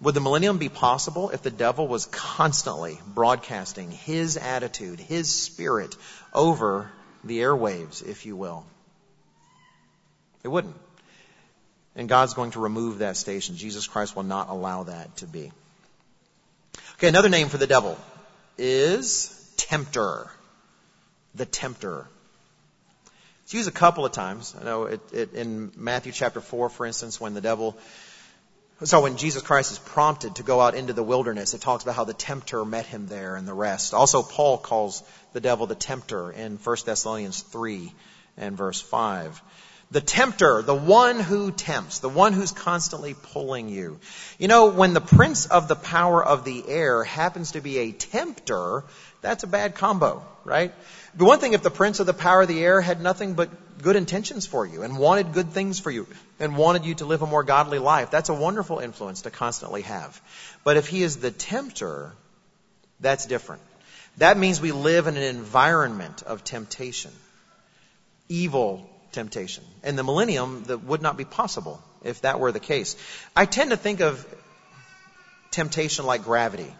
Would 0.00 0.16
the 0.16 0.20
millennium 0.20 0.58
be 0.58 0.68
possible 0.68 1.30
if 1.30 1.40
the 1.40 1.52
devil 1.52 1.86
was 1.86 2.06
constantly 2.06 2.98
broadcasting 3.06 3.92
his 3.92 4.36
attitude, 4.36 4.98
his 4.98 5.30
spirit 5.30 5.94
over 6.34 6.90
the 7.22 7.38
airwaves, 7.38 8.04
if 8.04 8.26
you 8.26 8.34
will? 8.34 8.66
It 10.42 10.48
wouldn't. 10.48 10.74
And 11.94 12.08
God's 12.08 12.34
going 12.34 12.50
to 12.50 12.58
remove 12.58 12.98
that 12.98 13.16
station. 13.16 13.56
Jesus 13.56 13.86
Christ 13.86 14.16
will 14.16 14.24
not 14.24 14.48
allow 14.48 14.82
that 14.82 15.18
to 15.18 15.28
be. 15.28 15.52
Okay, 16.94 17.06
another 17.06 17.28
name 17.28 17.50
for 17.50 17.58
the 17.58 17.68
devil 17.68 17.96
is 18.58 19.54
tempter. 19.58 20.28
The 21.36 21.46
tempter. 21.46 22.08
It's 23.44 23.54
used 23.54 23.68
a 23.68 23.72
couple 23.72 24.04
of 24.04 24.12
times. 24.12 24.54
I 24.60 24.64
know 24.64 24.84
it, 24.84 25.00
it, 25.12 25.34
in 25.34 25.72
Matthew 25.76 26.12
chapter 26.12 26.40
4, 26.40 26.68
for 26.68 26.86
instance, 26.86 27.20
when 27.20 27.34
the 27.34 27.40
devil 27.40 27.76
so 28.84 29.00
when 29.00 29.16
Jesus 29.16 29.42
Christ 29.42 29.70
is 29.70 29.78
prompted 29.78 30.36
to 30.36 30.42
go 30.42 30.60
out 30.60 30.74
into 30.74 30.92
the 30.92 31.04
wilderness, 31.04 31.54
it 31.54 31.60
talks 31.60 31.84
about 31.84 31.94
how 31.94 32.02
the 32.02 32.14
tempter 32.14 32.64
met 32.64 32.84
him 32.84 33.06
there 33.06 33.36
and 33.36 33.46
the 33.46 33.54
rest. 33.54 33.94
Also, 33.94 34.24
Paul 34.24 34.58
calls 34.58 35.04
the 35.32 35.40
devil 35.40 35.68
the 35.68 35.76
tempter 35.76 36.32
in 36.32 36.56
1 36.56 36.76
Thessalonians 36.84 37.42
3 37.42 37.92
and 38.36 38.56
verse 38.56 38.80
5. 38.80 39.40
The 39.92 40.00
tempter, 40.00 40.62
the 40.62 40.74
one 40.74 41.20
who 41.20 41.50
tempts, 41.50 41.98
the 41.98 42.08
one 42.08 42.32
who's 42.32 42.50
constantly 42.50 43.12
pulling 43.12 43.68
you. 43.68 44.00
You 44.38 44.48
know, 44.48 44.70
when 44.70 44.94
the 44.94 45.02
prince 45.02 45.44
of 45.44 45.68
the 45.68 45.76
power 45.76 46.24
of 46.24 46.46
the 46.46 46.66
air 46.66 47.04
happens 47.04 47.52
to 47.52 47.60
be 47.60 47.76
a 47.76 47.92
tempter, 47.92 48.84
that's 49.20 49.44
a 49.44 49.46
bad 49.46 49.74
combo, 49.74 50.26
right? 50.44 50.72
The 51.14 51.26
one 51.26 51.40
thing 51.40 51.52
if 51.52 51.62
the 51.62 51.70
prince 51.70 52.00
of 52.00 52.06
the 52.06 52.14
power 52.14 52.40
of 52.40 52.48
the 52.48 52.64
air 52.64 52.80
had 52.80 53.02
nothing 53.02 53.34
but 53.34 53.50
good 53.82 53.96
intentions 53.96 54.46
for 54.46 54.64
you 54.64 54.82
and 54.82 54.96
wanted 54.96 55.34
good 55.34 55.50
things 55.50 55.78
for 55.78 55.90
you 55.90 56.06
and 56.40 56.56
wanted 56.56 56.86
you 56.86 56.94
to 56.94 57.04
live 57.04 57.20
a 57.20 57.26
more 57.26 57.44
godly 57.44 57.78
life, 57.78 58.10
that's 58.10 58.30
a 58.30 58.34
wonderful 58.34 58.78
influence 58.78 59.22
to 59.22 59.30
constantly 59.30 59.82
have. 59.82 60.18
But 60.64 60.78
if 60.78 60.88
he 60.88 61.02
is 61.02 61.18
the 61.18 61.30
tempter, 61.30 62.12
that's 62.98 63.26
different. 63.26 63.60
That 64.16 64.38
means 64.38 64.58
we 64.58 64.72
live 64.72 65.06
in 65.06 65.18
an 65.18 65.22
environment 65.22 66.22
of 66.22 66.44
temptation. 66.44 67.10
Evil 68.30 68.88
temptation. 69.12 69.64
In 69.84 69.96
the 69.96 70.02
millennium, 70.02 70.64
that 70.64 70.78
would 70.84 71.02
not 71.02 71.16
be 71.16 71.24
possible 71.24 71.82
if 72.02 72.22
that 72.22 72.40
were 72.40 72.52
the 72.52 72.60
case. 72.60 72.96
I 73.36 73.46
tend 73.46 73.70
to 73.70 73.76
think 73.76 74.00
of 74.00 74.26
temptation 75.50 76.06
like 76.06 76.24
gravity. 76.24 76.74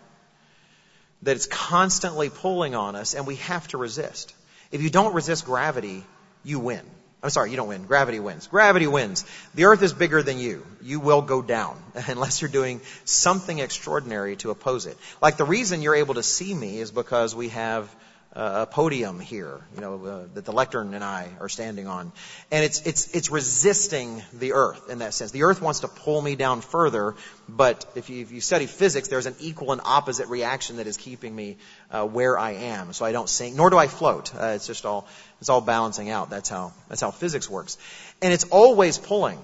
That 1.22 1.36
it's 1.36 1.46
constantly 1.46 2.30
pulling 2.30 2.74
on 2.74 2.96
us 2.96 3.14
and 3.14 3.26
we 3.26 3.36
have 3.36 3.68
to 3.68 3.78
resist. 3.78 4.34
If 4.72 4.82
you 4.82 4.90
don't 4.90 5.14
resist 5.14 5.44
gravity, 5.44 6.04
you 6.42 6.58
win. 6.58 6.82
I'm 7.22 7.30
sorry, 7.30 7.52
you 7.52 7.56
don't 7.56 7.68
win. 7.68 7.84
Gravity 7.84 8.18
wins. 8.18 8.48
Gravity 8.48 8.88
wins. 8.88 9.24
The 9.54 9.66
earth 9.66 9.82
is 9.82 9.92
bigger 9.92 10.24
than 10.24 10.38
you. 10.38 10.66
You 10.80 10.98
will 10.98 11.22
go 11.22 11.40
down 11.40 11.80
unless 11.94 12.42
you're 12.42 12.50
doing 12.50 12.80
something 13.04 13.60
extraordinary 13.60 14.34
to 14.36 14.50
oppose 14.50 14.86
it. 14.86 14.96
Like 15.20 15.36
the 15.36 15.44
reason 15.44 15.82
you're 15.82 15.94
able 15.94 16.14
to 16.14 16.24
see 16.24 16.52
me 16.52 16.80
is 16.80 16.90
because 16.90 17.32
we 17.32 17.50
have 17.50 17.94
a 18.34 18.66
podium 18.66 19.20
here, 19.20 19.60
you 19.74 19.82
know, 19.82 20.04
uh, 20.04 20.24
that 20.34 20.44
the 20.46 20.52
lectern 20.52 20.94
and 20.94 21.04
I 21.04 21.28
are 21.40 21.50
standing 21.50 21.86
on. 21.86 22.12
And 22.50 22.64
it's, 22.64 22.80
it's, 22.86 23.14
it's 23.14 23.30
resisting 23.30 24.22
the 24.32 24.54
earth 24.54 24.88
in 24.88 25.00
that 25.00 25.12
sense. 25.12 25.32
The 25.32 25.42
earth 25.42 25.60
wants 25.60 25.80
to 25.80 25.88
pull 25.88 26.22
me 26.22 26.34
down 26.34 26.62
further, 26.62 27.14
but 27.46 27.84
if 27.94 28.08
you, 28.08 28.22
if 28.22 28.32
you 28.32 28.40
study 28.40 28.66
physics, 28.66 29.08
there's 29.08 29.26
an 29.26 29.34
equal 29.40 29.72
and 29.72 29.82
opposite 29.84 30.28
reaction 30.28 30.76
that 30.76 30.86
is 30.86 30.96
keeping 30.96 31.34
me 31.36 31.58
uh, 31.90 32.06
where 32.06 32.38
I 32.38 32.52
am. 32.52 32.94
So 32.94 33.04
I 33.04 33.12
don't 33.12 33.28
sink, 33.28 33.54
nor 33.54 33.68
do 33.68 33.76
I 33.76 33.86
float. 33.86 34.34
Uh, 34.34 34.52
it's 34.54 34.66
just 34.66 34.86
all, 34.86 35.06
it's 35.40 35.50
all 35.50 35.60
balancing 35.60 36.08
out. 36.08 36.30
That's 36.30 36.48
how, 36.48 36.72
that's 36.88 37.02
how 37.02 37.10
physics 37.10 37.50
works. 37.50 37.76
And 38.22 38.32
it's 38.32 38.44
always 38.44 38.96
pulling. 38.96 39.38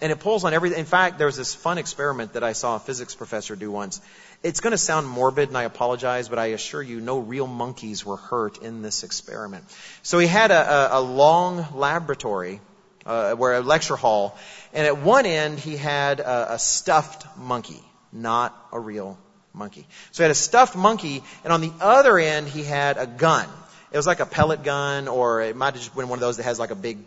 And 0.00 0.12
it 0.12 0.20
pulls 0.20 0.44
on 0.44 0.54
everything. 0.54 0.78
In 0.78 0.86
fact, 0.86 1.18
there 1.18 1.26
was 1.26 1.36
this 1.36 1.54
fun 1.54 1.76
experiment 1.76 2.34
that 2.34 2.44
I 2.44 2.52
saw 2.52 2.76
a 2.76 2.78
physics 2.78 3.16
professor 3.16 3.56
do 3.56 3.70
once. 3.70 4.00
It's 4.42 4.60
going 4.60 4.70
to 4.70 4.78
sound 4.78 5.08
morbid, 5.08 5.48
and 5.48 5.58
I 5.58 5.64
apologize, 5.64 6.28
but 6.28 6.38
I 6.38 6.46
assure 6.46 6.80
you, 6.80 7.00
no 7.00 7.18
real 7.18 7.48
monkeys 7.48 8.06
were 8.06 8.16
hurt 8.16 8.62
in 8.62 8.82
this 8.82 9.02
experiment. 9.02 9.64
So 10.02 10.20
he 10.20 10.28
had 10.28 10.52
a, 10.52 10.94
a, 10.94 11.00
a 11.00 11.00
long 11.00 11.66
laboratory, 11.74 12.60
uh, 13.04 13.32
where 13.34 13.54
a 13.54 13.60
lecture 13.60 13.96
hall, 13.96 14.38
and 14.72 14.86
at 14.86 14.98
one 14.98 15.26
end 15.26 15.58
he 15.58 15.76
had 15.76 16.20
a, 16.20 16.54
a 16.54 16.58
stuffed 16.58 17.26
monkey, 17.36 17.82
not 18.12 18.56
a 18.72 18.78
real 18.78 19.18
monkey. 19.52 19.86
So 20.12 20.22
he 20.22 20.24
had 20.24 20.30
a 20.30 20.36
stuffed 20.36 20.76
monkey, 20.76 21.24
and 21.42 21.52
on 21.52 21.60
the 21.60 21.72
other 21.80 22.16
end 22.16 22.46
he 22.46 22.62
had 22.62 22.96
a 22.96 23.08
gun. 23.08 23.48
It 23.90 23.96
was 23.96 24.06
like 24.06 24.20
a 24.20 24.26
pellet 24.26 24.62
gun, 24.62 25.08
or 25.08 25.42
it 25.42 25.56
might 25.56 25.74
have 25.74 25.82
just 25.82 25.96
been 25.96 26.08
one 26.08 26.18
of 26.18 26.20
those 26.20 26.36
that 26.36 26.44
has 26.44 26.60
like 26.60 26.70
a 26.70 26.76
big 26.76 26.98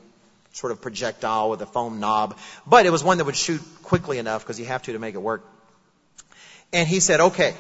sort 0.52 0.74
of 0.74 0.82
projectile 0.82 1.50
with 1.50 1.62
a 1.62 1.66
foam 1.66 2.02
knob. 2.02 2.38
But 2.68 2.86
it 2.86 2.90
was 2.90 3.06
one 3.06 3.20
that 3.20 3.26
would 3.26 3.38
shoot 3.38 3.62
quickly 3.84 4.18
enough 4.18 4.44
because 4.44 4.60
you 4.60 4.66
have 4.66 4.82
to 4.84 4.92
to 4.92 5.00
make 5.00 5.16
it 5.16 5.22
work. 5.22 5.46
And 6.74 6.88
he 6.88 7.00
said, 7.00 7.20
okay, 7.20 7.54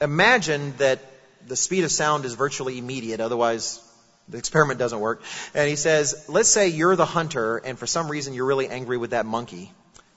imagine 0.00 0.74
that 0.78 1.00
the 1.46 1.56
speed 1.56 1.84
of 1.84 1.90
sound 1.90 2.24
is 2.24 2.34
virtually 2.34 2.78
immediate, 2.78 3.20
otherwise 3.20 3.80
the 4.28 4.38
experiment 4.38 4.78
doesn't 4.78 5.00
work. 5.00 5.22
And 5.54 5.68
he 5.68 5.76
says, 5.76 6.26
let's 6.28 6.48
say 6.48 6.68
you're 6.68 6.96
the 6.96 7.06
hunter 7.06 7.58
and 7.58 7.78
for 7.78 7.86
some 7.86 8.08
reason 8.08 8.34
you're 8.34 8.46
really 8.46 8.68
angry 8.68 8.98
with 8.98 9.10
that 9.10 9.26
monkey. 9.26 9.70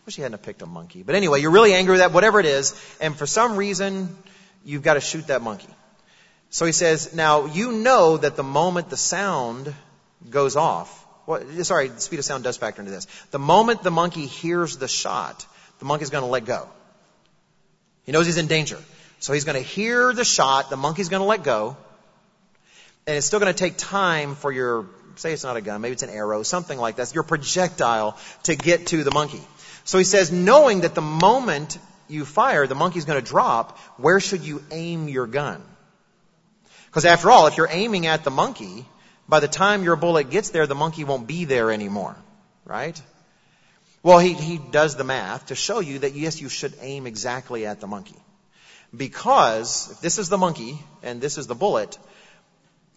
Wish 0.06 0.16
he 0.16 0.22
hadn't 0.22 0.42
picked 0.42 0.62
a 0.62 0.66
monkey. 0.66 1.04
But 1.04 1.16
anyway, 1.16 1.42
you're 1.42 1.52
really 1.52 1.74
angry 1.74 1.94
with 1.94 2.02
that, 2.02 2.12
whatever 2.12 2.40
it 2.40 2.46
is, 2.46 2.80
and 3.00 3.16
for 3.16 3.28
some 3.28 3.56
reason 3.56 4.16
you've 4.66 4.82
got 4.82 4.96
to 4.96 5.02
shoot 5.02 5.28
that 5.28 5.42
monkey. 5.42 5.70
So 6.50 6.66
he 6.66 6.72
says, 6.72 7.14
now 7.14 7.46
you 7.46 7.72
know 7.72 8.18
that 8.18 8.36
the 8.36 8.44
moment 8.44 8.90
the 8.90 8.98
sound 8.98 9.74
goes 10.30 10.56
off, 10.56 11.06
well, 11.28 11.44
sorry, 11.64 11.90
the 11.90 12.02
speed 12.02 12.18
of 12.18 12.26
sound 12.26 12.44
does 12.44 12.58
factor 12.58 12.82
into 12.82 12.92
this. 12.92 13.06
The 13.30 13.38
moment 13.38 13.84
the 13.84 13.92
monkey 13.92 14.26
hears 14.26 14.78
the 14.78 14.88
shot, 14.88 15.46
the 15.78 15.86
monkey's 15.86 16.10
going 16.10 16.24
to 16.24 16.30
let 16.30 16.46
go. 16.46 16.68
He 18.10 18.12
knows 18.12 18.26
he's 18.26 18.38
in 18.38 18.47
danger. 18.47 18.80
So 19.20 19.34
he's 19.34 19.43
going 19.43 19.55
to 19.55 19.62
hear 19.62 20.12
the 20.14 20.26
shot, 20.26 20.72
the 20.72 20.78
monkey's 20.78 21.10
going 21.10 21.20
to 21.20 21.28
let 21.28 21.43
go, 21.43 21.78
and 23.05 23.16
it's 23.16 23.28
still 23.28 23.39
going 23.39 23.53
to 23.53 23.60
take 23.60 23.78
time 23.78 24.34
for 24.34 24.51
your, 24.51 24.88
say 25.16 25.32
it's 25.32 25.43
not 25.43 25.57
a 25.57 25.62
gun, 25.62 25.80
maybe 25.82 25.93
it's 25.93 26.01
an 26.01 26.10
arrow, 26.10 26.41
something 26.41 26.80
like 26.80 26.95
that, 26.95 27.14
your 27.14 27.22
projectile 27.22 28.18
to 28.45 28.55
get 28.55 28.88
to 28.88 29.03
the 29.03 29.12
monkey. 29.12 29.43
So 29.84 29.99
he 29.99 30.03
says, 30.05 30.32
knowing 30.32 30.82
that 30.82 30.95
the 30.95 31.03
moment 31.03 31.78
you 32.07 32.26
fire, 32.26 32.66
the 32.66 32.74
monkey's 32.74 33.05
going 33.05 33.24
to 33.24 33.30
drop, 33.30 33.78
where 33.97 34.20
should 34.20 34.41
you 34.41 34.64
aim 34.72 35.07
your 35.07 35.28
gun? 35.28 35.62
Because 36.88 37.05
after 37.05 37.30
all, 37.30 37.45
if 37.45 37.57
you're 37.57 37.70
aiming 37.70 38.07
at 38.07 38.24
the 38.24 38.32
monkey, 38.32 38.88
by 39.28 39.39
the 39.39 39.47
time 39.47 39.84
your 39.84 39.97
bullet 39.97 40.32
gets 40.32 40.49
there, 40.49 40.66
the 40.66 40.74
monkey 40.74 41.03
won't 41.03 41.28
be 41.28 41.45
there 41.45 41.70
anymore. 41.70 42.16
Right? 42.66 42.99
Well, 44.02 44.20
he, 44.20 44.34
he 44.34 44.58
does 44.58 44.95
the 44.95 45.04
math 45.04 45.47
to 45.47 45.56
show 45.56 45.80
you 45.80 46.00
that 46.00 46.14
yes, 46.14 46.39
you 46.39 46.50
should 46.50 46.74
aim 46.82 47.06
exactly 47.06 47.66
at 47.66 47.82
the 47.82 47.88
monkey. 47.88 48.16
Because 48.95 49.91
if 49.91 50.02
this 50.02 50.18
is 50.18 50.30
the 50.30 50.38
monkey 50.38 50.80
and 51.04 51.22
this 51.22 51.38
is 51.38 51.47
the 51.47 51.56
bullet, 51.56 51.97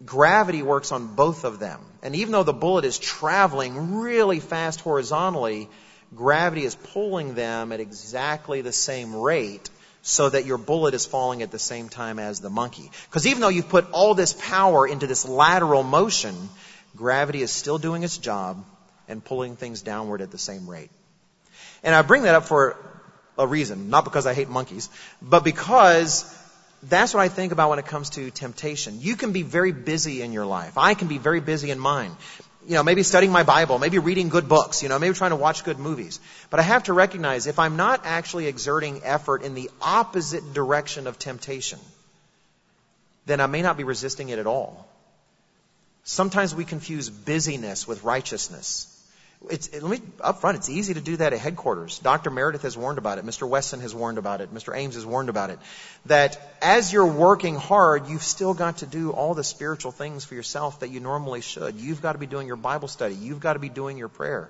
gravity 0.05 0.63
works 0.63 0.91
on 0.91 1.15
both 1.15 1.43
of 1.43 1.59
them. 1.59 1.81
And 2.01 2.15
even 2.15 2.31
though 2.31 2.43
the 2.43 2.53
bullet 2.53 2.85
is 2.85 2.97
traveling 2.97 3.95
really 3.95 4.39
fast 4.39 4.81
horizontally, 4.81 5.69
gravity 6.15 6.63
is 6.63 6.75
pulling 6.75 7.35
them 7.35 7.71
at 7.71 7.79
exactly 7.79 8.61
the 8.61 8.71
same 8.71 9.15
rate 9.15 9.69
so 10.01 10.29
that 10.29 10.45
your 10.45 10.57
bullet 10.57 10.93
is 10.93 11.05
falling 11.05 11.41
at 11.41 11.51
the 11.51 11.59
same 11.59 11.89
time 11.89 12.17
as 12.17 12.39
the 12.39 12.49
monkey. 12.49 12.89
Because 13.09 13.27
even 13.27 13.41
though 13.41 13.49
you've 13.49 13.69
put 13.69 13.91
all 13.91 14.15
this 14.15 14.33
power 14.33 14.87
into 14.87 15.05
this 15.05 15.27
lateral 15.27 15.83
motion, 15.83 16.49
gravity 16.95 17.41
is 17.41 17.51
still 17.51 17.77
doing 17.77 18.03
its 18.03 18.17
job 18.17 18.63
and 19.07 19.23
pulling 19.23 19.55
things 19.55 19.81
downward 19.81 20.21
at 20.21 20.31
the 20.31 20.37
same 20.37 20.69
rate. 20.69 20.91
And 21.83 21.93
I 21.93 22.01
bring 22.01 22.23
that 22.23 22.35
up 22.35 22.45
for 22.45 22.77
a 23.37 23.47
reason, 23.47 23.89
not 23.89 24.03
because 24.03 24.25
I 24.25 24.33
hate 24.33 24.49
monkeys, 24.49 24.89
but 25.21 25.43
because 25.43 26.23
that's 26.83 27.13
what 27.13 27.21
I 27.21 27.29
think 27.29 27.51
about 27.51 27.69
when 27.69 27.79
it 27.79 27.85
comes 27.85 28.11
to 28.11 28.29
temptation. 28.31 28.99
You 28.99 29.15
can 29.15 29.31
be 29.31 29.43
very 29.43 29.71
busy 29.71 30.21
in 30.21 30.33
your 30.33 30.45
life. 30.45 30.77
I 30.77 30.93
can 30.93 31.07
be 31.07 31.17
very 31.17 31.39
busy 31.39 31.71
in 31.71 31.79
mine. 31.79 32.15
You 32.65 32.75
know, 32.75 32.83
maybe 32.83 33.03
studying 33.03 33.31
my 33.31 33.43
Bible, 33.43 33.77
maybe 33.77 33.99
reading 33.99 34.29
good 34.29 34.47
books, 34.47 34.83
you 34.83 34.89
know, 34.89 34.97
maybe 34.97 35.13
trying 35.13 35.31
to 35.31 35.35
watch 35.35 35.65
good 35.65 35.79
movies. 35.79 36.19
But 36.49 36.59
I 36.61 36.63
have 36.63 36.83
to 36.83 36.93
recognize 36.93 37.47
if 37.47 37.59
I'm 37.59 37.75
not 37.75 38.01
actually 38.05 38.47
exerting 38.47 39.01
effort 39.03 39.43
in 39.43 39.53
the 39.53 39.69
opposite 39.81 40.53
direction 40.53 41.07
of 41.07 41.19
temptation, 41.19 41.79
then 43.25 43.41
I 43.41 43.47
may 43.47 43.61
not 43.61 43.75
be 43.75 43.83
resisting 43.83 44.29
it 44.29 44.39
at 44.39 44.47
all. 44.47 44.87
Sometimes 46.03 46.53
we 46.53 46.65
confuse 46.65 47.09
busyness 47.09 47.87
with 47.87 48.03
righteousness. 48.03 48.87
It's, 49.49 49.73
let 49.73 49.83
me, 49.83 49.99
up 50.21 50.39
front, 50.39 50.57
it's 50.57 50.69
easy 50.69 50.93
to 50.93 51.01
do 51.01 51.17
that 51.17 51.33
at 51.33 51.39
headquarters. 51.39 51.99
Dr. 51.99 52.29
Meredith 52.29 52.61
has 52.61 52.77
warned 52.77 52.97
about 52.97 53.17
it. 53.17 53.25
Mr. 53.25 53.47
Weston 53.47 53.81
has 53.81 53.93
warned 53.93 54.17
about 54.17 54.39
it. 54.39 54.53
Mr. 54.53 54.75
Ames 54.75 54.95
has 54.95 55.05
warned 55.05 55.27
about 55.27 55.49
it. 55.49 55.59
That 56.05 56.39
as 56.61 56.93
you're 56.93 57.05
working 57.05 57.55
hard, 57.55 58.07
you've 58.07 58.23
still 58.23 58.53
got 58.53 58.77
to 58.77 58.85
do 58.85 59.11
all 59.11 59.33
the 59.33 59.43
spiritual 59.43 59.91
things 59.91 60.23
for 60.23 60.35
yourself 60.35 60.79
that 60.79 60.91
you 60.91 61.01
normally 61.01 61.41
should. 61.41 61.75
You've 61.75 62.01
got 62.01 62.13
to 62.13 62.19
be 62.19 62.25
doing 62.25 62.47
your 62.47 62.55
Bible 62.55 62.87
study. 62.87 63.15
You've 63.15 63.41
got 63.41 63.53
to 63.53 63.59
be 63.59 63.69
doing 63.69 63.97
your 63.97 64.07
prayer. 64.07 64.49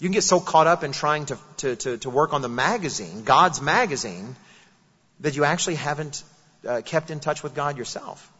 You 0.00 0.08
can 0.08 0.12
get 0.12 0.24
so 0.24 0.40
caught 0.40 0.66
up 0.66 0.82
in 0.82 0.92
trying 0.92 1.26
to, 1.26 1.38
to, 1.58 1.76
to, 1.76 1.98
to 1.98 2.10
work 2.10 2.34
on 2.34 2.42
the 2.42 2.48
magazine, 2.48 3.22
God's 3.22 3.62
magazine, 3.62 4.34
that 5.20 5.36
you 5.36 5.44
actually 5.44 5.76
haven't 5.76 6.24
uh, 6.66 6.82
kept 6.84 7.10
in 7.10 7.20
touch 7.20 7.42
with 7.42 7.54
God 7.54 7.78
yourself 7.78 8.30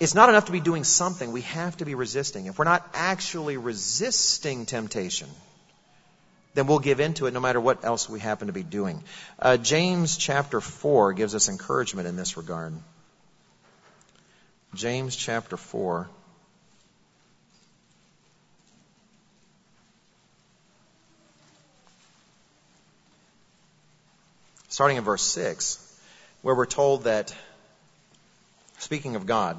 it's 0.00 0.14
not 0.14 0.28
enough 0.28 0.46
to 0.46 0.52
be 0.52 0.60
doing 0.60 0.84
something. 0.84 1.32
We 1.32 1.42
have 1.42 1.76
to 1.78 1.84
be 1.84 1.94
resisting. 1.94 2.46
If 2.46 2.58
we're 2.58 2.64
not 2.64 2.86
actually 2.94 3.56
resisting 3.56 4.66
temptation, 4.66 5.28
then 6.54 6.66
we'll 6.66 6.80
give 6.80 7.00
into 7.00 7.26
it 7.26 7.34
no 7.34 7.40
matter 7.40 7.60
what 7.60 7.84
else 7.84 8.08
we 8.08 8.20
happen 8.20 8.48
to 8.48 8.52
be 8.52 8.62
doing. 8.62 9.02
Uh, 9.38 9.56
James 9.56 10.16
chapter 10.16 10.60
4 10.60 11.12
gives 11.12 11.34
us 11.34 11.48
encouragement 11.48 12.08
in 12.08 12.16
this 12.16 12.36
regard. 12.36 12.74
James 14.74 15.14
chapter 15.14 15.56
4. 15.56 16.08
Starting 24.68 24.96
in 24.96 25.04
verse 25.04 25.22
6, 25.22 26.00
where 26.42 26.52
we're 26.52 26.66
told 26.66 27.04
that, 27.04 27.32
speaking 28.78 29.14
of 29.14 29.24
God, 29.24 29.56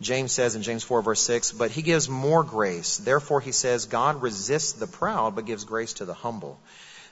James 0.00 0.32
says 0.32 0.56
in 0.56 0.62
James 0.62 0.84
4 0.84 1.02
verse 1.02 1.20
6, 1.20 1.52
but 1.52 1.70
he 1.70 1.82
gives 1.82 2.08
more 2.08 2.42
grace. 2.42 2.98
Therefore 2.98 3.40
he 3.40 3.52
says, 3.52 3.86
God 3.86 4.20
resists 4.20 4.72
the 4.72 4.86
proud, 4.86 5.34
but 5.34 5.46
gives 5.46 5.64
grace 5.64 5.94
to 5.94 6.04
the 6.04 6.14
humble. 6.14 6.58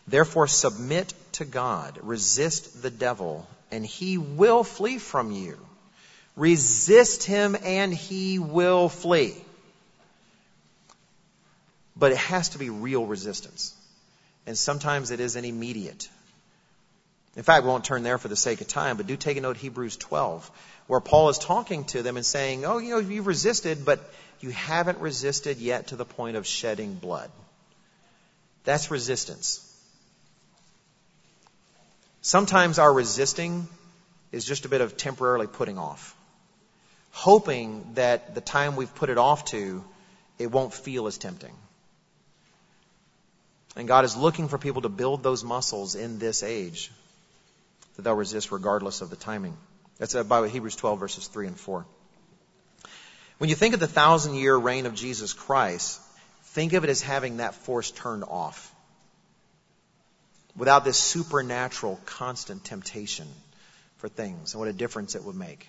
Therefore 0.07 0.47
submit 0.47 1.15
to 1.33 1.47
God, 1.47 1.99
resist 2.03 2.83
the 2.83 2.91
devil, 2.91 3.47
and 3.71 3.87
he 3.87 4.19
will 4.19 4.65
flee 4.65 4.99
from 4.99 5.33
you. 5.33 5.59
Resist 6.37 7.25
him 7.25 7.57
and 7.65 7.95
he 7.95 8.39
will 8.39 8.89
flee. 8.89 9.35
But 11.97 12.13
it 12.13 12.19
has 12.19 12.51
to 12.51 12.59
be 12.59 12.71
real 12.71 13.07
resistance. 13.07 13.75
And 14.47 14.59
sometimes 14.59 15.11
it 15.11 15.21
isn't 15.21 15.45
immediate. 15.45 16.09
In 17.37 17.43
fact, 17.43 17.65
we 17.65 17.71
won't 17.71 17.85
turn 17.85 18.03
there 18.03 18.19
for 18.19 18.29
the 18.29 18.37
sake 18.37 18.61
of 18.61 18.69
time, 18.69 18.97
but 18.97 19.07
do 19.07 19.17
take 19.17 19.37
a 19.37 19.41
note 19.41 19.57
Hebrews 19.57 19.97
12 19.97 20.51
where 20.87 21.01
Paul 21.01 21.29
is 21.31 21.39
talking 21.39 21.85
to 21.87 22.03
them 22.03 22.17
and 22.17 22.27
saying, 22.27 22.65
Oh, 22.65 22.79
you 22.79 22.91
know, 22.91 22.99
you've 22.99 23.27
resisted, 23.27 23.85
but 23.85 24.01
you 24.41 24.51
haven't 24.51 24.99
resisted 24.99 25.59
yet 25.59 25.89
to 25.89 25.97
the 25.97 26.05
point 26.05 26.37
of 26.37 26.47
shedding 26.47 26.95
blood. 26.95 27.31
That's 28.65 28.91
resistance. 28.91 29.61
Sometimes 32.23 32.79
our 32.79 32.93
resisting 32.93 33.69
is 34.33 34.45
just 34.45 34.65
a 34.65 34.69
bit 34.69 34.81
of 34.81 34.97
temporarily 34.97 35.47
putting 35.47 35.79
off, 35.79 36.17
hoping 37.13 37.87
that 37.95 38.35
the 38.35 38.41
time 38.41 38.77
we've 38.77 38.95
put 38.95 39.11
it 39.11 39.19
off 39.19 39.45
to, 39.47 39.85
it 40.39 40.51
won't 40.51 40.73
feel 40.73 41.07
as 41.07 41.19
tempting. 41.19 41.55
And 43.77 43.89
God 43.89 44.05
is 44.05 44.17
looking 44.17 44.49
for 44.49 44.59
people 44.59 44.83
to 44.83 44.89
build 44.89 45.23
those 45.23 45.45
muscles 45.45 45.95
in 45.95 46.19
this 46.19 46.43
age 46.43 46.91
that 47.97 48.03
they'll 48.03 48.15
resist 48.15 48.53
regardless 48.53 49.01
of 49.01 49.11
the 49.11 49.17
timing. 49.17 49.57
That's 49.99 50.15
by 50.15 50.49
Hebrews 50.49 50.77
12 50.77 50.99
verses 50.99 51.27
3 51.29 51.47
and 51.49 51.59
4. 51.59 51.87
When 53.39 53.51
you 53.51 53.57
think 53.57 53.75
of 53.75 53.81
the 53.81 53.87
thousand 53.87 54.35
year 54.35 54.57
reign 54.57 54.87
of 54.87 54.95
Jesus 54.95 55.33
Christ, 55.33 56.01
think 56.55 56.73
of 56.73 56.85
it 56.85 56.91
as 56.91 57.03
having 57.03 57.39
that 57.39 57.55
force 57.55 57.91
turned 57.91 58.25
off. 58.25 58.73
Without 60.57 60.85
this 60.85 60.97
supernatural 60.97 62.01
constant 62.07 62.65
temptation 62.65 63.27
for 63.97 64.09
things 64.09 64.55
and 64.55 64.61
what 64.61 64.69
a 64.69 64.73
difference 64.73 65.15
it 65.15 65.25
would 65.25 65.35
make. 65.35 65.69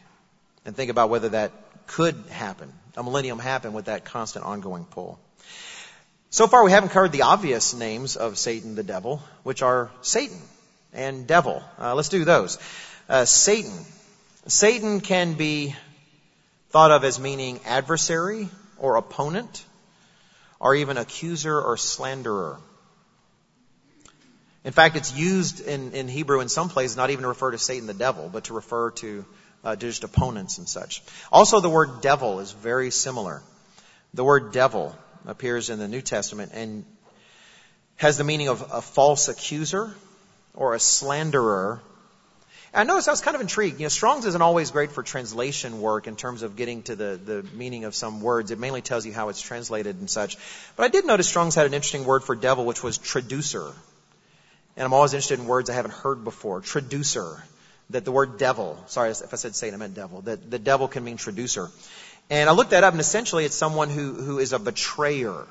And 0.63 0.75
think 0.75 0.91
about 0.91 1.09
whether 1.09 1.29
that 1.29 1.51
could 1.87 2.15
happen, 2.29 2.71
a 2.97 3.03
millennium 3.03 3.39
happen 3.39 3.73
with 3.73 3.85
that 3.85 4.05
constant 4.05 4.45
ongoing 4.45 4.85
pull. 4.85 5.19
So 6.29 6.47
far 6.47 6.63
we 6.63 6.71
haven't 6.71 6.89
covered 6.89 7.11
the 7.11 7.23
obvious 7.23 7.73
names 7.73 8.15
of 8.15 8.37
Satan 8.37 8.75
the 8.75 8.83
devil, 8.83 9.23
which 9.43 9.61
are 9.61 9.89
Satan 10.01 10.41
and 10.93 11.25
devil. 11.25 11.63
Uh, 11.79 11.95
let's 11.95 12.09
do 12.09 12.25
those. 12.25 12.59
Uh, 13.07 13.25
Satan 13.25 13.73
Satan 14.47 15.01
can 15.01 15.33
be 15.33 15.75
thought 16.69 16.91
of 16.91 17.03
as 17.03 17.19
meaning 17.19 17.59
adversary 17.65 18.47
or 18.77 18.95
opponent 18.95 19.65
or 20.59 20.75
even 20.75 20.97
accuser 20.97 21.59
or 21.59 21.77
slanderer. 21.77 22.59
In 24.63 24.71
fact, 24.71 24.97
it's 24.97 25.15
used 25.15 25.61
in, 25.61 25.93
in 25.93 26.07
Hebrew 26.07 26.41
in 26.41 26.49
some 26.49 26.69
places 26.69 26.95
not 26.95 27.09
even 27.09 27.23
to 27.23 27.27
refer 27.27 27.51
to 27.51 27.57
Satan 27.57 27.87
the 27.87 27.93
devil, 27.95 28.29
but 28.31 28.43
to 28.45 28.53
refer 28.53 28.91
to 28.91 29.25
uh, 29.63 29.75
just 29.75 30.03
opponents 30.03 30.59
and 30.59 30.69
such. 30.69 31.01
Also, 31.31 31.59
the 31.59 31.69
word 31.69 32.01
devil 32.01 32.39
is 32.39 32.51
very 32.51 32.91
similar. 32.91 33.41
The 34.13 34.23
word 34.23 34.51
devil 34.51 34.95
appears 35.25 35.71
in 35.71 35.79
the 35.79 35.87
New 35.87 36.01
Testament 36.01 36.51
and 36.53 36.85
has 37.95 38.19
the 38.19 38.23
meaning 38.23 38.49
of 38.49 38.63
a 38.71 38.81
false 38.81 39.27
accuser 39.27 39.91
or 40.53 40.75
a 40.75 40.79
slanderer 40.79 41.81
I 42.75 42.83
noticed 42.83 43.07
I 43.07 43.11
was 43.11 43.21
kind 43.21 43.35
of 43.35 43.41
intrigued. 43.41 43.79
You 43.79 43.85
know, 43.85 43.89
Strong's 43.89 44.25
isn't 44.25 44.41
always 44.41 44.71
great 44.71 44.91
for 44.91 45.01
translation 45.01 45.79
work 45.79 46.07
in 46.07 46.17
terms 46.17 46.43
of 46.43 46.57
getting 46.57 46.83
to 46.83 46.95
the, 46.97 47.17
the 47.23 47.43
meaning 47.53 47.85
of 47.85 47.95
some 47.95 48.19
words. 48.19 48.51
It 48.51 48.59
mainly 48.59 48.81
tells 48.81 49.05
you 49.05 49.13
how 49.13 49.29
it's 49.29 49.41
translated 49.41 49.97
and 49.97 50.09
such. 50.09 50.37
But 50.75 50.83
I 50.83 50.87
did 50.89 51.05
notice 51.05 51.29
Strong's 51.29 51.55
had 51.55 51.65
an 51.67 51.73
interesting 51.73 52.03
word 52.03 52.25
for 52.25 52.35
devil, 52.35 52.65
which 52.65 52.83
was 52.83 52.97
traducer. 52.97 53.71
And 54.75 54.85
I'm 54.85 54.91
always 54.91 55.13
interested 55.13 55.39
in 55.39 55.47
words 55.47 55.69
I 55.69 55.73
haven't 55.73 55.93
heard 55.93 56.25
before. 56.25 56.59
Traducer. 56.59 57.41
That 57.91 58.03
the 58.03 58.11
word 58.11 58.39
devil, 58.39 58.83
sorry 58.87 59.11
if 59.11 59.31
I 59.31 59.37
said 59.37 59.55
Satan, 59.55 59.75
I 59.75 59.77
meant 59.77 59.93
devil. 59.93 60.21
That 60.21 60.51
the 60.51 60.59
devil 60.59 60.89
can 60.89 61.03
mean 61.03 61.17
traducer. 61.17 61.69
And 62.29 62.49
I 62.49 62.53
looked 62.53 62.71
that 62.71 62.83
up 62.83 62.93
and 62.93 62.99
essentially 62.99 63.45
it's 63.45 63.55
someone 63.55 63.89
who, 63.89 64.13
who 64.13 64.39
is 64.39 64.51
a 64.51 64.59
betrayer 64.59 65.45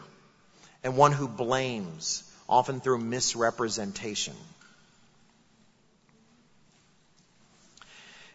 and 0.82 0.96
one 0.96 1.12
who 1.12 1.28
blames, 1.28 2.22
often 2.48 2.80
through 2.80 2.98
misrepresentation. 2.98 4.34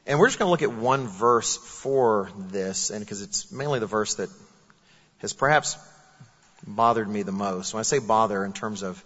And 0.09 0.17
we're 0.17 0.25
just 0.25 0.39
going 0.39 0.47
to 0.47 0.49
look 0.49 0.63
at 0.63 0.75
one 0.75 1.07
verse 1.07 1.55
for 1.55 2.31
this, 2.35 2.89
and 2.89 2.99
because 2.99 3.21
it's 3.21 3.51
mainly 3.51 3.77
the 3.77 3.85
verse 3.85 4.15
that 4.15 4.31
has 5.19 5.33
perhaps 5.33 5.77
bothered 6.65 7.07
me 7.07 7.21
the 7.21 7.31
most. 7.31 7.75
When 7.75 7.79
I 7.79 7.83
say 7.83 7.99
bother 7.99 8.43
in 8.43 8.51
terms 8.51 8.81
of, 8.81 9.03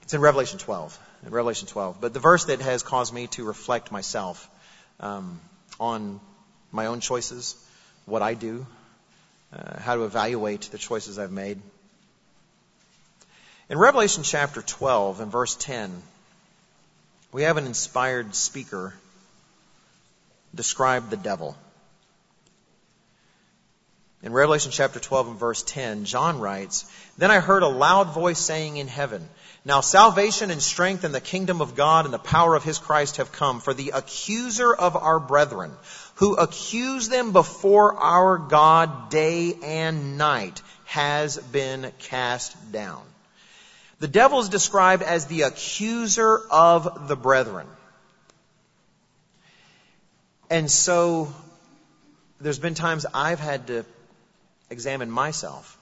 it's 0.00 0.14
in 0.14 0.22
Revelation 0.22 0.58
12, 0.58 0.98
in 1.26 1.30
Revelation 1.30 1.68
12, 1.68 2.00
but 2.00 2.14
the 2.14 2.20
verse 2.20 2.46
that 2.46 2.62
has 2.62 2.82
caused 2.82 3.12
me 3.12 3.26
to 3.26 3.44
reflect 3.44 3.92
myself 3.92 4.48
um, 4.98 5.42
on 5.78 6.20
my 6.72 6.86
own 6.86 7.00
choices, 7.00 7.54
what 8.06 8.22
I 8.22 8.32
do, 8.32 8.66
uh, 9.52 9.78
how 9.78 9.96
to 9.96 10.04
evaluate 10.04 10.62
the 10.72 10.78
choices 10.78 11.18
I've 11.18 11.32
made. 11.32 11.60
In 13.68 13.76
Revelation 13.76 14.22
chapter 14.22 14.62
12 14.62 15.20
and 15.20 15.30
verse 15.30 15.54
10, 15.56 16.02
we 17.30 17.42
have 17.42 17.58
an 17.58 17.66
inspired 17.66 18.34
speaker 18.34 18.94
describe 20.54 21.10
the 21.10 21.16
devil. 21.16 21.56
In 24.20 24.32
Revelation 24.32 24.72
chapter 24.72 24.98
12 24.98 25.28
and 25.28 25.38
verse 25.38 25.62
10, 25.62 26.04
John 26.04 26.40
writes, 26.40 26.90
Then 27.18 27.30
I 27.30 27.38
heard 27.38 27.62
a 27.62 27.68
loud 27.68 28.12
voice 28.12 28.40
saying 28.40 28.76
in 28.76 28.88
heaven, 28.88 29.28
Now 29.64 29.80
salvation 29.80 30.50
and 30.50 30.60
strength 30.60 31.04
and 31.04 31.14
the 31.14 31.20
kingdom 31.20 31.60
of 31.60 31.76
God 31.76 32.04
and 32.04 32.12
the 32.12 32.18
power 32.18 32.56
of 32.56 32.64
his 32.64 32.78
Christ 32.78 33.18
have 33.18 33.30
come, 33.30 33.60
for 33.60 33.72
the 33.72 33.92
accuser 33.94 34.74
of 34.74 34.96
our 34.96 35.20
brethren, 35.20 35.70
who 36.16 36.34
accused 36.34 37.12
them 37.12 37.30
before 37.30 37.94
our 37.94 38.38
God 38.38 39.08
day 39.08 39.54
and 39.62 40.18
night, 40.18 40.62
has 40.86 41.36
been 41.36 41.92
cast 42.00 42.72
down. 42.72 43.02
The 44.00 44.08
devil 44.08 44.40
is 44.40 44.48
described 44.48 45.04
as 45.04 45.26
the 45.26 45.42
accuser 45.42 46.40
of 46.50 47.06
the 47.06 47.16
brethren. 47.16 47.68
And 50.50 50.70
so, 50.70 51.32
there's 52.40 52.58
been 52.58 52.74
times 52.74 53.04
I've 53.12 53.40
had 53.40 53.66
to 53.66 53.84
examine 54.70 55.10
myself 55.10 55.78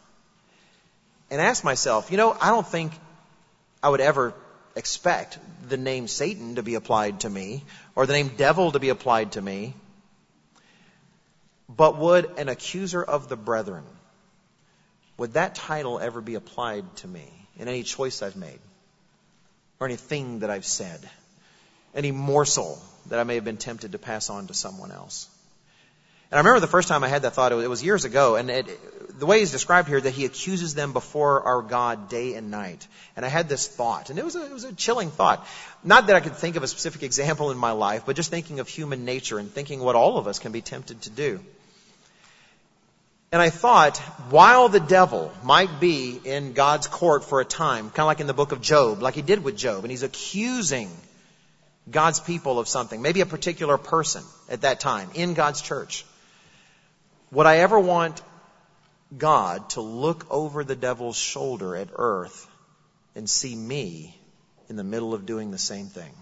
and 1.31 1.41
ask 1.41 1.65
myself, 1.65 2.11
you 2.11 2.17
know, 2.17 2.37
I 2.41 2.51
don't 2.51 2.67
think 2.67 2.93
I 3.83 3.89
would 3.89 4.01
ever 4.01 4.35
expect 4.75 5.39
the 5.69 5.77
name 5.77 6.09
Satan 6.09 6.57
to 6.57 6.63
be 6.63 6.75
applied 6.75 7.21
to 7.21 7.31
me 7.31 7.65
or 7.95 8.07
the 8.07 8.13
name 8.13 8.33
devil 8.37 8.73
to 8.73 8.79
be 8.79 8.89
applied 8.89 9.33
to 9.33 9.43
me. 9.43 9.75
But 11.69 11.99
would 11.99 12.39
an 12.39 12.49
accuser 12.49 13.03
of 13.03 13.29
the 13.29 13.37
brethren, 13.37 13.85
would 15.17 15.35
that 15.35 15.55
title 15.55 15.99
ever 15.99 16.21
be 16.21 16.35
applied 16.35 16.85
to 16.97 17.09
me 17.09 17.27
in 17.59 17.69
any 17.69 17.83
choice 17.83 18.23
I've 18.23 18.37
made? 18.37 18.61
Or 19.81 19.87
anything 19.87 20.41
that 20.41 20.51
I've 20.51 20.67
said? 20.67 21.09
Any 21.95 22.13
morsel 22.13 22.81
that 23.09 23.19
I 23.19 23.25
may 23.25 23.37
have 23.37 23.45
been 23.45 23.57
tempted 23.57 23.93
to 23.93 23.99
pass 23.99 24.31
on 24.31 24.47
to 24.49 24.55
someone 24.55 24.93
else? 24.93 25.29
And 26.31 26.39
I 26.39 26.41
remember 26.41 26.59
the 26.59 26.67
first 26.67 26.89
time 26.89 27.05
I 27.05 27.09
had 27.09 27.23
that 27.23 27.35
thought, 27.35 27.53
it 27.53 27.69
was 27.69 27.85
years 27.85 28.05
ago, 28.05 28.35
and 28.35 28.51
it, 28.51 29.19
the 29.19 29.27
way 29.27 29.39
he's 29.39 29.53
described 29.53 29.89
here, 29.89 30.01
that 30.01 30.11
he 30.11 30.25
accuses 30.25 30.75
them 30.75 30.93
before 30.93 31.43
our 31.43 31.63
God 31.63 32.09
day 32.09 32.35
and 32.35 32.51
night. 32.51 32.87
And 33.15 33.25
I 33.25 33.29
had 33.29 33.49
this 33.49 33.69
thought, 33.69 34.11
and 34.11 34.19
it 34.19 34.25
was, 34.25 34.35
a, 34.35 34.45
it 34.45 34.53
was 34.53 34.65
a 34.65 34.73
chilling 34.73 35.11
thought. 35.11 35.47
Not 35.85 36.09
that 36.09 36.17
I 36.17 36.21
could 36.21 36.35
think 36.35 36.57
of 36.57 36.65
a 36.65 36.67
specific 36.67 37.05
example 37.05 37.53
in 37.53 37.59
my 37.59 37.71
life, 37.71 38.03
but 38.07 38.17
just 38.17 38.31
thinking 38.31 38.59
of 38.59 38.67
human 38.67 39.05
nature 39.05 39.39
and 39.39 39.51
thinking 39.51 39.79
what 39.79 39.95
all 39.95 40.19
of 40.19 40.27
us 40.27 40.41
can 40.41 40.51
be 40.51 40.63
tempted 40.63 41.03
to 41.03 41.11
do. 41.11 41.41
And 43.31 43.41
I 43.41 43.51
thought, 43.51 43.99
while 44.31 44.69
the 44.69 44.81
devil 44.81 45.33
might 45.45 45.79
be 45.79 46.19
in 46.25 46.55
God's 46.55 46.89
court 46.89 47.25
for 47.25 47.41
a 47.41 47.45
time, 47.45 47.91
kind 47.91 48.01
of 48.01 48.07
like 48.07 48.21
in 48.21 48.27
the 48.27 48.35
book 48.35 48.51
of 48.51 48.61
Job, 48.61 49.01
like 49.01 49.15
he 49.15 49.23
did 49.23 49.45
with 49.45 49.57
Job, 49.57 49.85
and 49.85 49.91
he's 49.93 50.03
accusing 50.03 50.91
God's 51.91 52.21
people 52.21 52.59
of 52.59 52.69
something, 52.69 53.01
maybe 53.01 53.21
a 53.21 53.27
particular 53.27 53.79
person 53.79 54.25
at 54.49 54.63
that 54.63 54.81
time 54.81 55.11
in 55.15 55.35
God's 55.35 55.63
church. 55.63 56.05
Would 57.31 57.47
I 57.47 57.59
ever 57.59 57.79
want 57.79 58.23
God 59.17 59.71
to 59.71 59.81
look 59.81 60.27
over 60.31 60.65
the 60.65 60.75
devil's 60.75 61.17
shoulder 61.17 61.77
at 61.77 61.89
earth 61.95 62.49
and 63.15 63.31
see 63.31 63.55
me 63.55 64.19
in 64.69 64.77
the 64.77 64.85
middle 64.85 65.15
of 65.15 65.27
doing 65.27 65.51
the 65.51 65.59
same 65.59 65.87
thing? 65.87 66.13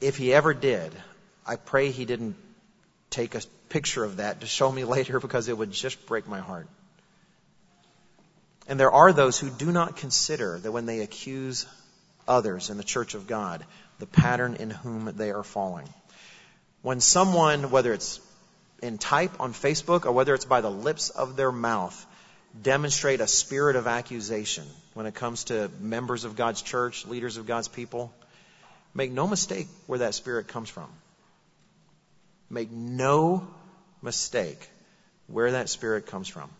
If 0.00 0.16
he 0.16 0.32
ever 0.32 0.54
did, 0.54 0.92
I 1.46 1.56
pray 1.56 1.90
he 1.90 2.04
didn't 2.04 2.36
take 3.10 3.34
a 3.34 3.40
picture 3.68 4.04
of 4.04 4.18
that 4.18 4.40
to 4.40 4.46
show 4.46 4.70
me 4.70 4.84
later 4.96 5.18
because 5.18 5.48
it 5.48 5.58
would 5.58 5.72
just 5.72 6.06
break 6.06 6.28
my 6.28 6.40
heart. 6.40 6.68
And 8.68 8.80
there 8.80 8.92
are 8.92 9.12
those 9.12 9.38
who 9.38 9.50
do 9.50 9.72
not 9.72 9.96
consider 9.96 10.58
that 10.58 10.72
when 10.72 10.86
they 10.86 11.00
accuse 11.00 11.66
others 12.26 12.70
in 12.70 12.76
the 12.76 12.84
church 12.84 13.14
of 13.14 13.26
God, 13.26 13.64
the 13.98 14.06
pattern 14.06 14.56
in 14.56 14.70
whom 14.70 15.12
they 15.16 15.30
are 15.30 15.42
falling 15.44 15.88
when 16.84 17.00
someone, 17.00 17.70
whether 17.70 17.94
it's 17.94 18.20
in 18.82 18.98
type 18.98 19.40
on 19.40 19.54
Facebook 19.54 20.04
or 20.04 20.12
whether 20.12 20.34
it's 20.34 20.44
by 20.44 20.60
the 20.60 20.70
lips 20.70 21.08
of 21.08 21.34
their 21.34 21.50
mouth, 21.50 22.06
demonstrate 22.62 23.22
a 23.22 23.26
spirit 23.26 23.74
of 23.74 23.86
accusation 23.86 24.66
when 24.92 25.06
it 25.06 25.14
comes 25.14 25.44
to 25.44 25.70
members 25.80 26.24
of 26.24 26.36
God's 26.36 26.60
church, 26.60 27.06
leaders 27.06 27.38
of 27.38 27.46
God's 27.46 27.68
people, 27.68 28.12
make 28.92 29.10
no 29.10 29.26
mistake 29.26 29.66
where 29.86 30.00
that 30.00 30.14
spirit 30.14 30.46
comes 30.46 30.68
from. 30.68 30.90
Make 32.50 32.70
no 32.70 33.48
mistake 34.02 34.68
where 35.26 35.52
that 35.52 35.70
spirit 35.70 36.04
comes 36.04 36.28
from. 36.28 36.50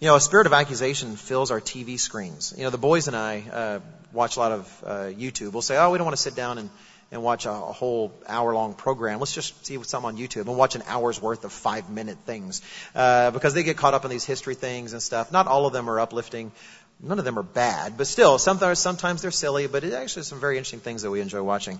You 0.00 0.06
know, 0.06 0.14
a 0.14 0.20
spirit 0.20 0.46
of 0.46 0.52
accusation 0.52 1.16
fills 1.16 1.50
our 1.50 1.60
TV 1.60 1.98
screens. 1.98 2.54
You 2.56 2.62
know, 2.62 2.70
the 2.70 2.78
boys 2.78 3.08
and 3.08 3.16
I 3.16 3.44
uh, 3.52 3.80
watch 4.12 4.36
a 4.36 4.38
lot 4.38 4.52
of 4.52 4.84
uh, 4.86 4.90
YouTube. 5.06 5.52
We'll 5.52 5.62
say, 5.62 5.76
"Oh, 5.76 5.90
we 5.90 5.98
don't 5.98 6.04
want 6.04 6.16
to 6.16 6.22
sit 6.22 6.36
down 6.36 6.58
and 6.58 6.70
and 7.10 7.22
watch 7.22 7.46
a, 7.46 7.50
a 7.50 7.72
whole 7.72 8.12
hour 8.26 8.54
long 8.54 8.74
program. 8.74 9.18
Let's 9.18 9.34
just 9.34 9.66
see 9.66 9.76
what's 9.76 9.92
on 9.94 10.16
YouTube 10.16 10.46
and 10.46 10.56
watch 10.56 10.76
an 10.76 10.82
hour's 10.86 11.20
worth 11.20 11.44
of 11.44 11.52
five 11.52 11.90
minute 11.90 12.18
things. 12.26 12.62
Uh, 12.94 13.30
because 13.30 13.54
they 13.54 13.62
get 13.62 13.76
caught 13.76 13.94
up 13.94 14.04
in 14.04 14.10
these 14.10 14.24
history 14.24 14.54
things 14.54 14.92
and 14.92 15.02
stuff. 15.02 15.32
Not 15.32 15.46
all 15.46 15.66
of 15.66 15.72
them 15.72 15.88
are 15.88 15.98
uplifting. 15.98 16.52
None 17.00 17.18
of 17.18 17.24
them 17.24 17.38
are 17.38 17.44
bad, 17.44 17.96
but 17.96 18.08
still, 18.08 18.38
sometimes, 18.38 18.80
sometimes 18.80 19.22
they're 19.22 19.30
silly, 19.30 19.68
but 19.68 19.84
it 19.84 19.92
actually 19.92 20.24
some 20.24 20.40
very 20.40 20.58
interesting 20.58 20.80
things 20.80 21.02
that 21.02 21.10
we 21.12 21.20
enjoy 21.20 21.42
watching. 21.42 21.78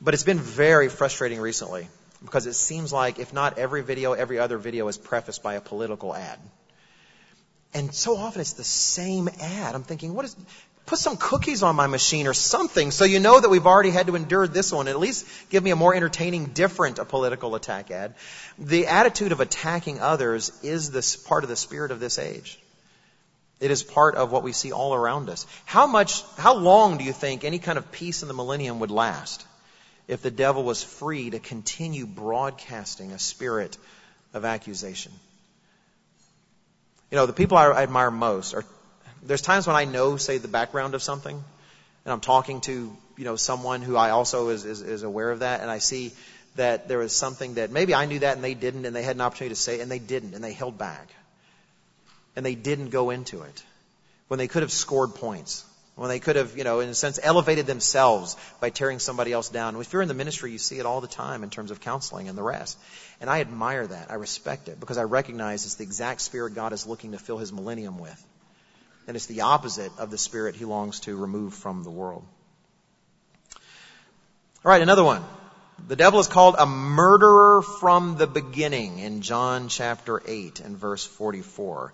But 0.00 0.14
it's 0.14 0.24
been 0.24 0.40
very 0.40 0.88
frustrating 0.88 1.40
recently 1.40 1.88
because 2.24 2.46
it 2.46 2.54
seems 2.54 2.92
like 2.92 3.20
if 3.20 3.32
not 3.32 3.58
every 3.58 3.82
video, 3.82 4.12
every 4.12 4.40
other 4.40 4.58
video 4.58 4.88
is 4.88 4.98
prefaced 4.98 5.42
by 5.42 5.54
a 5.54 5.60
political 5.60 6.14
ad. 6.14 6.38
And 7.76 7.94
so 7.94 8.16
often 8.16 8.40
it's 8.40 8.54
the 8.54 8.64
same 8.64 9.28
ad. 9.28 9.74
I'm 9.74 9.82
thinking, 9.82 10.14
what 10.14 10.24
is, 10.24 10.34
put 10.86 10.98
some 10.98 11.18
cookies 11.18 11.62
on 11.62 11.76
my 11.76 11.86
machine 11.86 12.26
or 12.26 12.32
something 12.32 12.90
so 12.90 13.04
you 13.04 13.20
know 13.20 13.38
that 13.38 13.50
we've 13.50 13.66
already 13.66 13.90
had 13.90 14.06
to 14.06 14.16
endure 14.16 14.48
this 14.48 14.72
one. 14.72 14.88
At 14.88 14.98
least 14.98 15.26
give 15.50 15.62
me 15.62 15.72
a 15.72 15.76
more 15.76 15.94
entertaining, 15.94 16.46
different 16.46 16.98
a 16.98 17.04
political 17.04 17.54
attack 17.54 17.90
ad. 17.90 18.14
The 18.58 18.86
attitude 18.86 19.30
of 19.30 19.40
attacking 19.40 20.00
others 20.00 20.58
is 20.62 20.90
this 20.90 21.16
part 21.16 21.44
of 21.44 21.50
the 21.50 21.56
spirit 21.56 21.90
of 21.90 22.00
this 22.00 22.18
age. 22.18 22.58
It 23.60 23.70
is 23.70 23.82
part 23.82 24.14
of 24.14 24.32
what 24.32 24.42
we 24.42 24.52
see 24.52 24.72
all 24.72 24.94
around 24.94 25.28
us. 25.28 25.46
How 25.66 25.86
much, 25.86 26.22
how 26.38 26.54
long 26.54 26.96
do 26.96 27.04
you 27.04 27.12
think 27.12 27.44
any 27.44 27.58
kind 27.58 27.76
of 27.76 27.92
peace 27.92 28.22
in 28.22 28.28
the 28.28 28.34
millennium 28.34 28.80
would 28.80 28.90
last 28.90 29.46
if 30.08 30.22
the 30.22 30.30
devil 30.30 30.64
was 30.64 30.82
free 30.82 31.28
to 31.28 31.40
continue 31.40 32.06
broadcasting 32.06 33.12
a 33.12 33.18
spirit 33.18 33.76
of 34.32 34.46
accusation? 34.46 35.12
You 37.10 37.16
know, 37.16 37.26
the 37.26 37.32
people 37.32 37.56
I 37.56 37.82
admire 37.82 38.10
most 38.10 38.54
are 38.54 38.64
there's 39.22 39.42
times 39.42 39.66
when 39.66 39.76
I 39.76 39.84
know, 39.84 40.16
say, 40.16 40.38
the 40.38 40.48
background 40.48 40.94
of 40.94 41.02
something, 41.02 41.36
and 42.04 42.12
I'm 42.12 42.20
talking 42.20 42.60
to, 42.62 42.96
you 43.16 43.24
know, 43.24 43.36
someone 43.36 43.82
who 43.82 43.96
I 43.96 44.10
also 44.10 44.48
is, 44.50 44.64
is, 44.64 44.82
is 44.82 45.02
aware 45.02 45.30
of 45.30 45.40
that, 45.40 45.60
and 45.60 45.70
I 45.70 45.78
see 45.78 46.12
that 46.54 46.88
there 46.88 46.98
was 46.98 47.14
something 47.14 47.54
that 47.54 47.70
maybe 47.70 47.94
I 47.94 48.06
knew 48.06 48.20
that 48.20 48.36
and 48.36 48.44
they 48.44 48.54
didn't, 48.54 48.86
and 48.86 48.94
they 48.94 49.02
had 49.02 49.16
an 49.16 49.22
opportunity 49.22 49.54
to 49.54 49.60
say, 49.60 49.78
it, 49.78 49.82
and 49.82 49.90
they 49.90 49.98
didn't, 49.98 50.34
and 50.34 50.42
they 50.42 50.52
held 50.52 50.78
back. 50.78 51.08
And 52.34 52.44
they 52.44 52.54
didn't 52.54 52.90
go 52.90 53.10
into 53.10 53.42
it. 53.42 53.64
When 54.28 54.38
they 54.38 54.48
could 54.48 54.62
have 54.62 54.72
scored 54.72 55.14
points. 55.14 55.64
When 55.96 56.08
they 56.08 56.20
could 56.20 56.36
have, 56.36 56.56
you 56.56 56.64
know, 56.64 56.80
in 56.80 56.88
a 56.88 56.94
sense, 56.94 57.18
elevated 57.22 57.66
themselves 57.66 58.36
by 58.60 58.70
tearing 58.70 58.98
somebody 58.98 59.32
else 59.32 59.48
down. 59.48 59.80
If 59.80 59.92
you're 59.92 60.02
in 60.02 60.08
the 60.08 60.14
ministry, 60.14 60.52
you 60.52 60.58
see 60.58 60.78
it 60.78 60.86
all 60.86 61.00
the 61.00 61.08
time 61.08 61.42
in 61.42 61.50
terms 61.50 61.70
of 61.70 61.80
counseling 61.80 62.28
and 62.28 62.36
the 62.36 62.42
rest. 62.42 62.78
And 63.20 63.30
I 63.30 63.40
admire 63.40 63.86
that. 63.86 64.10
I 64.10 64.14
respect 64.14 64.68
it 64.68 64.78
because 64.78 64.98
I 64.98 65.04
recognize 65.04 65.64
it's 65.64 65.76
the 65.76 65.84
exact 65.84 66.20
spirit 66.20 66.54
God 66.54 66.74
is 66.74 66.86
looking 66.86 67.12
to 67.12 67.18
fill 67.18 67.38
his 67.38 67.52
millennium 67.52 67.98
with 67.98 68.22
and 69.06 69.16
it's 69.16 69.26
the 69.26 69.42
opposite 69.42 69.92
of 69.98 70.10
the 70.10 70.18
spirit 70.18 70.56
he 70.56 70.64
longs 70.64 71.00
to 71.00 71.16
remove 71.16 71.54
from 71.54 71.84
the 71.84 71.90
world. 71.90 72.24
All 74.64 74.70
right, 74.70 74.82
another 74.82 75.04
one. 75.04 75.22
The 75.88 75.96
devil 75.96 76.18
is 76.18 76.26
called 76.26 76.56
a 76.58 76.66
murderer 76.66 77.62
from 77.62 78.16
the 78.16 78.26
beginning 78.26 78.98
in 78.98 79.20
John 79.20 79.68
chapter 79.68 80.22
8 80.26 80.60
and 80.60 80.76
verse 80.76 81.04
44. 81.04 81.92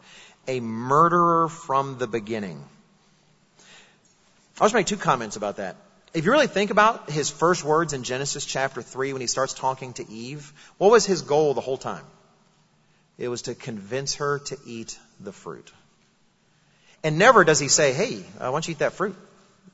A 0.49 0.61
murderer 0.61 1.49
from 1.49 1.99
the 1.99 2.07
beginning. 2.07 2.65
I'll 4.61 4.67
just 4.67 4.75
make 4.75 4.87
two 4.87 4.97
comments 4.97 5.37
about 5.37 5.57
that. 5.57 5.77
If 6.15 6.27
you 6.27 6.31
really 6.31 6.47
think 6.47 6.71
about 6.71 7.11
his 7.11 7.31
first 7.31 7.65
words 7.65 7.95
in 7.95 8.03
Genesis 8.03 8.45
chapter 8.45 8.83
3 8.83 9.15
when 9.15 9.21
he 9.21 9.27
starts 9.27 9.55
talking 9.55 9.95
to 9.95 10.09
Eve, 10.11 10.53
what 10.77 10.91
was 10.91 11.07
his 11.07 11.23
goal 11.23 11.55
the 11.55 11.63
whole 11.63 11.79
time? 11.79 12.05
It 13.17 13.29
was 13.29 13.43
to 13.43 13.55
convince 13.55 14.17
her 14.17 14.41
to 14.41 14.59
eat 14.67 14.99
the 15.21 15.33
fruit. 15.33 15.73
And 17.03 17.19
never 17.19 17.45
does 17.45 17.59
he 17.59 17.69
say, 17.69 17.93
hey, 17.93 18.17
uh, 18.39 18.49
why 18.49 18.51
don't 18.51 18.69
you 18.69 18.73
eat 18.73 18.81
that 18.81 18.93
fruit? 18.93 19.17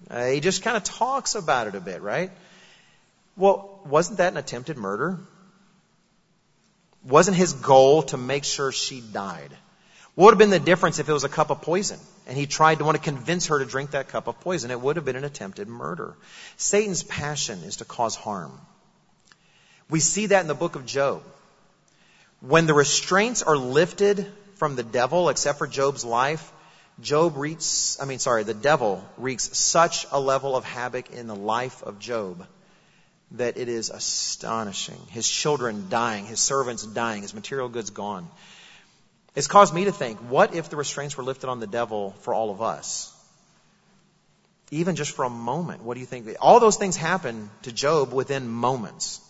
Uh, 0.08 0.26
he 0.26 0.40
just 0.40 0.62
kind 0.62 0.76
of 0.76 0.84
talks 0.84 1.34
about 1.34 1.66
it 1.66 1.74
a 1.74 1.80
bit, 1.80 2.00
right? 2.00 2.30
Well, 3.36 3.80
wasn't 3.84 4.18
that 4.18 4.32
an 4.32 4.38
attempted 4.38 4.76
murder? 4.76 5.18
Wasn't 7.04 7.36
his 7.36 7.52
goal 7.52 8.02
to 8.04 8.16
make 8.16 8.44
sure 8.44 8.70
she 8.70 9.00
died? 9.00 9.50
What 10.14 10.26
would 10.26 10.34
have 10.34 10.38
been 10.38 10.50
the 10.50 10.58
difference 10.58 10.98
if 10.98 11.08
it 11.08 11.12
was 11.12 11.24
a 11.24 11.28
cup 11.28 11.50
of 11.50 11.62
poison 11.62 11.98
and 12.28 12.36
he 12.36 12.46
tried 12.46 12.78
to 12.78 12.84
want 12.84 12.96
to 12.96 13.02
convince 13.02 13.46
her 13.46 13.58
to 13.58 13.64
drink 13.64 13.92
that 13.92 14.08
cup 14.08 14.28
of 14.28 14.38
poison? 14.40 14.70
It 14.70 14.80
would 14.80 14.96
have 14.96 15.04
been 15.04 15.16
an 15.16 15.24
attempted 15.24 15.66
murder. 15.66 16.14
Satan's 16.58 17.02
passion 17.02 17.60
is 17.64 17.76
to 17.76 17.86
cause 17.86 18.14
harm. 18.14 18.52
We 19.88 20.00
see 20.00 20.26
that 20.26 20.42
in 20.42 20.46
the 20.46 20.54
book 20.54 20.76
of 20.76 20.84
Job. 20.84 21.22
When 22.40 22.66
the 22.66 22.74
restraints 22.74 23.42
are 23.42 23.56
lifted 23.56 24.30
from 24.56 24.76
the 24.76 24.82
devil, 24.82 25.30
except 25.30 25.58
for 25.58 25.66
Job's 25.66 26.04
life, 26.04 26.52
Job 27.00 27.36
wreaks, 27.36 27.98
I 28.00 28.04
mean, 28.04 28.18
sorry, 28.18 28.44
the 28.44 28.54
devil 28.54 29.04
wreaks 29.16 29.56
such 29.56 30.06
a 30.12 30.20
level 30.20 30.54
of 30.54 30.64
havoc 30.64 31.10
in 31.10 31.28
the 31.28 31.34
life 31.34 31.82
of 31.82 31.98
Job 31.98 32.46
that 33.32 33.56
it 33.56 33.68
is 33.68 33.90
astonishing. 33.90 35.00
His 35.10 35.28
children 35.28 35.86
dying, 35.88 36.26
his 36.26 36.40
servants 36.40 36.84
dying, 36.84 37.22
his 37.22 37.34
material 37.34 37.68
goods 37.68 37.90
gone. 37.90 38.28
It's 39.34 39.46
caused 39.46 39.74
me 39.74 39.84
to 39.84 39.92
think, 39.92 40.18
what 40.18 40.54
if 40.54 40.70
the 40.70 40.76
restraints 40.76 41.16
were 41.16 41.24
lifted 41.24 41.48
on 41.48 41.60
the 41.60 41.66
devil 41.66 42.12
for 42.20 42.34
all 42.34 42.50
of 42.50 42.62
us? 42.62 43.14
Even 44.70 44.96
just 44.96 45.12
for 45.12 45.24
a 45.24 45.30
moment. 45.30 45.82
What 45.82 45.94
do 45.94 46.00
you 46.00 46.06
think? 46.06 46.28
All 46.40 46.60
those 46.60 46.76
things 46.76 46.96
happen 46.96 47.50
to 47.62 47.72
Job 47.72 48.12
within 48.12 48.48
moments. 48.48 49.20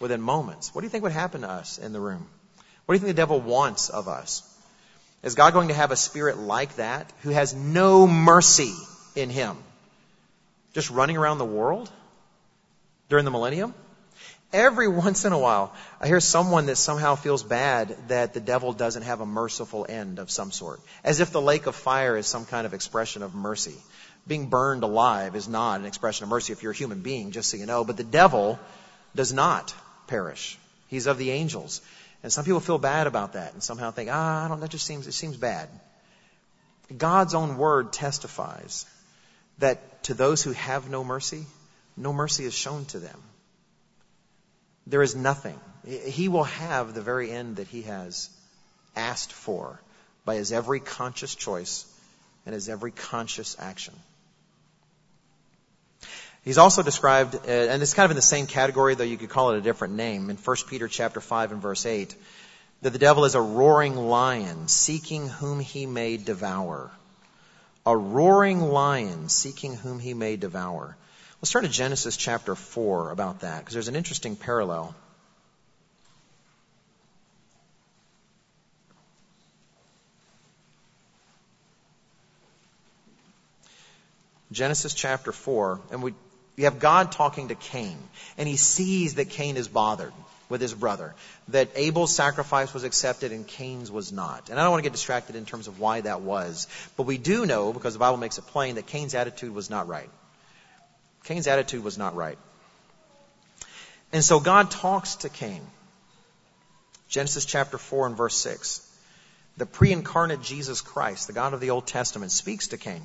Within 0.00 0.20
moments. 0.20 0.74
What 0.74 0.82
do 0.82 0.86
you 0.86 0.90
think 0.90 1.04
would 1.04 1.12
happen 1.12 1.42
to 1.42 1.48
us 1.48 1.78
in 1.78 1.92
the 1.92 2.00
room? 2.00 2.26
What 2.86 2.94
do 2.94 2.96
you 2.96 3.00
think 3.00 3.16
the 3.16 3.22
devil 3.22 3.40
wants 3.40 3.88
of 3.88 4.08
us? 4.08 4.42
Is 5.22 5.34
God 5.34 5.52
going 5.52 5.68
to 5.68 5.74
have 5.74 5.90
a 5.90 5.96
spirit 5.96 6.38
like 6.38 6.76
that 6.76 7.12
who 7.22 7.30
has 7.30 7.54
no 7.54 8.06
mercy 8.06 8.72
in 9.14 9.30
him? 9.30 9.56
Just 10.74 10.90
running 10.90 11.16
around 11.16 11.38
the 11.38 11.44
world 11.44 11.90
during 13.08 13.24
the 13.24 13.30
millennium? 13.30 13.74
Every 14.52 14.88
once 15.06 15.24
in 15.24 15.32
a 15.32 15.38
while, 15.38 15.72
I 16.00 16.06
hear 16.06 16.20
someone 16.20 16.66
that 16.66 16.76
somehow 16.76 17.14
feels 17.14 17.42
bad 17.42 17.96
that 18.08 18.34
the 18.34 18.40
devil 18.40 18.72
doesn't 18.72 19.02
have 19.02 19.20
a 19.20 19.26
merciful 19.26 19.86
end 19.88 20.18
of 20.18 20.30
some 20.30 20.52
sort. 20.52 20.80
As 21.04 21.20
if 21.20 21.30
the 21.30 21.40
lake 21.40 21.66
of 21.66 21.74
fire 21.74 22.16
is 22.16 22.26
some 22.26 22.44
kind 22.44 22.66
of 22.66 22.74
expression 22.74 23.22
of 23.22 23.34
mercy. 23.34 23.76
Being 24.26 24.48
burned 24.48 24.82
alive 24.82 25.36
is 25.36 25.48
not 25.48 25.80
an 25.80 25.86
expression 25.86 26.24
of 26.24 26.30
mercy 26.30 26.52
if 26.52 26.62
you're 26.62 26.72
a 26.72 26.76
human 26.76 27.00
being, 27.00 27.30
just 27.30 27.50
so 27.50 27.56
you 27.56 27.66
know. 27.66 27.84
But 27.84 27.96
the 27.96 28.04
devil 28.04 28.58
does 29.14 29.32
not 29.32 29.74
perish. 30.06 30.58
He's 30.88 31.06
of 31.06 31.18
the 31.18 31.30
angels. 31.30 31.80
And 32.22 32.32
some 32.32 32.44
people 32.44 32.60
feel 32.60 32.78
bad 32.78 33.06
about 33.06 33.34
that 33.34 33.52
and 33.52 33.62
somehow 33.62 33.90
think, 33.90 34.10
ah, 34.12 34.44
I 34.44 34.48
don't, 34.48 34.60
that 34.60 34.70
just 34.70 34.86
seems, 34.86 35.06
it 35.06 35.12
seems 35.12 35.36
bad. 35.36 35.68
God's 36.96 37.34
own 37.34 37.58
word 37.58 37.92
testifies 37.92 38.86
that 39.58 40.02
to 40.04 40.14
those 40.14 40.42
who 40.42 40.52
have 40.52 40.88
no 40.88 41.04
mercy, 41.04 41.46
no 41.96 42.12
mercy 42.12 42.44
is 42.44 42.54
shown 42.54 42.86
to 42.86 42.98
them. 42.98 43.20
There 44.88 45.02
is 45.02 45.14
nothing. 45.14 45.58
He 45.86 46.28
will 46.28 46.44
have 46.44 46.94
the 46.94 47.02
very 47.02 47.30
end 47.30 47.56
that 47.56 47.68
he 47.68 47.82
has 47.82 48.30
asked 48.96 49.32
for 49.32 49.80
by 50.24 50.36
his 50.36 50.50
every 50.50 50.80
conscious 50.80 51.34
choice 51.34 51.86
and 52.46 52.54
his 52.54 52.68
every 52.68 52.90
conscious 52.90 53.54
action. 53.58 53.94
He's 56.42 56.56
also 56.56 56.82
described, 56.82 57.34
uh, 57.34 57.38
and 57.50 57.82
it's 57.82 57.92
kind 57.92 58.06
of 58.06 58.12
in 58.12 58.16
the 58.16 58.22
same 58.22 58.46
category, 58.46 58.94
though 58.94 59.04
you 59.04 59.18
could 59.18 59.28
call 59.28 59.50
it 59.50 59.58
a 59.58 59.60
different 59.60 59.94
name, 59.94 60.30
in 60.30 60.36
1 60.36 60.56
Peter 60.68 60.88
chapter 60.88 61.20
5 61.20 61.52
and 61.52 61.60
verse 61.60 61.84
8, 61.84 62.14
that 62.80 62.90
the 62.90 62.98
devil 62.98 63.26
is 63.26 63.34
a 63.34 63.40
roaring 63.40 63.96
lion, 63.96 64.68
seeking 64.68 65.28
whom 65.28 65.60
he 65.60 65.84
may 65.84 66.16
devour. 66.16 66.90
A 67.84 67.94
roaring 67.94 68.62
lion, 68.62 69.28
seeking 69.28 69.74
whom 69.74 69.98
he 69.98 70.14
may 70.14 70.36
devour. 70.36 70.96
Let's 71.40 71.52
turn 71.52 71.62
to 71.62 71.68
Genesis 71.68 72.16
chapter 72.16 72.56
4 72.56 73.12
about 73.12 73.40
that, 73.40 73.60
because 73.60 73.74
there's 73.74 73.86
an 73.86 73.94
interesting 73.94 74.34
parallel. 74.34 74.92
Genesis 84.50 84.94
chapter 84.94 85.30
4, 85.30 85.78
and 85.92 86.02
we, 86.02 86.14
we 86.56 86.64
have 86.64 86.80
God 86.80 87.12
talking 87.12 87.48
to 87.48 87.54
Cain, 87.54 87.98
and 88.36 88.48
he 88.48 88.56
sees 88.56 89.14
that 89.14 89.30
Cain 89.30 89.56
is 89.56 89.68
bothered 89.68 90.12
with 90.48 90.60
his 90.60 90.74
brother, 90.74 91.14
that 91.48 91.68
Abel's 91.76 92.12
sacrifice 92.12 92.74
was 92.74 92.82
accepted 92.82 93.30
and 93.30 93.46
Cain's 93.46 93.92
was 93.92 94.10
not. 94.10 94.48
And 94.48 94.58
I 94.58 94.62
don't 94.62 94.72
want 94.72 94.82
to 94.82 94.88
get 94.88 94.94
distracted 94.94 95.36
in 95.36 95.44
terms 95.44 95.68
of 95.68 95.78
why 95.78 96.00
that 96.00 96.22
was, 96.22 96.66
but 96.96 97.04
we 97.04 97.16
do 97.16 97.46
know, 97.46 97.72
because 97.72 97.92
the 97.92 98.00
Bible 98.00 98.16
makes 98.16 98.38
it 98.38 98.46
plain, 98.46 98.74
that 98.74 98.86
Cain's 98.86 99.14
attitude 99.14 99.54
was 99.54 99.70
not 99.70 99.86
right. 99.86 100.08
Cain's 101.24 101.46
attitude 101.46 101.84
was 101.84 101.98
not 101.98 102.14
right. 102.14 102.38
And 104.12 104.24
so 104.24 104.40
God 104.40 104.70
talks 104.70 105.16
to 105.16 105.28
Cain. 105.28 105.62
Genesis 107.08 107.44
chapter 107.44 107.78
4 107.78 108.08
and 108.08 108.16
verse 108.16 108.36
6. 108.36 108.84
The 109.56 109.66
pre 109.66 109.92
incarnate 109.92 110.42
Jesus 110.42 110.80
Christ, 110.80 111.26
the 111.26 111.32
God 111.32 111.52
of 111.52 111.60
the 111.60 111.70
Old 111.70 111.86
Testament, 111.86 112.32
speaks 112.32 112.68
to 112.68 112.78
Cain. 112.78 113.02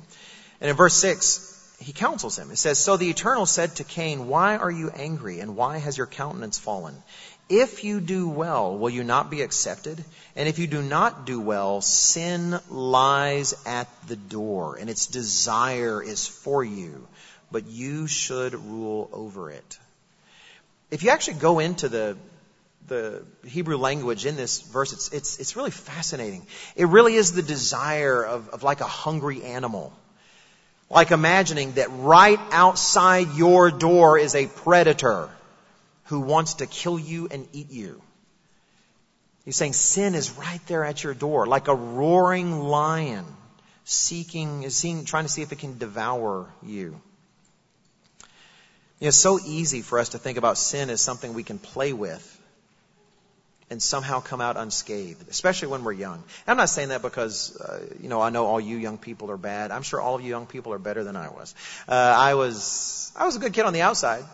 And 0.60 0.70
in 0.70 0.76
verse 0.76 0.94
6, 0.94 1.76
he 1.80 1.92
counsels 1.92 2.38
him. 2.38 2.50
It 2.50 2.56
says, 2.56 2.78
So 2.78 2.96
the 2.96 3.10
Eternal 3.10 3.46
said 3.46 3.76
to 3.76 3.84
Cain, 3.84 4.28
Why 4.28 4.56
are 4.56 4.70
you 4.70 4.90
angry, 4.90 5.40
and 5.40 5.56
why 5.56 5.78
has 5.78 5.98
your 5.98 6.06
countenance 6.06 6.58
fallen? 6.58 6.94
If 7.48 7.84
you 7.84 8.00
do 8.00 8.28
well, 8.28 8.78
will 8.78 8.90
you 8.90 9.04
not 9.04 9.30
be 9.30 9.42
accepted? 9.42 10.02
And 10.36 10.48
if 10.48 10.58
you 10.58 10.66
do 10.66 10.80
not 10.80 11.26
do 11.26 11.40
well, 11.40 11.80
sin 11.82 12.58
lies 12.70 13.54
at 13.66 13.88
the 14.06 14.16
door, 14.16 14.76
and 14.76 14.88
its 14.88 15.06
desire 15.06 16.02
is 16.02 16.26
for 16.26 16.64
you 16.64 17.06
but 17.54 17.68
you 17.68 18.08
should 18.08 18.52
rule 18.52 19.08
over 19.12 19.48
it. 19.48 19.78
If 20.90 21.04
you 21.04 21.10
actually 21.10 21.34
go 21.34 21.60
into 21.60 21.88
the 21.88 22.16
the 22.88 23.22
Hebrew 23.46 23.76
language 23.76 24.26
in 24.26 24.36
this 24.36 24.60
verse, 24.60 24.92
it's, 24.92 25.12
it's, 25.12 25.38
it's 25.38 25.56
really 25.56 25.70
fascinating. 25.70 26.46
It 26.76 26.86
really 26.86 27.14
is 27.14 27.32
the 27.32 27.42
desire 27.42 28.22
of, 28.22 28.48
of 28.50 28.62
like 28.62 28.80
a 28.80 28.86
hungry 28.86 29.42
animal. 29.42 29.92
Like 30.90 31.12
imagining 31.12 31.72
that 31.74 31.88
right 31.90 32.40
outside 32.50 33.28
your 33.36 33.70
door 33.70 34.18
is 34.18 34.34
a 34.34 34.46
predator 34.46 35.30
who 36.06 36.20
wants 36.20 36.54
to 36.54 36.66
kill 36.66 36.98
you 36.98 37.28
and 37.30 37.48
eat 37.52 37.70
you. 37.70 38.02
He's 39.44 39.56
saying 39.56 39.74
sin 39.74 40.14
is 40.14 40.32
right 40.32 40.60
there 40.66 40.84
at 40.84 41.02
your 41.04 41.14
door, 41.14 41.46
like 41.46 41.68
a 41.68 41.74
roaring 41.74 42.58
lion 42.58 43.24
seeking, 43.84 44.68
seeing, 44.70 45.04
trying 45.04 45.24
to 45.24 45.30
see 45.30 45.42
if 45.42 45.52
it 45.52 45.58
can 45.58 45.78
devour 45.78 46.50
you. 46.62 47.00
You 49.00 49.06
know, 49.06 49.08
it's 49.08 49.16
so 49.16 49.38
easy 49.44 49.82
for 49.82 49.98
us 49.98 50.10
to 50.10 50.18
think 50.18 50.38
about 50.38 50.56
sin 50.56 50.90
as 50.90 51.00
something 51.00 51.34
we 51.34 51.42
can 51.42 51.58
play 51.58 51.92
with 51.92 52.30
and 53.70 53.82
somehow 53.82 54.20
come 54.20 54.40
out 54.40 54.56
unscathed, 54.56 55.28
especially 55.28 55.68
when 55.68 55.84
we're 55.84 55.92
young. 55.92 56.14
And 56.14 56.46
I'm 56.46 56.56
not 56.56 56.68
saying 56.68 56.90
that 56.90 57.02
because, 57.02 57.56
uh, 57.60 57.80
you 58.00 58.08
know, 58.08 58.20
I 58.20 58.30
know 58.30 58.46
all 58.46 58.60
you 58.60 58.76
young 58.76 58.98
people 58.98 59.30
are 59.30 59.36
bad. 59.36 59.70
I'm 59.70 59.82
sure 59.82 60.00
all 60.00 60.14
of 60.14 60.22
you 60.22 60.28
young 60.28 60.46
people 60.46 60.72
are 60.72 60.78
better 60.78 61.02
than 61.02 61.16
I 61.16 61.28
was. 61.28 61.54
Uh, 61.88 61.92
I 61.92 62.34
was, 62.34 63.12
I 63.16 63.26
was 63.26 63.36
a 63.36 63.38
good 63.38 63.52
kid 63.52 63.64
on 63.64 63.72
the 63.72 63.82
outside. 63.82 64.24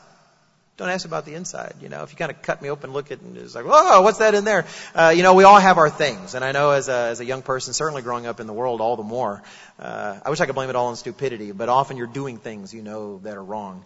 Don't 0.77 0.89
ask 0.89 1.05
about 1.05 1.27
the 1.27 1.35
inside. 1.35 1.75
You 1.83 1.91
know, 1.91 2.05
if 2.05 2.11
you 2.11 2.17
kind 2.17 2.31
of 2.31 2.41
cut 2.41 2.63
me 2.63 2.71
open, 2.71 2.95
look 2.95 3.11
at, 3.11 3.21
and 3.21 3.37
it's 3.37 3.55
like, 3.55 3.67
whoa, 3.67 4.01
what's 4.01 4.17
that 4.19 4.35
in 4.35 4.45
there? 4.45 4.65
Uh, 4.95 5.13
you 5.15 5.23
know, 5.23 5.35
we 5.35 5.45
all 5.45 5.61
have 5.61 5.77
our 5.77 5.91
things, 5.91 6.35
and 6.35 6.43
I 6.43 6.53
know 6.53 6.71
as 6.71 6.89
a 6.89 7.11
as 7.11 7.21
a 7.21 7.25
young 7.27 7.43
person, 7.43 7.75
certainly 7.75 8.01
growing 8.01 8.27
up 8.27 8.41
in 8.41 8.47
the 8.47 8.55
world, 8.55 8.81
all 8.81 8.97
the 8.97 9.03
more. 9.03 9.43
Uh, 9.79 10.19
I 10.25 10.31
wish 10.31 10.41
I 10.41 10.47
could 10.47 10.55
blame 10.55 10.71
it 10.71 10.77
all 10.77 10.87
on 10.87 10.97
stupidity, 10.97 11.53
but 11.53 11.69
often 11.69 11.99
you're 11.99 12.07
doing 12.07 12.39
things 12.39 12.73
you 12.73 12.81
know 12.81 13.19
that 13.25 13.37
are 13.37 13.45
wrong. 13.45 13.85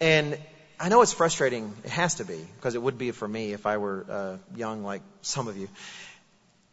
And 0.00 0.38
I 0.78 0.88
know 0.88 1.02
it's 1.02 1.12
frustrating. 1.12 1.74
It 1.84 1.90
has 1.90 2.14
to 2.16 2.24
be, 2.24 2.38
because 2.56 2.74
it 2.74 2.82
would 2.82 2.96
be 2.96 3.10
for 3.10 3.28
me 3.28 3.52
if 3.52 3.66
I 3.66 3.76
were 3.76 4.06
uh, 4.08 4.36
young 4.56 4.82
like 4.82 5.02
some 5.20 5.46
of 5.46 5.58
you. 5.58 5.68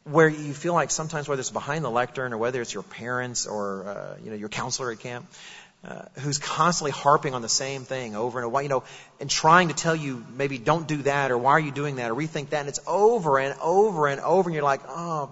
Where 0.06 0.30
you 0.30 0.54
feel 0.54 0.74
like 0.74 0.92
sometimes, 0.92 1.28
whether 1.28 1.42
it's 1.42 1.52
behind 1.52 1.84
the 1.84 1.92
lectern 1.92 2.32
or 2.32 2.38
whether 2.38 2.62
it's 2.62 2.74
your 2.74 2.84
parents 2.84 3.46
or 3.46 3.86
uh, 3.86 4.18
you 4.24 4.30
know 4.30 4.38
your 4.38 4.48
counselor 4.48 4.94
at 4.94 5.00
camp, 5.00 5.26
uh, 5.86 6.04
who's 6.20 6.38
constantly 6.38 6.92
harping 6.92 7.34
on 7.34 7.42
the 7.42 7.50
same 7.50 7.84
thing 7.84 8.16
over 8.16 8.40
and 8.40 8.46
over, 8.46 8.62
you 8.62 8.70
know, 8.70 8.84
and 9.20 9.30
trying 9.30 9.68
to 9.68 9.74
tell 9.74 9.96
you 9.96 10.26
maybe 10.38 10.58
don't 10.58 10.88
do 10.88 11.02
that 11.04 11.32
or 11.32 11.38
why 11.38 11.52
are 11.52 11.60
you 11.60 11.72
doing 11.72 11.98
that 11.98 12.10
or 12.10 12.16
rethink 12.16 12.50
that, 12.52 12.62
and 12.62 12.70
it's 12.70 12.80
over 12.88 13.38
and 13.40 13.60
over 13.60 14.08
and 14.08 14.22
over, 14.22 14.50
and 14.50 14.56
you're 14.56 14.64
like, 14.64 14.82
oh, 14.88 15.30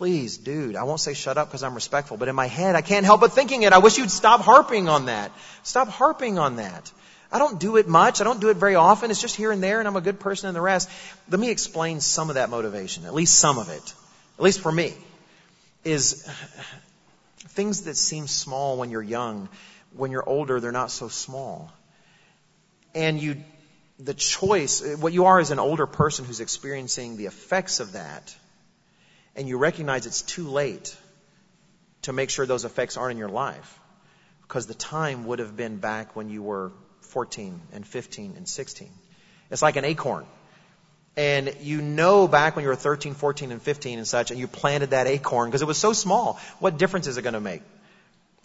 please, 0.00 0.38
dude, 0.38 0.76
I 0.76 0.84
won't 0.84 0.98
say 0.98 1.12
shut 1.12 1.36
up 1.36 1.48
because 1.48 1.62
I'm 1.62 1.74
respectful, 1.74 2.16
but 2.16 2.28
in 2.28 2.34
my 2.34 2.46
head, 2.46 2.74
I 2.74 2.80
can't 2.80 3.04
help 3.04 3.20
but 3.20 3.34
thinking 3.34 3.64
it. 3.64 3.74
I 3.74 3.80
wish 3.80 3.98
you'd 3.98 4.10
stop 4.10 4.40
harping 4.40 4.88
on 4.88 5.04
that. 5.06 5.30
Stop 5.62 5.88
harping 5.88 6.38
on 6.38 6.56
that. 6.56 6.90
I 7.30 7.38
don't 7.38 7.60
do 7.60 7.76
it 7.76 7.86
much. 7.86 8.22
I 8.22 8.24
don't 8.24 8.40
do 8.40 8.48
it 8.48 8.56
very 8.56 8.76
often. 8.76 9.10
It's 9.10 9.20
just 9.20 9.36
here 9.36 9.52
and 9.52 9.62
there, 9.62 9.78
and 9.78 9.86
I'm 9.86 9.96
a 9.96 10.00
good 10.00 10.18
person 10.18 10.48
and 10.48 10.56
the 10.56 10.62
rest. 10.62 10.88
Let 11.28 11.38
me 11.38 11.50
explain 11.50 12.00
some 12.00 12.30
of 12.30 12.36
that 12.36 12.48
motivation, 12.48 13.04
at 13.04 13.12
least 13.12 13.38
some 13.38 13.58
of 13.58 13.68
it, 13.68 13.94
at 14.38 14.42
least 14.42 14.60
for 14.60 14.72
me, 14.72 14.94
is 15.84 16.26
things 17.48 17.82
that 17.82 17.94
seem 17.98 18.26
small 18.26 18.78
when 18.78 18.88
you're 18.88 19.02
young. 19.02 19.50
When 19.94 20.12
you're 20.12 20.26
older, 20.26 20.60
they're 20.60 20.72
not 20.72 20.90
so 20.90 21.08
small. 21.08 21.70
And 22.94 23.20
you, 23.20 23.36
the 23.98 24.14
choice, 24.14 24.96
what 24.96 25.12
you 25.12 25.26
are 25.26 25.38
is 25.38 25.50
an 25.50 25.58
older 25.58 25.86
person 25.86 26.24
who's 26.24 26.40
experiencing 26.40 27.18
the 27.18 27.26
effects 27.26 27.80
of 27.80 27.92
that, 27.92 28.34
and 29.36 29.48
you 29.48 29.58
recognize 29.58 30.06
it's 30.06 30.22
too 30.22 30.48
late 30.48 30.96
to 32.02 32.12
make 32.12 32.30
sure 32.30 32.46
those 32.46 32.64
effects 32.64 32.96
aren't 32.96 33.12
in 33.12 33.18
your 33.18 33.28
life 33.28 33.78
because 34.42 34.66
the 34.66 34.74
time 34.74 35.26
would 35.26 35.38
have 35.38 35.56
been 35.56 35.76
back 35.76 36.16
when 36.16 36.28
you 36.30 36.42
were 36.42 36.72
14 37.02 37.60
and 37.72 37.86
15 37.86 38.34
and 38.36 38.48
16. 38.48 38.90
It's 39.50 39.62
like 39.62 39.76
an 39.76 39.84
acorn. 39.84 40.26
And 41.16 41.54
you 41.60 41.82
know 41.82 42.28
back 42.28 42.56
when 42.56 42.62
you 42.62 42.68
were 42.68 42.76
13, 42.76 43.14
14, 43.14 43.52
and 43.52 43.60
15 43.60 43.98
and 43.98 44.06
such, 44.06 44.30
and 44.30 44.38
you 44.38 44.46
planted 44.46 44.90
that 44.90 45.06
acorn 45.06 45.48
because 45.48 45.62
it 45.62 45.66
was 45.66 45.78
so 45.78 45.92
small. 45.92 46.40
What 46.60 46.78
difference 46.78 47.06
is 47.06 47.18
it 47.18 47.22
going 47.22 47.34
to 47.34 47.40
make? 47.40 47.62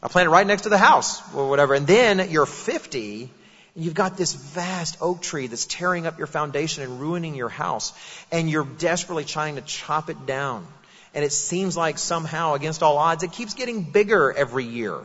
I 0.01 0.07
planted 0.07 0.31
right 0.31 0.45
next 0.45 0.63
to 0.63 0.69
the 0.69 0.77
house 0.77 1.21
or 1.33 1.49
whatever. 1.49 1.73
And 1.73 1.87
then 1.87 2.29
you're 2.29 2.45
50 2.45 3.29
and 3.75 3.83
you've 3.83 3.93
got 3.93 4.15
this 4.15 4.33
vast 4.33 4.97
oak 5.01 5.21
tree 5.21 5.47
that's 5.47 5.65
tearing 5.65 6.07
up 6.07 6.17
your 6.17 6.27
foundation 6.27 6.83
and 6.83 6.99
ruining 6.99 7.35
your 7.35 7.49
house. 7.49 7.91
And 8.31 8.49
you're 8.49 8.65
desperately 8.65 9.25
trying 9.25 9.55
to 9.55 9.61
chop 9.61 10.09
it 10.09 10.25
down. 10.25 10.65
And 11.13 11.25
it 11.25 11.33
seems 11.33 11.75
like 11.75 11.97
somehow, 11.97 12.53
against 12.53 12.83
all 12.83 12.97
odds, 12.97 13.23
it 13.23 13.33
keeps 13.33 13.53
getting 13.53 13.83
bigger 13.83 14.31
every 14.31 14.63
year. 14.63 14.99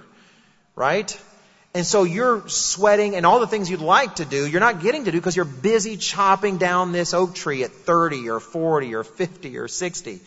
Right? 0.76 1.20
And 1.74 1.84
so 1.84 2.04
you're 2.04 2.48
sweating 2.48 3.14
and 3.14 3.24
all 3.26 3.38
the 3.40 3.46
things 3.46 3.70
you'd 3.70 3.80
like 3.80 4.16
to 4.16 4.24
do, 4.24 4.46
you're 4.46 4.60
not 4.60 4.82
getting 4.82 5.04
to 5.04 5.12
do 5.12 5.18
because 5.18 5.36
you're 5.36 5.44
busy 5.44 5.96
chopping 5.96 6.58
down 6.58 6.90
this 6.90 7.14
oak 7.14 7.34
tree 7.34 7.62
at 7.62 7.70
30 7.70 8.28
or 8.28 8.40
40 8.40 8.94
or 8.94 9.04
50 9.04 9.58
or 9.58 9.68
60. 9.68 10.20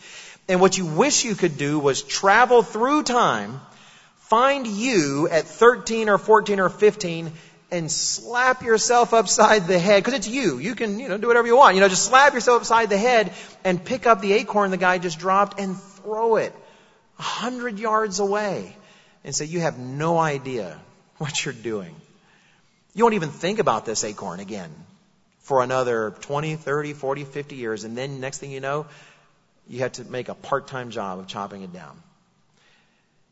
And 0.48 0.60
what 0.60 0.76
you 0.76 0.86
wish 0.86 1.24
you 1.24 1.34
could 1.34 1.58
do 1.58 1.78
was 1.78 2.02
travel 2.02 2.62
through 2.62 3.02
time, 3.02 3.60
find 4.20 4.66
you 4.66 5.28
at 5.30 5.44
13 5.44 6.08
or 6.08 6.16
14 6.16 6.60
or 6.60 6.70
15 6.70 7.32
and 7.74 7.90
slap 7.90 8.62
yourself 8.62 9.12
upside 9.12 9.66
the 9.66 9.78
head 9.78 10.02
because 10.02 10.14
it's 10.14 10.28
you. 10.28 10.58
You 10.58 10.74
can, 10.74 11.00
you 11.00 11.08
know, 11.08 11.18
do 11.18 11.26
whatever 11.26 11.46
you 11.46 11.56
want. 11.56 11.74
You 11.74 11.80
know, 11.80 11.88
just 11.88 12.04
slap 12.04 12.32
yourself 12.32 12.62
upside 12.62 12.88
the 12.88 12.98
head 12.98 13.32
and 13.64 13.84
pick 13.84 14.06
up 14.06 14.20
the 14.20 14.32
acorn 14.34 14.70
the 14.70 14.76
guy 14.76 14.98
just 14.98 15.18
dropped 15.18 15.58
and 15.58 15.76
throw 15.76 16.36
it 16.36 16.54
a 17.18 17.22
hundred 17.22 17.78
yards 17.78 18.20
away 18.20 18.76
and 19.24 19.34
say, 19.34 19.44
you 19.44 19.60
have 19.60 19.78
no 19.78 20.18
idea 20.18 20.78
what 21.18 21.44
you're 21.44 21.54
doing. 21.54 21.94
You 22.94 23.04
won't 23.04 23.14
even 23.14 23.30
think 23.30 23.58
about 23.58 23.84
this 23.84 24.04
acorn 24.04 24.40
again 24.40 24.70
for 25.40 25.62
another 25.62 26.14
20, 26.20 26.56
30, 26.56 26.92
40, 26.92 27.24
50 27.24 27.56
years. 27.56 27.84
And 27.84 27.96
then 27.96 28.20
next 28.20 28.38
thing 28.38 28.50
you 28.50 28.60
know, 28.60 28.86
you 29.68 29.80
have 29.80 29.92
to 29.92 30.04
make 30.04 30.28
a 30.28 30.34
part-time 30.34 30.90
job 30.90 31.18
of 31.18 31.26
chopping 31.26 31.62
it 31.62 31.72
down. 31.72 32.00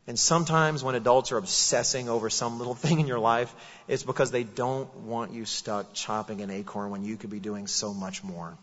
And 0.05 0.19
sometimes 0.19 0.83
when 0.83 0.95
adults 0.95 1.31
are 1.31 1.37
obsessing 1.37 2.09
over 2.09 2.29
some 2.29 2.57
little 2.57 2.75
thing 2.83 2.99
in 2.99 3.07
your 3.07 3.19
life, 3.19 3.53
it's 3.87 4.03
because 4.03 4.31
they 4.31 4.43
don't 4.43 4.93
want 4.95 5.33
you 5.33 5.45
stuck 5.45 5.93
chopping 5.93 6.41
an 6.41 6.49
acorn 6.49 6.89
when 6.89 7.03
you 7.03 7.17
could 7.17 7.29
be 7.29 7.39
doing 7.39 7.67
so 7.67 7.93
much 7.93 8.23
more 8.23 8.57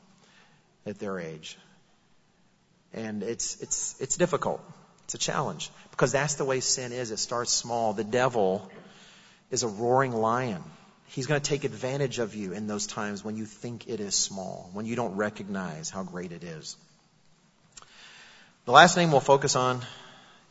at 0.87 0.99
their 0.99 1.19
age. 1.19 1.59
And 2.93 3.23
it's, 3.23 3.61
it's, 3.63 4.01
it's 4.01 4.17
difficult. 4.17 4.61
It's 5.05 5.15
a 5.15 5.19
challenge 5.19 5.71
because 5.91 6.13
that's 6.13 6.35
the 6.35 6.45
way 6.45 6.61
sin 6.61 6.93
is. 6.93 7.11
It 7.11 7.19
starts 7.19 7.53
small. 7.53 7.93
The 7.93 8.05
devil 8.05 8.71
is 9.51 9.63
a 9.63 9.69
roaring 9.69 10.13
lion. 10.13 10.63
He's 11.07 11.27
going 11.27 11.41
to 11.41 11.49
take 11.49 11.65
advantage 11.65 12.21
of 12.21 12.37
you 12.37 12.53
in 12.53 12.69
those 12.69 12.87
times 12.87 13.25
when 13.25 13.37
you 13.37 13.45
think 13.45 13.89
it 13.89 13.99
is 13.99 14.15
small, 14.15 14.71
when 14.73 14.87
you 14.87 14.95
don't 14.95 15.17
recognize 15.17 15.91
how 15.91 16.05
great 16.05 16.31
it 16.31 16.45
is. 16.45 16.77
The 18.67 18.73
last 18.73 18.97
name 18.97 19.11
we'll 19.11 19.21
focus 19.21 19.57
on 19.57 19.81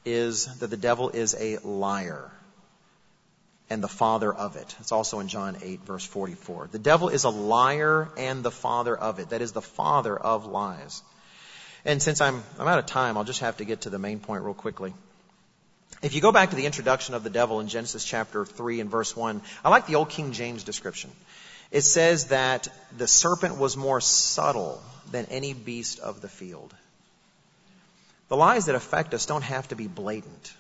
is 0.06 0.46
that 0.60 0.70
the 0.70 0.78
devil 0.78 1.10
is 1.10 1.36
a 1.38 1.58
liar 1.58 2.32
and 3.70 3.84
the 3.84 3.88
father 3.88 4.34
of 4.34 4.56
it. 4.56 4.76
It's 4.80 4.92
also 4.92 5.20
in 5.20 5.28
John 5.28 5.58
8 5.62 5.82
verse 5.82 6.06
44. 6.06 6.70
The 6.72 6.80
devil 6.80 7.10
is 7.10 7.24
a 7.24 7.30
liar 7.30 8.10
and 8.18 8.44
the 8.44 8.52
father 8.52 8.96
of 8.96 9.20
it. 9.20 9.30
That 9.30 9.42
is 9.42 9.52
the 9.52 9.62
father 9.62 10.18
of 10.18 10.46
lies. 10.46 11.04
And 11.86 12.02
since 12.02 12.20
I'm, 12.20 12.44
I'm 12.58 12.68
out 12.68 12.80
of 12.80 12.88
time, 12.88 13.18
I'll 13.18 13.24
just 13.24 13.42
have 13.42 13.58
to 13.58 13.66
get 13.66 13.82
to 13.82 13.90
the 13.90 14.00
main 14.00 14.20
point 14.20 14.44
real 14.44 14.54
quickly. 14.54 14.94
If 16.02 16.14
you 16.14 16.22
go 16.22 16.32
back 16.32 16.50
to 16.52 16.56
the 16.56 16.66
introduction 16.66 17.14
of 17.14 17.24
the 17.24 17.30
devil 17.30 17.60
in 17.60 17.68
Genesis 17.68 18.06
chapter 18.06 18.46
3 18.46 18.80
and 18.80 18.90
verse 18.90 19.16
1, 19.16 19.42
I 19.64 19.70
like 19.70 19.86
the 19.86 19.96
old 19.96 20.10
King 20.10 20.32
James 20.32 20.64
description. 20.64 21.12
It 21.72 21.82
says 21.82 22.28
that 22.28 22.68
the 22.98 23.08
serpent 23.08 23.58
was 23.58 23.78
more 23.78 24.02
subtle 24.02 24.82
than 25.12 25.26
any 25.26 25.54
beast 25.54 26.00
of 26.00 26.22
the 26.22 26.30
field. 26.30 26.74
The 28.30 28.38
lies 28.38 28.68
that 28.68 28.76
affect 28.76 29.14
us 29.14 29.26
don't 29.26 29.42
have 29.42 29.68
to 29.70 29.76
be 29.76 29.88
blatant. 29.88 30.54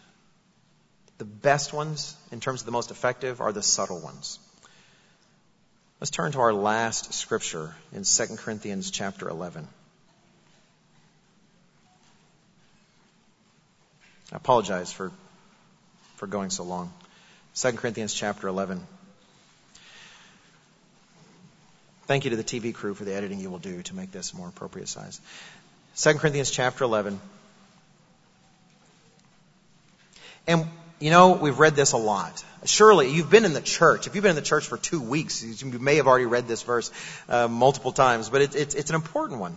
The 1.19 1.25
best 1.25 1.71
ones, 1.71 2.15
in 2.31 2.39
terms 2.39 2.61
of 2.61 2.65
the 2.65 2.71
most 2.71 2.91
effective, 2.91 3.41
are 3.41 3.51
the 3.51 3.61
subtle 3.61 3.99
ones. 3.99 4.39
Let's 5.99 6.09
turn 6.11 6.31
to 6.31 6.39
our 6.39 6.53
last 6.53 7.13
scripture 7.13 7.75
in 7.93 8.03
2 8.03 8.37
Corinthians 8.37 8.89
chapter 8.89 9.29
11. 9.29 9.67
I 14.31 14.35
apologize 14.35 14.91
for, 14.91 15.11
for 16.15 16.25
going 16.25 16.49
so 16.49 16.63
long. 16.63 16.93
2 17.55 17.73
Corinthians 17.73 18.13
chapter 18.13 18.47
11. 18.47 18.85
Thank 22.07 22.23
you 22.23 22.31
to 22.31 22.37
the 22.37 22.43
TV 22.43 22.73
crew 22.73 22.93
for 22.93 23.03
the 23.03 23.13
editing 23.13 23.39
you 23.39 23.51
will 23.51 23.59
do 23.59 23.83
to 23.83 23.95
make 23.95 24.11
this 24.11 24.33
more 24.33 24.47
appropriate 24.47 24.87
size. 24.87 25.19
2 25.97 26.13
Corinthians 26.13 26.49
chapter 26.49 26.83
11. 26.83 27.19
And, 30.49 30.67
you 30.99 31.11
know, 31.11 31.33
we've 31.33 31.59
read 31.59 31.75
this 31.75 31.91
a 31.91 31.97
lot. 31.97 32.43
Surely, 32.65 33.11
you've 33.11 33.29
been 33.29 33.45
in 33.45 33.53
the 33.53 33.61
church. 33.61 34.07
If 34.07 34.15
you've 34.15 34.23
been 34.23 34.31
in 34.31 34.35
the 34.35 34.41
church 34.41 34.65
for 34.65 34.77
two 34.77 34.99
weeks, 34.99 35.43
you 35.43 35.77
may 35.77 35.97
have 35.97 36.07
already 36.07 36.25
read 36.25 36.47
this 36.47 36.63
verse 36.63 36.91
uh, 37.29 37.47
multiple 37.47 37.91
times, 37.91 38.29
but 38.29 38.41
it, 38.41 38.55
it, 38.55 38.73
it's 38.73 38.89
an 38.89 38.95
important 38.95 39.39
one. 39.39 39.55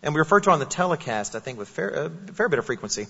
And 0.00 0.14
we 0.14 0.20
refer 0.20 0.38
to 0.38 0.50
it 0.50 0.52
on 0.52 0.60
the 0.60 0.64
telecast, 0.64 1.34
I 1.34 1.40
think, 1.40 1.58
with 1.58 1.68
fair, 1.68 1.88
a 1.88 2.10
fair 2.34 2.48
bit 2.48 2.60
of 2.60 2.66
frequency. 2.66 3.08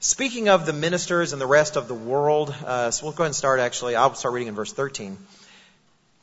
Speaking 0.00 0.48
of 0.48 0.66
the 0.66 0.72
ministers 0.72 1.32
and 1.32 1.40
the 1.40 1.46
rest 1.46 1.76
of 1.76 1.86
the 1.86 1.94
world, 1.94 2.52
uh, 2.66 2.90
so 2.90 3.06
we'll 3.06 3.12
go 3.12 3.22
ahead 3.22 3.28
and 3.28 3.36
start 3.36 3.60
actually. 3.60 3.94
I'll 3.94 4.12
start 4.16 4.34
reading 4.34 4.48
in 4.48 4.56
verse 4.56 4.72
13. 4.72 5.16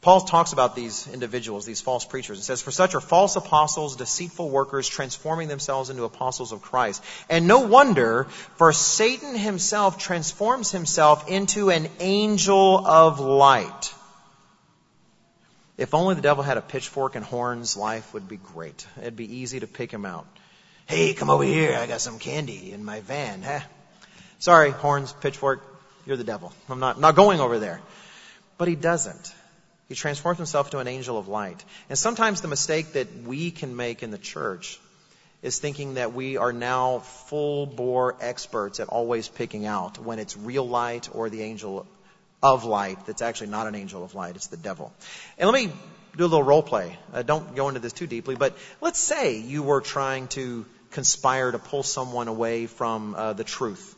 Paul 0.02 0.22
talks 0.22 0.52
about 0.52 0.76
these 0.76 1.08
individuals, 1.08 1.64
these 1.64 1.80
false 1.80 2.06
preachers. 2.06 2.40
It 2.40 2.44
says, 2.44 2.64
For 2.64 2.72
such 2.72 2.96
are 2.96 3.02
false 3.02 3.36
apostles, 3.36 3.96
deceitful 3.96 4.50
workers, 4.50 4.90
transforming 4.90 5.48
themselves 5.48 5.92
into 5.92 6.06
apostles 6.06 6.52
of 6.52 6.64
Christ. 6.64 7.04
And 7.30 7.48
no 7.48 7.60
wonder, 7.60 8.24
for 8.56 8.74
Satan 8.74 9.36
himself 9.36 10.00
transforms 10.00 10.72
himself 10.72 11.30
into 11.30 11.70
an 11.70 11.88
angel 12.00 12.86
of 12.86 13.20
light. 13.20 13.94
If 15.78 15.94
only 15.94 16.16
the 16.16 16.22
devil 16.22 16.44
had 16.44 16.58
a 16.58 16.62
pitchfork 16.62 17.16
and 17.16 17.24
horns, 17.24 17.78
life 17.78 18.12
would 18.16 18.28
be 18.28 18.38
great. 18.38 18.88
It'd 19.00 19.16
be 19.16 19.38
easy 19.38 19.60
to 19.60 19.68
pick 19.68 19.92
him 19.92 20.06
out. 20.06 20.26
Hey, 20.88 21.14
come 21.14 21.30
over 21.30 21.44
here. 21.44 21.78
I 21.78 21.86
got 21.86 22.02
some 22.02 22.18
candy 22.18 22.72
in 22.72 22.84
my 22.84 23.02
van. 23.02 23.44
Huh? 23.44 23.60
Sorry, 24.40 24.72
horns, 24.72 25.14
pitchfork, 25.14 25.62
you're 26.08 26.18
the 26.18 26.24
devil. 26.24 26.52
I'm 26.70 26.80
not, 26.80 27.00
not 27.00 27.16
going 27.16 27.40
over 27.40 27.60
there. 27.60 27.82
But 28.58 28.68
he 28.68 28.76
doesn't. 28.76 29.34
He 29.92 29.96
transforms 29.96 30.38
himself 30.38 30.68
into 30.68 30.78
an 30.78 30.88
angel 30.88 31.18
of 31.18 31.28
light. 31.28 31.62
And 31.90 32.00
sometimes 32.00 32.40
the 32.40 32.48
mistake 32.48 32.94
that 32.94 33.10
we 33.26 33.52
can 33.52 33.76
make 33.76 34.04
in 34.04 34.12
the 34.12 34.18
church 34.18 34.80
is 35.42 35.60
thinking 35.60 35.96
that 35.96 36.14
we 36.14 36.38
are 36.38 36.54
now 36.54 37.00
full 37.00 37.66
bore 37.66 38.16
experts 38.22 38.80
at 38.80 38.88
always 38.88 39.28
picking 39.28 39.66
out 39.66 39.98
when 39.98 40.18
it's 40.18 40.38
real 40.38 40.66
light 40.66 41.10
or 41.12 41.30
the 41.30 41.42
angel 41.42 41.86
of 42.42 42.64
light 42.64 43.06
that's 43.06 43.22
actually 43.22 43.48
not 43.48 43.68
an 43.68 43.76
angel 43.76 44.02
of 44.02 44.16
light, 44.16 44.38
it's 44.38 44.48
the 44.48 44.56
devil. 44.56 44.94
And 45.38 45.50
let 45.50 45.62
me 45.62 45.74
do 46.16 46.24
a 46.24 46.32
little 46.32 46.42
role 46.42 46.64
play. 46.64 46.98
Uh, 47.14 47.22
don't 47.24 47.54
go 47.54 47.68
into 47.68 47.82
this 47.82 47.92
too 47.92 48.08
deeply, 48.08 48.36
but 48.36 48.58
let's 48.80 48.98
say 48.98 49.40
you 49.40 49.62
were 49.62 49.82
trying 49.82 50.30
to 50.30 50.66
conspire 50.92 51.52
to 51.52 51.60
pull 51.60 51.84
someone 51.84 52.30
away 52.30 52.66
from 52.66 53.14
uh, 53.14 53.34
the 53.34 53.44
truth 53.44 53.94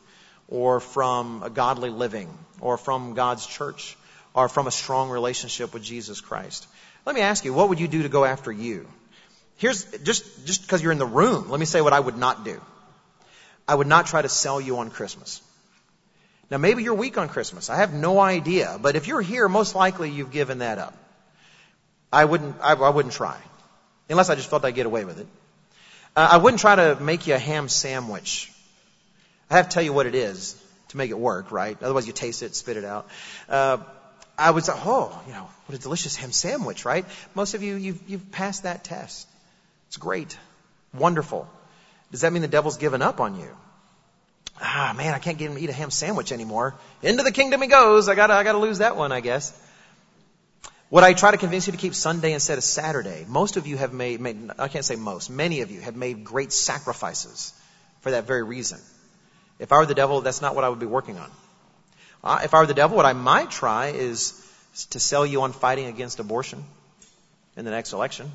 or 0.48 0.80
from 0.80 1.44
a 1.44 1.52
godly 1.52 1.92
living 1.92 2.36
or 2.62 2.80
from 2.80 3.14
God's 3.14 3.46
church 3.46 3.96
are 4.36 4.50
from 4.50 4.68
a 4.68 4.72
strong 4.72 5.10
relationship 5.10 5.74
with 5.74 5.84
Jesus 5.84 6.22
Christ. 6.22 6.68
Let 7.06 7.16
me 7.16 7.22
ask 7.22 7.46
you, 7.46 7.54
what 7.54 7.70
would 7.70 7.80
you 7.80 7.88
do 7.88 8.04
to 8.04 8.10
go 8.10 8.26
after 8.26 8.52
you? 8.52 8.88
Here's, 9.58 9.86
just, 10.04 10.46
just 10.46 10.62
because 10.64 10.82
you're 10.82 10.92
in 10.92 10.98
the 10.98 11.06
room, 11.06 11.50
let 11.50 11.60
me 11.60 11.66
say 11.66 11.82
what 11.82 11.94
I 11.94 12.00
would 12.00 12.18
not 12.18 12.44
do. 12.44 12.60
I 13.68 13.76
would 13.76 13.88
not 13.88 14.08
try 14.08 14.22
to 14.22 14.30
sell 14.30 14.60
you 14.60 14.78
on 14.78 14.90
Christmas. 14.90 15.42
Now 16.50 16.58
maybe 16.58 16.84
you're 16.84 16.94
weak 16.94 17.18
on 17.18 17.30
Christmas. 17.30 17.70
I 17.70 17.78
have 17.78 17.94
no 17.94 18.20
idea. 18.20 18.78
But 18.82 18.96
if 18.96 19.08
you're 19.08 19.22
here, 19.22 19.48
most 19.48 19.76
likely 19.76 20.10
you've 20.10 20.32
given 20.32 20.60
that 20.60 20.80
up. 20.80 20.98
I 22.12 22.26
wouldn't, 22.26 22.56
I, 22.62 22.74
I 22.74 22.90
wouldn't 22.90 23.14
try. 23.14 23.38
Unless 24.10 24.30
I 24.30 24.36
just 24.36 24.50
felt 24.50 24.66
I'd 24.66 24.76
get 24.76 24.86
away 24.86 25.06
with 25.06 25.20
it. 25.20 25.28
Uh, 26.16 26.28
I 26.34 26.38
wouldn't 26.38 26.60
try 26.60 26.76
to 26.76 26.98
make 27.02 27.26
you 27.26 27.34
a 27.34 27.40
ham 27.40 27.70
sandwich. 27.70 28.52
I 29.50 29.58
have 29.58 29.70
to 29.70 29.74
tell 29.74 29.84
you 29.84 29.94
what 29.94 30.06
it 30.06 30.16
is 30.16 30.62
to 30.90 30.98
make 30.98 31.10
it 31.10 31.18
work, 31.18 31.52
right? 31.52 31.82
Otherwise 31.82 32.06
you 32.06 32.14
taste 32.14 32.44
it, 32.44 32.56
spit 32.56 32.78
it 32.78 32.86
out. 32.86 33.08
Uh, 33.50 33.78
I 34.38 34.60
say, 34.60 34.74
oh, 34.76 35.22
you 35.28 35.34
know, 35.34 35.48
what 35.66 35.78
a 35.78 35.82
delicious 35.82 36.16
ham 36.16 36.32
sandwich, 36.32 36.86
right? 36.86 37.06
Most 37.36 37.54
of 37.54 37.64
you, 37.64 37.76
you've, 37.76 38.02
you've 38.08 38.32
passed 38.32 38.64
that 38.64 38.84
test. 38.84 39.28
It's 39.88 39.98
great. 39.98 40.38
Wonderful. 40.94 41.48
Does 42.12 42.22
that 42.22 42.34
mean 42.34 42.42
the 42.42 42.48
devil's 42.48 42.78
given 42.78 43.02
up 43.02 43.20
on 43.20 43.40
you? 43.40 43.50
Ah, 44.62 44.94
man, 44.96 45.14
I 45.14 45.20
can't 45.20 45.38
get 45.38 45.50
him 45.50 45.56
to 45.58 45.62
eat 45.62 45.70
a 45.70 45.74
ham 45.74 45.92
sandwich 45.92 46.32
anymore. 46.32 46.76
Into 47.02 47.24
the 47.24 47.32
kingdom 47.32 47.62
he 47.62 47.68
goes. 47.68 48.08
I 48.08 48.16
gotta, 48.16 48.34
I 48.34 48.44
gotta 48.44 48.60
lose 48.60 48.80
that 48.80 48.96
one, 48.96 49.12
I 49.12 49.20
guess. 49.20 49.60
Would 50.90 51.04
I 51.04 51.14
try 51.14 51.32
to 51.32 51.38
convince 51.38 51.66
you 51.66 51.72
to 51.72 51.80
keep 51.80 51.96
Sunday 51.96 52.34
instead 52.34 52.60
of 52.60 52.64
Saturday? 52.64 53.26
Most 53.28 53.58
of 53.58 53.66
you 53.66 53.78
have 53.78 53.94
made, 53.94 54.22
made, 54.22 54.52
I 54.60 54.68
can't 54.68 54.86
say 54.86 54.96
most, 54.96 55.30
many 55.32 55.62
of 55.62 55.72
you 55.72 55.82
have 55.82 55.96
made 55.96 56.24
great 56.24 56.54
sacrifices 56.54 57.52
for 58.02 58.12
that 58.12 58.26
very 58.26 58.44
reason. 58.44 58.80
If 59.58 59.72
I 59.72 59.78
were 59.78 59.88
the 59.88 59.96
devil, 59.96 60.22
that's 60.22 60.42
not 60.42 60.54
what 60.54 60.64
I 60.64 60.70
would 60.70 60.80
be 60.80 60.86
working 60.86 61.18
on. 61.18 61.32
If 62.26 62.54
I 62.54 62.60
were 62.60 62.66
the 62.66 62.74
devil, 62.74 62.96
what 62.96 63.06
I 63.06 63.14
might 63.14 63.52
try 63.52 63.88
is 63.88 64.34
to 64.92 65.00
sell 65.00 65.26
you 65.26 65.42
on 65.42 65.52
fighting 65.52 65.88
against 65.88 66.20
abortion 66.20 66.64
in 67.58 67.66
the 67.66 67.72
next 67.72 67.94
election. 67.94 68.32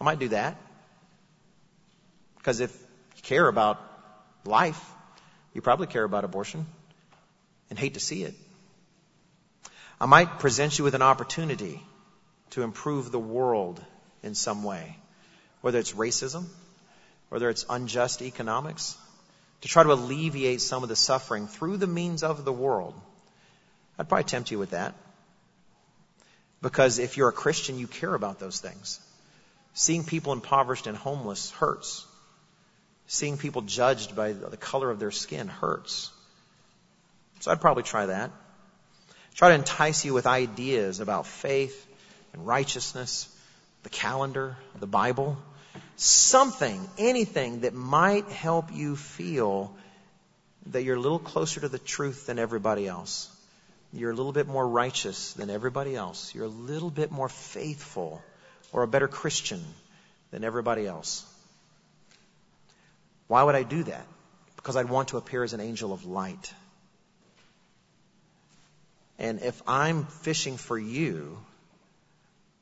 I 0.00 0.04
might 0.04 0.18
do 0.18 0.28
that. 0.28 0.56
Because 2.36 2.60
if 2.60 2.72
you 3.16 3.22
care 3.22 3.46
about 3.46 3.80
life, 4.44 4.82
you 5.52 5.60
probably 5.60 5.88
care 5.88 6.04
about 6.04 6.24
abortion 6.24 6.66
and 7.68 7.78
hate 7.78 7.94
to 7.94 8.00
see 8.00 8.22
it. 8.22 8.34
I 10.00 10.06
might 10.06 10.38
present 10.38 10.78
you 10.78 10.84
with 10.84 10.94
an 10.94 11.02
opportunity 11.02 11.82
to 12.50 12.62
improve 12.62 13.10
the 13.10 13.18
world 13.18 13.84
in 14.22 14.34
some 14.34 14.62
way, 14.62 14.96
whether 15.60 15.78
it's 15.78 15.92
racism, 15.92 16.46
whether 17.28 17.50
it's 17.50 17.66
unjust 17.68 18.22
economics, 18.22 18.96
to 19.60 19.68
try 19.68 19.82
to 19.82 19.92
alleviate 19.92 20.60
some 20.60 20.82
of 20.82 20.88
the 20.88 20.96
suffering 20.96 21.46
through 21.46 21.76
the 21.76 21.86
means 21.86 22.22
of 22.22 22.44
the 22.44 22.52
world. 22.52 22.94
I'd 23.98 24.08
probably 24.08 24.24
tempt 24.24 24.50
you 24.50 24.58
with 24.58 24.70
that. 24.70 24.94
Because 26.62 26.98
if 26.98 27.16
you're 27.16 27.28
a 27.28 27.32
Christian, 27.32 27.78
you 27.78 27.86
care 27.86 28.14
about 28.14 28.38
those 28.38 28.60
things. 28.60 29.00
Seeing 29.74 30.04
people 30.04 30.32
impoverished 30.32 30.86
and 30.86 30.96
homeless 30.96 31.50
hurts. 31.52 32.06
Seeing 33.06 33.38
people 33.38 33.62
judged 33.62 34.14
by 34.14 34.32
the 34.32 34.56
color 34.56 34.90
of 34.90 34.98
their 34.98 35.10
skin 35.10 35.48
hurts. 35.48 36.10
So 37.40 37.50
I'd 37.50 37.60
probably 37.60 37.84
try 37.84 38.06
that. 38.06 38.30
Try 39.34 39.50
to 39.50 39.54
entice 39.54 40.04
you 40.04 40.14
with 40.14 40.26
ideas 40.26 40.98
about 40.98 41.26
faith 41.26 41.86
and 42.32 42.46
righteousness, 42.46 43.28
the 43.84 43.88
calendar, 43.88 44.56
the 44.80 44.86
Bible. 44.86 45.38
Something, 46.00 46.88
anything 46.96 47.62
that 47.62 47.74
might 47.74 48.28
help 48.28 48.72
you 48.72 48.94
feel 48.94 49.74
that 50.66 50.84
you're 50.84 50.96
a 50.96 51.00
little 51.00 51.18
closer 51.18 51.60
to 51.60 51.68
the 51.68 51.78
truth 51.78 52.26
than 52.26 52.38
everybody 52.38 52.86
else. 52.86 53.28
You're 53.92 54.12
a 54.12 54.14
little 54.14 54.32
bit 54.32 54.46
more 54.46 54.66
righteous 54.66 55.32
than 55.32 55.50
everybody 55.50 55.96
else. 55.96 56.32
You're 56.36 56.44
a 56.44 56.48
little 56.70 56.90
bit 56.90 57.10
more 57.10 57.28
faithful 57.28 58.22
or 58.72 58.84
a 58.84 58.86
better 58.86 59.08
Christian 59.08 59.64
than 60.30 60.44
everybody 60.44 60.86
else. 60.86 61.24
Why 63.26 63.42
would 63.42 63.56
I 63.56 63.64
do 63.64 63.82
that? 63.82 64.06
Because 64.54 64.76
I'd 64.76 64.88
want 64.88 65.08
to 65.08 65.16
appear 65.16 65.42
as 65.42 65.52
an 65.52 65.60
angel 65.60 65.92
of 65.92 66.04
light. 66.04 66.52
And 69.18 69.42
if 69.42 69.60
I'm 69.66 70.04
fishing 70.04 70.58
for 70.58 70.78
you, 70.78 71.38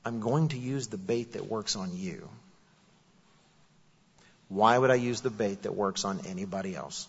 I'm 0.07 0.21
going 0.21 0.49
to 0.49 0.59
use 0.59 0.87
the 0.87 0.97
bait 0.97 1.33
that 1.33 1.47
works 1.47 1.77
on 1.77 1.95
you. 1.95 2.31
Why 4.49 4.79
would 4.79 4.91
I 4.91 4.95
use 4.95 5.21
the 5.21 5.31
bait 5.31 5.63
that 5.63 5.75
works 5.75 6.05
on 6.05 6.21
anybody 6.27 6.77
else? 6.77 7.09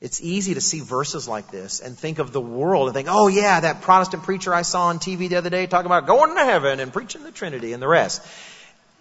It's 0.00 0.20
easy 0.20 0.54
to 0.54 0.60
see 0.60 0.80
verses 0.80 1.26
like 1.28 1.50
this 1.50 1.80
and 1.80 1.96
think 1.96 2.18
of 2.18 2.32
the 2.32 2.40
world 2.40 2.88
and 2.88 2.94
think, 2.94 3.08
oh 3.10 3.28
yeah, 3.28 3.60
that 3.60 3.80
Protestant 3.80 4.24
preacher 4.24 4.52
I 4.52 4.62
saw 4.62 4.88
on 4.88 4.98
TV 4.98 5.28
the 5.28 5.36
other 5.36 5.50
day 5.50 5.66
talking 5.66 5.86
about 5.86 6.06
going 6.06 6.34
to 6.34 6.44
heaven 6.44 6.80
and 6.80 6.92
preaching 6.92 7.22
the 7.22 7.30
Trinity 7.30 7.72
and 7.72 7.82
the 7.82 7.88
rest. 7.88 8.20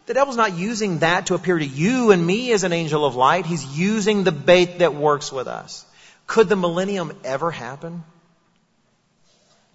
The 0.05 0.13
devil's 0.13 0.37
not 0.37 0.53
using 0.53 0.99
that 0.99 1.27
to 1.27 1.35
appear 1.35 1.57
to 1.57 1.65
you 1.65 2.11
and 2.11 2.25
me 2.25 2.51
as 2.51 2.63
an 2.63 2.73
angel 2.73 3.05
of 3.05 3.15
light. 3.15 3.45
He's 3.45 3.65
using 3.77 4.23
the 4.23 4.31
bait 4.31 4.79
that 4.79 4.93
works 4.93 5.31
with 5.31 5.47
us. 5.47 5.85
Could 6.27 6.47
the 6.47 6.55
millennium 6.55 7.11
ever 7.23 7.51
happen 7.51 8.03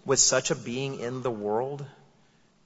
with 0.04 0.18
such 0.18 0.50
a 0.50 0.54
being 0.54 1.00
in 1.00 1.22
the 1.22 1.30
world, 1.30 1.84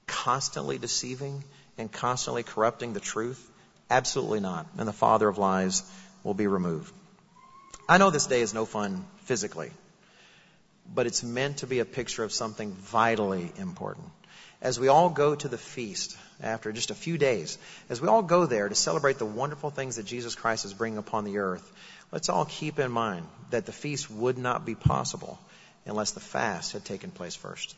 constantly 0.07 0.77
deceiving 0.77 1.43
and 1.77 1.91
constantly 1.91 2.43
corrupting 2.43 2.93
the 2.93 2.99
truth? 2.99 3.49
Absolutely 3.89 4.39
not. 4.39 4.67
And 4.77 4.87
the 4.87 4.93
father 4.93 5.27
of 5.27 5.37
lies 5.37 5.83
will 6.23 6.33
be 6.33 6.47
removed. 6.47 6.93
I 7.87 7.97
know 7.97 8.09
this 8.09 8.27
day 8.27 8.41
is 8.41 8.53
no 8.53 8.65
fun 8.65 9.05
physically, 9.23 9.71
but 10.93 11.05
it's 11.05 11.23
meant 11.23 11.57
to 11.57 11.67
be 11.67 11.79
a 11.79 11.85
picture 11.85 12.23
of 12.23 12.31
something 12.31 12.71
vitally 12.71 13.51
important. 13.57 14.07
As 14.61 14.79
we 14.79 14.87
all 14.87 15.09
go 15.09 15.35
to 15.35 15.47
the 15.49 15.57
feast 15.57 16.17
after 16.41 16.71
just 16.71 16.91
a 16.91 16.95
few 16.95 17.17
days, 17.17 17.57
as 17.89 18.01
we 18.01 18.07
all 18.07 18.21
go 18.21 18.45
there 18.45 18.69
to 18.69 18.75
celebrate 18.75 19.17
the 19.17 19.25
wonderful 19.25 19.69
things 19.69 19.97
that 19.97 20.05
Jesus 20.05 20.35
Christ 20.35 20.63
is 20.63 20.73
bringing 20.73 20.97
upon 20.97 21.25
the 21.25 21.39
earth, 21.39 21.69
let's 22.13 22.29
all 22.29 22.45
keep 22.45 22.79
in 22.79 22.91
mind 22.91 23.27
that 23.49 23.65
the 23.65 23.73
feast 23.73 24.09
would 24.09 24.37
not 24.37 24.65
be 24.65 24.75
possible 24.75 25.37
unless 25.85 26.11
the 26.11 26.21
fast 26.21 26.71
had 26.71 26.85
taken 26.85 27.11
place 27.11 27.35
first. 27.35 27.75